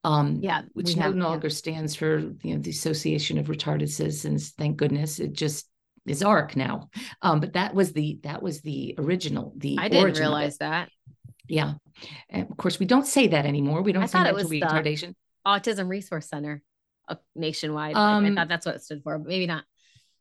um, 0.04 0.38
Yeah, 0.40 0.62
which 0.72 0.88
we 0.88 0.94
no 0.94 1.02
have- 1.02 1.16
yeah. 1.16 1.24
longer 1.24 1.50
stands 1.50 1.94
for 1.96 2.18
you 2.42 2.54
know 2.54 2.60
the 2.60 2.70
Association 2.70 3.38
of 3.38 3.46
Retarded 3.48 3.88
Citizens. 3.90 4.50
Thank 4.52 4.76
goodness, 4.76 5.18
it 5.18 5.32
just 5.32 5.68
is 6.10 6.22
ARC 6.22 6.56
now. 6.56 6.90
Um, 7.22 7.40
but 7.40 7.52
that 7.54 7.74
was 7.74 7.92
the 7.92 8.18
that 8.22 8.42
was 8.42 8.60
the 8.62 8.94
original. 8.98 9.52
The 9.56 9.76
I 9.78 9.88
didn't 9.88 10.16
realize 10.18 10.58
that. 10.58 10.88
Yeah, 11.48 11.74
and 12.28 12.50
of 12.50 12.56
course 12.56 12.78
we 12.78 12.86
don't 12.86 13.06
say 13.06 13.28
that 13.28 13.46
anymore. 13.46 13.82
We 13.82 13.92
don't 13.92 14.02
I 14.02 14.06
say 14.06 14.18
thought 14.18 14.26
it 14.28 14.34
mental 14.34 14.50
was 14.50 14.50
the- 14.50 14.60
retardation. 14.60 15.14
Autism 15.46 15.88
Resource 15.88 16.28
Center 16.28 16.62
uh, 17.08 17.14
nationwide. 17.34 17.94
Like, 17.94 18.02
Um, 18.02 18.24
I 18.26 18.34
thought 18.34 18.48
that's 18.48 18.66
what 18.66 18.74
it 18.74 18.82
stood 18.82 19.02
for, 19.02 19.18
but 19.18 19.28
maybe 19.28 19.46
not. 19.46 19.64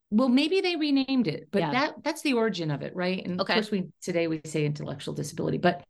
Well, 0.10 0.30
maybe 0.30 0.62
they 0.62 0.78
renamed 0.78 1.28
it, 1.28 1.50
but 1.52 1.60
Yeah. 1.60 1.72
that 1.72 1.96
that's 2.04 2.22
the 2.22 2.34
origin 2.34 2.72
of 2.72 2.82
it, 2.82 2.96
right? 2.96 3.26
And 3.26 3.42
Okay. 3.42 3.54
of 3.54 3.58
course, 3.58 3.72
we 3.72 3.90
today 4.02 4.28
we 4.28 4.40
say 4.46 4.66
intellectual 4.66 5.14
disability, 5.14 5.58
but 5.58 5.84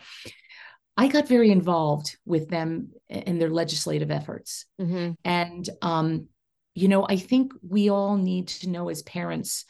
I 1.00 1.08
got 1.08 1.28
very 1.28 1.52
involved 1.52 2.18
with 2.26 2.50
them 2.50 2.94
in 3.10 3.38
their 3.38 3.52
legislative 3.52 4.10
efforts, 4.10 4.66
hmm 4.80 5.12
and 5.24 5.70
um, 5.84 6.28
you 6.74 6.88
know, 6.88 7.06
I 7.08 7.18
think 7.18 7.54
we 7.62 7.90
all 7.90 8.18
need 8.18 8.48
to 8.62 8.70
know 8.70 8.90
as 8.90 9.04
parents 9.04 9.66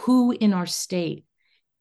who 0.00 0.32
in 0.32 0.52
our 0.52 0.66
state 0.66 1.24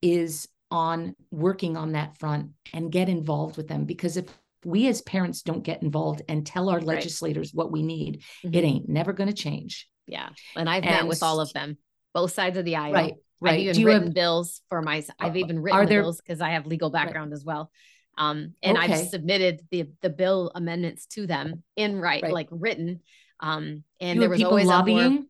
is 0.01 0.47
on 0.71 1.15
working 1.31 1.77
on 1.77 1.93
that 1.93 2.17
front 2.17 2.51
and 2.73 2.91
get 2.91 3.07
involved 3.09 3.57
with 3.57 3.67
them 3.67 3.85
because 3.85 4.17
if 4.17 4.25
we 4.63 4.87
as 4.87 5.01
parents 5.03 5.41
don't 5.43 5.63
get 5.63 5.83
involved 5.83 6.21
and 6.27 6.45
tell 6.45 6.69
our 6.69 6.77
Right. 6.77 6.87
legislators 6.87 7.53
what 7.53 7.71
we 7.71 7.83
need, 7.83 8.23
Mhm. 8.43 8.55
it 8.55 8.63
ain't 8.63 8.89
never 8.89 9.13
going 9.13 9.29
to 9.29 9.35
change. 9.35 9.87
Yeah, 10.07 10.29
and 10.55 10.69
I've 10.69 10.83
met 10.83 11.07
with 11.07 11.21
all 11.23 11.39
of 11.39 11.51
them, 11.53 11.77
both 12.13 12.31
sides 12.31 12.57
of 12.57 12.65
the 12.65 12.75
aisle. 12.75 12.93
Right. 12.93 13.13
I've 13.13 13.19
Right. 13.41 13.59
even 13.59 13.73
Do 13.75 13.81
you 13.81 13.87
written 13.87 14.03
have 14.05 14.13
bills 14.13 14.61
for 14.69 14.81
my. 14.81 15.03
I've 15.19 15.35
even 15.37 15.59
written 15.59 15.79
are 15.79 15.85
the 15.85 15.89
there- 15.89 16.01
bills 16.01 16.17
because 16.21 16.41
I 16.41 16.49
have 16.51 16.65
legal 16.65 16.89
background 16.89 17.33
as 17.33 17.43
well. 17.43 17.69
Um, 18.17 18.55
and 18.63 18.77
I've 18.77 19.07
submitted 19.09 19.61
the 19.71 19.89
the 20.01 20.09
bill 20.09 20.51
amendments 20.55 21.05
to 21.07 21.27
them 21.27 21.63
in 21.75 21.99
right, 21.99 22.23
Right. 22.23 22.31
like 22.33 22.47
written. 22.49 23.01
Um, 23.41 23.83
and 23.99 24.15
you 24.15 24.21
there 24.21 24.29
was 24.29 24.41
always 24.43 24.67
lobbying? 24.67 25.27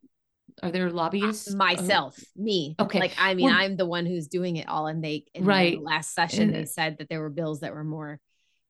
Are 0.64 0.72
there 0.72 0.90
lobbyists? 0.90 1.54
Uh, 1.54 1.58
myself, 1.58 2.18
me. 2.36 2.76
Okay. 2.80 3.00
Like 3.00 3.14
I 3.18 3.34
mean, 3.34 3.46
Well- 3.48 3.56
I'm 3.58 3.76
the 3.78 3.86
one 3.86 4.06
who's 4.06 4.28
doing 4.28 4.56
it 4.56 4.68
all. 4.70 4.88
And 4.88 5.04
they 5.04 5.26
in 5.34 5.44
Right. 5.46 5.78
the 5.78 5.84
last 5.84 6.14
session 6.14 6.44
And- 6.44 6.56
they 6.56 6.66
said 6.66 6.98
that 7.00 7.10
there 7.10 7.20
were 7.22 7.30
bills 7.30 7.60
that 7.60 7.74
were 7.74 7.84
more 7.84 8.20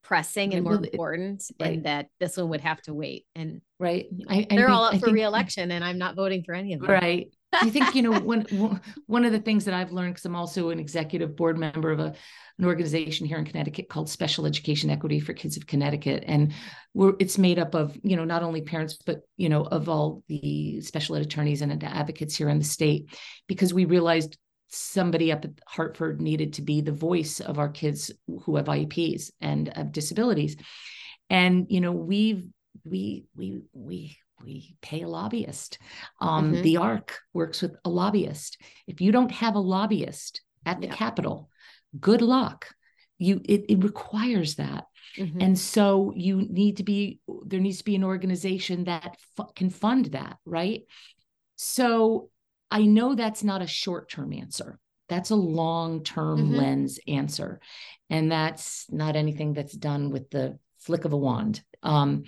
pressing 0.03 0.53
and 0.53 0.63
more 0.63 0.75
important, 0.75 1.43
right. 1.59 1.73
and 1.73 1.85
that 1.85 2.07
this 2.19 2.37
one 2.37 2.49
would 2.49 2.61
have 2.61 2.79
to 2.83 2.93
wait. 2.93 3.25
And 3.35 3.61
right. 3.79 4.07
I, 4.29 4.45
I 4.51 4.55
they're 4.55 4.69
all 4.69 4.83
up 4.85 4.93
I 4.93 4.99
for 4.99 5.05
think- 5.07 5.15
reelection, 5.15 5.71
and 5.71 5.83
I'm 5.83 5.97
not 5.97 6.15
voting 6.15 6.43
for 6.43 6.53
any 6.53 6.73
of 6.73 6.81
them. 6.81 6.89
Right. 6.91 7.31
I 7.61 7.69
think 7.69 7.95
you 7.95 8.01
know 8.01 8.19
one 8.19 8.41
one- 9.07 9.25
of 9.25 9.31
the 9.31 9.39
things 9.39 9.65
that 9.65 9.73
I've 9.73 9.91
learned 9.91 10.13
because 10.13 10.25
I'm 10.25 10.35
also 10.35 10.69
an 10.69 10.79
executive 10.79 11.35
board 11.35 11.57
member 11.57 11.91
of 11.91 11.99
a 11.99 12.13
an 12.57 12.65
organization 12.65 13.25
here 13.25 13.37
in 13.37 13.45
Connecticut 13.45 13.89
called 13.89 14.09
Special 14.09 14.45
Education 14.45 14.89
Equity 14.89 15.19
for 15.19 15.33
Kids 15.33 15.57
of 15.57 15.67
Connecticut, 15.67 16.23
and 16.25 16.53
it's 17.19 17.37
made 17.37 17.59
up 17.59 17.75
of 17.75 17.97
you 18.03 18.15
know 18.15 18.25
not 18.25 18.43
only 18.43 18.61
parents 18.61 18.97
but 19.05 19.21
you 19.37 19.49
know 19.49 19.63
of 19.63 19.89
all 19.89 20.23
the 20.27 20.81
special 20.81 21.15
ed 21.15 21.21
attorneys 21.23 21.61
and 21.61 21.83
advocates 21.83 22.35
here 22.35 22.49
in 22.49 22.57
the 22.59 22.63
state 22.63 23.17
because 23.47 23.73
we 23.73 23.85
realized 23.85 24.37
somebody 24.67 25.31
up 25.31 25.45
at 25.45 25.51
Hartford 25.67 26.21
needed 26.21 26.53
to 26.53 26.61
be 26.61 26.81
the 26.81 26.91
voice 26.91 27.39
of 27.39 27.59
our 27.59 27.69
kids 27.69 28.11
who 28.43 28.55
have 28.55 28.65
IEPs 28.65 29.31
and 29.41 29.71
have 29.75 29.91
disabilities, 29.91 30.55
and 31.29 31.67
you 31.69 31.81
know 31.81 31.91
we've 31.91 32.45
we 32.83 33.25
we 33.35 33.61
we 33.73 34.17
we 34.45 34.77
pay 34.81 35.01
a 35.01 35.07
lobbyist. 35.07 35.79
Um, 36.21 36.53
Mhm. 36.53 36.63
The 36.63 36.77
ARC 36.77 37.19
works 37.33 37.61
with 37.61 37.75
a 37.83 37.89
lobbyist. 37.89 38.57
If 38.87 39.01
you 39.01 39.11
don't 39.11 39.31
have 39.31 39.55
a 39.55 39.59
lobbyist 39.59 40.41
at 40.65 40.81
the 40.81 40.87
Yeah. 40.87 40.95
Capitol, 40.95 41.49
good 41.99 42.21
luck. 42.21 42.75
You 43.17 43.41
it, 43.45 43.65
it 43.69 43.83
requires 43.83 44.55
that, 44.55 44.85
Mhm. 45.17 45.41
and 45.41 45.57
so 45.57 46.11
you 46.15 46.41
need 46.41 46.77
to 46.77 46.83
be 46.83 47.19
there 47.45 47.61
needs 47.61 47.77
to 47.79 47.85
be 47.85 47.95
an 47.95 48.03
organization 48.03 48.83
that 48.85 49.17
fu- 49.35 49.51
can 49.55 49.69
fund 49.69 50.05
that, 50.07 50.37
right? 50.45 50.83
So 51.55 52.29
I 52.69 52.83
know 52.83 53.15
that's 53.15 53.43
not 53.43 53.61
a 53.61 53.67
short 53.67 54.09
term 54.09 54.33
answer. 54.33 54.79
That's 55.07 55.29
a 55.29 55.35
long 55.35 56.03
term 56.03 56.49
Mhm. 56.49 56.57
lens 56.57 56.99
answer, 57.07 57.61
and 58.09 58.29
that's 58.31 58.91
not 58.91 59.15
anything 59.15 59.53
that's 59.53 59.73
done 59.77 60.09
with 60.09 60.29
the 60.29 60.59
flick 60.79 61.05
of 61.05 61.13
a 61.13 61.17
wand. 61.17 61.63
Um, 61.83 62.23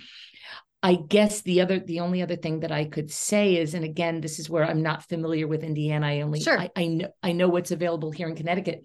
I 0.87 0.95
guess 0.95 1.41
the 1.41 1.59
other, 1.59 1.79
the 1.81 1.99
only 1.99 2.21
other 2.21 2.37
thing 2.37 2.61
that 2.61 2.71
I 2.71 2.85
could 2.85 3.11
say 3.11 3.57
is, 3.57 3.73
and 3.73 3.83
again, 3.83 4.21
this 4.21 4.39
is 4.39 4.49
where 4.49 4.63
I'm 4.63 4.81
not 4.81 5.03
familiar 5.09 5.45
with 5.45 5.61
Indiana. 5.61 6.07
I 6.07 6.21
only, 6.21 6.39
Sure. 6.39 6.57
I, 6.57 6.69
I 6.77 6.87
know, 6.87 7.09
I 7.21 7.33
know 7.33 7.49
what's 7.49 7.71
available 7.71 8.09
here 8.09 8.29
in 8.29 8.37
Connecticut. 8.37 8.83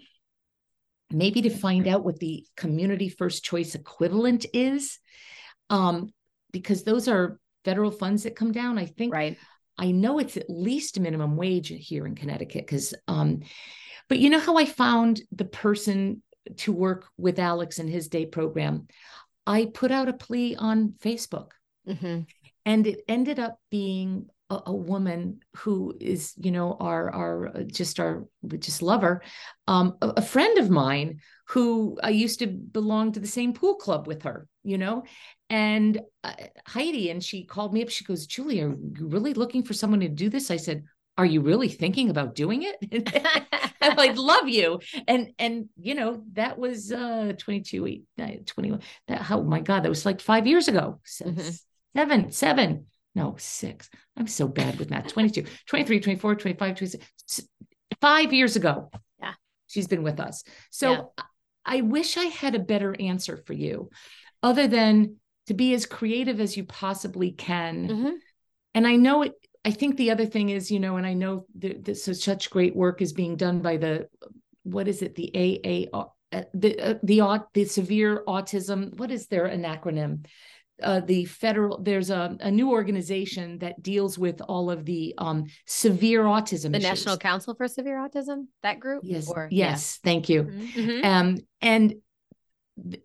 Maybe 1.13 1.43
to 1.43 1.51
find 1.51 1.87
out 1.87 2.05
what 2.05 2.19
the 2.19 2.45
community 2.57 3.09
first 3.09 3.45
choice 3.45 3.77
equivalent 3.77 4.47
is, 4.53 4.99
um, 5.71 6.13
because 6.51 6.83
those 6.83 7.07
are 7.07 7.39
federal 7.65 7.93
funds 7.93 8.25
that 8.25 8.35
come 8.35 8.51
down. 8.51 8.79
I 8.79 8.87
think 8.87 9.15
right. 9.15 9.39
I 9.79 9.93
know 9.93 10.19
it's 10.19 10.37
at 10.37 10.51
least 10.51 10.99
minimum 10.99 11.37
wage 11.37 11.69
here 11.69 12.05
in 12.05 12.17
Connecticut 12.17 12.67
because 12.67 12.95
um 13.07 13.43
but 14.09 14.19
you 14.19 14.29
know 14.29 14.41
how 14.41 14.57
I 14.57 14.65
found 14.65 15.21
the 15.31 15.45
person 15.45 16.25
to 16.57 16.73
work 16.73 17.07
with 17.17 17.39
Alex 17.39 17.79
and 17.79 17.89
his 17.89 18.09
day 18.09 18.27
program 18.27 18.89
I 19.47 19.67
put 19.67 19.93
out 19.93 20.09
a 20.09 20.13
plea 20.13 20.57
on 20.57 20.95
Facebook 21.01 21.51
hmm 21.87 22.21
and 22.65 22.87
it 22.87 23.01
ended 23.09 23.41
up 23.41 23.59
being 23.71 24.27
a, 24.49 24.59
a 24.67 24.73
woman 24.75 25.41
who 25.57 25.97
is 26.01 26.33
you 26.37 26.51
know 26.51 26.77
our 26.79 27.11
our 27.11 27.49
uh, 27.49 27.63
just 27.65 27.99
our 27.99 28.25
just 28.59 28.83
love 28.83 29.03
her 29.03 29.23
um 29.67 29.97
a, 30.01 30.09
a 30.19 30.23
friend 30.23 30.59
of 30.59 30.71
mine 30.71 31.19
who 31.49 31.99
I 32.03 32.11
used 32.11 32.39
to 32.39 32.47
belong 32.47 33.13
to 33.13 33.21
the 33.21 33.27
same 33.27 33.53
pool 33.53 33.75
club 33.75 34.07
with 34.07 34.23
her 34.23 34.47
you 34.63 34.79
know 34.79 35.03
and 35.51 36.01
uh, 36.23 36.35
Heidi 36.67 37.11
and 37.11 37.23
she 37.23 37.45
called 37.45 37.75
me 37.75 37.83
up 37.83 37.89
she 37.89 38.05
goes 38.05 38.27
Julie 38.27 38.61
are 38.61 38.69
you 38.69 39.09
really 39.09 39.35
looking 39.35 39.63
for 39.65 39.75
someone 39.75 40.01
to 40.01 40.09
do 40.09 40.29
this 40.31 40.51
I 40.51 40.57
said 40.57 40.85
are 41.19 41.27
you 41.27 41.41
really 41.41 41.69
thinking 41.69 42.11
about 42.11 42.35
doing 42.35 42.63
it 42.63 43.13
I'd 43.83 44.17
love 44.17 44.49
you. 44.49 44.81
And 45.09 45.33
and 45.39 45.69
you 45.81 45.95
know, 45.95 46.23
that 46.33 46.59
was 46.59 46.93
uh 46.93 47.33
22, 47.37 47.87
eight, 47.87 48.05
nine, 48.17 48.45
21. 48.47 48.81
That 49.09 49.23
how 49.23 49.41
oh 49.41 49.45
my 49.45 49.61
God, 49.61 49.83
that 49.83 49.89
was 49.89 50.07
like 50.07 50.21
five 50.21 50.47
years 50.47 50.69
ago. 50.69 51.01
Mhm. 51.23 51.59
Seven, 51.95 52.33
seven, 52.33 52.87
no, 53.15 53.35
six. 53.39 53.91
I'm 54.17 54.27
so 54.27 54.49
bad 54.49 54.79
with 54.79 54.91
math. 54.91 55.09
22, 55.09 55.45
23, 55.67 56.01
24, 56.01 56.35
25, 56.37 56.77
26. 56.77 57.43
Five 58.01 58.33
years 58.33 58.57
ago. 58.57 58.91
Yeah. 59.21 59.35
She's 59.67 59.87
been 59.87 60.03
with 60.03 60.19
us. 60.21 60.43
So 60.71 60.91
Yeah. 60.93 61.25
I 61.65 61.81
wish 61.83 62.17
I 62.17 62.25
had 62.25 62.55
a 62.55 62.59
better 62.59 62.97
answer 62.99 63.37
for 63.37 63.53
you, 63.53 63.91
other 64.43 64.67
than 64.67 65.17
to 65.47 65.55
be 65.55 65.75
as 65.75 65.87
creative 65.87 66.41
as 66.41 66.57
you 66.57 66.65
possibly 66.65 67.31
can 67.33 67.89
Mhm. 67.89 68.13
and 68.75 68.87
I 68.87 68.97
know 68.97 69.23
it. 69.23 69.35
I 69.65 69.71
think 69.71 69.97
the 69.97 70.11
other 70.11 70.27
thing 70.27 70.49
is, 70.49 70.71
you 70.73 70.81
know, 70.81 70.97
and 70.97 71.07
I 71.07 71.15
know 71.15 71.47
that, 71.59 71.85
that 71.85 71.95
so 71.97 72.13
such 72.15 72.51
great 72.51 72.75
work 72.75 73.01
is 73.01 73.13
being 73.13 73.37
done 73.37 73.61
by 73.61 73.77
the, 73.77 74.09
what 74.65 74.89
is 74.89 75.03
it, 75.03 75.15
the 75.15 75.31
AA, 75.37 75.89
uh, 76.33 76.43
the 76.55 76.81
uh, 76.81 76.95
the 77.03 77.21
au- 77.21 77.47
the 77.55 77.65
severe 77.67 78.25
autism. 78.27 78.97
What 78.99 79.11
is 79.13 79.27
their 79.29 79.45
an 79.47 79.63
acronym? 79.63 80.27
Uh, 80.83 81.01
the 81.01 81.25
federal. 81.25 81.83
There's 81.83 82.11
a, 82.11 82.37
a 82.41 82.51
new 82.51 82.71
organization 82.71 83.59
that 83.59 83.83
deals 83.83 84.19
with 84.19 84.41
all 84.43 84.71
of 84.71 84.85
the 84.85 85.15
um, 85.19 85.47
severe 85.67 86.25
autism. 86.25 86.73
The 86.73 86.79
issues. 86.79 87.07
National 87.07 87.17
Council 87.17 87.55
for 87.55 87.69
Severe 87.69 87.97
Autism, 87.97 88.47
that 88.63 88.81
group? 88.81 89.03
Yes. 89.05 89.29
Or, 89.29 89.49
yes. 89.51 89.99
Thank 90.03 90.29
you. 90.29 90.51
Yeah. 90.51 90.83
Mhm. 90.83 91.05
Um, 91.05 91.39
and 91.61 91.95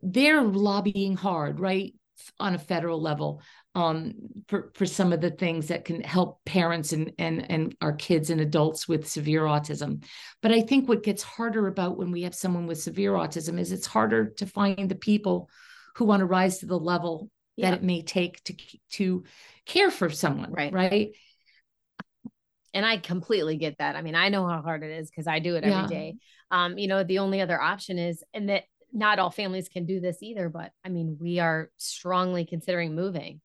they're 0.01 0.41
lobbying 0.41 1.15
hard, 1.15 1.59
right, 1.59 1.93
on 2.39 2.55
a 2.55 2.59
federal 2.59 3.01
level, 3.01 3.41
um, 3.75 4.13
for 4.47 4.71
for 4.73 4.85
some 4.85 5.13
of 5.13 5.21
the 5.21 5.29
things 5.29 5.67
that 5.67 5.85
can 5.85 6.01
help 6.01 6.43
parents 6.45 6.93
and 6.93 7.11
and 7.19 7.51
and 7.51 7.75
our 7.81 7.93
kids 7.93 8.29
and 8.29 8.41
adults 8.41 8.87
with 8.87 9.07
severe 9.07 9.43
autism. 9.43 10.03
But 10.41 10.51
I 10.51 10.61
think 10.61 10.87
what 10.87 11.03
gets 11.03 11.21
harder 11.21 11.67
about 11.67 11.97
when 11.97 12.11
we 12.11 12.23
have 12.23 12.33
someone 12.33 12.65
with 12.65 12.81
severe 12.81 13.13
autism 13.13 13.59
is 13.59 13.71
it's 13.71 13.85
harder 13.85 14.29
to 14.37 14.45
find 14.45 14.89
the 14.89 14.95
people 14.95 15.49
who 15.95 16.05
want 16.05 16.21
to 16.21 16.25
rise 16.25 16.59
to 16.59 16.65
the 16.65 16.79
level 16.79 17.29
Yeah. 17.57 17.71
that 17.71 17.77
it 17.79 17.83
may 17.83 18.01
take 18.03 18.43
to 18.45 18.55
to 18.91 19.23
care 19.65 19.91
for 19.91 20.09
someone, 20.09 20.51
Right. 20.53 20.71
Right. 20.71 21.11
and 22.73 22.85
I 22.85 22.97
completely 22.97 23.57
get 23.57 23.77
that. 23.79 23.95
I 23.95 24.01
mean, 24.01 24.15
I 24.15 24.29
know 24.29 24.47
how 24.47 24.61
hard 24.61 24.83
it 24.83 24.91
is 24.91 25.09
because 25.09 25.27
I 25.27 25.39
do 25.39 25.55
it 25.55 25.63
every 25.63 25.71
Yeah. 25.71 25.87
day. 25.87 26.15
Um, 26.51 26.77
you 26.77 26.87
know, 26.87 27.03
the 27.03 27.19
only 27.19 27.41
other 27.41 27.59
option 27.59 27.97
is, 27.97 28.23
and 28.33 28.49
that 28.49 28.63
not 28.93 29.19
all 29.19 29.31
families 29.31 29.67
can 29.67 29.85
do 29.85 29.99
this 29.99 30.21
either, 30.21 30.47
but 30.49 30.71
I 30.85 30.89
mean, 30.89 31.17
we 31.19 31.39
are 31.39 31.71
strongly 31.77 32.45
considering 32.45 32.95
moving. 32.95 33.41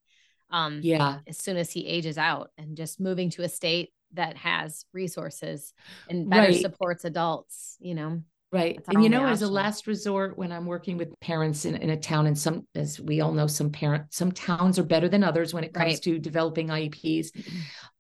Um, 0.51 0.81
Yeah. 0.83 1.21
as 1.27 1.39
soon 1.39 1.57
as 1.57 1.71
he 1.71 1.87
ages 1.87 2.19
out 2.19 2.51
and 2.59 2.77
just 2.77 3.01
moving 3.01 3.31
to 3.31 3.43
a 3.43 3.49
state 3.49 3.91
that 4.13 4.37
has 4.37 4.85
resources 4.93 5.73
and 6.11 6.29
better 6.29 6.53
Right. 6.53 6.61
supports 6.61 7.07
adults, 7.07 7.77
you 7.81 7.95
know. 7.95 8.23
Right. 8.53 8.77
That's 8.77 8.95
And 8.95 9.03
you 9.03 9.09
know, 9.09 9.27
as 9.27 9.41
a 9.41 9.49
last 9.49 9.87
resort, 9.87 10.37
when 10.37 10.53
I'm 10.53 10.67
working 10.67 10.99
with 10.99 11.19
parents 11.21 11.65
in, 11.65 11.75
in 11.77 11.89
a 11.91 11.97
town, 11.97 12.27
and 12.27 12.39
some, 12.39 12.67
as 12.75 13.01
we 13.01 13.23
all 13.23 13.33
know, 13.33 13.47
some 13.47 13.71
parent, 13.71 14.05
some 14.11 14.31
towns 14.31 14.79
are 14.79 14.83
better 14.85 15.09
than 15.09 15.25
others 15.25 15.55
when 15.55 15.65
it 15.65 15.73
comes 15.73 15.95
Right. 15.95 16.03
to 16.03 16.19
developing 16.19 16.69
IEPs. 16.69 17.29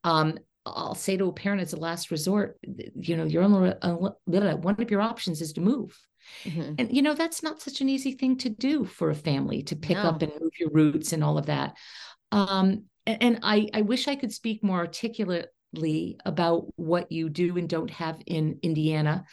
Um, 0.05 0.39
I'll 0.67 0.95
say 0.95 1.17
to 1.17 1.25
a 1.29 1.33
parent 1.33 1.63
as 1.63 1.73
a 1.73 1.79
last 1.79 2.11
resort, 2.11 2.59
you 2.95 3.17
know, 3.17 3.25
your 3.25 3.43
only, 3.43 3.73
uh, 3.81 3.95
one 3.95 4.77
of 4.79 4.91
your 4.91 5.01
options 5.01 5.41
is 5.41 5.55
to 5.55 5.63
move. 5.63 5.99
Mhm. 6.45 6.75
And, 6.79 6.95
you 6.95 7.01
know, 7.03 7.15
that's 7.15 7.43
not 7.43 7.63
such 7.63 7.81
an 7.81 7.89
easy 7.89 8.13
thing 8.13 8.37
to 8.39 8.51
do 8.51 8.85
for 8.85 9.11
a 9.11 9.15
family 9.15 9.63
to 9.65 9.75
pick 9.75 9.97
up 9.97 10.21
and 10.23 10.33
move 10.41 10.53
your 10.61 10.71
roots 10.71 11.13
and 11.15 11.25
all 11.25 11.39
of 11.39 11.47
that. 11.47 11.77
Um, 12.31 12.85
a- 13.07 13.21
and, 13.23 13.41
I, 13.43 13.69
I 13.75 13.83
wish 13.83 14.07
I 14.07 14.15
could 14.17 14.33
speak 14.33 14.63
more 14.63 14.79
articulately 14.79 16.19
about 16.25 16.67
what 16.77 17.11
you 17.11 17.29
do 17.29 17.57
and 17.57 17.69
don't 17.69 17.91
have 17.91 18.21
in 18.27 18.59
Indiana. 18.63 19.25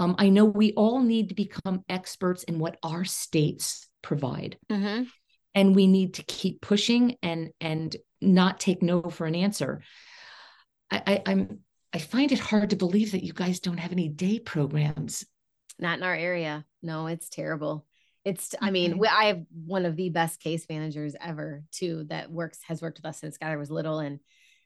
Um, 0.00 0.16
I 0.18 0.30
know 0.30 0.46
we 0.46 0.72
all 0.72 1.00
need 1.00 1.28
to 1.28 1.34
become 1.34 1.84
experts 1.88 2.42
in 2.44 2.58
what 2.58 2.78
our 2.82 3.04
states 3.04 3.86
provide. 4.02 4.56
Mm-hmm. 4.70 5.04
And 5.54 5.76
we 5.76 5.86
need 5.86 6.14
to 6.14 6.22
keep 6.22 6.60
pushing 6.60 7.16
and 7.22 7.50
and 7.60 7.94
not 8.20 8.60
take 8.60 8.82
no 8.82 9.02
for 9.02 9.26
an 9.26 9.34
answer. 9.34 9.82
I, 10.90 11.02
I, 11.06 11.22
I'm 11.26 11.60
I 11.92 11.98
find 11.98 12.32
it 12.32 12.38
hard 12.38 12.70
to 12.70 12.76
believe 12.76 13.12
that 13.12 13.24
you 13.24 13.32
guys 13.32 13.60
don't 13.60 13.78
have 13.78 13.92
any 13.92 14.08
day 14.08 14.38
programs. 14.38 15.26
Not 15.78 15.98
in 15.98 16.04
our 16.04 16.14
area. 16.14 16.64
No, 16.82 17.06
it's 17.06 17.28
terrible. 17.28 17.84
It's, 18.24 18.54
I 18.60 18.70
mean, 18.70 18.98
we, 18.98 19.08
I 19.08 19.24
have 19.24 19.42
one 19.66 19.86
of 19.86 19.96
the 19.96 20.10
best 20.10 20.40
case 20.40 20.66
managers 20.68 21.16
ever 21.20 21.64
too 21.72 22.04
that 22.10 22.30
works, 22.30 22.60
has 22.68 22.80
worked 22.80 22.98
with 22.98 23.06
us 23.06 23.18
since 23.18 23.38
Skylar 23.38 23.58
was 23.58 23.70
little. 23.70 23.98
And 23.98 24.20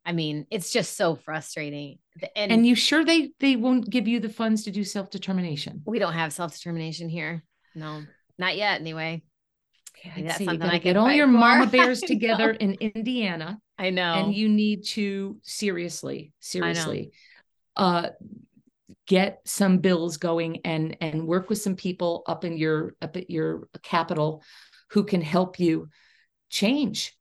I 0.04 0.12
mean, 0.12 0.46
it's 0.50 0.70
just 0.70 0.96
so 0.96 1.14
frustrating. 1.14 1.98
And, 2.36 2.52
and 2.52 2.66
you 2.66 2.74
sure 2.74 3.04
they, 3.04 3.30
they 3.40 3.56
won't 3.56 3.88
give 3.88 4.06
you 4.06 4.20
the 4.20 4.28
funds 4.28 4.64
to 4.64 4.70
do 4.70 4.84
self-determination? 4.84 5.82
We 5.86 5.98
don't 5.98 6.12
have 6.12 6.32
self-determination 6.32 7.08
here. 7.08 7.42
No, 7.74 8.02
not 8.38 8.56
yet 8.56 8.80
anyway. 8.80 9.22
Yeah, 10.04 10.12
that's 10.26 10.44
something 10.44 10.62
I 10.62 10.78
get 10.78 10.96
all 10.96 11.10
your 11.10 11.26
for. 11.26 11.32
mama 11.32 11.66
bears 11.70 12.00
together 12.00 12.50
in 12.50 12.74
Indiana. 12.74 13.58
I 13.78 13.90
know. 13.90 14.14
And 14.14 14.34
you 14.34 14.48
need 14.48 14.84
to 14.88 15.38
seriously, 15.42 16.32
seriously 16.40 17.12
uh 17.76 18.10
get 19.06 19.40
some 19.44 19.78
bills 19.78 20.16
going 20.16 20.60
and 20.64 20.96
and 21.00 21.26
work 21.26 21.48
with 21.48 21.60
some 21.60 21.76
people 21.76 22.22
up 22.26 22.44
in 22.44 22.56
your 22.56 22.94
up 23.02 23.16
at 23.16 23.30
your 23.30 23.68
capital 23.82 24.42
who 24.90 25.04
can 25.04 25.20
help 25.20 25.58
you 25.58 25.88
change 26.50 27.16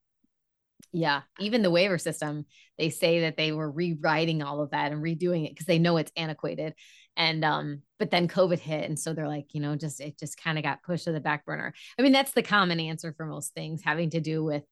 yeah 0.94 1.22
even 1.40 1.62
the 1.62 1.72
waiver 1.72 1.98
system 1.98 2.46
they 2.78 2.90
say 2.90 3.22
that 3.22 3.38
they 3.38 3.52
were 3.52 3.70
rewriting 3.70 4.42
all 4.42 4.62
of 4.62 4.72
that 4.72 4.92
and 4.92 5.04
redoing 5.04 5.46
it 5.46 5.52
because 5.52 5.66
they 5.66 5.80
know 5.80 5.98
it's 5.98 6.12
antiquated 6.16 6.74
and 7.18 7.44
um 7.44 7.82
but 8.00 8.12
then 8.12 8.28
covid 8.28 8.60
hit 8.60 8.88
and 8.88 8.98
so 8.98 9.14
they're 9.14 9.28
like 9.28 9.48
you 9.54 9.62
know 9.62 9.76
just 9.76 10.00
it 10.00 10.18
just 10.18 10.42
kind 10.42 10.58
of 10.58 10.64
got 10.64 10.84
pushed 10.84 11.06
to 11.06 11.12
the 11.12 11.20
back 11.20 11.46
burner 11.46 11.74
i 11.98 12.02
mean 12.02 12.12
that's 12.12 12.32
the 12.32 12.44
common 12.44 12.80
answer 12.80 13.14
for 13.18 13.26
most 13.26 13.54
things 13.54 13.82
having 13.84 14.10
to 14.10 14.22
do 14.22 14.44
with 14.44 14.64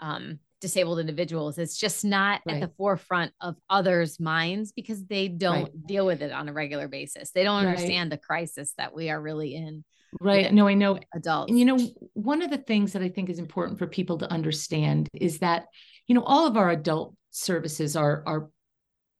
um 0.00 0.38
disabled 0.60 0.98
individuals. 0.98 1.58
It's 1.58 1.78
just 1.78 2.04
not 2.04 2.40
right. 2.44 2.56
at 2.56 2.60
the 2.60 2.74
forefront 2.76 3.32
of 3.40 3.56
others' 3.70 4.18
minds 4.18 4.72
because 4.72 5.04
they 5.06 5.28
don't 5.28 5.64
right. 5.64 5.86
deal 5.86 6.06
with 6.06 6.22
it 6.22 6.32
on 6.32 6.48
a 6.48 6.52
regular 6.52 6.88
basis. 6.88 7.30
They 7.30 7.44
don't 7.44 7.66
understand 7.66 8.10
right. 8.10 8.20
the 8.20 8.26
crisis 8.26 8.72
that 8.76 8.94
we 8.94 9.10
are 9.10 9.20
really 9.20 9.54
in. 9.54 9.84
Right. 10.20 10.52
No, 10.52 10.66
I 10.66 10.74
know 10.74 10.98
adults. 11.14 11.50
And 11.50 11.58
you 11.58 11.64
know, 11.64 11.78
one 12.14 12.42
of 12.42 12.50
the 12.50 12.58
things 12.58 12.92
that 12.92 13.02
I 13.02 13.08
think 13.08 13.28
is 13.28 13.38
important 13.38 13.78
for 13.78 13.86
people 13.86 14.18
to 14.18 14.30
understand 14.30 15.08
is 15.12 15.40
that, 15.40 15.66
you 16.06 16.14
know, 16.14 16.22
all 16.22 16.46
of 16.46 16.56
our 16.56 16.70
adult 16.70 17.14
services 17.30 17.96
are 17.96 18.22
are, 18.26 18.48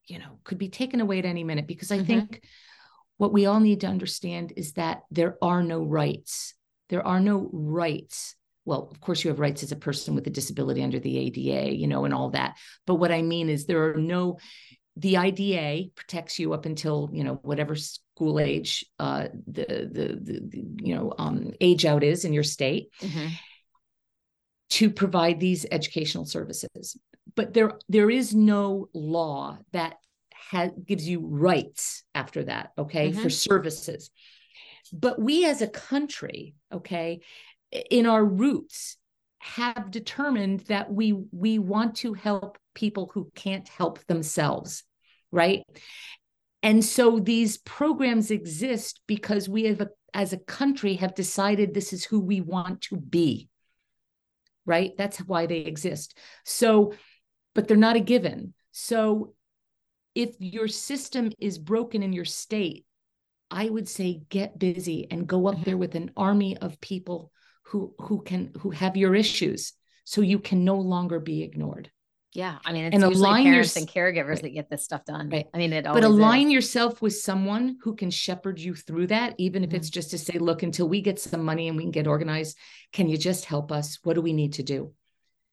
you 0.06 0.19
know, 0.19 0.39
could 0.44 0.59
be 0.59 0.69
taken 0.69 1.01
away 1.01 1.19
at 1.19 1.24
any 1.24 1.44
minute 1.44 1.66
because 1.66 1.93
I 1.93 1.98
mm-hmm. 1.98 2.06
think 2.06 2.44
what 3.19 3.32
we 3.32 3.47
all 3.47 3.60
need 3.60 3.81
to 3.82 3.86
understand 3.86 4.52
is 4.56 4.73
that 4.74 5.02
there 5.10 5.36
are 5.43 5.62
no 5.62 5.82
rights. 5.82 6.55
There 6.89 7.06
are 7.06 7.20
no 7.20 7.51
rights 7.52 8.35
well, 8.69 8.86
of 8.90 9.01
course, 9.01 9.24
you 9.24 9.31
have 9.31 9.40
rights 9.40 9.62
as 9.62 9.73
a 9.73 9.77
person 9.77 10.15
with 10.15 10.27
a 10.27 10.31
disability 10.31 10.82
under 10.82 11.01
the 11.01 11.16
ADA, 11.16 11.74
you 11.74 11.86
know, 11.86 12.05
and 12.05 12.12
all 12.12 12.28
that. 12.31 12.59
But 12.86 12.97
what 12.97 13.10
I 13.10 13.23
mean 13.23 13.48
is 13.48 13.65
there 13.65 13.93
are 13.93 13.94
no, 13.94 14.36
the 14.94 15.16
IDA 15.16 15.89
protects 15.94 16.39
you 16.39 16.52
up 16.52 16.66
until, 16.66 17.09
you 17.10 17.24
know, 17.24 17.36
whatever 17.36 17.74
school 18.19 18.40
age 18.40 18.85
uh, 18.99 19.28
the, 19.47 19.65
the, 19.65 20.19
the, 20.20 20.40
the, 20.49 20.65
you 20.82 20.93
know, 20.93 21.15
um, 21.19 21.53
age 21.61 21.85
out 21.85 22.03
is 22.03 22.24
in 22.24 22.32
your 22.32 22.43
state 22.43 22.90
mm-hmm. 23.01 23.28
to 24.70 24.90
provide 24.90 25.39
these 25.39 25.65
educational 25.70 26.24
services. 26.24 26.99
But 27.36 27.55
there, 27.55 27.78
there 27.89 28.11
is 28.11 28.35
no 28.35 28.89
law 28.93 29.59
that 29.73 29.99
has, 30.51 30.73
gives 30.85 31.09
you 31.09 31.20
rights 31.20 32.03
after 32.12 32.43
that, 32.43 32.73
okay, 32.77 33.11
mm-hmm. 33.11 33.23
for 33.23 33.31
services. 33.31 34.11
But 34.93 35.23
we 35.23 35.45
as 35.45 35.62
a 35.62 35.69
country, 35.69 36.57
okay, 36.73 37.20
in 37.70 38.07
our 38.07 38.24
roots 38.24 38.97
have 39.39 39.93
determined 39.93 40.61
that 40.66 40.93
we 40.93 41.12
we 41.12 41.61
want 41.61 41.95
to 41.99 42.15
help 42.15 42.59
people 42.74 43.09
who 43.15 43.31
can't 43.36 43.69
help 43.69 44.05
themselves 44.07 44.82
right 45.31 45.62
and 46.62 46.85
so 46.85 47.18
these 47.18 47.59
programs 47.59 48.30
exist 48.30 49.01
because 49.06 49.48
we 49.48 49.64
have 49.64 49.86
as 50.14 50.32
a 50.32 50.39
country 50.39 50.94
have 50.94 51.14
decided 51.14 51.72
this 51.72 51.93
is 51.93 52.05
who 52.05 52.20
we 52.20 52.40
want 52.40 52.80
to 52.82 52.97
be 52.97 53.48
right? 54.66 54.93
That's 54.98 55.16
why 55.16 55.47
they 55.47 55.60
exist. 55.60 56.18
So 56.44 56.93
but 57.55 57.66
they're 57.66 57.76
not 57.76 57.97
a 57.97 58.01
given. 58.01 58.52
So 58.70 59.32
if 60.18 60.35
your 60.40 60.66
system 60.66 61.30
is 61.39 61.59
broken 61.59 62.02
in 62.02 62.12
your 62.12 62.24
state 62.24 62.85
i 63.52 63.68
would 63.68 63.89
say 63.89 64.20
get 64.28 64.59
busy 64.59 65.06
and 65.10 65.28
go 65.28 65.47
up 65.47 65.55
mm-hmm. 65.55 65.62
there 65.64 65.76
with 65.76 65.94
an 65.94 66.10
army 66.16 66.56
of 66.56 66.80
people 66.80 67.30
who 67.62 67.94
who 68.01 68.20
can 68.22 68.51
who 68.60 68.70
have 68.70 68.97
your 68.97 69.14
issues 69.14 69.72
so 70.05 70.20
you 70.20 70.40
can 70.40 70.64
no 70.64 70.76
longer 70.76 71.20
be 71.20 71.43
ignored 71.43 71.90
yeah 72.35 72.59
i 72.65 72.73
mean 72.73 72.85
it's 72.85 72.95
and 72.95 73.05
align 73.05 73.45
parents 73.45 73.75
your, 73.75 73.83
and 73.83 73.91
caregivers 73.91 74.35
right. 74.35 74.43
that 74.43 74.51
get 74.51 74.71
this 74.71 74.85
stuff 74.85 75.05
done 75.05 75.29
right 75.31 75.47
i 75.55 75.59
mean 75.59 75.73
it 75.73 75.87
all 75.87 75.95
but 75.95 76.05
align 76.05 76.49
is. 76.49 76.53
yourself 76.53 77.01
with 77.01 77.15
someone 77.15 77.77
who 77.83 77.95
can 77.95 78.11
shepherd 78.11 78.59
you 78.59 78.75
through 78.75 79.07
that 79.07 79.35
even 79.39 79.65
if 79.65 79.71
mm-hmm. 79.71 79.77
it's 79.77 79.91
just 79.91 80.11
to 80.11 80.19
say 80.19 80.39
look 80.39 80.63
until 80.63 80.89
we 80.89 81.01
get 81.01 81.19
some 81.19 81.45
money 81.45 81.69
and 81.69 81.77
we 81.77 81.83
can 81.83 81.91
get 81.91 82.07
organized 82.07 82.57
can 82.93 83.09
you 83.09 83.17
just 83.17 83.45
help 83.45 83.73
us 83.73 83.99
what 84.03 84.15
do 84.15 84.21
we 84.21 84.33
need 84.33 84.53
to 84.53 84.63
do 84.63 84.93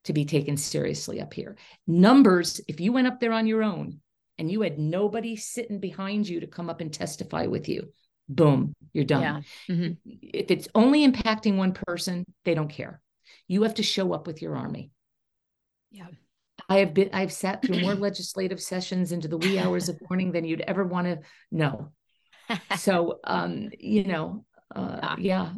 to 0.03 0.13
be 0.13 0.25
taken 0.25 0.57
seriously 0.57 1.21
up 1.21 1.33
here 1.33 1.55
numbers 1.87 2.59
if 2.67 2.79
you 2.79 2.91
went 2.91 3.07
up 3.07 3.19
there 3.19 3.33
on 3.33 3.47
your 3.47 3.63
own 3.63 3.99
and 4.37 4.51
you 4.51 4.61
had 4.61 4.77
nobody 4.77 5.37
sitting 5.37 5.79
behind 5.79 6.27
you 6.27 6.41
to 6.41 6.47
come 6.47 6.69
up 6.69 6.81
and 6.81 6.93
testify 6.93 7.45
with 7.45 7.69
you 7.69 7.89
boom, 8.27 8.75
you're 8.93 9.05
done. 9.05 9.21
Yeah. 9.21 9.75
Mm-hmm. 9.75 10.09
If 10.21 10.51
it's 10.51 10.67
only 10.73 11.07
impacting 11.07 11.57
one 11.57 11.73
person, 11.73 12.25
they 12.43 12.53
don't 12.53 12.69
care. 12.69 13.01
You 13.47 13.63
have 13.63 13.75
to 13.75 13.83
show 13.83 14.13
up 14.13 14.27
with 14.27 14.41
your 14.41 14.55
army. 14.55 14.91
Yeah. 15.91 16.07
I 16.69 16.79
have 16.79 16.93
been 16.93 17.09
I've 17.13 17.33
sat 17.33 17.61
through 17.61 17.81
more 17.81 17.95
legislative 18.09 18.61
sessions 18.61 19.11
into 19.11 19.27
the 19.27 19.37
wee 19.37 19.59
hours 19.59 19.89
of 19.89 19.99
morning 20.09 20.31
than 20.31 20.45
you'd 20.45 20.61
ever 20.61 20.83
want 20.83 21.07
to 21.07 21.19
know. 21.51 21.91
So 22.77 23.19
um, 23.23 23.71
you 23.79 24.03
know, 24.03 24.45
uh, 24.75 25.15
yeah. 25.17 25.53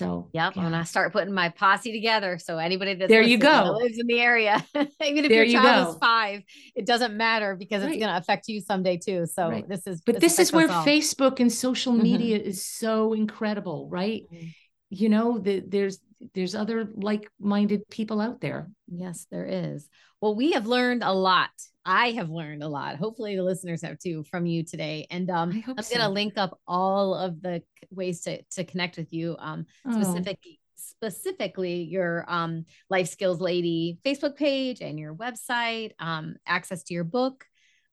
So 0.00 0.30
yep, 0.32 0.56
yeah. 0.56 0.62
I'm 0.66 0.84
start 0.84 1.12
putting 1.12 1.32
my 1.32 1.50
posse 1.50 1.92
together. 1.92 2.38
So 2.38 2.58
anybody 2.58 2.94
that 2.94 3.08
there 3.08 3.22
you 3.22 3.38
go 3.38 3.76
lives 3.80 3.98
in 3.98 4.06
the 4.06 4.18
area, 4.18 4.64
even 4.74 5.24
if 5.24 5.28
there 5.28 5.44
your 5.44 5.60
child 5.60 5.86
you 5.86 5.92
is 5.92 5.98
five, 5.98 6.42
it 6.74 6.86
doesn't 6.86 7.16
matter 7.16 7.54
because 7.54 7.82
right. 7.82 7.92
it's 7.92 8.00
gonna 8.00 8.18
affect 8.18 8.48
you 8.48 8.60
someday 8.60 8.96
too. 8.96 9.26
So 9.26 9.48
right. 9.48 9.68
this 9.68 9.86
is 9.86 10.00
but 10.00 10.16
this, 10.16 10.36
this 10.36 10.38
is 10.48 10.52
where. 10.52 10.68
Facebook 10.68 11.38
and 11.38 11.52
social 11.52 11.92
mm-hmm. 11.92 12.02
media 12.02 12.38
mm-hmm. 12.38 12.48
is 12.48 12.64
so 12.64 13.12
incredible, 13.12 13.88
right? 13.90 14.22
Mm-hmm. 14.32 14.46
You 14.90 15.08
know, 15.08 15.38
the, 15.38 15.60
there's 15.60 16.00
there's 16.34 16.54
other 16.54 16.88
like-minded 16.94 17.88
people 17.88 18.20
out 18.20 18.40
there. 18.40 18.68
Yes, 18.88 19.26
there 19.30 19.46
is. 19.46 19.88
Well, 20.20 20.34
we 20.34 20.52
have 20.52 20.66
learned 20.66 21.02
a 21.02 21.12
lot 21.12 21.50
I 21.84 22.12
have 22.12 22.30
learned 22.30 22.62
a 22.62 22.68
lot. 22.68 22.96
Hopefully, 22.96 23.36
the 23.36 23.42
listeners 23.42 23.82
have 23.82 23.98
too 23.98 24.24
from 24.30 24.46
you 24.46 24.62
today. 24.64 25.06
And 25.10 25.30
um, 25.30 25.50
I'm 25.66 25.74
going 25.74 26.00
to 26.00 26.08
link 26.08 26.34
up 26.36 26.58
all 26.66 27.14
of 27.14 27.40
the 27.40 27.62
ways 27.90 28.22
to 28.22 28.42
to 28.52 28.64
connect 28.64 28.96
with 28.96 29.12
you. 29.12 29.36
Um, 29.38 29.66
oh. 29.86 29.92
specifically, 29.92 30.60
specifically 30.76 31.82
your 31.82 32.24
um 32.28 32.64
life 32.88 33.08
skills 33.08 33.40
lady 33.40 33.98
Facebook 34.04 34.36
page 34.36 34.80
and 34.80 34.98
your 34.98 35.14
website. 35.14 35.92
Um, 35.98 36.36
access 36.46 36.82
to 36.84 36.94
your 36.94 37.04
book, 37.04 37.44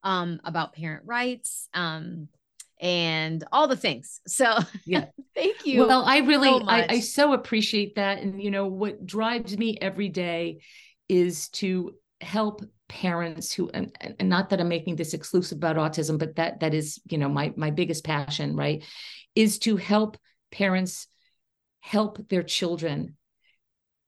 um, 0.02 0.40
about 0.44 0.74
parent 0.74 1.04
rights. 1.06 1.68
Um, 1.72 2.28
and 2.80 3.44
all 3.52 3.68
the 3.68 3.76
things. 3.76 4.20
So 4.26 4.58
yeah, 4.86 5.06
thank 5.34 5.66
you. 5.66 5.86
Well, 5.86 6.04
I 6.04 6.18
really, 6.18 6.48
so 6.48 6.64
I, 6.66 6.86
I 6.88 7.00
so 7.00 7.32
appreciate 7.32 7.96
that. 7.96 8.18
And 8.18 8.42
you 8.42 8.50
know, 8.50 8.66
what 8.66 9.04
drives 9.06 9.56
me 9.56 9.78
every 9.80 10.08
day 10.08 10.60
is 11.08 11.48
to 11.48 11.94
help 12.20 12.62
parents 12.88 13.52
who 13.52 13.68
and, 13.70 13.94
and 14.18 14.28
not 14.28 14.48
that 14.48 14.60
i'm 14.60 14.68
making 14.68 14.96
this 14.96 15.12
exclusive 15.12 15.58
about 15.58 15.76
autism 15.76 16.18
but 16.18 16.36
that 16.36 16.60
that 16.60 16.72
is 16.72 17.00
you 17.08 17.18
know 17.18 17.28
my 17.28 17.52
my 17.54 17.70
biggest 17.70 18.02
passion 18.02 18.56
right 18.56 18.82
is 19.34 19.58
to 19.58 19.76
help 19.76 20.16
parents 20.50 21.06
help 21.80 22.28
their 22.28 22.42
children 22.42 23.14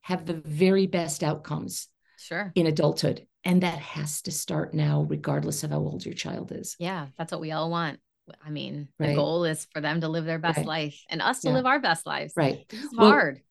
have 0.01 0.25
the 0.25 0.33
very 0.33 0.87
best 0.87 1.23
outcomes 1.23 1.87
sure 2.17 2.51
in 2.55 2.65
adulthood 2.65 3.25
and 3.43 3.61
that 3.61 3.77
has 3.77 4.23
to 4.23 4.31
start 4.31 4.73
now 4.73 5.05
regardless 5.07 5.63
of 5.63 5.69
how 5.69 5.77
old 5.77 6.03
your 6.03 6.15
child 6.15 6.51
is 6.51 6.75
yeah 6.79 7.05
that's 7.17 7.31
what 7.31 7.41
we 7.41 7.51
all 7.51 7.69
want 7.69 7.99
i 8.45 8.49
mean 8.49 8.87
right. 8.99 9.07
the 9.07 9.15
goal 9.15 9.43
is 9.45 9.67
for 9.73 9.81
them 9.81 10.01
to 10.01 10.07
live 10.07 10.25
their 10.25 10.39
best 10.39 10.57
right. 10.57 10.65
life 10.65 11.03
and 11.09 11.21
us 11.21 11.41
to 11.41 11.49
yeah. 11.49 11.55
live 11.55 11.65
our 11.65 11.79
best 11.79 12.05
lives 12.05 12.33
right 12.35 12.65
it's 12.69 12.95
well, 12.95 13.09
hard 13.09 13.41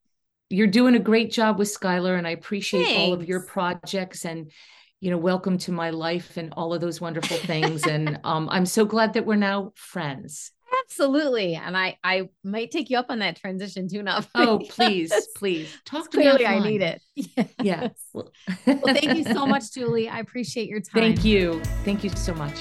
you're 0.50 0.66
doing 0.66 0.96
a 0.96 0.98
great 0.98 1.30
job 1.30 1.58
with 1.58 1.68
Skylar, 1.68 2.18
and 2.18 2.26
I 2.26 2.30
appreciate 2.30 2.86
Thanks. 2.86 2.98
all 2.98 3.12
of 3.12 3.26
your 3.26 3.40
projects 3.40 4.24
and 4.24 4.50
you 5.00 5.10
know, 5.10 5.16
welcome 5.16 5.56
to 5.56 5.72
my 5.72 5.90
life 5.90 6.36
and 6.36 6.52
all 6.58 6.74
of 6.74 6.80
those 6.82 7.00
wonderful 7.00 7.36
things. 7.46 7.86
and 7.86 8.20
um, 8.22 8.48
I'm 8.50 8.66
so 8.66 8.84
glad 8.84 9.14
that 9.14 9.24
we're 9.24 9.36
now 9.36 9.72
friends. 9.74 10.52
Absolutely. 10.84 11.54
And 11.54 11.76
I 11.76 11.96
I 12.04 12.28
might 12.44 12.70
take 12.70 12.90
you 12.90 12.98
up 12.98 13.06
on 13.08 13.20
that 13.20 13.36
transition 13.36 13.88
tune 13.88 14.08
up. 14.08 14.26
Oh, 14.34 14.60
please, 14.68 15.12
please. 15.36 15.74
Talk 15.84 16.10
to 16.10 16.18
Clearly 16.18 16.40
me. 16.40 16.46
I 16.46 16.58
need 16.58 16.82
it. 16.82 17.02
Yes. 17.62 17.94
Yeah. 18.14 18.22
Well, 18.66 18.94
thank 18.94 19.16
you 19.16 19.24
so 19.24 19.46
much, 19.46 19.72
Julie. 19.72 20.08
I 20.08 20.20
appreciate 20.20 20.68
your 20.68 20.80
time. 20.80 21.02
Thank 21.02 21.24
you. 21.24 21.62
Thank 21.84 22.04
you 22.04 22.10
so 22.10 22.34
much. 22.34 22.60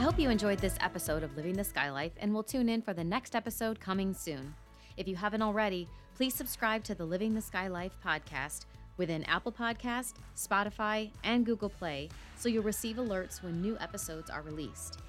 I 0.00 0.02
hope 0.02 0.18
you 0.18 0.30
enjoyed 0.30 0.60
this 0.60 0.78
episode 0.80 1.22
of 1.22 1.36
Living 1.36 1.52
the 1.52 1.62
Sky 1.62 1.90
Life 1.90 2.12
and 2.20 2.32
will 2.32 2.42
tune 2.42 2.70
in 2.70 2.80
for 2.80 2.94
the 2.94 3.04
next 3.04 3.36
episode 3.36 3.78
coming 3.78 4.14
soon. 4.14 4.54
If 4.96 5.06
you 5.06 5.14
haven't 5.14 5.42
already, 5.42 5.86
please 6.14 6.32
subscribe 6.32 6.82
to 6.84 6.94
the 6.94 7.04
Living 7.04 7.34
the 7.34 7.42
Sky 7.42 7.68
Life 7.68 7.92
podcast 8.02 8.64
within 8.96 9.24
Apple 9.24 9.52
Podcast, 9.52 10.14
Spotify, 10.34 11.10
and 11.22 11.44
Google 11.44 11.68
Play 11.68 12.08
so 12.38 12.48
you'll 12.48 12.62
receive 12.62 12.96
alerts 12.96 13.42
when 13.42 13.60
new 13.60 13.76
episodes 13.78 14.30
are 14.30 14.40
released. 14.40 15.00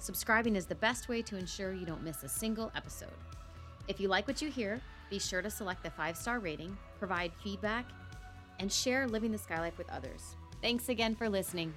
Subscribing 0.00 0.56
is 0.56 0.66
the 0.66 0.74
best 0.74 1.08
way 1.08 1.22
to 1.22 1.36
ensure 1.36 1.72
you 1.72 1.86
don't 1.86 2.02
miss 2.02 2.24
a 2.24 2.28
single 2.28 2.72
episode. 2.74 3.08
If 3.86 4.00
you 4.00 4.08
like 4.08 4.26
what 4.26 4.42
you 4.42 4.50
hear, 4.50 4.80
be 5.10 5.20
sure 5.20 5.42
to 5.42 5.50
select 5.50 5.84
the 5.84 5.92
five 5.92 6.16
star 6.16 6.40
rating, 6.40 6.76
provide 6.98 7.30
feedback, 7.44 7.84
and 8.58 8.72
share 8.72 9.06
Living 9.06 9.30
the 9.30 9.38
Sky 9.38 9.60
Life 9.60 9.78
with 9.78 9.88
others. 9.90 10.34
Thanks 10.60 10.88
again 10.88 11.14
for 11.14 11.28
listening. 11.28 11.72